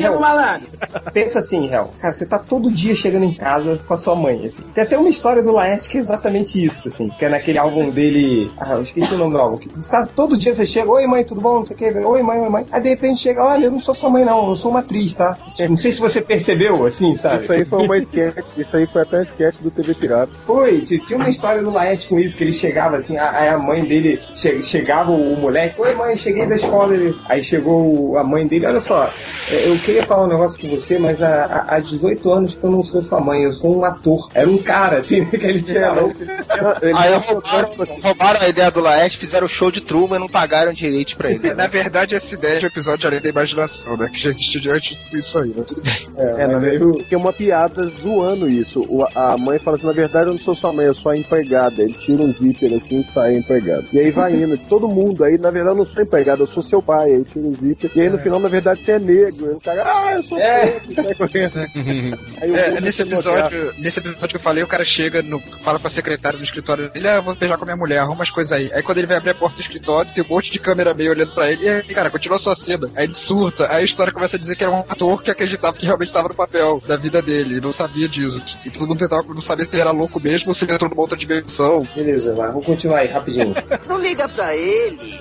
Hel, 0.00 0.12
do 0.12 0.20
malandro. 0.20 0.68
pensa 1.12 1.38
assim, 1.38 1.72
Hel. 1.72 1.90
Cara, 2.00 2.12
você 2.12 2.26
tá 2.26 2.38
todo 2.38 2.70
dia 2.70 2.94
chegando 2.94 3.24
em 3.24 3.34
casa 3.34 3.78
com 3.86 3.94
a 3.94 3.96
sua 3.96 4.14
mãe, 4.14 4.46
assim. 4.46 4.62
Tem 4.74 4.84
até 4.84 4.98
uma 4.98 5.08
história 5.08 5.42
do 5.42 5.52
Laerte 5.52 5.88
que 5.88 5.98
é 5.98 6.00
exatamente 6.00 6.62
isso, 6.62 6.82
assim. 6.86 7.08
Que 7.08 7.24
é 7.24 7.28
naquele 7.28 7.58
álbum 7.58 7.90
dele... 7.90 8.50
Ah, 8.58 8.74
eu 8.74 8.82
esqueci 8.82 9.14
o 9.14 9.18
nome 9.18 9.32
do 9.32 9.38
álbum. 9.38 9.56
Que 9.58 9.68
tá, 9.88 10.06
todo 10.06 10.36
dia 10.36 10.54
você 10.54 10.66
chega, 10.66 10.90
oi 10.90 11.06
mãe, 11.06 11.24
tudo 11.24 11.40
bom? 11.40 11.58
Não 11.58 11.64
sei 11.64 11.76
o 11.76 11.78
que. 11.78 11.86
Oi 11.86 12.22
mãe, 12.22 12.40
oi 12.40 12.48
mãe. 12.48 12.66
Aí 12.72 12.80
de 12.80 12.88
repente 12.88 13.20
chega, 13.20 13.44
olha, 13.44 13.66
eu 13.66 13.70
não 13.70 13.80
sou 13.80 13.94
sua 13.94 14.10
mãe 14.10 14.24
não, 14.24 14.50
eu 14.50 14.56
sou 14.56 14.70
uma 14.70 14.80
atriz, 14.80 15.14
tá? 15.14 15.36
Não 15.68 15.76
sei 15.76 15.92
se 15.92 16.00
você 16.00 16.20
percebeu, 16.20 16.86
assim, 16.86 17.14
sabe? 17.16 17.42
Isso 17.42 17.52
aí 17.52 17.64
foi 17.64 17.84
uma 17.84 17.98
sketch, 17.98 18.44
isso 18.58 18.76
aí 18.76 18.86
foi 18.86 19.02
até 19.02 19.18
um 19.20 19.22
sketch 19.22 19.56
do 19.60 19.70
TV 19.70 19.94
Pirata. 19.94 20.32
Foi, 20.46 20.80
tinha 20.80 21.16
uma 21.16 21.28
história 21.28 21.62
do 21.62 21.70
Laerte 21.70 22.06
com 22.08 22.18
isso, 22.18 22.36
que 22.36 22.44
ele 22.44 22.52
chegava 22.52 22.96
assim, 22.96 23.16
a- 23.16 23.30
aí 23.30 23.48
a 23.48 23.58
mãe 23.58 23.84
dele, 23.84 24.20
che- 24.34 24.62
chegava 24.62 25.10
o, 25.10 25.34
o 25.34 25.36
moleque, 25.40 25.80
oi 25.80 25.94
mãe, 25.94 26.16
cheguei 26.16 26.46
da 26.46 26.54
escola, 26.56 26.94
ele- 26.94 27.14
aí 27.28 27.42
chegou 27.42 28.12
o- 28.12 28.18
a 28.18 28.24
mãe 28.24 28.46
dele, 28.46 28.66
olha 28.66 28.80
só, 28.80 29.10
é, 29.50 29.68
eu 29.68 29.76
queria 29.78 30.02
falar 30.04 30.24
um 30.24 30.28
negócio 30.28 30.58
com 30.58 30.68
você, 30.68 30.98
mas 30.98 31.20
há, 31.22 31.44
há- 31.68 31.76
há 31.76 31.80
18 31.80 32.30
anos 32.32 32.54
que 32.54 32.64
eu 32.64 32.70
não 32.70 32.82
sou 32.84 33.02
sua 33.04 33.20
mãe, 33.20 33.42
eu 33.42 33.50
sou 33.52 33.76
um 33.78 33.84
ator. 33.84 34.28
Era 34.34 34.48
um 34.48 34.58
cara, 34.58 34.98
assim, 34.98 35.24
que 35.24 35.36
ele 35.36 35.62
tinha... 35.62 35.92
Aí 36.96 37.14
roubaram, 37.14 37.70
roubaram 38.02 38.40
a 38.40 38.48
ideia 38.48 38.70
do 38.70 38.80
Laerte, 38.80 39.18
fizeram 39.18 39.46
show 39.48 39.70
de 39.70 39.80
Truman 39.80 40.16
e 40.16 40.20
não 40.20 40.28
pagaram 40.28 40.72
direito 40.72 41.16
pra 41.16 41.30
ele. 41.30 41.52
Na 41.54 41.66
verdade, 41.66 42.14
essa 42.14 42.34
ideia 42.34 42.58
de 42.58 42.64
um 42.66 42.68
episódio 42.68 43.06
além 43.08 43.20
da 43.20 43.28
imaginação, 43.28 43.96
né? 43.96 44.08
Que 44.12 44.18
já 44.18 44.30
existiu 44.30 44.72
antes 44.72 44.96
de 44.96 45.04
tudo 45.04 45.18
isso 45.18 45.38
aí, 45.38 45.50
bem. 45.82 46.08
É, 46.16 46.46
na 46.46 46.58
verdade, 46.58 47.04
que 47.04 47.14
é 47.14 47.18
uma 47.18 47.32
piada 47.32 47.84
zoando 48.02 48.45
isso. 48.48 48.80
O- 48.88 49.06
a 49.14 49.36
mãe 49.36 49.58
fala 49.58 49.76
assim, 49.76 49.86
na 49.86 49.92
verdade 49.92 50.28
eu 50.28 50.34
não 50.34 50.40
sou 50.40 50.54
sua 50.54 50.72
mãe, 50.72 50.86
eu 50.86 50.94
sou 50.94 51.12
a 51.12 51.16
empregada. 51.16 51.82
Ele 51.82 51.92
tira 51.94 52.22
um 52.22 52.32
zíper 52.32 52.72
assim 52.74 53.00
e 53.00 53.04
sai 53.12 53.34
a 53.34 53.38
empregada. 53.38 53.84
E 53.92 53.98
aí 53.98 54.10
vai 54.10 54.32
indo, 54.42 54.56
todo 54.58 54.88
mundo, 54.88 55.24
aí 55.24 55.38
na 55.38 55.50
verdade 55.50 55.74
eu 55.74 55.78
não 55.78 55.86
sou 55.86 56.02
empregado, 56.02 56.42
eu 56.42 56.46
sou 56.46 56.62
seu 56.62 56.82
pai. 56.82 57.12
Aí 57.12 57.24
tira 57.24 57.46
um 57.46 57.52
zíper. 57.52 57.90
E 57.94 58.00
aí 58.00 58.10
no 58.10 58.18
final, 58.18 58.38
na 58.40 58.48
verdade, 58.48 58.80
você 58.82 58.92
é 58.92 58.98
negro. 58.98 59.46
Aí 59.48 59.54
o 59.54 59.60
cara, 59.60 59.82
ah, 59.84 60.12
eu 60.14 60.22
sou 60.24 60.38
É. 60.38 60.66
preto. 60.66 61.58
Aí 62.40 62.54
É, 62.54 62.70
povo 62.70 62.80
nesse 62.80 63.02
episódio, 63.02 63.72
nesse 63.78 63.98
episódio 64.00 64.28
que 64.28 64.36
eu 64.36 64.40
falei, 64.40 64.62
o 64.62 64.66
cara 64.66 64.84
chega, 64.84 65.22
no, 65.22 65.38
fala 65.64 65.78
com 65.78 65.86
a 65.86 65.90
secretária 65.90 66.38
do 66.38 66.44
escritório 66.44 66.90
dele, 66.90 67.08
ah, 67.08 67.16
eu 67.16 67.22
vou 67.22 67.34
beijar 67.34 67.56
com 67.56 67.64
a 67.64 67.66
minha 67.66 67.76
mulher, 67.76 67.98
arruma 68.00 68.22
as 68.22 68.30
coisas 68.30 68.52
aí. 68.52 68.70
Aí 68.72 68.82
quando 68.82 68.98
ele 68.98 69.06
vai 69.06 69.16
abrir 69.16 69.30
a 69.30 69.34
porta 69.34 69.56
do 69.56 69.60
escritório, 69.62 70.12
tem 70.12 70.22
um 70.24 70.28
monte 70.28 70.50
de 70.50 70.58
câmera 70.58 70.94
meio 70.94 71.10
olhando 71.10 71.32
pra 71.32 71.50
ele, 71.50 71.64
e 71.64 71.68
aí, 71.68 71.82
cara, 71.82 72.10
continua 72.10 72.38
sua 72.38 72.54
cena. 72.54 72.88
Aí 72.94 73.04
ele 73.04 73.14
surta, 73.14 73.68
aí 73.70 73.82
a 73.82 73.84
história 73.84 74.12
começa 74.12 74.36
a 74.36 74.38
dizer 74.38 74.56
que 74.56 74.62
era 74.64 74.72
um 74.72 74.80
ator 74.80 75.22
que 75.22 75.30
acreditava 75.30 75.76
que 75.76 75.86
realmente 75.86 76.12
tava 76.12 76.28
no 76.28 76.34
papel 76.34 76.80
da 76.86 76.96
vida 76.96 77.20
dele, 77.22 77.56
e 77.56 77.60
não 77.60 77.72
sabia 77.72 78.08
disso. 78.08 78.35
E 78.64 78.70
todo 78.70 78.86
mundo 78.86 78.98
tentava 78.98 79.22
não 79.32 79.40
saber 79.40 79.64
se 79.64 79.74
ele 79.74 79.82
era 79.82 79.90
louco 79.90 80.20
mesmo 80.20 80.48
ou 80.48 80.54
se 80.54 80.64
ele 80.64 80.72
entrou 80.72 80.90
numa 80.90 81.02
outra 81.02 81.16
dimensão. 81.16 81.80
Beleza, 81.94 82.34
vai, 82.34 82.48
vamos 82.48 82.64
continuar 82.66 82.98
aí, 82.98 83.08
rapidinho. 83.08 83.54
Não 83.88 83.98
liga 83.98 84.28
pra 84.28 84.54
ele. 84.54 85.18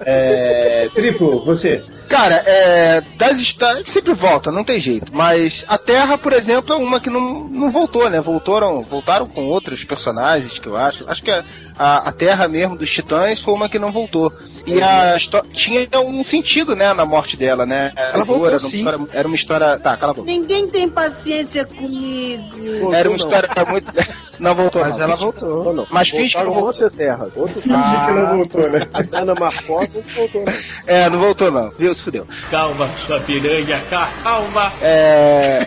É, 0.00 0.88
triplo, 0.92 1.44
você. 1.44 1.82
Cara, 2.08 2.34
é, 2.46 3.02
das 3.16 3.38
histórias 3.38 3.88
sempre 3.88 4.12
volta, 4.14 4.50
não 4.52 4.62
tem 4.64 4.78
jeito. 4.78 5.10
Mas 5.14 5.64
a 5.68 5.78
Terra, 5.78 6.16
por 6.18 6.32
exemplo, 6.32 6.72
é 6.74 6.76
uma 6.76 7.00
que 7.00 7.10
não, 7.10 7.44
não 7.48 7.70
voltou, 7.70 8.08
né? 8.10 8.20
Voltaram, 8.20 8.82
voltaram 8.82 9.26
com 9.26 9.46
outros 9.46 9.82
personagens 9.84 10.58
que 10.58 10.66
eu 10.68 10.76
acho. 10.76 11.08
Acho 11.08 11.22
que 11.22 11.30
a, 11.30 11.42
a, 11.78 12.08
a 12.08 12.12
Terra 12.12 12.46
mesmo 12.48 12.76
dos 12.76 12.90
Titãs 12.90 13.40
foi 13.40 13.54
uma 13.54 13.68
que 13.68 13.78
não 13.78 13.90
voltou. 13.92 14.32
E 14.66 14.80
a 14.82 15.16
histó- 15.16 15.42
tinha 15.52 15.86
um 16.00 16.24
sentido, 16.24 16.74
né, 16.74 16.92
na 16.94 17.04
morte 17.04 17.36
dela, 17.36 17.66
né? 17.66 17.92
Ela 17.96 18.24
voltou, 18.24 18.46
era, 18.46 18.56
uma 18.58 18.70
sim. 18.70 18.78
história, 18.78 19.06
era 19.12 19.28
uma 19.28 19.36
história. 19.36 19.78
Tá, 19.78 19.96
cala 19.96 20.12
a 20.12 20.14
boca. 20.14 20.26
Ninguém 20.30 20.66
tem 20.68 20.88
paciência 20.88 21.66
comigo. 21.66 22.94
Era 22.94 23.08
uma 23.08 23.16
história 23.16 23.48
muito. 23.68 23.92
Não 24.38 24.54
voltou, 24.54 24.82
Mas 24.82 24.96
não. 24.96 25.02
ela 25.04 25.16
voltou. 25.16 25.64
Não, 25.64 25.72
não. 25.72 25.86
Mas 25.90 26.08
finge 26.10 26.36
que 26.36 26.42
não 26.42 26.46
voltou. 26.52 26.66
outras 26.66 26.94
terras. 26.94 27.30
Outros 27.36 27.62
Finge 27.62 28.06
que 28.06 28.12
não 28.12 28.36
voltou, 28.38 28.70
né? 28.70 28.80
A 28.92 29.02
Dana 29.02 29.34
Marcos 29.38 29.68
não 29.68 29.76
voltou, 30.16 30.44
não. 30.44 30.52
É, 30.86 31.10
não 31.10 31.18
voltou, 31.20 31.50
não. 31.52 31.70
Viu? 31.70 31.93
Se 31.94 32.02
fudeu. 32.02 32.26
Calma, 32.50 32.90
sua 33.06 33.20
piranha, 33.20 33.82
calma. 34.22 34.72
É. 34.80 35.66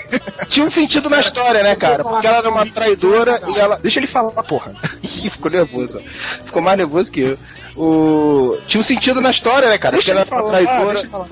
Tinha 0.49 0.65
um 0.65 0.69
sentido 0.69 1.09
na 1.09 1.19
história, 1.19 1.63
né, 1.63 1.75
cara? 1.75 2.03
Porque 2.03 2.27
ela 2.27 2.37
era 2.37 2.49
uma 2.49 2.65
traidora 2.65 3.41
e 3.47 3.59
ela. 3.59 3.77
Deixa 3.77 3.99
ele 3.99 4.07
falar, 4.07 4.31
porra. 4.43 4.73
Ih, 5.03 5.29
ficou 5.29 5.51
nervoso. 5.51 5.99
Ficou 6.45 6.61
mais 6.61 6.77
nervoso 6.77 7.11
que 7.11 7.21
eu. 7.21 7.37
O... 7.75 8.57
Tinha 8.65 8.81
um 8.81 8.83
sentido 8.83 9.21
na 9.21 9.29
história, 9.29 9.69
né, 9.69 9.77
cara? 9.77 9.95
Porque 9.95 10.09
ela 10.09 10.21
era 10.21 10.35
uma 10.35 10.49
traidora. 10.49 11.07
Cara, 11.07 11.25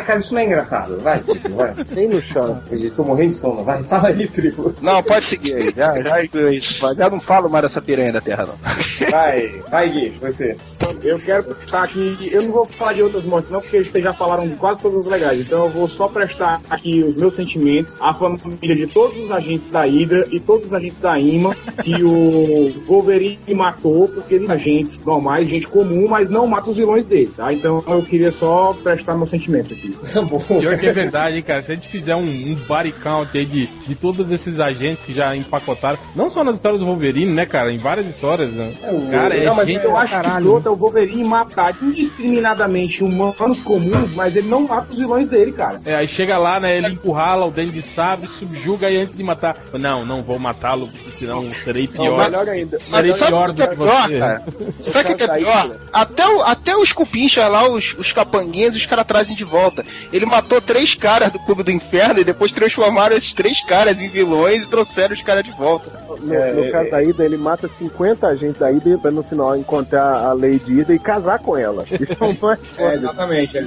cara, 0.00 0.18
isso 0.18 0.32
não 0.32 0.40
é 0.40 0.44
engraçado. 0.46 0.98
Vai, 0.98 1.20
triplo, 1.20 1.56
vai. 1.56 1.74
Nem 1.94 2.08
no 2.08 2.22
chão. 2.22 2.62
Eu 2.70 2.90
tô 2.92 3.04
morrendo 3.04 3.30
de 3.30 3.36
sono. 3.36 3.64
Vai, 3.64 3.82
fala 3.84 4.08
aí, 4.08 4.26
triplo. 4.26 4.74
Não, 4.80 5.02
pode 5.02 5.26
seguir 5.26 5.54
aí. 5.54 5.72
Já, 5.76 5.94
já, 6.00 6.24
já, 6.24 6.94
já 6.94 7.10
não 7.10 7.20
falo 7.20 7.50
mais 7.50 7.62
dessa 7.62 7.82
piranha 7.82 8.12
da 8.12 8.20
Terra, 8.20 8.46
não. 8.46 9.10
Vai, 9.10 9.48
vai, 9.70 9.88
Gui, 9.90 10.10
você. 10.20 10.56
Eu 11.02 11.18
quero 11.18 11.58
citar 11.58 11.84
aqui, 11.84 12.28
eu 12.32 12.42
não 12.42 12.52
vou 12.52 12.66
falar 12.66 12.92
de 12.92 13.02
outras 13.02 13.24
mortes 13.24 13.50
não, 13.50 13.60
porque 13.60 13.82
vocês 13.82 14.04
já 14.04 14.12
falaram 14.12 14.46
de 14.46 14.54
quase 14.54 14.80
todas 14.80 15.06
as 15.06 15.06
legais, 15.06 15.40
então 15.40 15.64
eu 15.64 15.70
vou 15.70 15.88
só 15.88 16.08
prestar 16.08 16.60
aqui 16.68 17.02
os 17.02 17.16
meus 17.16 17.34
sentimentos 17.34 17.96
à 18.00 18.12
família 18.12 18.76
de 18.76 18.86
todos 18.86 19.16
os 19.18 19.30
agentes 19.30 19.68
da 19.68 19.82
Hydra 19.82 20.26
e 20.30 20.38
todos 20.38 20.66
os 20.66 20.72
agentes 20.72 21.00
da 21.00 21.18
IMA 21.18 21.54
que 21.82 22.02
o 22.02 22.70
Wolverine 22.86 23.38
matou, 23.54 24.08
porque 24.08 24.34
eles 24.34 24.46
são 24.46 24.54
agentes 24.54 25.00
normais, 25.04 25.48
gente 25.48 25.66
comum, 25.66 26.06
mas 26.08 26.28
não 26.28 26.46
mata 26.46 26.70
os 26.70 26.76
vilões 26.76 27.04
dele, 27.04 27.32
tá? 27.36 27.52
Então 27.52 27.82
eu 27.86 28.02
queria 28.02 28.30
só 28.30 28.72
prestar 28.82 29.16
meu 29.16 29.26
sentimento 29.26 29.74
aqui. 29.82 30.12
Tá 30.12 30.22
bom. 30.22 30.38
Pior 30.40 30.78
que 30.78 30.86
é 30.86 30.92
verdade, 30.92 31.36
hein, 31.36 31.42
cara. 31.42 31.62
Se 31.62 31.72
a 31.72 31.74
gente 31.74 31.88
fizer 31.88 32.14
um, 32.14 32.20
um 32.24 32.54
body 32.54 32.92
count 32.92 33.36
aí 33.36 33.44
de, 33.44 33.66
de 33.66 33.94
todos 33.94 34.30
esses 34.30 34.60
agentes 34.60 35.04
que 35.04 35.12
já 35.12 35.34
empacotaram, 35.34 35.98
não 36.14 36.30
só 36.30 36.44
nas 36.44 36.56
histórias 36.56 36.80
do 36.80 36.86
Wolverine, 36.86 37.32
né, 37.32 37.46
cara? 37.46 37.72
Em 37.72 37.78
várias 37.78 38.08
histórias, 38.08 38.50
né? 38.50 38.72
Cara, 39.10 39.36
é 39.36 39.44
não, 39.44 39.54
mas 39.54 39.66
gente 39.66 39.84
eu 39.84 39.96
acho 39.96 40.14
que 40.14 40.22
caralho. 40.22 40.44
escroto 40.44 40.68
é 40.68 40.70
o 40.70 40.76
Wolverine 40.76 41.24
matar 41.24 41.76
indiscriminadamente 41.82 43.02
humanos 43.02 43.60
comuns, 43.60 44.12
mas 44.14 44.36
ele 44.36 44.48
não 44.48 44.66
mata 44.66 44.92
os 44.92 44.98
vilões 44.98 45.28
dele, 45.28 45.52
cara. 45.52 45.80
É, 45.84 45.94
aí 45.94 46.08
chega 46.08 46.38
lá, 46.38 46.60
né? 46.60 46.76
Ele 46.76 46.88
encurrala 46.88 47.46
o 47.46 47.50
dente 47.50 47.72
de 47.72 47.82
sabre, 47.82 48.28
subjuga 48.28 48.90
e 48.90 48.96
antes 48.96 49.16
de 49.16 49.22
matar. 49.22 49.56
Não, 49.78 50.04
não 50.04 50.22
vou 50.22 50.38
matá-lo, 50.38 50.88
porque 50.88 51.16
senão 51.16 51.52
serei 51.54 51.88
pior. 51.88 52.18
Não, 52.18 52.24
melhor 52.24 52.48
ainda. 52.48 52.78
Serei 52.78 53.10
Mas 53.10 53.16
sabe 53.16 53.30
pior 53.30 53.48
o 53.48 53.52
do 53.52 53.54
que 53.54 53.62
é 53.62 53.74
pior, 53.74 54.08
você. 54.08 54.18
cara? 54.18 54.42
Sabe 54.82 55.12
o 55.12 55.16
que 55.16 55.22
é 55.22 55.28
pior? 55.28 55.68
né? 55.68 55.76
Até, 55.92 56.26
o, 56.28 56.42
até 56.42 56.76
os 56.76 56.92
cupinchas 56.92 57.50
lá, 57.50 57.68
os, 57.68 57.94
os 57.98 58.12
capanguinhas, 58.12 58.74
os 58.74 58.84
caras 58.86 59.06
trazem 59.06 59.34
de 59.36 59.44
volta. 59.44 59.71
Ele 60.12 60.26
matou 60.26 60.60
três 60.60 60.94
caras 60.94 61.32
do 61.32 61.38
Clube 61.38 61.62
do 61.62 61.70
Inferno 61.70 62.20
e 62.20 62.24
depois 62.24 62.52
transformaram 62.52 63.16
esses 63.16 63.32
três 63.32 63.64
caras 63.64 64.00
em 64.00 64.08
vilões 64.08 64.62
e 64.62 64.66
trouxeram 64.66 65.14
os 65.14 65.22
caras 65.22 65.44
de 65.44 65.50
volta. 65.52 65.90
No, 66.20 66.34
É, 66.34 66.52
no 66.52 66.64
é, 66.64 66.70
caso 66.70 66.90
da 66.90 67.02
Ida, 67.02 67.24
ele 67.24 67.36
mata 67.36 67.68
50 67.68 68.26
agentes 68.26 68.58
da 68.58 68.70
Ida 68.70 68.98
pra 68.98 69.10
no 69.10 69.22
final 69.22 69.56
encontrar 69.56 70.14
a 70.14 70.32
Lady 70.32 70.80
Ida 70.80 70.94
e 70.94 70.98
casar 70.98 71.38
com 71.38 71.56
ela. 71.56 71.84
Isso 71.98 72.16
é 72.18 72.24
o 72.24 72.36
mais 72.40 72.60
É, 72.76 72.94
exatamente. 72.94 73.58
é. 73.58 73.64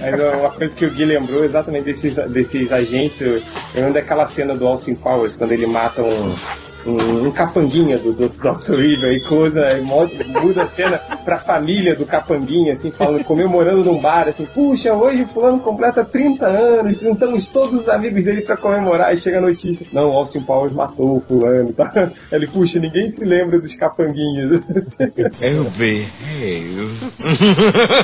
Mas 0.00 0.40
uma 0.40 0.50
coisa 0.50 0.74
que 0.74 0.86
o 0.86 0.90
Gui 0.90 1.04
lembrou 1.04 1.44
exatamente 1.44 1.84
desses, 1.84 2.14
desses 2.14 2.72
agentes, 2.72 3.20
eu 3.20 3.42
lembro 3.74 3.92
daquela 3.94 4.28
cena 4.28 4.54
do 4.54 4.66
Austin 4.66 4.94
Powers, 4.94 5.36
quando 5.36 5.52
ele 5.52 5.66
mata 5.66 6.02
um, 6.02 6.34
um, 6.86 7.26
um 7.26 7.30
capanguinha 7.30 7.98
do, 7.98 8.12
do 8.12 8.28
Dr. 8.28 8.74
Evil 8.80 9.12
e 9.12 9.20
coisa, 9.22 9.72
e 9.78 9.80
mo- 9.80 10.10
muda 10.42 10.62
a 10.62 10.66
cena 10.66 10.98
pra 11.24 11.38
família 11.38 11.94
do 11.94 12.04
capanguinha, 12.06 12.74
assim, 12.74 12.90
falando, 12.90 13.24
comemorando 13.24 13.84
num 13.84 13.98
bar, 14.00 14.28
assim, 14.28 14.46
puxa, 14.46 14.92
hoje 14.94 15.24
fulano 15.26 15.60
completa 15.60 16.04
30 16.04 16.46
anos, 16.46 17.00
juntamos 17.00 17.46
todos 17.50 17.80
os 17.82 17.88
amigos 17.88 18.24
dele 18.24 18.42
pra 18.42 18.56
comemorar, 18.56 19.12
e 19.14 19.16
chega 19.16 19.38
a 19.38 19.42
notícia, 19.42 19.86
não, 19.92 20.10
o 20.10 20.12
Austin 20.12 20.40
Powers 20.40 20.72
matou 20.72 21.16
o 21.16 21.20
fulano, 21.20 21.72
tá? 21.72 21.90
Ele, 22.32 22.46
puxa, 22.46 22.78
ninguém 22.78 23.10
se 23.10 23.24
lembra 23.24 23.60
dos 23.60 23.74
capanguinhas. 23.74 24.60
Eu 25.40 25.64
vi. 25.70 26.08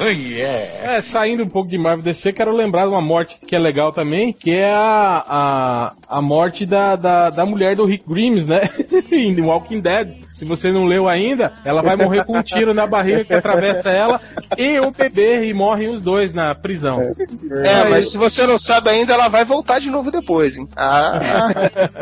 yeah. 0.07 0.97
É, 0.97 1.01
saindo 1.01 1.45
um 1.45 1.49
pouco 1.49 1.69
de 1.69 1.79
Marvel 1.79 2.05
DC, 2.05 2.33
quero 2.33 2.55
lembrar 2.55 2.83
de 2.83 2.89
uma 2.91 3.01
morte 3.01 3.39
que 3.41 3.55
é 3.55 3.59
legal 3.59 3.93
também, 3.93 4.33
que 4.33 4.53
é 4.53 4.73
a, 4.73 5.25
a, 5.29 5.93
a 6.09 6.23
morte 6.23 6.65
da, 6.65 6.97
da, 6.97 7.31
da 7.31 7.47
mulher 7.47 7.77
do 7.77 7.85
Rick 7.85 8.05
Grimes, 8.09 8.47
né? 8.47 8.61
em 9.11 9.35
The 9.35 9.43
Walking 9.43 9.81
Dead. 9.81 10.27
Se 10.37 10.45
você 10.45 10.71
não 10.71 10.85
leu 10.85 11.09
ainda, 11.09 11.51
ela 11.65 11.81
vai 11.81 11.97
morrer 11.97 12.23
com 12.27 12.37
um 12.37 12.43
tiro 12.43 12.75
na 12.75 12.87
barriga 12.87 13.25
que 13.25 13.33
atravessa 13.33 13.89
ela 13.89 14.21
e 14.59 14.79
o 14.81 14.91
bebê 14.91 15.47
e 15.47 15.55
morrem 15.55 15.89
os 15.89 16.03
dois 16.03 16.35
na 16.35 16.55
prisão. 16.55 17.01
É, 17.01 17.89
mas 17.89 18.11
se 18.11 18.19
você 18.19 18.47
não 18.47 18.59
sabe 18.59 18.91
ainda, 18.91 19.15
ela 19.15 19.29
vai 19.29 19.47
voltar 19.47 19.79
de 19.79 19.91
novo 19.91 20.11
depois, 20.11 20.59
hein? 20.59 20.69
Ah, 20.77 21.49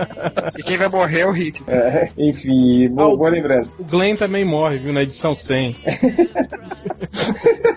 E 0.59 0.63
quem 0.65 0.77
vai 0.77 0.89
morrer 0.89 1.21
é 1.21 1.27
o 1.27 1.31
Rick. 1.31 1.63
É, 1.69 2.09
enfim, 2.19 2.89
boa, 2.89 3.17
boa 3.17 3.31
lembrança. 3.31 3.77
O 3.79 3.85
Glenn 3.85 4.17
também 4.17 4.45
morre, 4.45 4.79
viu, 4.79 4.93
na 4.93 5.03
edição 5.03 5.33
100. 5.33 5.77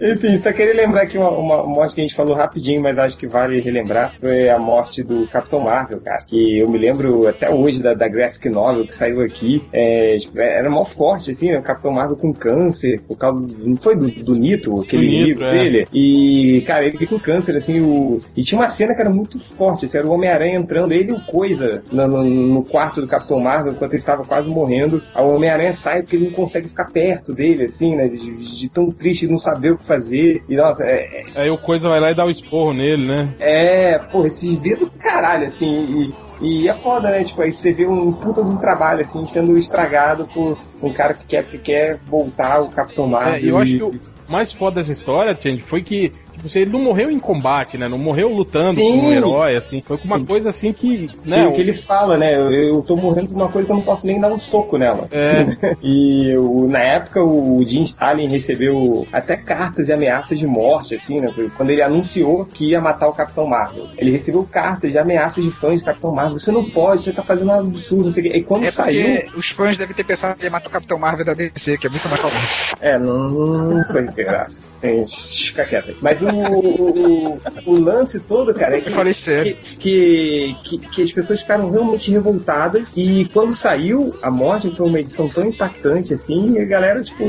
Enfim, 0.00 0.40
só 0.42 0.52
queria 0.52 0.74
lembrar 0.74 1.02
aqui 1.02 1.18
uma, 1.18 1.30
uma 1.30 1.64
morte 1.64 1.94
que 1.94 2.00
a 2.00 2.04
gente 2.04 2.14
falou 2.14 2.34
rapidinho, 2.34 2.80
mas 2.80 2.98
acho 2.98 3.16
que 3.16 3.26
vale 3.26 3.60
relembrar. 3.60 4.12
Foi 4.18 4.48
a 4.48 4.58
morte 4.58 5.02
do 5.02 5.26
Capitão 5.28 5.60
Marvel, 5.60 6.00
cara. 6.00 6.22
Que 6.26 6.58
eu 6.58 6.68
me 6.68 6.78
lembro 6.78 7.26
até 7.28 7.50
hoje 7.52 7.82
da, 7.82 7.94
da 7.94 8.08
graphic 8.08 8.48
novel 8.48 8.84
que 8.86 8.94
saiu 8.94 9.20
aqui. 9.22 9.62
É, 9.72 10.16
era 10.36 10.70
mó 10.70 10.84
forte, 10.84 11.30
assim, 11.30 11.50
né? 11.50 11.58
O 11.58 11.62
Capitão 11.62 11.92
Marvel 11.92 12.16
com 12.16 12.32
câncer, 12.32 13.00
por 13.02 13.16
causa. 13.16 13.46
do- 13.46 13.68
Não 13.70 13.76
foi 13.76 13.96
do, 13.96 14.08
do 14.08 14.34
Nitro, 14.34 14.80
aquele 14.80 15.06
Do 15.06 15.12
livro 15.12 15.44
é. 15.44 15.52
dele? 15.52 15.88
E, 15.92 16.62
cara, 16.66 16.84
ele 16.84 17.06
com 17.06 17.18
câncer, 17.18 17.56
assim, 17.56 17.80
o... 17.80 18.20
e 18.36 18.42
tinha 18.42 18.60
uma 18.60 18.68
cena 18.70 18.94
que 18.94 19.00
era 19.00 19.10
muito 19.10 19.38
forte, 19.38 19.84
assim, 19.84 19.98
era 19.98 20.06
o 20.06 20.10
Homem-Aranha 20.12 20.58
entrando, 20.58 20.92
ele 20.92 21.10
e 21.10 21.14
o 21.14 21.20
Coisa 21.20 21.82
no, 21.92 22.06
no- 22.06 22.24
no 22.24 22.64
quarto 22.64 23.00
do 23.00 23.06
Capitão 23.06 23.38
Marvel, 23.40 23.72
enquanto 23.72 23.94
ele 23.94 24.02
tava 24.02 24.24
quase 24.24 24.48
morrendo. 24.48 25.00
O 25.16 25.34
Homem-Aranha 25.34 25.74
sai 25.74 26.02
porque 26.02 26.16
ele 26.16 26.26
não 26.26 26.32
consegue 26.32 26.68
ficar 26.68 26.86
perto 26.90 27.32
dele, 27.34 27.64
assim, 27.64 27.94
né? 27.94 28.08
De, 28.08 28.18
de 28.58 28.68
tão 28.78 28.90
triste 28.92 29.26
de 29.26 29.32
não 29.32 29.38
saber 29.38 29.72
o 29.72 29.76
que 29.76 29.84
fazer. 29.84 30.42
E, 30.48 30.54
nossa, 30.56 30.84
é, 30.84 31.24
Aí 31.34 31.50
o 31.50 31.58
Coisa 31.58 31.88
vai 31.88 31.98
lá 32.00 32.10
e 32.10 32.14
dá 32.14 32.24
o 32.24 32.30
esporro 32.30 32.72
nele, 32.72 33.04
né? 33.06 33.28
é, 33.40 33.98
pô, 33.98 34.24
esses 34.24 34.56
dedos 34.58 34.88
do 34.88 34.98
caralho, 34.98 35.46
assim, 35.48 36.12
e, 36.40 36.62
e 36.64 36.68
é 36.68 36.74
foda, 36.74 37.10
né? 37.10 37.24
Tipo, 37.24 37.42
aí 37.42 37.52
você 37.52 37.72
vê 37.72 37.86
um 37.86 38.12
puta 38.12 38.42
de 38.42 38.48
um 38.48 38.56
trabalho, 38.56 39.00
assim, 39.00 39.24
sendo 39.26 39.56
estragado 39.58 40.26
por 40.32 40.56
um 40.82 40.92
cara 40.92 41.14
que 41.14 41.26
quer, 41.26 41.44
que 41.44 41.58
quer 41.58 41.98
voltar 42.06 42.60
o 42.62 42.68
Capitão 42.70 43.06
Marvel. 43.08 43.34
É, 43.34 43.40
e 43.40 43.48
eu 43.48 43.58
acho 43.58 43.74
e- 43.74 43.78
que 43.78 43.84
o 43.84 44.00
mais 44.28 44.52
foda 44.52 44.76
dessa 44.80 44.92
história, 44.92 45.34
Change, 45.34 45.62
foi 45.62 45.82
que 45.82 46.12
tipo, 46.38 46.58
ele 46.58 46.70
não 46.70 46.80
morreu 46.80 47.10
em 47.10 47.18
combate, 47.18 47.76
né? 47.78 47.88
Não 47.88 47.98
morreu 47.98 48.32
lutando 48.32 48.74
Sim. 48.74 48.90
como 48.90 49.08
um 49.08 49.12
herói, 49.12 49.56
assim. 49.56 49.80
Foi 49.80 49.98
com 49.98 50.04
uma 50.04 50.24
coisa 50.24 50.50
assim 50.50 50.72
que, 50.72 51.10
né? 51.24 51.46
O 51.46 51.52
que 51.52 51.60
ele 51.60 51.74
fala, 51.74 52.16
né? 52.16 52.36
Eu, 52.36 52.50
eu 52.52 52.82
tô 52.82 52.96
morrendo 52.96 53.28
por 53.28 53.36
uma 53.36 53.48
coisa 53.48 53.66
que 53.66 53.72
eu 53.72 53.76
não 53.76 53.82
posso 53.82 54.06
nem 54.06 54.20
dar 54.20 54.30
um 54.32 54.38
soco 54.38 54.76
nela. 54.78 55.08
É. 55.12 55.74
e 55.82 56.36
o- 56.36 56.66
na 56.68 56.80
época 56.80 57.22
o 57.22 57.62
Jim 57.64 57.82
Stalin 57.82 58.28
recebeu 58.28 59.06
até 59.12 59.36
cartas 59.36 59.88
e 59.88 59.92
ameaças 59.92 60.38
de 60.38 60.46
morte, 60.46 60.94
assim, 60.94 61.20
né? 61.20 61.28
Quando 61.56 61.70
ele 61.70 61.82
anunciou 61.82 62.44
que 62.44 62.70
ia 62.70 62.80
matar 62.80 63.08
o 63.08 63.12
Capitão 63.12 63.46
Marvel. 63.46 63.86
Ele 63.96 64.10
recebeu 64.10 64.44
cartas 64.50 64.90
de 64.90 64.98
ameaças 64.98 65.42
de 65.44 65.50
fãs 65.50 65.80
do 65.80 65.84
Capitão 65.84 66.12
Marvel. 66.14 66.38
Você 66.38 66.50
não 66.52 66.68
pode, 66.68 67.02
você 67.02 67.12
tá 67.12 67.22
fazendo 67.22 67.50
um 67.50 67.58
absurdo. 67.58 68.08
E 68.18 68.42
quando 68.42 68.64
É 68.64 68.70
saiu. 68.70 69.22
os 69.36 69.48
fãs 69.50 69.76
devem 69.76 69.94
ter 69.94 70.04
pensado 70.04 70.34
que 70.36 70.42
ele 70.42 70.50
matou 70.50 70.68
o 70.68 70.72
Capitão 70.72 70.98
Marvel 70.98 71.24
da 71.24 71.34
DC, 71.34 71.78
que 71.78 71.86
é 71.86 71.90
muito 71.90 72.08
mais 72.08 72.20
famoso. 72.20 72.38
É, 72.80 72.98
não, 72.98 73.28
não 73.28 73.84
foi 73.84 74.04
graça. 74.06 74.60
Sim, 74.72 75.02
fica 75.06 75.64
quieto. 75.64 75.96
Mas 76.00 76.20
o, 76.22 76.27
o, 76.32 77.38
o 77.66 77.72
lance 77.80 78.20
todo, 78.20 78.52
cara, 78.54 78.76
é 78.76 78.80
que, 78.80 79.56
que, 79.78 80.56
que, 80.64 80.78
que 80.78 81.02
as 81.02 81.12
pessoas 81.12 81.40
ficaram 81.40 81.70
realmente 81.70 82.10
revoltadas 82.10 82.90
e 82.96 83.28
quando 83.32 83.54
saiu 83.54 84.14
a 84.22 84.30
morte 84.30 84.70
foi 84.76 84.86
uma 84.86 85.00
edição 85.00 85.28
tão 85.28 85.44
impactante 85.44 86.12
assim, 86.14 86.54
e 86.54 86.58
a 86.60 86.64
galera, 86.64 87.02
tipo, 87.02 87.24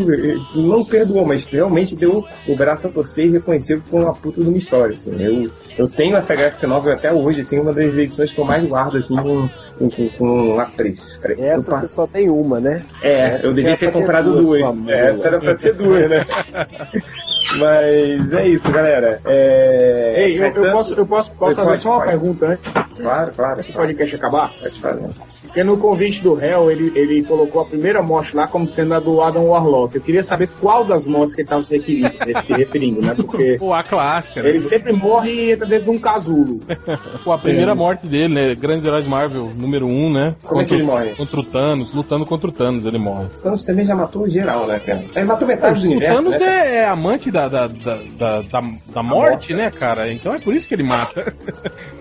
não 0.56 0.86
perdoou, 0.86 1.26
mas 1.26 1.43
realmente 1.45 1.95
deu 1.95 2.24
o 2.47 2.56
braço 2.56 2.88
a 2.88 2.89
torcer 2.89 3.26
e 3.26 3.32
reconheceu 3.32 3.82
que 3.82 3.89
foi 3.89 4.02
uma 4.02 4.14
puta 4.14 4.41
de 4.41 4.47
uma 4.47 4.58
história, 4.58 4.95
assim. 4.95 5.12
Eu, 5.20 5.50
eu 5.78 5.88
tenho 5.88 6.16
essa 6.16 6.36
graphic 6.36 6.66
novel 6.66 6.93
até 6.93 7.12
hoje, 7.12 7.41
assim, 7.41 7.60
uma 7.60 7.74
das 7.74 7.86
edições 7.95 8.32
que 8.32 8.39
eu 8.39 8.45
mais 8.45 8.66
guardo, 8.66 8.97
assim, 8.97 9.16
com, 9.16 9.50
com, 9.78 9.89
com, 9.89 10.10
com 10.10 10.60
apreço. 10.60 11.20
Eu 11.24 11.45
Essa 11.45 11.70
pa- 11.72 11.80
você 11.82 11.88
só 11.89 12.06
tem 12.08 12.30
uma, 12.30 12.60
né? 12.60 12.82
é, 13.02 13.20
Essa 13.36 13.47
eu 13.47 13.54
devia 13.54 13.78
ter 13.78 13.86
pra 13.86 13.91
ter 13.91 14.00
comprado 14.00 14.36
duas, 14.36 14.62
duas. 14.62 14.89
Essa 14.89 15.28
era 15.28 15.39
pra 15.39 15.56
ter 15.56 15.74
duas, 15.74 16.10
né? 16.10 16.26
Mas 17.57 18.33
é 18.33 18.47
isso, 18.47 18.69
galera. 18.71 19.19
É... 19.25 20.13
Ei, 20.17 20.39
eu, 20.39 20.45
eu 20.45 20.71
posso, 20.71 20.93
eu 20.93 21.05
posso, 21.05 21.31
posso 21.31 21.55
Pode, 21.55 21.69
fazer 21.69 21.77
só 21.77 21.89
uma 21.89 21.97
pode. 21.99 22.09
pergunta 22.11 22.45
antes 22.47 22.71
Claro, 23.01 23.31
claro. 23.35 23.63
do 23.63 23.73
podcast 23.73 24.15
acabar? 24.15 24.51
Pode 24.59 24.79
fazer. 24.79 25.09
Porque 25.50 25.64
no 25.64 25.78
convite 25.78 26.22
do 26.22 26.36
réu, 26.36 26.70
ele, 26.70 26.91
ele 26.95 27.24
colocou 27.24 27.64
a 27.64 27.66
primeira 27.66 28.04
morte 28.04 28.36
lá 28.36 28.47
como 28.47 28.68
sendo 28.68 28.93
a 28.93 29.00
do 29.00 29.20
Adam 29.20 29.45
Warlock. 29.45 29.95
Eu 29.95 30.02
queria 30.02 30.22
saber 30.22 30.47
qual 30.62 30.86
das 30.86 31.08
mortes 31.08 31.34
que 31.34 31.41
ele 31.41 31.47
estava 31.47 31.64
se 31.64 31.76
referindo, 31.76 32.12
se 32.45 32.54
referindo, 32.54 33.02
né? 33.02 33.16
Porque 33.16 33.56
Pô, 33.60 33.74
a 33.74 33.82
clássica. 33.82 34.43
né? 34.43 34.50
ele 34.50 34.62
sempre 34.62 34.93
morre 34.93 35.32
e 35.32 35.52
entra 35.52 35.66
dentro 35.66 35.86
de 35.86 35.89
um 35.89 36.00
casulo. 36.00 36.62
Pô, 37.26 37.32
a 37.32 37.38
primeira 37.39 37.74
morte 37.74 38.06
dele, 38.06 38.34
né? 38.36 38.56
Grande 38.56 38.88
herói 38.88 39.02
de 39.02 39.10
Marvel, 39.10 39.52
número 39.56 39.88
1, 39.88 39.89
um, 39.89 40.14
né? 40.14 40.36
Como 40.43 40.62
é 40.62 40.66
que 40.66 40.76
ele 40.76 40.84
morre? 40.84 41.16
Contra 41.16 41.39
o 41.39 41.43
Thanos, 41.43 41.93
lutando 41.95 42.28
contra 42.28 42.47
o 42.47 42.52
Thanos, 42.52 42.86
ele 42.86 43.00
morre. 43.00 43.26
O 43.26 43.41
Thanos 43.41 43.66
também 43.66 43.86
já 43.86 43.95
matou 43.95 44.30
geral, 44.30 44.68
né, 44.68 44.80
cara? 44.80 45.04
Ele 45.16 45.26
matou 45.26 45.47
metade 45.47 45.82
do 45.82 45.88
o 45.88 45.91
universo, 45.91 46.16
Thanos 46.16 46.39
né? 46.39 46.47
é, 46.47 46.76
é 46.76 46.88
amante 46.88 47.32
da, 47.32 47.47
da, 47.47 47.66
da, 47.66 47.97
da, 48.18 48.41
da, 48.41 48.64
da 48.93 49.04
morte, 49.04 49.56
né, 49.56 49.72
cara? 49.72 50.14
Então 50.14 50.32
é 50.32 50.38
por 50.38 50.56
isso 50.56 50.68
que 50.68 50.76
ele 50.76 50.84
mata. 50.84 51.34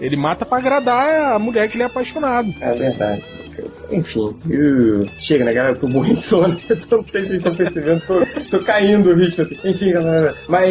ele 0.02 0.18
mata 0.18 0.44
pra 0.44 0.58
agradar 0.58 1.32
a 1.32 1.38
mulher 1.38 1.66
que 1.68 1.76
ele 1.76 1.84
é 1.84 1.86
apaixonado. 1.86 2.52
É 2.60 2.72
verdade. 2.74 3.38
Enfim, 3.90 4.28
chega, 5.18 5.44
né, 5.44 5.52
galera? 5.52 5.74
Eu 5.74 5.80
tô 5.80 5.88
morrendo 5.88 6.16
de 6.18 6.22
sono. 6.22 6.58
Eu 6.68 6.76
tô- 6.76 6.96
não 6.98 7.04
sei 7.04 7.20
se 7.22 7.26
vocês 7.28 7.36
estão 7.38 7.54
percebendo, 7.54 8.02
tô, 8.06 8.58
tô 8.58 8.64
caindo 8.64 9.10
o 9.10 9.14
ritmo 9.14 9.44
assim. 9.44 9.56
Enfim, 9.64 9.92
galera. 9.92 10.34
Mas 10.48 10.70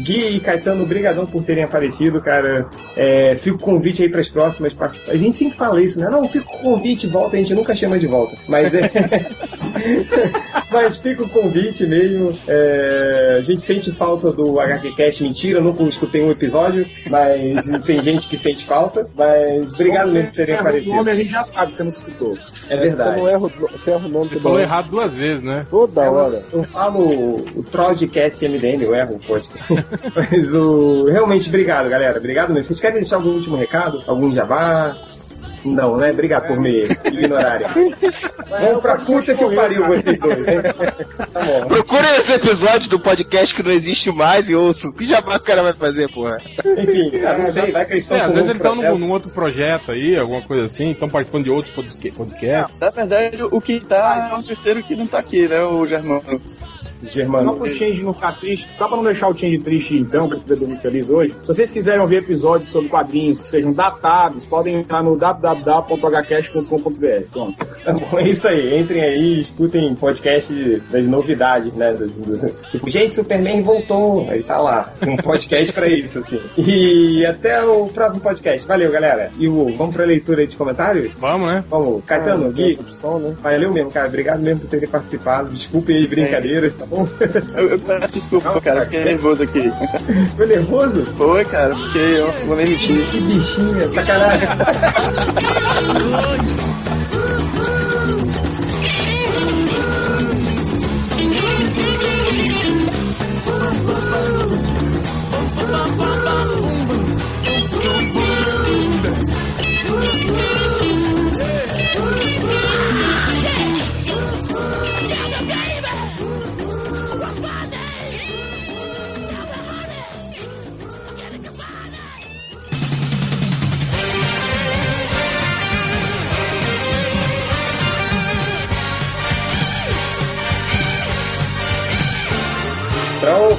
Gui 0.00 0.36
e 0.36 0.40
Caetano, 0.40 0.86
brigadão 0.86 1.26
por 1.26 1.44
terem 1.44 1.64
aparecido, 1.64 2.20
cara. 2.20 2.66
É, 2.96 3.34
fica 3.36 3.56
o 3.56 3.58
convite 3.58 4.02
aí 4.02 4.08
pras 4.08 4.28
próximas 4.28 4.72
participações. 4.72 5.20
A 5.20 5.22
gente 5.24 5.36
sempre 5.36 5.56
fala 5.58 5.82
isso, 5.82 5.98
né? 6.00 6.08
Não, 6.10 6.24
fica 6.26 6.46
o 6.48 6.58
convite, 6.58 7.06
volta, 7.06 7.36
a 7.36 7.38
gente 7.38 7.54
nunca 7.54 7.74
chama 7.74 7.98
de 7.98 8.06
volta. 8.06 8.36
Mas 8.48 8.72
é. 8.74 8.90
Mas 10.70 10.98
fica 10.98 11.22
o 11.24 11.28
convite 11.28 11.84
mesmo. 11.86 12.32
É, 12.46 13.36
a 13.38 13.40
gente 13.40 13.62
sente 13.62 13.90
falta 13.92 14.30
do 14.32 14.58
HQ 14.60 14.92
Cast, 14.94 15.22
mentira, 15.22 15.58
eu 15.58 15.62
nunca 15.64 15.82
escutei 15.84 16.22
um 16.22 16.30
episódio, 16.30 16.86
mas 17.08 17.66
tem 17.84 18.00
gente 18.00 18.28
que 18.28 18.36
sente 18.36 18.64
falta. 18.64 19.06
Mas 19.16 19.72
obrigado 19.74 20.12
mesmo 20.12 20.28
por 20.28 20.36
terem 20.36 20.54
É, 20.54 20.58
o 20.58 20.60
aparecido. 20.60 20.94
nome 20.94 21.10
a 21.10 21.14
gente 21.14 21.30
já 21.30 21.44
sabe, 21.44 21.72
você 21.72 21.82
não 21.82 21.92
escutou. 22.08 22.36
É 22.68 22.76
verdade. 22.76 23.14
Você 23.14 23.20
não 23.20 23.28
erra, 23.28 23.38
o- 23.46 23.48
você 23.48 23.90
erra 23.90 24.06
o 24.06 24.08
nome 24.08 24.28
toda 24.28 24.40
falou 24.42 24.60
errado 24.60 24.90
duas 24.90 25.12
vezes, 25.12 25.42
né? 25.42 25.66
Toda 25.68 26.04
Eu, 26.04 26.12
hora. 26.14 26.42
eu 26.52 26.62
falo 26.64 27.36
o 27.56 27.62
Trodcast 27.70 28.44
MDM, 28.48 28.82
eu 28.84 28.94
erro 28.94 29.16
o 29.16 29.18
podcast. 29.18 29.74
Mas 30.14 30.52
o. 30.52 31.06
Realmente, 31.06 31.48
obrigado, 31.48 31.88
galera. 31.88 32.18
Obrigado 32.18 32.50
mesmo. 32.52 32.64
Vocês 32.66 32.80
querem 32.80 32.98
deixar 33.00 33.16
algum 33.16 33.30
último 33.30 33.56
recado? 33.56 34.02
Algum 34.06 34.32
jabá? 34.32 34.96
Não, 35.64 35.96
né? 35.96 36.10
Obrigado 36.10 36.46
por 36.46 36.58
me 36.58 36.84
ignorarem. 37.04 37.66
Vamos 38.48 38.80
pra 38.80 38.96
puta 38.96 39.34
que 39.34 39.54
pariu 39.54 39.86
vocês 39.86 40.18
dois, 40.18 40.48
hein? 40.48 40.58
Tá 41.32 41.40
bom. 41.40 41.66
Procurem 41.68 42.16
esse 42.16 42.32
episódio 42.32 42.88
do 42.88 42.98
podcast 42.98 43.54
que 43.54 43.62
não 43.62 43.70
existe 43.70 44.10
mais 44.10 44.48
e 44.48 44.54
ouço. 44.54 44.92
Que 44.92 45.06
jabá 45.06 45.36
o 45.36 45.40
cara 45.40 45.62
vai 45.62 45.72
fazer, 45.72 46.08
porra? 46.10 46.38
Enfim, 46.78 47.10
cara, 47.18 47.38
não 47.38 47.46
sei, 47.46 47.70
vai 47.70 47.84
que 47.84 47.92
eles 47.92 48.04
estão 48.04 48.16
É, 48.16 48.20
às 48.22 48.28
vezes 48.32 48.44
eles 48.50 48.56
estão 48.56 48.74
num, 48.74 48.98
num 48.98 49.10
outro 49.10 49.30
projeto 49.30 49.90
aí, 49.92 50.16
alguma 50.16 50.42
coisa 50.42 50.64
assim, 50.66 50.90
estão 50.92 51.08
participando 51.08 51.44
de 51.44 51.50
outros 51.50 51.74
podca- 51.74 52.12
podcasts. 52.16 52.80
Na 52.80 52.90
verdade, 52.90 53.42
o 53.42 53.60
que 53.60 53.80
tá 53.80 54.30
é 54.32 54.38
o 54.38 54.42
terceiro 54.42 54.82
que 54.82 54.96
não 54.96 55.06
tá 55.06 55.18
aqui, 55.18 55.46
né, 55.46 55.62
o 55.62 55.86
Germano? 55.86 56.40
Só 57.02 57.08
Germano. 57.08 57.56
pro 57.56 57.74
Change 57.74 58.02
não 58.02 58.12
ficar 58.12 58.32
triste, 58.38 58.68
só 58.76 58.86
pra 58.88 58.96
não 58.96 59.04
deixar 59.04 59.28
o 59.28 59.34
Change 59.38 59.58
triste 59.58 59.96
então, 59.96 60.28
pra 60.28 60.38
poder 60.38 60.56
dormir 60.56 60.76
feliz 60.76 61.08
hoje, 61.08 61.34
se 61.40 61.46
vocês 61.46 61.70
quiserem 61.70 62.00
ouvir 62.00 62.16
episódios 62.16 62.70
sobre 62.70 62.88
quadrinhos 62.88 63.40
que 63.40 63.48
sejam 63.48 63.72
datados, 63.72 64.44
podem 64.46 64.76
entrar 64.76 65.02
no 65.02 65.16
www.hcast.com.br. 65.16 67.24
Pronto. 67.32 67.66
Tá 67.84 67.92
bom, 67.92 68.18
é 68.18 68.28
isso 68.28 68.46
aí. 68.48 68.78
Entrem 68.78 69.02
aí 69.02 69.20
e 69.36 69.40
escutem 69.40 69.94
podcast 69.94 70.52
das 70.90 71.06
novidades, 71.06 71.72
né? 71.74 71.92
Do- 71.92 72.06
do- 72.08 72.50
Tipo, 72.70 72.88
gente, 72.90 73.14
Superman 73.14 73.62
voltou. 73.62 74.28
Aí 74.30 74.42
tá 74.42 74.58
lá. 74.58 74.92
Um 75.06 75.16
podcast 75.16 75.72
pra 75.72 75.88
isso, 75.88 76.18
assim. 76.20 76.40
E 76.58 77.24
até 77.26 77.62
o 77.62 77.86
próximo 77.86 78.20
podcast. 78.20 78.66
Valeu, 78.66 78.90
galera. 78.90 79.30
E 79.38 79.48
o, 79.48 79.68
vamos 79.76 79.94
pra 79.94 80.04
leitura 80.04 80.40
aí 80.42 80.46
de 80.46 80.56
comentários? 80.56 81.10
Vamos, 81.18 81.48
né? 81.48 81.64
Vamos, 81.68 82.04
Caetano, 82.04 82.46
Ah, 82.46 82.50
Gui. 82.52 82.78
opção, 82.80 83.18
né? 83.18 83.34
Valeu 83.42 83.72
mesmo, 83.72 83.90
cara. 83.90 84.08
Obrigado 84.08 84.40
mesmo 84.40 84.60
por 84.60 84.68
terem 84.70 84.88
participado. 84.88 85.50
Desculpem 85.50 85.96
aí 85.96 86.06
brincadeiras, 86.06 86.74
tá 86.74 86.86
bom? 86.90 87.08
Eu, 87.56 87.68
eu 87.68 87.78
peço 87.78 88.14
desculpa, 88.14 88.60
cara, 88.60 88.84
fiquei 88.84 89.04
nervoso 89.04 89.42
aqui. 89.44 89.72
Foi 90.36 90.46
nervoso? 90.46 91.04
Foi, 91.16 91.44
cara, 91.44 91.74
porque 91.74 91.98
eu 91.98 92.30
vou 92.46 92.56
nem 92.56 92.66
mentir. 92.66 93.06
Que 93.10 93.20
bichinha, 93.20 93.92
sacanagem. 93.92 94.48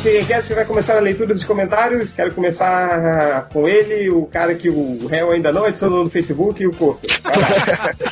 Quer 0.02 0.41
que 0.41 0.56
vai 0.56 0.66
começar 0.66 0.97
a 0.97 0.99
leitura 0.99 1.32
dos 1.32 1.43
comentários? 1.43 2.12
Quero 2.12 2.34
começar 2.34 3.47
com 3.54 3.68
ele, 3.68 4.10
o 4.10 4.26
cara 4.26 4.56
que 4.56 4.68
o 4.68 5.06
réu 5.06 5.32
ainda 5.32 5.52
não 5.52 5.66
adicionou 5.66 6.04
no 6.04 6.10
Facebook 6.10 6.66
o 6.66 6.76
Corto. 6.76 7.08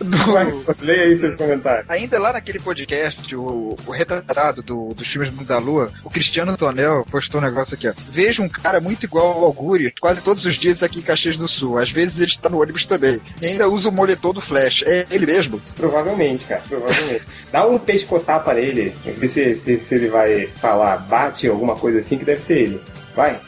Lá. 0.00 0.44
Vai, 0.44 0.76
leia 0.80 1.02
aí 1.02 1.16
seus 1.16 1.36
comentários. 1.36 1.88
Ainda 1.88 2.18
lá 2.18 2.32
naquele 2.32 2.58
podcast, 2.58 3.34
o, 3.34 3.76
o 3.86 3.90
retratado 3.90 4.62
do, 4.62 4.94
dos 4.94 5.06
filmes 5.06 5.30
do 5.30 5.36
Mundo 5.36 5.46
da 5.46 5.58
Lua, 5.58 5.92
o 6.04 6.10
Cristiano 6.10 6.56
Tonel 6.56 7.06
postou 7.10 7.40
um 7.40 7.44
negócio 7.44 7.74
aqui, 7.74 7.88
ó. 7.88 7.92
Vejo 8.10 8.42
um 8.42 8.48
cara 8.48 8.80
muito 8.80 9.04
igual 9.04 9.26
ao 9.26 9.44
Auguri 9.44 9.92
quase 10.00 10.22
todos 10.22 10.44
os 10.44 10.56
dias 10.56 10.82
aqui 10.82 11.00
em 11.00 11.02
Caxias 11.02 11.36
do 11.36 11.48
Sul. 11.48 11.78
Às 11.78 11.90
vezes 11.90 12.20
ele 12.20 12.30
está 12.30 12.48
no 12.48 12.60
ônibus 12.60 12.86
também. 12.86 13.20
E 13.40 13.46
ainda 13.46 13.68
usa 13.68 13.88
o 13.88 13.92
moletom 13.92 14.32
do 14.32 14.40
Flash. 14.40 14.82
É 14.86 15.06
ele 15.10 15.26
mesmo? 15.26 15.60
Provavelmente, 15.76 16.44
cara, 16.44 16.62
provavelmente. 16.68 17.24
Dá 17.52 17.66
um 17.66 17.78
pescotapa 17.78 18.54
nele, 18.54 18.94
ver 19.04 19.28
se, 19.28 19.54
se, 19.54 19.78
se 19.78 19.94
ele 19.94 20.08
vai 20.08 20.46
falar 20.46 20.96
bate 20.98 21.48
alguma 21.48 21.76
coisa 21.76 21.98
assim, 21.98 22.18
que 22.18 22.24
deve 22.24 22.40
ser 22.40 22.58
ele. 22.58 22.80
Vai. 23.14 23.38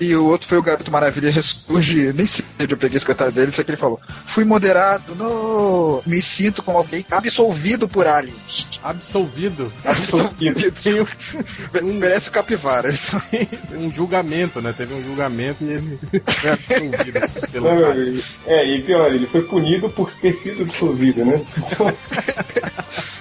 E 0.00 0.14
o 0.14 0.26
outro 0.26 0.48
foi 0.48 0.58
o 0.58 0.62
Garoto 0.62 0.90
Maravilha 0.90 1.30
Ressurge. 1.30 2.12
Nem 2.12 2.26
sei 2.26 2.44
onde 2.60 2.74
eu 2.74 2.78
peguei 2.78 2.96
esse 2.96 3.06
comentário 3.06 3.32
dele, 3.32 3.52
só 3.52 3.62
que 3.62 3.70
ele 3.70 3.76
falou: 3.76 4.00
Fui 4.34 4.44
moderado, 4.44 5.14
no... 5.14 6.02
me 6.06 6.20
sinto 6.20 6.62
como 6.62 6.78
alguém 6.78 7.04
absolvido 7.10 7.88
por 7.88 8.06
aliens. 8.06 8.66
Absolvido. 8.82 9.72
Absolvido. 9.84 10.72
Tem 10.82 11.00
um, 11.00 11.06
Merece 11.94 12.28
o 12.28 12.32
capivara. 12.32 12.92
um 13.72 13.92
julgamento, 13.92 14.60
né? 14.60 14.74
Teve 14.76 14.94
um 14.94 15.04
julgamento 15.04 15.64
e 15.64 15.70
ele 15.70 15.98
foi 16.40 16.50
absolvido 16.50 17.50
pelo 17.50 17.74
Não, 17.74 18.22
é, 18.46 18.66
e 18.66 18.82
pior, 18.82 19.12
ele 19.12 19.26
foi 19.26 19.42
punido 19.42 19.88
por 19.88 20.10
ter 20.10 20.32
sido 20.32 20.62
absolvido, 20.62 21.24
né? 21.24 21.44
Então. 21.56 21.92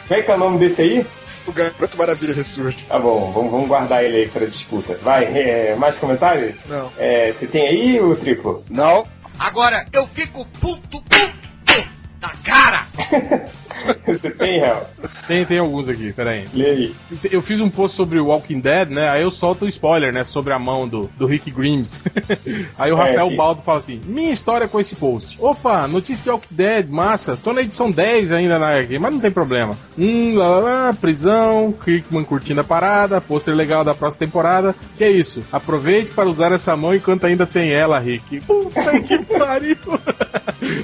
Como 0.07 0.19
é 0.19 0.21
que 0.21 0.31
é 0.31 0.35
o 0.35 0.37
nome 0.37 0.59
desse 0.59 0.81
aí? 0.81 1.05
O 1.45 1.51
Garoto 1.51 1.97
Maravilha 1.97 2.33
Ressurge. 2.33 2.83
Tá 2.87 2.97
bom, 2.97 3.31
vamos, 3.33 3.51
vamos 3.51 3.67
guardar 3.67 4.03
ele 4.03 4.17
aí 4.17 4.29
pra 4.29 4.45
disputa. 4.45 4.97
Vai, 5.01 5.25
é, 5.25 5.75
mais 5.75 5.97
comentários? 5.97 6.55
Não. 6.67 6.91
É, 6.97 7.31
você 7.33 7.47
tem 7.47 7.67
aí 7.67 7.99
o 7.99 8.15
triplo? 8.15 8.63
Não. 8.69 9.05
Agora 9.37 9.85
eu 9.91 10.07
fico 10.07 10.45
puto, 10.59 11.01
puto 11.01 11.23
da 12.19 12.29
cara! 12.53 12.87
Você 14.05 14.29
tem, 14.31 14.59
Real? 14.59 14.89
Tem, 15.27 15.45
tem 15.45 15.57
alguns 15.59 15.89
aqui, 15.89 16.13
peraí. 16.13 16.45
Lê 16.53 16.69
aí. 16.69 16.95
Eu 17.31 17.41
fiz 17.41 17.59
um 17.59 17.69
post 17.69 17.97
sobre 17.97 18.19
o 18.19 18.27
Walking 18.27 18.59
Dead, 18.59 18.89
né? 18.89 19.09
Aí 19.09 19.23
eu 19.23 19.31
solto 19.31 19.65
o 19.65 19.67
spoiler, 19.69 20.13
né? 20.13 20.23
Sobre 20.23 20.53
a 20.53 20.59
mão 20.59 20.87
do, 20.87 21.09
do 21.17 21.25
Rick 21.25 21.51
Grimes. 21.51 22.01
Aí 22.77 22.91
o 22.91 22.95
É, 22.95 22.99
Rafael 22.99 23.29
que- 23.29 23.35
Baldo 23.35 23.61
fala 23.63 23.79
assim: 23.79 23.99
Minha 24.05 24.31
história 24.31 24.67
com 24.67 24.79
esse 24.79 24.95
post. 24.95 25.35
Opa, 25.39 25.87
notícia 25.87 26.23
de 26.23 26.29
Walking 26.29 26.47
Dead, 26.55 26.87
massa. 26.89 27.35
Tô 27.41 27.51
na 27.51 27.61
edição 27.61 27.89
10 27.91 28.31
ainda 28.31 28.57
na 28.59 28.69
HQ, 28.69 28.99
mas 28.99 29.11
não 29.13 29.19
tem 29.19 29.31
problema. 29.31 29.77
Hum, 29.97 30.35
lá, 30.37 30.47
lá, 30.47 30.59
lá, 30.59 30.93
prisão, 30.93 31.73
Kirkman 31.83 32.23
curtindo 32.23 32.61
a 32.61 32.63
parada, 32.63 33.19
pôster 33.21 33.53
legal 33.55 33.83
da 33.83 33.93
próxima 33.93 34.25
temporada. 34.25 34.75
Que 34.97 35.03
é 35.03 35.11
isso? 35.11 35.43
Aproveite 35.51 36.11
para 36.11 36.29
usar 36.29 36.51
essa 36.51 36.75
mão 36.77 36.93
enquanto 36.95 37.25
ainda 37.25 37.45
tem 37.45 37.71
ela, 37.71 37.99
Rick. 37.99 38.39
Puta 38.41 38.99
que 39.01 39.17
pariu! 39.37 39.77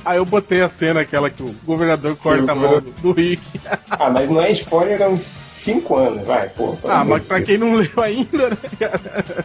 Aí 0.04 0.18
eu 0.18 0.26
botei 0.26 0.62
a 0.62 0.70
cena 0.70 1.02
aquela 1.02 1.30
que 1.30 1.42
o 1.44 1.56
governador 1.66 2.16
corta 2.18 2.52
a 2.52 2.56
mão 2.56 2.82
do, 3.02 3.12
Rick. 3.12 3.42
Ah, 3.90 4.10
mas 4.10 4.30
não 4.30 4.42
é 4.42 4.52
spoiler 4.52 5.02
há 5.02 5.08
uns 5.08 5.22
5 5.22 5.96
anos, 5.96 6.26
vai, 6.26 6.48
pô. 6.50 6.78
Ah, 6.88 7.04
mas 7.04 7.24
pra 7.24 7.42
quem 7.42 7.58
não 7.58 7.74
leu 7.76 7.90
ainda, 8.02 8.50
né, 8.50 8.58
cara? 8.80 9.02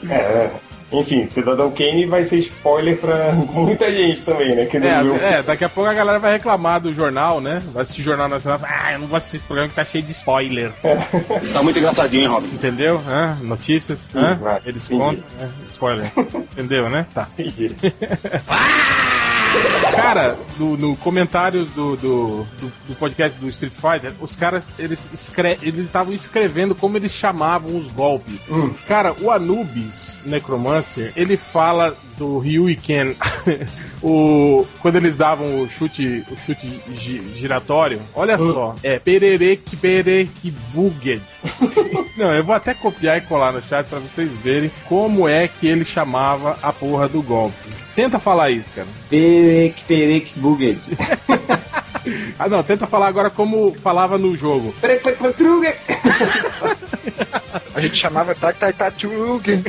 É, 0.08 0.14
é. 0.14 0.50
Enfim, 0.92 1.26
Cidadão 1.26 1.72
Kane 1.72 2.06
vai 2.06 2.22
ser 2.24 2.36
spoiler 2.38 2.96
pra 2.98 3.32
muita 3.32 3.90
gente 3.90 4.22
também, 4.22 4.54
né? 4.54 4.66
Que 4.66 4.78
não 4.78 5.02
viu. 5.02 5.16
É, 5.16 5.38
é, 5.38 5.42
daqui 5.42 5.64
a 5.64 5.68
pouco 5.68 5.90
a 5.90 5.94
galera 5.94 6.20
vai 6.20 6.34
reclamar 6.34 6.80
do 6.80 6.92
jornal, 6.92 7.40
né? 7.40 7.60
Vai 7.72 7.82
assistir 7.82 8.02
Jornal 8.02 8.28
Nacional. 8.28 8.60
Ah, 8.62 8.92
eu 8.92 9.00
não 9.00 9.08
vou 9.08 9.16
assistir 9.16 9.38
esse 9.38 9.44
programa 9.44 9.68
que 9.70 9.74
tá 9.74 9.84
cheio 9.84 10.04
de 10.04 10.12
spoiler. 10.12 10.70
Tá 11.52 11.62
muito 11.64 11.80
engraçadinho, 11.80 12.22
hein, 12.22 12.28
Robin? 12.28 12.46
Entendeu? 12.46 13.00
Hã? 13.08 13.36
Notícias. 13.42 14.08
Hã? 14.14 14.36
vai, 14.40 14.60
Eles 14.64 14.84
entendi. 14.84 15.00
contam. 15.00 15.24
né? 15.40 15.50
Spoiler. 15.72 16.12
Entendeu, 16.52 16.88
né? 16.88 17.06
Tá. 17.12 17.26
Entendi. 17.36 17.74
Cara, 19.94 20.36
do- 20.58 20.76
no 20.76 20.96
comentários 20.96 21.68
do, 21.72 21.96
do, 21.96 22.46
do, 22.60 22.72
do 22.88 22.94
podcast 22.96 23.38
do 23.38 23.48
Street 23.48 23.72
Fighter, 23.72 24.12
os 24.20 24.34
caras 24.34 24.66
eles 24.78 25.08
escre 25.12 25.56
eles 25.62 25.84
estavam 25.86 26.12
escrevendo 26.12 26.74
como 26.74 26.96
eles 26.96 27.12
chamavam 27.12 27.76
os 27.78 27.90
golpes. 27.92 28.40
Cara, 28.86 29.14
o 29.20 29.30
Anubis 29.30 30.20
Necromancer, 30.26 31.12
ele 31.16 31.36
fala 31.36 31.96
do 32.16 32.38
Ryu 32.38 32.68
e 32.70 32.76
Ken. 32.76 33.14
o, 34.02 34.66
quando 34.80 34.96
eles 34.96 35.16
davam 35.16 35.60
o 35.62 35.68
chute, 35.68 36.24
o 36.30 36.36
chute 36.44 36.80
gi- 36.98 37.22
giratório, 37.36 38.00
olha 38.14 38.36
só, 38.38 38.74
é 38.82 38.98
Pererek 38.98 39.76
Perek 39.76 40.50
Buged. 40.72 41.22
Não, 42.16 42.32
eu 42.32 42.44
vou 42.44 42.54
até 42.54 42.74
copiar 42.74 43.18
e 43.18 43.22
colar 43.22 43.52
no 43.52 43.60
chat 43.62 43.86
pra 43.88 43.98
vocês 43.98 44.30
verem 44.42 44.70
como 44.88 45.28
é 45.28 45.48
que 45.48 45.66
ele 45.66 45.84
chamava 45.84 46.56
a 46.62 46.72
porra 46.72 47.08
do 47.08 47.20
golpe. 47.20 47.56
Tenta 47.96 48.18
falar 48.20 48.50
isso, 48.50 48.68
cara. 48.74 48.86
Perek, 49.10 49.82
perek, 49.84 50.32
buget. 50.36 50.78
Ah, 52.38 52.50
não, 52.50 52.62
tenta 52.62 52.86
falar 52.86 53.06
agora 53.06 53.30
como 53.30 53.74
falava 53.82 54.18
no 54.18 54.36
jogo. 54.36 54.74
A 57.74 57.80
gente 57.80 57.96
chamava 57.96 58.34
Tak 58.34 58.72
Tatug. 58.72 59.64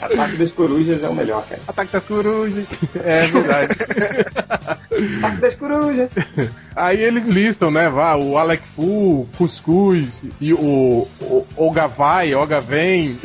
Ataque 0.00 0.36
das 0.36 0.52
corujas 0.52 1.02
é 1.02 1.08
o 1.08 1.14
melhor, 1.14 1.44
cara. 1.46 1.60
Ataque 1.66 1.92
da 1.92 2.00
coruja. 2.00 2.62
É 3.02 3.26
verdade. 3.26 3.76
Ataque 5.18 5.36
das 5.40 5.54
corujas. 5.54 6.10
Aí 6.80 7.02
eles 7.02 7.26
listam, 7.26 7.70
né? 7.70 7.88
Vá, 7.88 8.16
o 8.16 8.36
Alec 8.38 8.62
Fu, 8.74 9.28
Cuscuz, 9.36 10.24
e 10.40 10.52
o, 10.52 11.06
o 11.20 11.46
Olga 11.56 11.86
Vai, 11.86 12.34
Olga 12.34 12.60
Vem, 12.60 13.16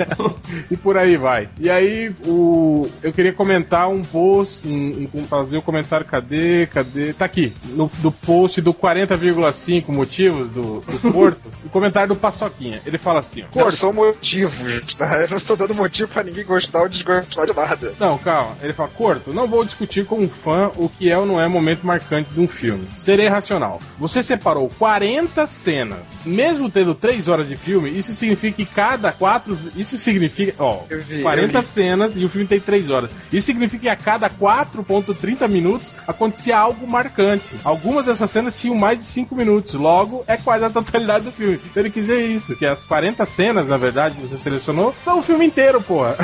e 0.70 0.76
por 0.76 0.96
aí 0.96 1.16
vai. 1.16 1.48
E 1.58 1.68
aí 1.70 2.14
o, 2.26 2.88
eu 3.02 3.12
queria 3.12 3.32
comentar 3.32 3.88
um 3.88 4.02
post, 4.02 4.66
um, 4.66 5.08
um- 5.14 5.26
fazer 5.26 5.58
um 5.58 5.60
comentário, 5.60 6.06
cadê, 6.06 6.66
cadê? 6.66 7.12
Tá 7.12 7.24
aqui, 7.24 7.52
no, 7.70 7.90
do 7.98 8.10
post 8.10 8.60
do 8.60 8.72
40,5 8.72 9.88
motivos 9.88 10.50
do, 10.50 10.80
do 10.80 10.98
Porto, 11.12 11.40
o 11.64 11.68
comentário 11.68 12.08
do 12.08 12.16
Paçoquinha. 12.16 12.80
ele 12.86 12.98
fala 12.98 13.20
assim, 13.20 13.42
ó. 13.42 13.46
Pô, 13.64 13.70
são 13.72 13.92
motivos, 13.92 14.94
tá? 14.94 15.20
Eu 15.22 15.28
não 15.30 15.36
estou 15.38 15.56
dando 15.56 15.74
motivo 15.74 16.08
pra 16.08 16.22
ninguém 16.22 16.44
gostar 16.44 16.82
ou 16.82 16.88
desgostar 16.88 17.46
de 17.46 17.52
nada. 17.54 17.92
Não, 17.98 18.18
calma. 18.18 18.56
Ele 18.62 18.72
fala, 18.72 18.88
Corto, 18.94 19.32
não 19.32 19.46
vou 19.46 19.64
discutir 19.64 20.04
com 20.06 20.16
um 20.20 20.28
fã 20.28 20.70
o 20.76 20.88
que 20.88 21.10
é 21.10 21.18
ou 21.18 21.26
não 21.26 21.40
é 21.40 21.48
momento 21.48 21.86
marcante 21.86 22.30
de 22.32 22.40
um 22.40 22.48
filme. 22.48 22.86
Serei 22.96 23.28
racional. 23.28 23.80
Você 23.98 24.22
separou 24.22 24.70
40 24.78 25.46
cenas. 25.46 26.00
Mesmo 26.24 26.70
tendo 26.70 26.94
3 26.94 27.28
horas 27.28 27.48
de 27.48 27.56
filme, 27.56 27.90
isso 27.90 28.14
significa 28.14 28.56
que 28.56 28.66
cada 28.66 29.12
4. 29.12 29.58
Isso 29.76 29.98
significa. 29.98 30.54
Ó, 30.58 30.82
vi, 30.88 31.22
40 31.22 31.58
eu 31.58 31.62
vi. 31.62 31.68
cenas 31.68 32.12
e 32.16 32.24
o 32.24 32.28
filme 32.28 32.46
tem 32.46 32.60
3 32.60 32.90
horas. 32.90 33.10
Isso 33.32 33.46
significa 33.46 33.82
que 33.82 33.88
a 33.88 33.96
cada 33.96 34.30
4,30 34.30 35.48
minutos 35.48 35.92
acontecia 36.06 36.56
algo 36.56 36.86
marcante. 36.86 37.56
Algumas 37.64 38.06
dessas 38.06 38.30
cenas 38.30 38.58
tinham 38.58 38.76
mais 38.76 38.98
de 38.98 39.04
5 39.04 39.34
minutos. 39.34 39.74
Logo, 39.74 40.24
é 40.26 40.36
quase 40.36 40.64
a 40.64 40.70
totalidade 40.70 41.24
do 41.24 41.32
filme. 41.32 41.60
Ele 41.74 41.90
quis 41.90 42.06
dizer 42.06 42.24
isso. 42.24 42.56
Que 42.56 42.66
as 42.66 42.86
40 42.86 43.24
cenas, 43.26 43.68
na 43.68 43.76
verdade, 43.76 44.14
que 44.14 44.22
você 44.26 44.38
selecionou, 44.38 44.94
são 45.04 45.18
o 45.18 45.22
filme 45.22 45.46
inteiro, 45.46 45.80
porra. 45.80 46.16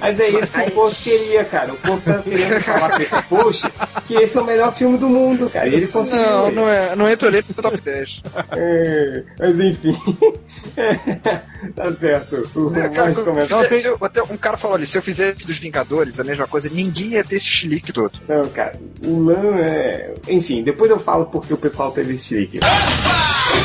Mas 0.00 0.18
é 0.18 0.28
isso 0.30 0.52
que 0.52 0.60
o 0.60 0.70
povo 0.70 0.94
queria, 0.94 1.44
cara. 1.44 1.72
O 1.72 1.76
povo 1.76 2.00
tá 2.00 2.18
querendo 2.18 2.60
falar 2.62 2.90
com 2.90 3.02
esse 3.02 3.22
post 3.22 3.72
que 4.06 4.14
esse 4.14 4.36
é 4.36 4.40
o 4.40 4.44
melhor 4.44 4.72
filme 4.72 4.98
do 4.98 5.08
mundo, 5.08 5.50
cara. 5.50 5.68
E 5.68 5.74
ele 5.74 5.86
Não, 6.10 6.50
não 6.50 6.68
é. 6.68 6.96
Não 6.96 7.08
entra 7.08 7.28
ali 7.28 7.44
no 7.48 7.62
top 7.62 7.80
10. 7.80 8.22
É, 8.56 9.22
mas 9.38 9.60
enfim. 9.60 9.96
tá 11.74 11.92
certo. 11.92 12.48
O 12.54 12.76
É, 12.76 12.88
cara, 12.88 13.14
comentário. 13.14 13.68
fizer- 13.68 13.88
eu- 13.90 13.98
até 14.00 14.22
um 14.22 14.36
cara 14.36 14.56
falou 14.56 14.76
ali, 14.76 14.86
se 14.86 14.96
eu 14.98 15.02
fizesse 15.02 15.46
dos 15.46 15.58
Vingadores 15.58 16.18
a 16.18 16.24
mesma 16.24 16.46
coisa, 16.46 16.68
ninguém 16.72 17.08
ia 17.12 17.24
ter 17.24 17.36
esse 17.36 17.46
chilique 17.46 17.92
todo. 17.92 18.12
Não, 18.28 18.44
cara, 18.48 18.78
o 19.04 19.20
Lan 19.24 19.56
é. 19.58 20.14
Enfim, 20.28 20.62
depois 20.62 20.90
eu 20.90 20.98
falo 20.98 21.26
porque 21.26 21.52
o 21.52 21.56
pessoal 21.56 21.90
teve 21.92 22.14
esse 22.14 22.28
chilique. 22.28 22.60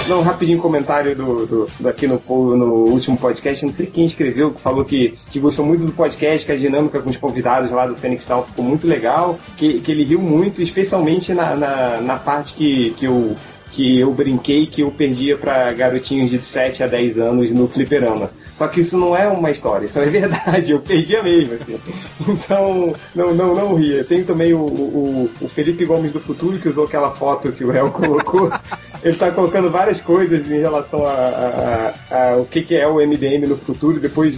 Não, 0.08 0.22
rapidinho 0.22 0.60
comentário 0.60 1.16
do, 1.16 1.46
do, 1.46 1.70
do 1.80 1.88
aqui 1.90 2.08
no, 2.08 2.22
no 2.28 2.74
último 2.92 3.18
podcast, 3.18 3.66
não 3.66 3.74
sei 3.74 3.86
quem 3.86 4.06
escreveu, 4.06 4.52
que 4.52 4.62
falou 4.62 4.84
que, 4.86 5.18
que 5.32 5.40
gostou 5.40 5.66
muito 5.66 5.86
do 5.86 5.92
podcast, 5.92 6.46
que 6.46 6.52
a 6.52 6.56
dinâmica 6.58 7.02
com 7.02 7.10
os 7.10 7.18
convidados 7.18 7.72
lá 7.72 7.86
do 7.86 7.96
Fênix 7.96 8.26
Town 8.26 8.44
ficou 8.44 8.64
muito 8.64 8.88
legal, 8.88 9.38
que, 9.58 9.80
que 9.80 9.92
ele 9.92 10.04
riu 10.04 10.20
muito, 10.22 10.62
especialmente 10.62 11.34
na, 11.34 11.56
na, 11.56 12.02
na 12.02 12.18
parte 12.18 12.54
que, 12.54 12.92
que 12.92 13.06
eu 13.06 13.36
que 13.78 14.00
eu 14.00 14.12
brinquei 14.12 14.66
que 14.66 14.82
eu 14.82 14.90
perdia 14.90 15.38
pra 15.38 15.72
garotinhos 15.72 16.32
de 16.32 16.40
7 16.40 16.82
a 16.82 16.88
10 16.88 17.20
anos 17.20 17.52
no 17.52 17.68
fliperama. 17.68 18.32
Só 18.56 18.68
que 18.68 18.82
isso 18.82 18.98
não 18.98 19.16
é 19.16 19.28
uma 19.28 19.52
história, 19.52 19.86
isso 19.86 20.00
é 20.00 20.06
verdade, 20.10 20.72
eu 20.72 20.80
perdia 20.80 21.22
mesmo, 21.22 21.54
assim. 21.54 21.80
Então, 22.28 22.96
não, 23.14 23.36
não, 23.36 23.54
não 23.54 23.76
ria. 23.76 24.04
Tem 24.04 24.24
também 24.24 24.52
o, 24.52 24.62
o, 24.62 25.30
o 25.40 25.48
Felipe 25.48 25.86
Gomes 25.86 26.12
do 26.12 26.20
Futuro, 26.20 26.58
que 26.58 26.68
usou 26.68 26.86
aquela 26.86 27.12
foto 27.14 27.52
que 27.52 27.64
o 27.64 27.70
Réu 27.70 27.92
colocou. 27.92 28.50
Ele 29.08 29.18
tá 29.18 29.32
colocando 29.32 29.70
várias 29.70 30.02
coisas 30.02 30.50
em 30.50 30.60
relação 30.60 31.06
a, 31.06 31.12
a- 31.12 31.94
a- 32.12 32.32
a 32.32 32.36
o 32.38 32.46
que, 32.46 32.62
que 32.62 32.76
é 32.76 32.86
o 32.88 32.96
MDM 33.00 33.46
no 33.48 33.58
futuro. 33.58 34.00
Depois 34.00 34.38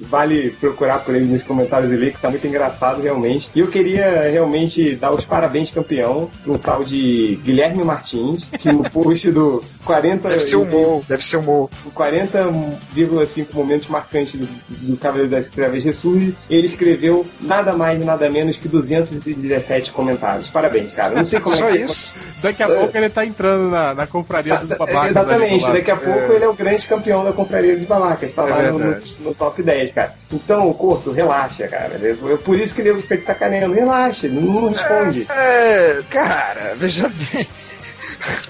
vale 0.00 0.50
procurar 0.60 1.00
por 1.00 1.14
ele 1.14 1.26
nos 1.26 1.42
comentários 1.42 1.92
e 1.92 1.96
ler, 1.96 2.12
que 2.12 2.20
tá 2.20 2.30
muito 2.30 2.46
engraçado 2.46 3.00
realmente. 3.02 3.50
E 3.54 3.60
eu 3.60 3.66
queria 3.68 4.22
realmente 4.30 4.94
dar 4.94 5.12
os 5.12 5.24
parabéns 5.24 5.70
campeão 5.70 6.30
no 6.44 6.58
tal 6.58 6.84
de 6.84 7.38
Guilherme 7.44 7.84
Martins, 7.84 8.44
que 8.58 8.72
no 8.72 8.82
post 8.90 9.30
do 9.30 9.62
40 9.84 10.28
Deve 10.28 10.40
ser 10.48 10.56
o 10.56 10.64
Mo, 10.64 11.04
deve 11.08 11.24
ser 11.24 11.36
o 11.36 11.42
Mo. 11.42 11.70
o 11.84 11.90
40,5 11.90 13.46
momentos 13.52 13.88
marcantes 13.88 14.34
do, 14.36 14.46
do 14.68 14.96
Cavaleiro 14.96 15.30
das 15.30 15.48
Trevas 15.48 15.82
Ressurge, 15.84 16.36
ele 16.50 16.66
escreveu 16.66 17.26
nada 17.40 17.72
mais 17.74 18.02
nada 18.04 18.28
menos 18.30 18.56
que 18.56 18.68
217 18.68 19.92
comentários. 19.92 20.48
Parabéns, 20.48 20.92
cara. 20.92 21.14
Não 21.14 21.24
sei 21.24 21.40
como 21.40 21.54
é 21.56 21.58
Só 21.58 21.66
que 21.68 21.78
isso? 21.78 22.14
Daqui 22.42 22.62
a 22.62 22.68
pouco 22.68 22.96
ele 22.96 23.08
tá 23.08 23.24
entrando 23.24 23.70
na, 23.70 23.94
na 23.94 24.05
confraria 24.06 24.56
dos 24.56 24.68
babacas. 24.68 25.10
Exatamente, 25.10 25.72
daqui 25.72 25.90
a 25.90 25.96
pouco 25.96 26.32
ele 26.32 26.44
é 26.44 26.48
o 26.48 26.54
grande 26.54 26.86
campeão 26.86 27.24
da 27.24 27.32
Confraria 27.32 27.74
dos 27.74 27.84
Babacas, 27.84 28.32
tá 28.32 28.46
É 28.46 28.50
lá 28.50 28.72
no, 28.72 29.00
no 29.20 29.34
top 29.34 29.62
10, 29.62 29.92
cara. 29.92 30.14
Então, 30.32 30.72
Corto, 30.72 31.10
relaxa, 31.10 31.66
cara. 31.68 31.94
Eu, 32.00 32.38
por 32.38 32.58
isso 32.58 32.74
que 32.74 32.80
ele 32.80 33.00
fica 33.02 33.16
te 33.16 33.24
sacaneando. 33.24 33.74
Relaxa, 33.74 34.28
não, 34.28 34.42
não 34.42 34.68
responde. 34.68 35.26
É, 35.30 36.00
cara, 36.10 36.74
veja 36.76 37.10
bem. 37.32 37.46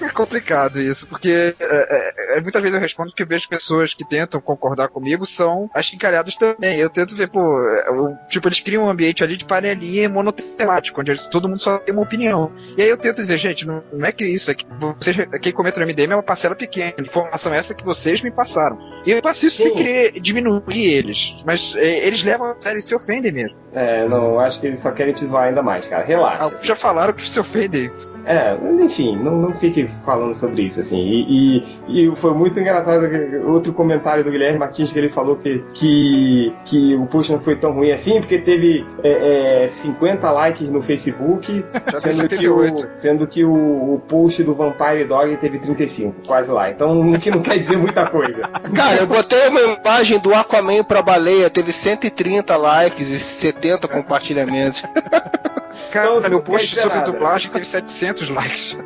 É 0.01 0.09
complicado 0.09 0.79
isso, 0.79 1.07
porque 1.07 1.29
é, 1.29 1.55
é, 1.59 2.37
é, 2.37 2.41
muitas 2.41 2.61
vezes 2.61 2.75
eu 2.75 2.81
respondo 2.81 3.11
que 3.13 3.23
eu 3.23 3.27
vejo 3.27 3.49
pessoas 3.49 3.93
que 3.93 4.07
tentam 4.07 4.39
concordar 4.39 4.87
comigo 4.89 5.25
são 5.25 5.69
achincalhadas 5.73 6.35
também. 6.35 6.77
Eu 6.79 6.89
tento 6.89 7.15
ver, 7.15 7.27
pô, 7.29 7.39
é, 7.69 7.89
o- 7.91 8.15
tipo, 8.29 8.47
eles 8.47 8.59
criam 8.59 8.83
um 8.85 8.89
ambiente 8.89 9.23
ali 9.23 9.35
de 9.37 9.45
panelinha 9.45 10.07
monotemático, 10.09 11.01
onde 11.01 11.11
eles- 11.11 11.27
todo 11.27 11.47
mundo 11.49 11.61
só 11.61 11.77
tem 11.79 11.93
uma 11.93 12.03
opinião. 12.03 12.51
E 12.77 12.81
aí 12.81 12.89
eu 12.89 12.97
tento 12.97 13.17
dizer, 13.17 13.37
gente, 13.37 13.65
não, 13.65 13.83
não 13.91 14.05
é 14.05 14.11
que 14.11 14.25
isso, 14.25 14.49
é 14.51 14.55
que 14.55 14.65
vocês, 14.79 15.17
quem 15.41 15.51
comenta 15.51 15.79
no 15.79 15.85
MDM 15.85 16.13
é 16.13 16.15
uma 16.15 16.23
parcela 16.23 16.55
pequena. 16.55 16.93
Informação 16.99 17.53
essa 17.53 17.73
que 17.73 17.83
vocês 17.83 18.21
me 18.21 18.31
passaram. 18.31 18.77
E 19.05 19.11
eu 19.11 19.21
passo 19.21 19.45
isso 19.47 19.57
sem 19.57 19.71
Sim. 19.71 19.75
querer 19.77 20.19
diminuir 20.19 20.61
eles, 20.93 21.35
mas 21.45 21.73
é, 21.75 22.05
eles 22.07 22.23
levam 22.23 22.51
a 22.51 22.59
sério 22.59 22.79
e 22.79 22.81
se 22.81 22.93
ofendem 22.95 23.31
mesmo. 23.31 23.57
É, 23.73 24.07
não, 24.07 24.39
acho 24.39 24.59
que 24.59 24.67
eles 24.67 24.79
só 24.79 24.91
querem 24.91 25.13
te 25.13 25.25
zoar 25.25 25.43
ainda 25.47 25.61
mais, 25.61 25.85
cara. 25.87 26.03
Relaxa. 26.03 26.43
Alguns 26.45 26.63
já 26.63 26.75
falaram 26.75 27.13
que 27.13 27.29
se 27.29 27.39
ofendem. 27.39 27.91
É, 28.25 28.53
mas 28.55 28.79
enfim, 28.81 29.15
não, 29.17 29.37
não 29.37 29.53
fique 29.67 29.87
falando 30.05 30.33
sobre 30.35 30.63
isso, 30.63 30.81
assim. 30.81 30.97
E, 30.97 31.63
e, 31.87 32.09
e 32.09 32.15
foi 32.15 32.33
muito 32.33 32.59
engraçado 32.59 33.07
outro 33.47 33.73
comentário 33.73 34.23
do 34.23 34.31
Guilherme 34.31 34.59
Martins 34.59 34.91
que 34.91 34.99
ele 34.99 35.09
falou 35.09 35.35
que, 35.35 35.63
que, 35.73 36.53
que 36.65 36.95
o 36.95 37.05
post 37.05 37.31
não 37.31 37.39
foi 37.39 37.55
tão 37.55 37.71
ruim 37.73 37.91
assim, 37.91 38.19
porque 38.19 38.39
teve 38.39 38.85
é, 39.03 39.65
é, 39.65 39.69
50 39.69 40.31
likes 40.31 40.69
no 40.69 40.81
Facebook, 40.81 41.65
sendo 41.99 42.27
que, 42.27 42.47
o, 42.47 42.63
78. 42.63 42.89
sendo 42.95 43.27
que 43.27 43.43
o, 43.43 43.95
o 43.95 43.99
post 44.07 44.43
do 44.43 44.55
Vampire 44.55 45.05
Dog 45.05 45.35
teve 45.37 45.59
35, 45.59 46.15
quase 46.25 46.51
lá. 46.51 46.69
Então, 46.69 46.99
o 46.99 47.19
que 47.19 47.29
não 47.29 47.41
quer 47.41 47.57
dizer 47.59 47.77
muita 47.77 48.05
coisa. 48.07 48.41
Cara, 48.75 48.99
eu 48.99 49.07
botei 49.07 49.47
uma 49.47 49.61
imagem 49.61 50.19
do 50.19 50.33
Aquaman 50.33 50.83
pra 50.83 51.01
baleia, 51.01 51.49
teve 51.49 51.71
130 51.71 52.55
likes 52.55 53.09
e 53.09 53.19
70 53.19 53.87
compartilhamentos. 53.87 54.83
Cara, 55.91 56.17
Então, 56.17 56.29
não 56.29 56.41
post 56.41 56.75
sobre 56.75 56.97
nada. 56.97 57.11
dublagem 57.11 57.51
teve 57.51 57.65
700 57.65 58.29
likes. 58.29 58.77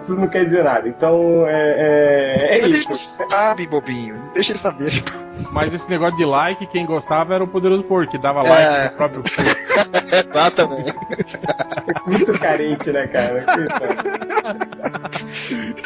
Isso 0.00 0.14
não 0.14 0.28
quer 0.28 0.44
dizer 0.44 0.62
nada. 0.64 0.88
Então, 0.88 1.44
é, 1.46 1.74
é, 1.76 2.58
é 2.58 2.62
Mas 2.62 2.70
isso. 2.72 2.88
não 3.20 3.28
sabem, 3.28 3.68
bobinho. 3.68 4.20
Deixa 4.34 4.52
eles 4.52 4.60
saberem. 4.60 5.02
Mas 5.50 5.74
esse 5.74 5.88
negócio 5.90 6.16
de 6.16 6.24
like, 6.24 6.66
quem 6.68 6.86
gostava 6.86 7.34
era 7.34 7.42
o 7.44 7.48
Poderoso 7.48 7.82
Porco, 7.84 8.12
que 8.12 8.18
dava 8.18 8.40
É. 8.46 8.48
like 8.48 8.84
no 8.92 8.96
próprio 8.96 9.22
porco. 9.34 9.50
Exatamente. 10.30 10.94
Muito 12.06 12.38
carente, 12.38 12.92
né, 12.92 13.06
cara? 13.08 13.44
Coitado. 13.44 13.94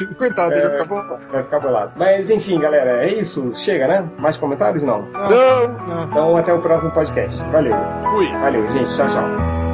Coitado, 0.18 0.52
ele 0.54 0.66
É. 0.66 0.70
fica 0.70 0.84
bom. 0.84 1.02
Vai 1.32 1.42
ficar 1.42 1.60
bolado. 1.60 1.92
Mas 1.96 2.30
enfim, 2.30 2.58
galera, 2.60 3.04
é 3.04 3.08
isso. 3.14 3.52
Chega, 3.54 3.88
né? 3.88 4.08
Mais 4.18 4.36
comentários? 4.36 4.82
Não. 4.82 5.02
Não, 5.02 5.68
não. 5.86 6.04
Então 6.04 6.36
até 6.36 6.52
o 6.52 6.60
próximo 6.60 6.90
podcast. 6.92 7.42
Valeu. 7.50 7.74
Fui. 8.10 8.28
Valeu, 8.38 8.68
gente. 8.70 8.94
Tchau, 8.94 9.06
tchau. 9.08 9.67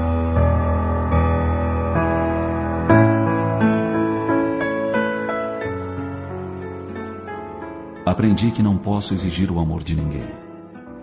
Aprendi 8.07 8.51
que 8.51 8.63
não 8.63 8.77
posso 8.77 9.15
exigir 9.15 9.51
o 9.51 9.59
amor 9.59 9.83
de 9.83 9.97
ninguém. 9.97 10.29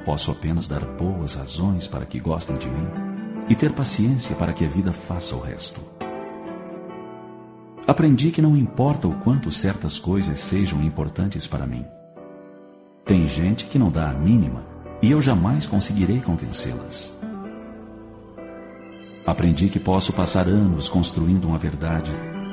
Posso 0.06 0.30
apenas 0.30 0.68
dar 0.68 0.86
boas 0.86 1.34
razões 1.34 1.88
para 1.88 2.06
que 2.06 2.20
gostem 2.20 2.56
de 2.58 2.70
mim 2.70 2.88
e 3.49 3.56
ter 3.56 3.74
paciência 3.74 4.36
para 4.36 4.54
que 4.54 4.64
a 4.64 4.68
vida 4.68 4.91
faça 4.91 5.36
o 5.36 5.39
resto. 5.39 5.82
Aprendi 7.88 8.30
que 8.30 8.41
não 8.41 8.56
importa 8.56 9.08
o 9.08 9.16
quanto 9.16 9.49
certas 9.49 9.97
coisas 9.97 10.39
sejam 10.39 10.84
importantes 10.84 11.47
para 11.47 11.66
mim. 11.66 11.84
Tem 13.04 13.28
gente 13.28 13.66
que 13.66 13.80
não 13.80 13.89
dá 13.89 14.12
a 14.12 14.14
mínima 14.14 14.64
e 15.02 15.10
eu 15.10 15.20
jamais 15.20 15.66
conseguirei 15.66 16.22
convencê-las. 16.22 17.18
Aprendi 19.26 19.70
que 19.70 19.80
posso 19.80 20.14
passar 20.14 20.47
anos 20.47 20.88
construindo 20.88 21.45
uma 21.45 21.58
verdade 21.58 22.12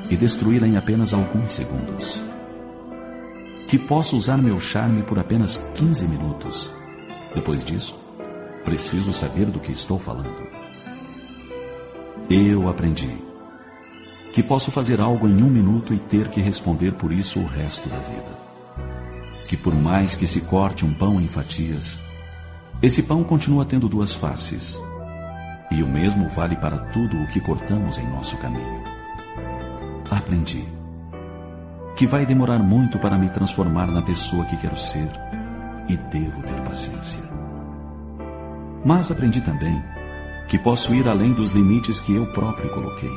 e 0.09 0.17
destruí-la 0.17 0.67
em 0.67 0.75
apenas 0.75 1.13
alguns 1.13 1.53
segundos 1.53 2.28
que 3.69 3.77
posso 3.77 4.17
usar 4.17 4.37
meu 4.37 4.59
charme 4.59 5.03
por 5.03 5.19
apenas 5.19 5.57
15 5.75 6.07
minutos. 6.07 6.71
Depois 7.35 7.63
disso, 7.63 7.95
preciso 8.65 9.13
saber 9.13 9.45
do 9.45 9.59
que 9.59 9.71
estou 9.71 9.99
falando. 9.99 10.49
Eu 12.27 12.67
aprendi 12.67 13.15
que 14.33 14.41
posso 14.41 14.71
fazer 14.71 14.99
algo 14.99 15.27
em 15.27 15.43
um 15.43 15.49
minuto 15.49 15.93
e 15.93 15.99
ter 15.99 16.29
que 16.29 16.41
responder 16.41 16.93
por 16.93 17.11
isso 17.11 17.39
o 17.39 17.45
resto 17.45 17.87
da 17.89 17.97
vida. 17.97 18.39
Que 19.47 19.55
por 19.55 19.75
mais 19.75 20.15
que 20.15 20.25
se 20.25 20.41
corte 20.41 20.83
um 20.83 20.93
pão 20.93 21.21
em 21.21 21.27
fatias, 21.27 21.99
esse 22.81 23.03
pão 23.03 23.23
continua 23.23 23.65
tendo 23.65 23.87
duas 23.87 24.15
faces. 24.15 24.81
E 25.69 25.83
o 25.83 25.87
mesmo 25.87 26.27
vale 26.27 26.55
para 26.55 26.79
tudo 26.91 27.17
o 27.17 27.27
que 27.27 27.39
cortamos 27.39 27.99
em 27.99 28.07
nosso 28.07 28.35
caminho. 28.37 28.83
Aprendi 30.09 30.78
que 31.99 32.07
vai 32.07 32.25
demorar 32.25 32.59
muito 32.59 32.97
para 32.97 33.17
me 33.17 33.27
transformar 33.27 33.87
na 33.87 34.01
pessoa 34.01 34.45
que 34.45 34.55
quero 34.55 34.77
ser 34.77 35.09
e 35.89 35.97
devo 35.97 36.41
ter 36.43 36.61
paciência. 36.61 37.19
Mas 38.85 39.11
aprendi 39.11 39.41
também 39.41 39.83
que 40.47 40.57
posso 40.57 40.95
ir 40.95 41.09
além 41.09 41.33
dos 41.33 41.51
limites 41.51 41.99
que 41.99 42.15
eu 42.15 42.25
próprio 42.27 42.69
coloquei. 42.69 43.11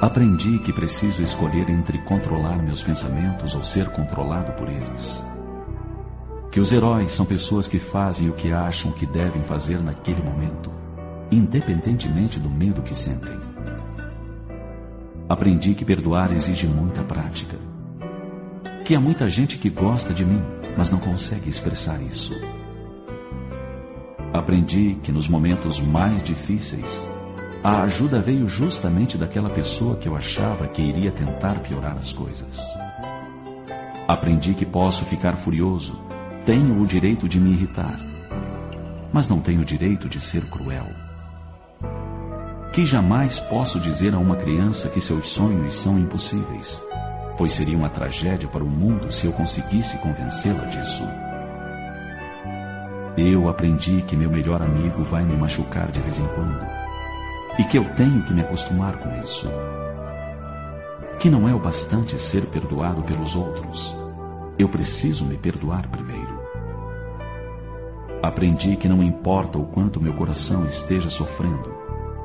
Aprendi 0.00 0.60
que 0.60 0.72
preciso 0.72 1.20
escolher 1.20 1.68
entre 1.68 1.98
controlar 1.98 2.62
meus 2.62 2.80
pensamentos 2.80 3.56
ou 3.56 3.64
ser 3.64 3.90
controlado 3.90 4.52
por 4.52 4.68
eles. 4.68 5.20
Que 6.52 6.60
os 6.60 6.70
heróis 6.70 7.10
são 7.10 7.26
pessoas 7.26 7.66
que 7.66 7.80
fazem 7.80 8.28
o 8.28 8.34
que 8.34 8.52
acham 8.52 8.92
que 8.92 9.04
devem 9.04 9.42
fazer 9.42 9.82
naquele 9.82 10.22
momento, 10.22 10.70
independentemente 11.28 12.38
do 12.38 12.48
medo 12.48 12.82
que 12.82 12.94
sentem. 12.94 13.49
Aprendi 15.30 15.74
que 15.74 15.84
perdoar 15.84 16.32
exige 16.32 16.66
muita 16.66 17.04
prática. 17.04 17.56
Que 18.84 18.96
há 18.96 19.00
muita 19.00 19.30
gente 19.30 19.58
que 19.58 19.70
gosta 19.70 20.12
de 20.12 20.24
mim, 20.24 20.42
mas 20.76 20.90
não 20.90 20.98
consegue 20.98 21.48
expressar 21.48 22.02
isso. 22.02 22.34
Aprendi 24.32 24.98
que 25.04 25.12
nos 25.12 25.28
momentos 25.28 25.78
mais 25.78 26.20
difíceis, 26.24 27.08
a 27.62 27.82
ajuda 27.82 28.18
veio 28.18 28.48
justamente 28.48 29.16
daquela 29.16 29.48
pessoa 29.48 29.94
que 29.94 30.08
eu 30.08 30.16
achava 30.16 30.66
que 30.66 30.82
iria 30.82 31.12
tentar 31.12 31.60
piorar 31.60 31.96
as 31.96 32.12
coisas. 32.12 32.60
Aprendi 34.08 34.52
que 34.52 34.66
posso 34.66 35.04
ficar 35.04 35.36
furioso, 35.36 35.96
tenho 36.44 36.82
o 36.82 36.84
direito 36.84 37.28
de 37.28 37.38
me 37.38 37.52
irritar, 37.52 38.00
mas 39.12 39.28
não 39.28 39.38
tenho 39.38 39.60
o 39.60 39.64
direito 39.64 40.08
de 40.08 40.20
ser 40.20 40.44
cruel. 40.46 40.88
Que 42.72 42.86
jamais 42.86 43.40
posso 43.40 43.80
dizer 43.80 44.14
a 44.14 44.18
uma 44.18 44.36
criança 44.36 44.88
que 44.88 45.00
seus 45.00 45.30
sonhos 45.30 45.74
são 45.74 45.98
impossíveis, 45.98 46.80
pois 47.36 47.52
seria 47.52 47.76
uma 47.76 47.88
tragédia 47.88 48.48
para 48.48 48.62
o 48.62 48.68
mundo 48.68 49.10
se 49.10 49.26
eu 49.26 49.32
conseguisse 49.32 49.98
convencê-la 49.98 50.64
disso. 50.66 51.02
Eu 53.16 53.48
aprendi 53.48 54.02
que 54.02 54.14
meu 54.14 54.30
melhor 54.30 54.62
amigo 54.62 55.02
vai 55.02 55.24
me 55.24 55.36
machucar 55.36 55.90
de 55.90 56.00
vez 56.00 56.18
em 56.18 56.26
quando 56.28 56.64
e 57.58 57.64
que 57.64 57.76
eu 57.76 57.84
tenho 57.96 58.22
que 58.22 58.32
me 58.32 58.40
acostumar 58.40 58.96
com 58.98 59.20
isso. 59.20 59.48
Que 61.18 61.28
não 61.28 61.48
é 61.48 61.54
o 61.54 61.58
bastante 61.58 62.18
ser 62.20 62.46
perdoado 62.46 63.02
pelos 63.02 63.34
outros. 63.34 63.96
Eu 64.56 64.68
preciso 64.68 65.26
me 65.26 65.36
perdoar 65.36 65.88
primeiro. 65.88 66.40
Aprendi 68.22 68.76
que 68.76 68.88
não 68.88 69.02
importa 69.02 69.58
o 69.58 69.64
quanto 69.66 70.00
meu 70.00 70.14
coração 70.14 70.64
esteja 70.66 71.10
sofrendo, 71.10 71.74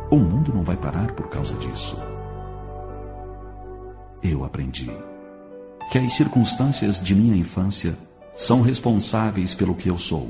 o 0.10 0.18
mundo 0.18 0.53
não 0.53 0.64
vai 0.64 0.78
parar 0.78 1.12
por 1.14 1.30
causa 1.30 1.56
disso. 1.56 1.97
Eu 4.24 4.43
aprendi 4.43 4.89
que 5.91 5.99
as 5.99 6.14
circunstâncias 6.14 6.99
de 6.99 7.14
minha 7.14 7.36
infância 7.36 7.95
são 8.36 8.62
responsáveis 8.62 9.53
pelo 9.53 9.76
que 9.76 9.89
eu 9.89 9.97
sou 9.97 10.30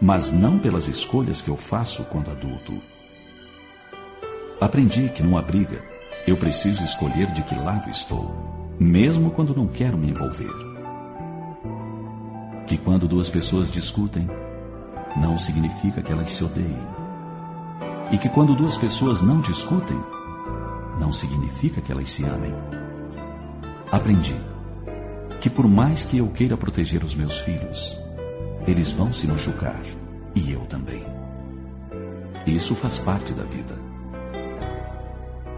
mas 0.00 0.32
não 0.32 0.58
pelas 0.58 0.88
escolhas 0.88 1.40
que 1.40 1.48
eu 1.48 1.56
faço 1.56 2.04
quando 2.04 2.30
adulto. 2.30 2.72
Aprendi 4.60 5.08
que 5.08 5.22
numa 5.22 5.42
briga 5.42 5.82
eu 6.26 6.36
preciso 6.36 6.82
escolher 6.84 7.30
de 7.32 7.42
que 7.42 7.54
lado 7.54 7.88
estou, 7.90 8.74
mesmo 8.78 9.30
quando 9.30 9.54
não 9.54 9.66
quero 9.66 9.96
me 9.96 10.10
envolver. 10.10 10.52
Que 12.66 12.76
quando 12.76 13.06
duas 13.06 13.30
pessoas 13.30 13.70
discutem, 13.70 14.28
não 15.16 15.38
significa 15.38 16.02
que 16.02 16.12
elas 16.12 16.32
se 16.32 16.44
odeiem. 16.44 17.05
E 18.10 18.18
que 18.18 18.28
quando 18.28 18.54
duas 18.54 18.76
pessoas 18.76 19.20
não 19.20 19.40
discutem, 19.40 20.00
não 21.00 21.12
significa 21.12 21.80
que 21.80 21.90
elas 21.90 22.10
se 22.10 22.24
amem. 22.24 22.54
Aprendi 23.90 24.36
que 25.40 25.50
por 25.50 25.68
mais 25.68 26.02
que 26.02 26.18
eu 26.18 26.28
queira 26.28 26.56
proteger 26.56 27.04
os 27.04 27.14
meus 27.14 27.38
filhos, 27.38 27.96
eles 28.66 28.90
vão 28.90 29.12
se 29.12 29.26
machucar. 29.26 29.80
E 30.34 30.52
eu 30.52 30.60
também. 30.62 31.04
Isso 32.46 32.74
faz 32.74 32.98
parte 32.98 33.32
da 33.32 33.44
vida. 33.44 33.74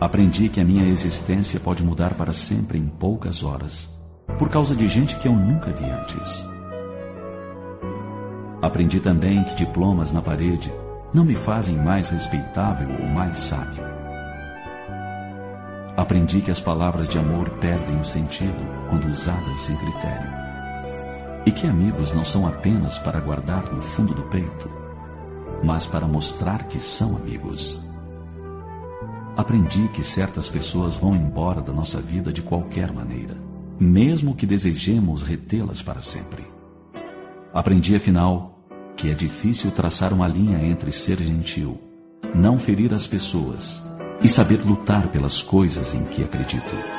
Aprendi 0.00 0.48
que 0.48 0.60
a 0.60 0.64
minha 0.64 0.86
existência 0.86 1.58
pode 1.58 1.82
mudar 1.82 2.14
para 2.14 2.32
sempre 2.32 2.78
em 2.78 2.86
poucas 2.86 3.42
horas, 3.42 3.88
por 4.38 4.48
causa 4.48 4.74
de 4.74 4.86
gente 4.86 5.16
que 5.16 5.26
eu 5.26 5.32
nunca 5.34 5.72
vi 5.72 5.84
antes. 5.84 6.48
Aprendi 8.62 9.00
também 9.00 9.42
que 9.44 9.54
diplomas 9.54 10.12
na 10.12 10.22
parede 10.22 10.72
não 11.12 11.24
me 11.24 11.34
fazem 11.34 11.76
mais 11.76 12.08
respeitável 12.10 12.88
ou 13.00 13.06
mais 13.06 13.38
sábio. 13.38 13.84
Aprendi 15.96 16.40
que 16.40 16.50
as 16.50 16.60
palavras 16.60 17.08
de 17.08 17.18
amor 17.18 17.50
perdem 17.58 17.98
o 18.00 18.04
sentido 18.04 18.58
quando 18.88 19.08
usadas 19.08 19.60
sem 19.60 19.76
critério 19.76 20.38
e 21.48 21.50
que 21.50 21.66
amigos 21.66 22.12
não 22.12 22.24
são 22.24 22.46
apenas 22.46 22.98
para 22.98 23.20
guardar 23.20 23.72
no 23.72 23.80
fundo 23.80 24.12
do 24.12 24.22
peito, 24.24 24.70
mas 25.64 25.86
para 25.86 26.06
mostrar 26.06 26.68
que 26.68 26.78
são 26.78 27.16
amigos. 27.16 27.80
Aprendi 29.36 29.88
que 29.88 30.02
certas 30.02 30.48
pessoas 30.48 30.96
vão 30.96 31.16
embora 31.16 31.62
da 31.62 31.72
nossa 31.72 32.00
vida 32.00 32.32
de 32.32 32.42
qualquer 32.42 32.92
maneira, 32.92 33.34
mesmo 33.80 34.34
que 34.34 34.44
desejemos 34.44 35.22
retê-las 35.22 35.80
para 35.80 36.02
sempre. 36.02 36.44
Aprendi, 37.52 37.96
afinal, 37.96 38.57
que 38.98 39.12
é 39.12 39.14
difícil 39.14 39.70
traçar 39.70 40.12
uma 40.12 40.26
linha 40.26 40.58
entre 40.58 40.90
ser 40.90 41.22
gentil, 41.22 41.80
não 42.34 42.58
ferir 42.58 42.92
as 42.92 43.06
pessoas 43.06 43.80
e 44.20 44.28
saber 44.28 44.60
lutar 44.66 45.06
pelas 45.06 45.40
coisas 45.40 45.94
em 45.94 46.04
que 46.06 46.24
acredito. 46.24 46.97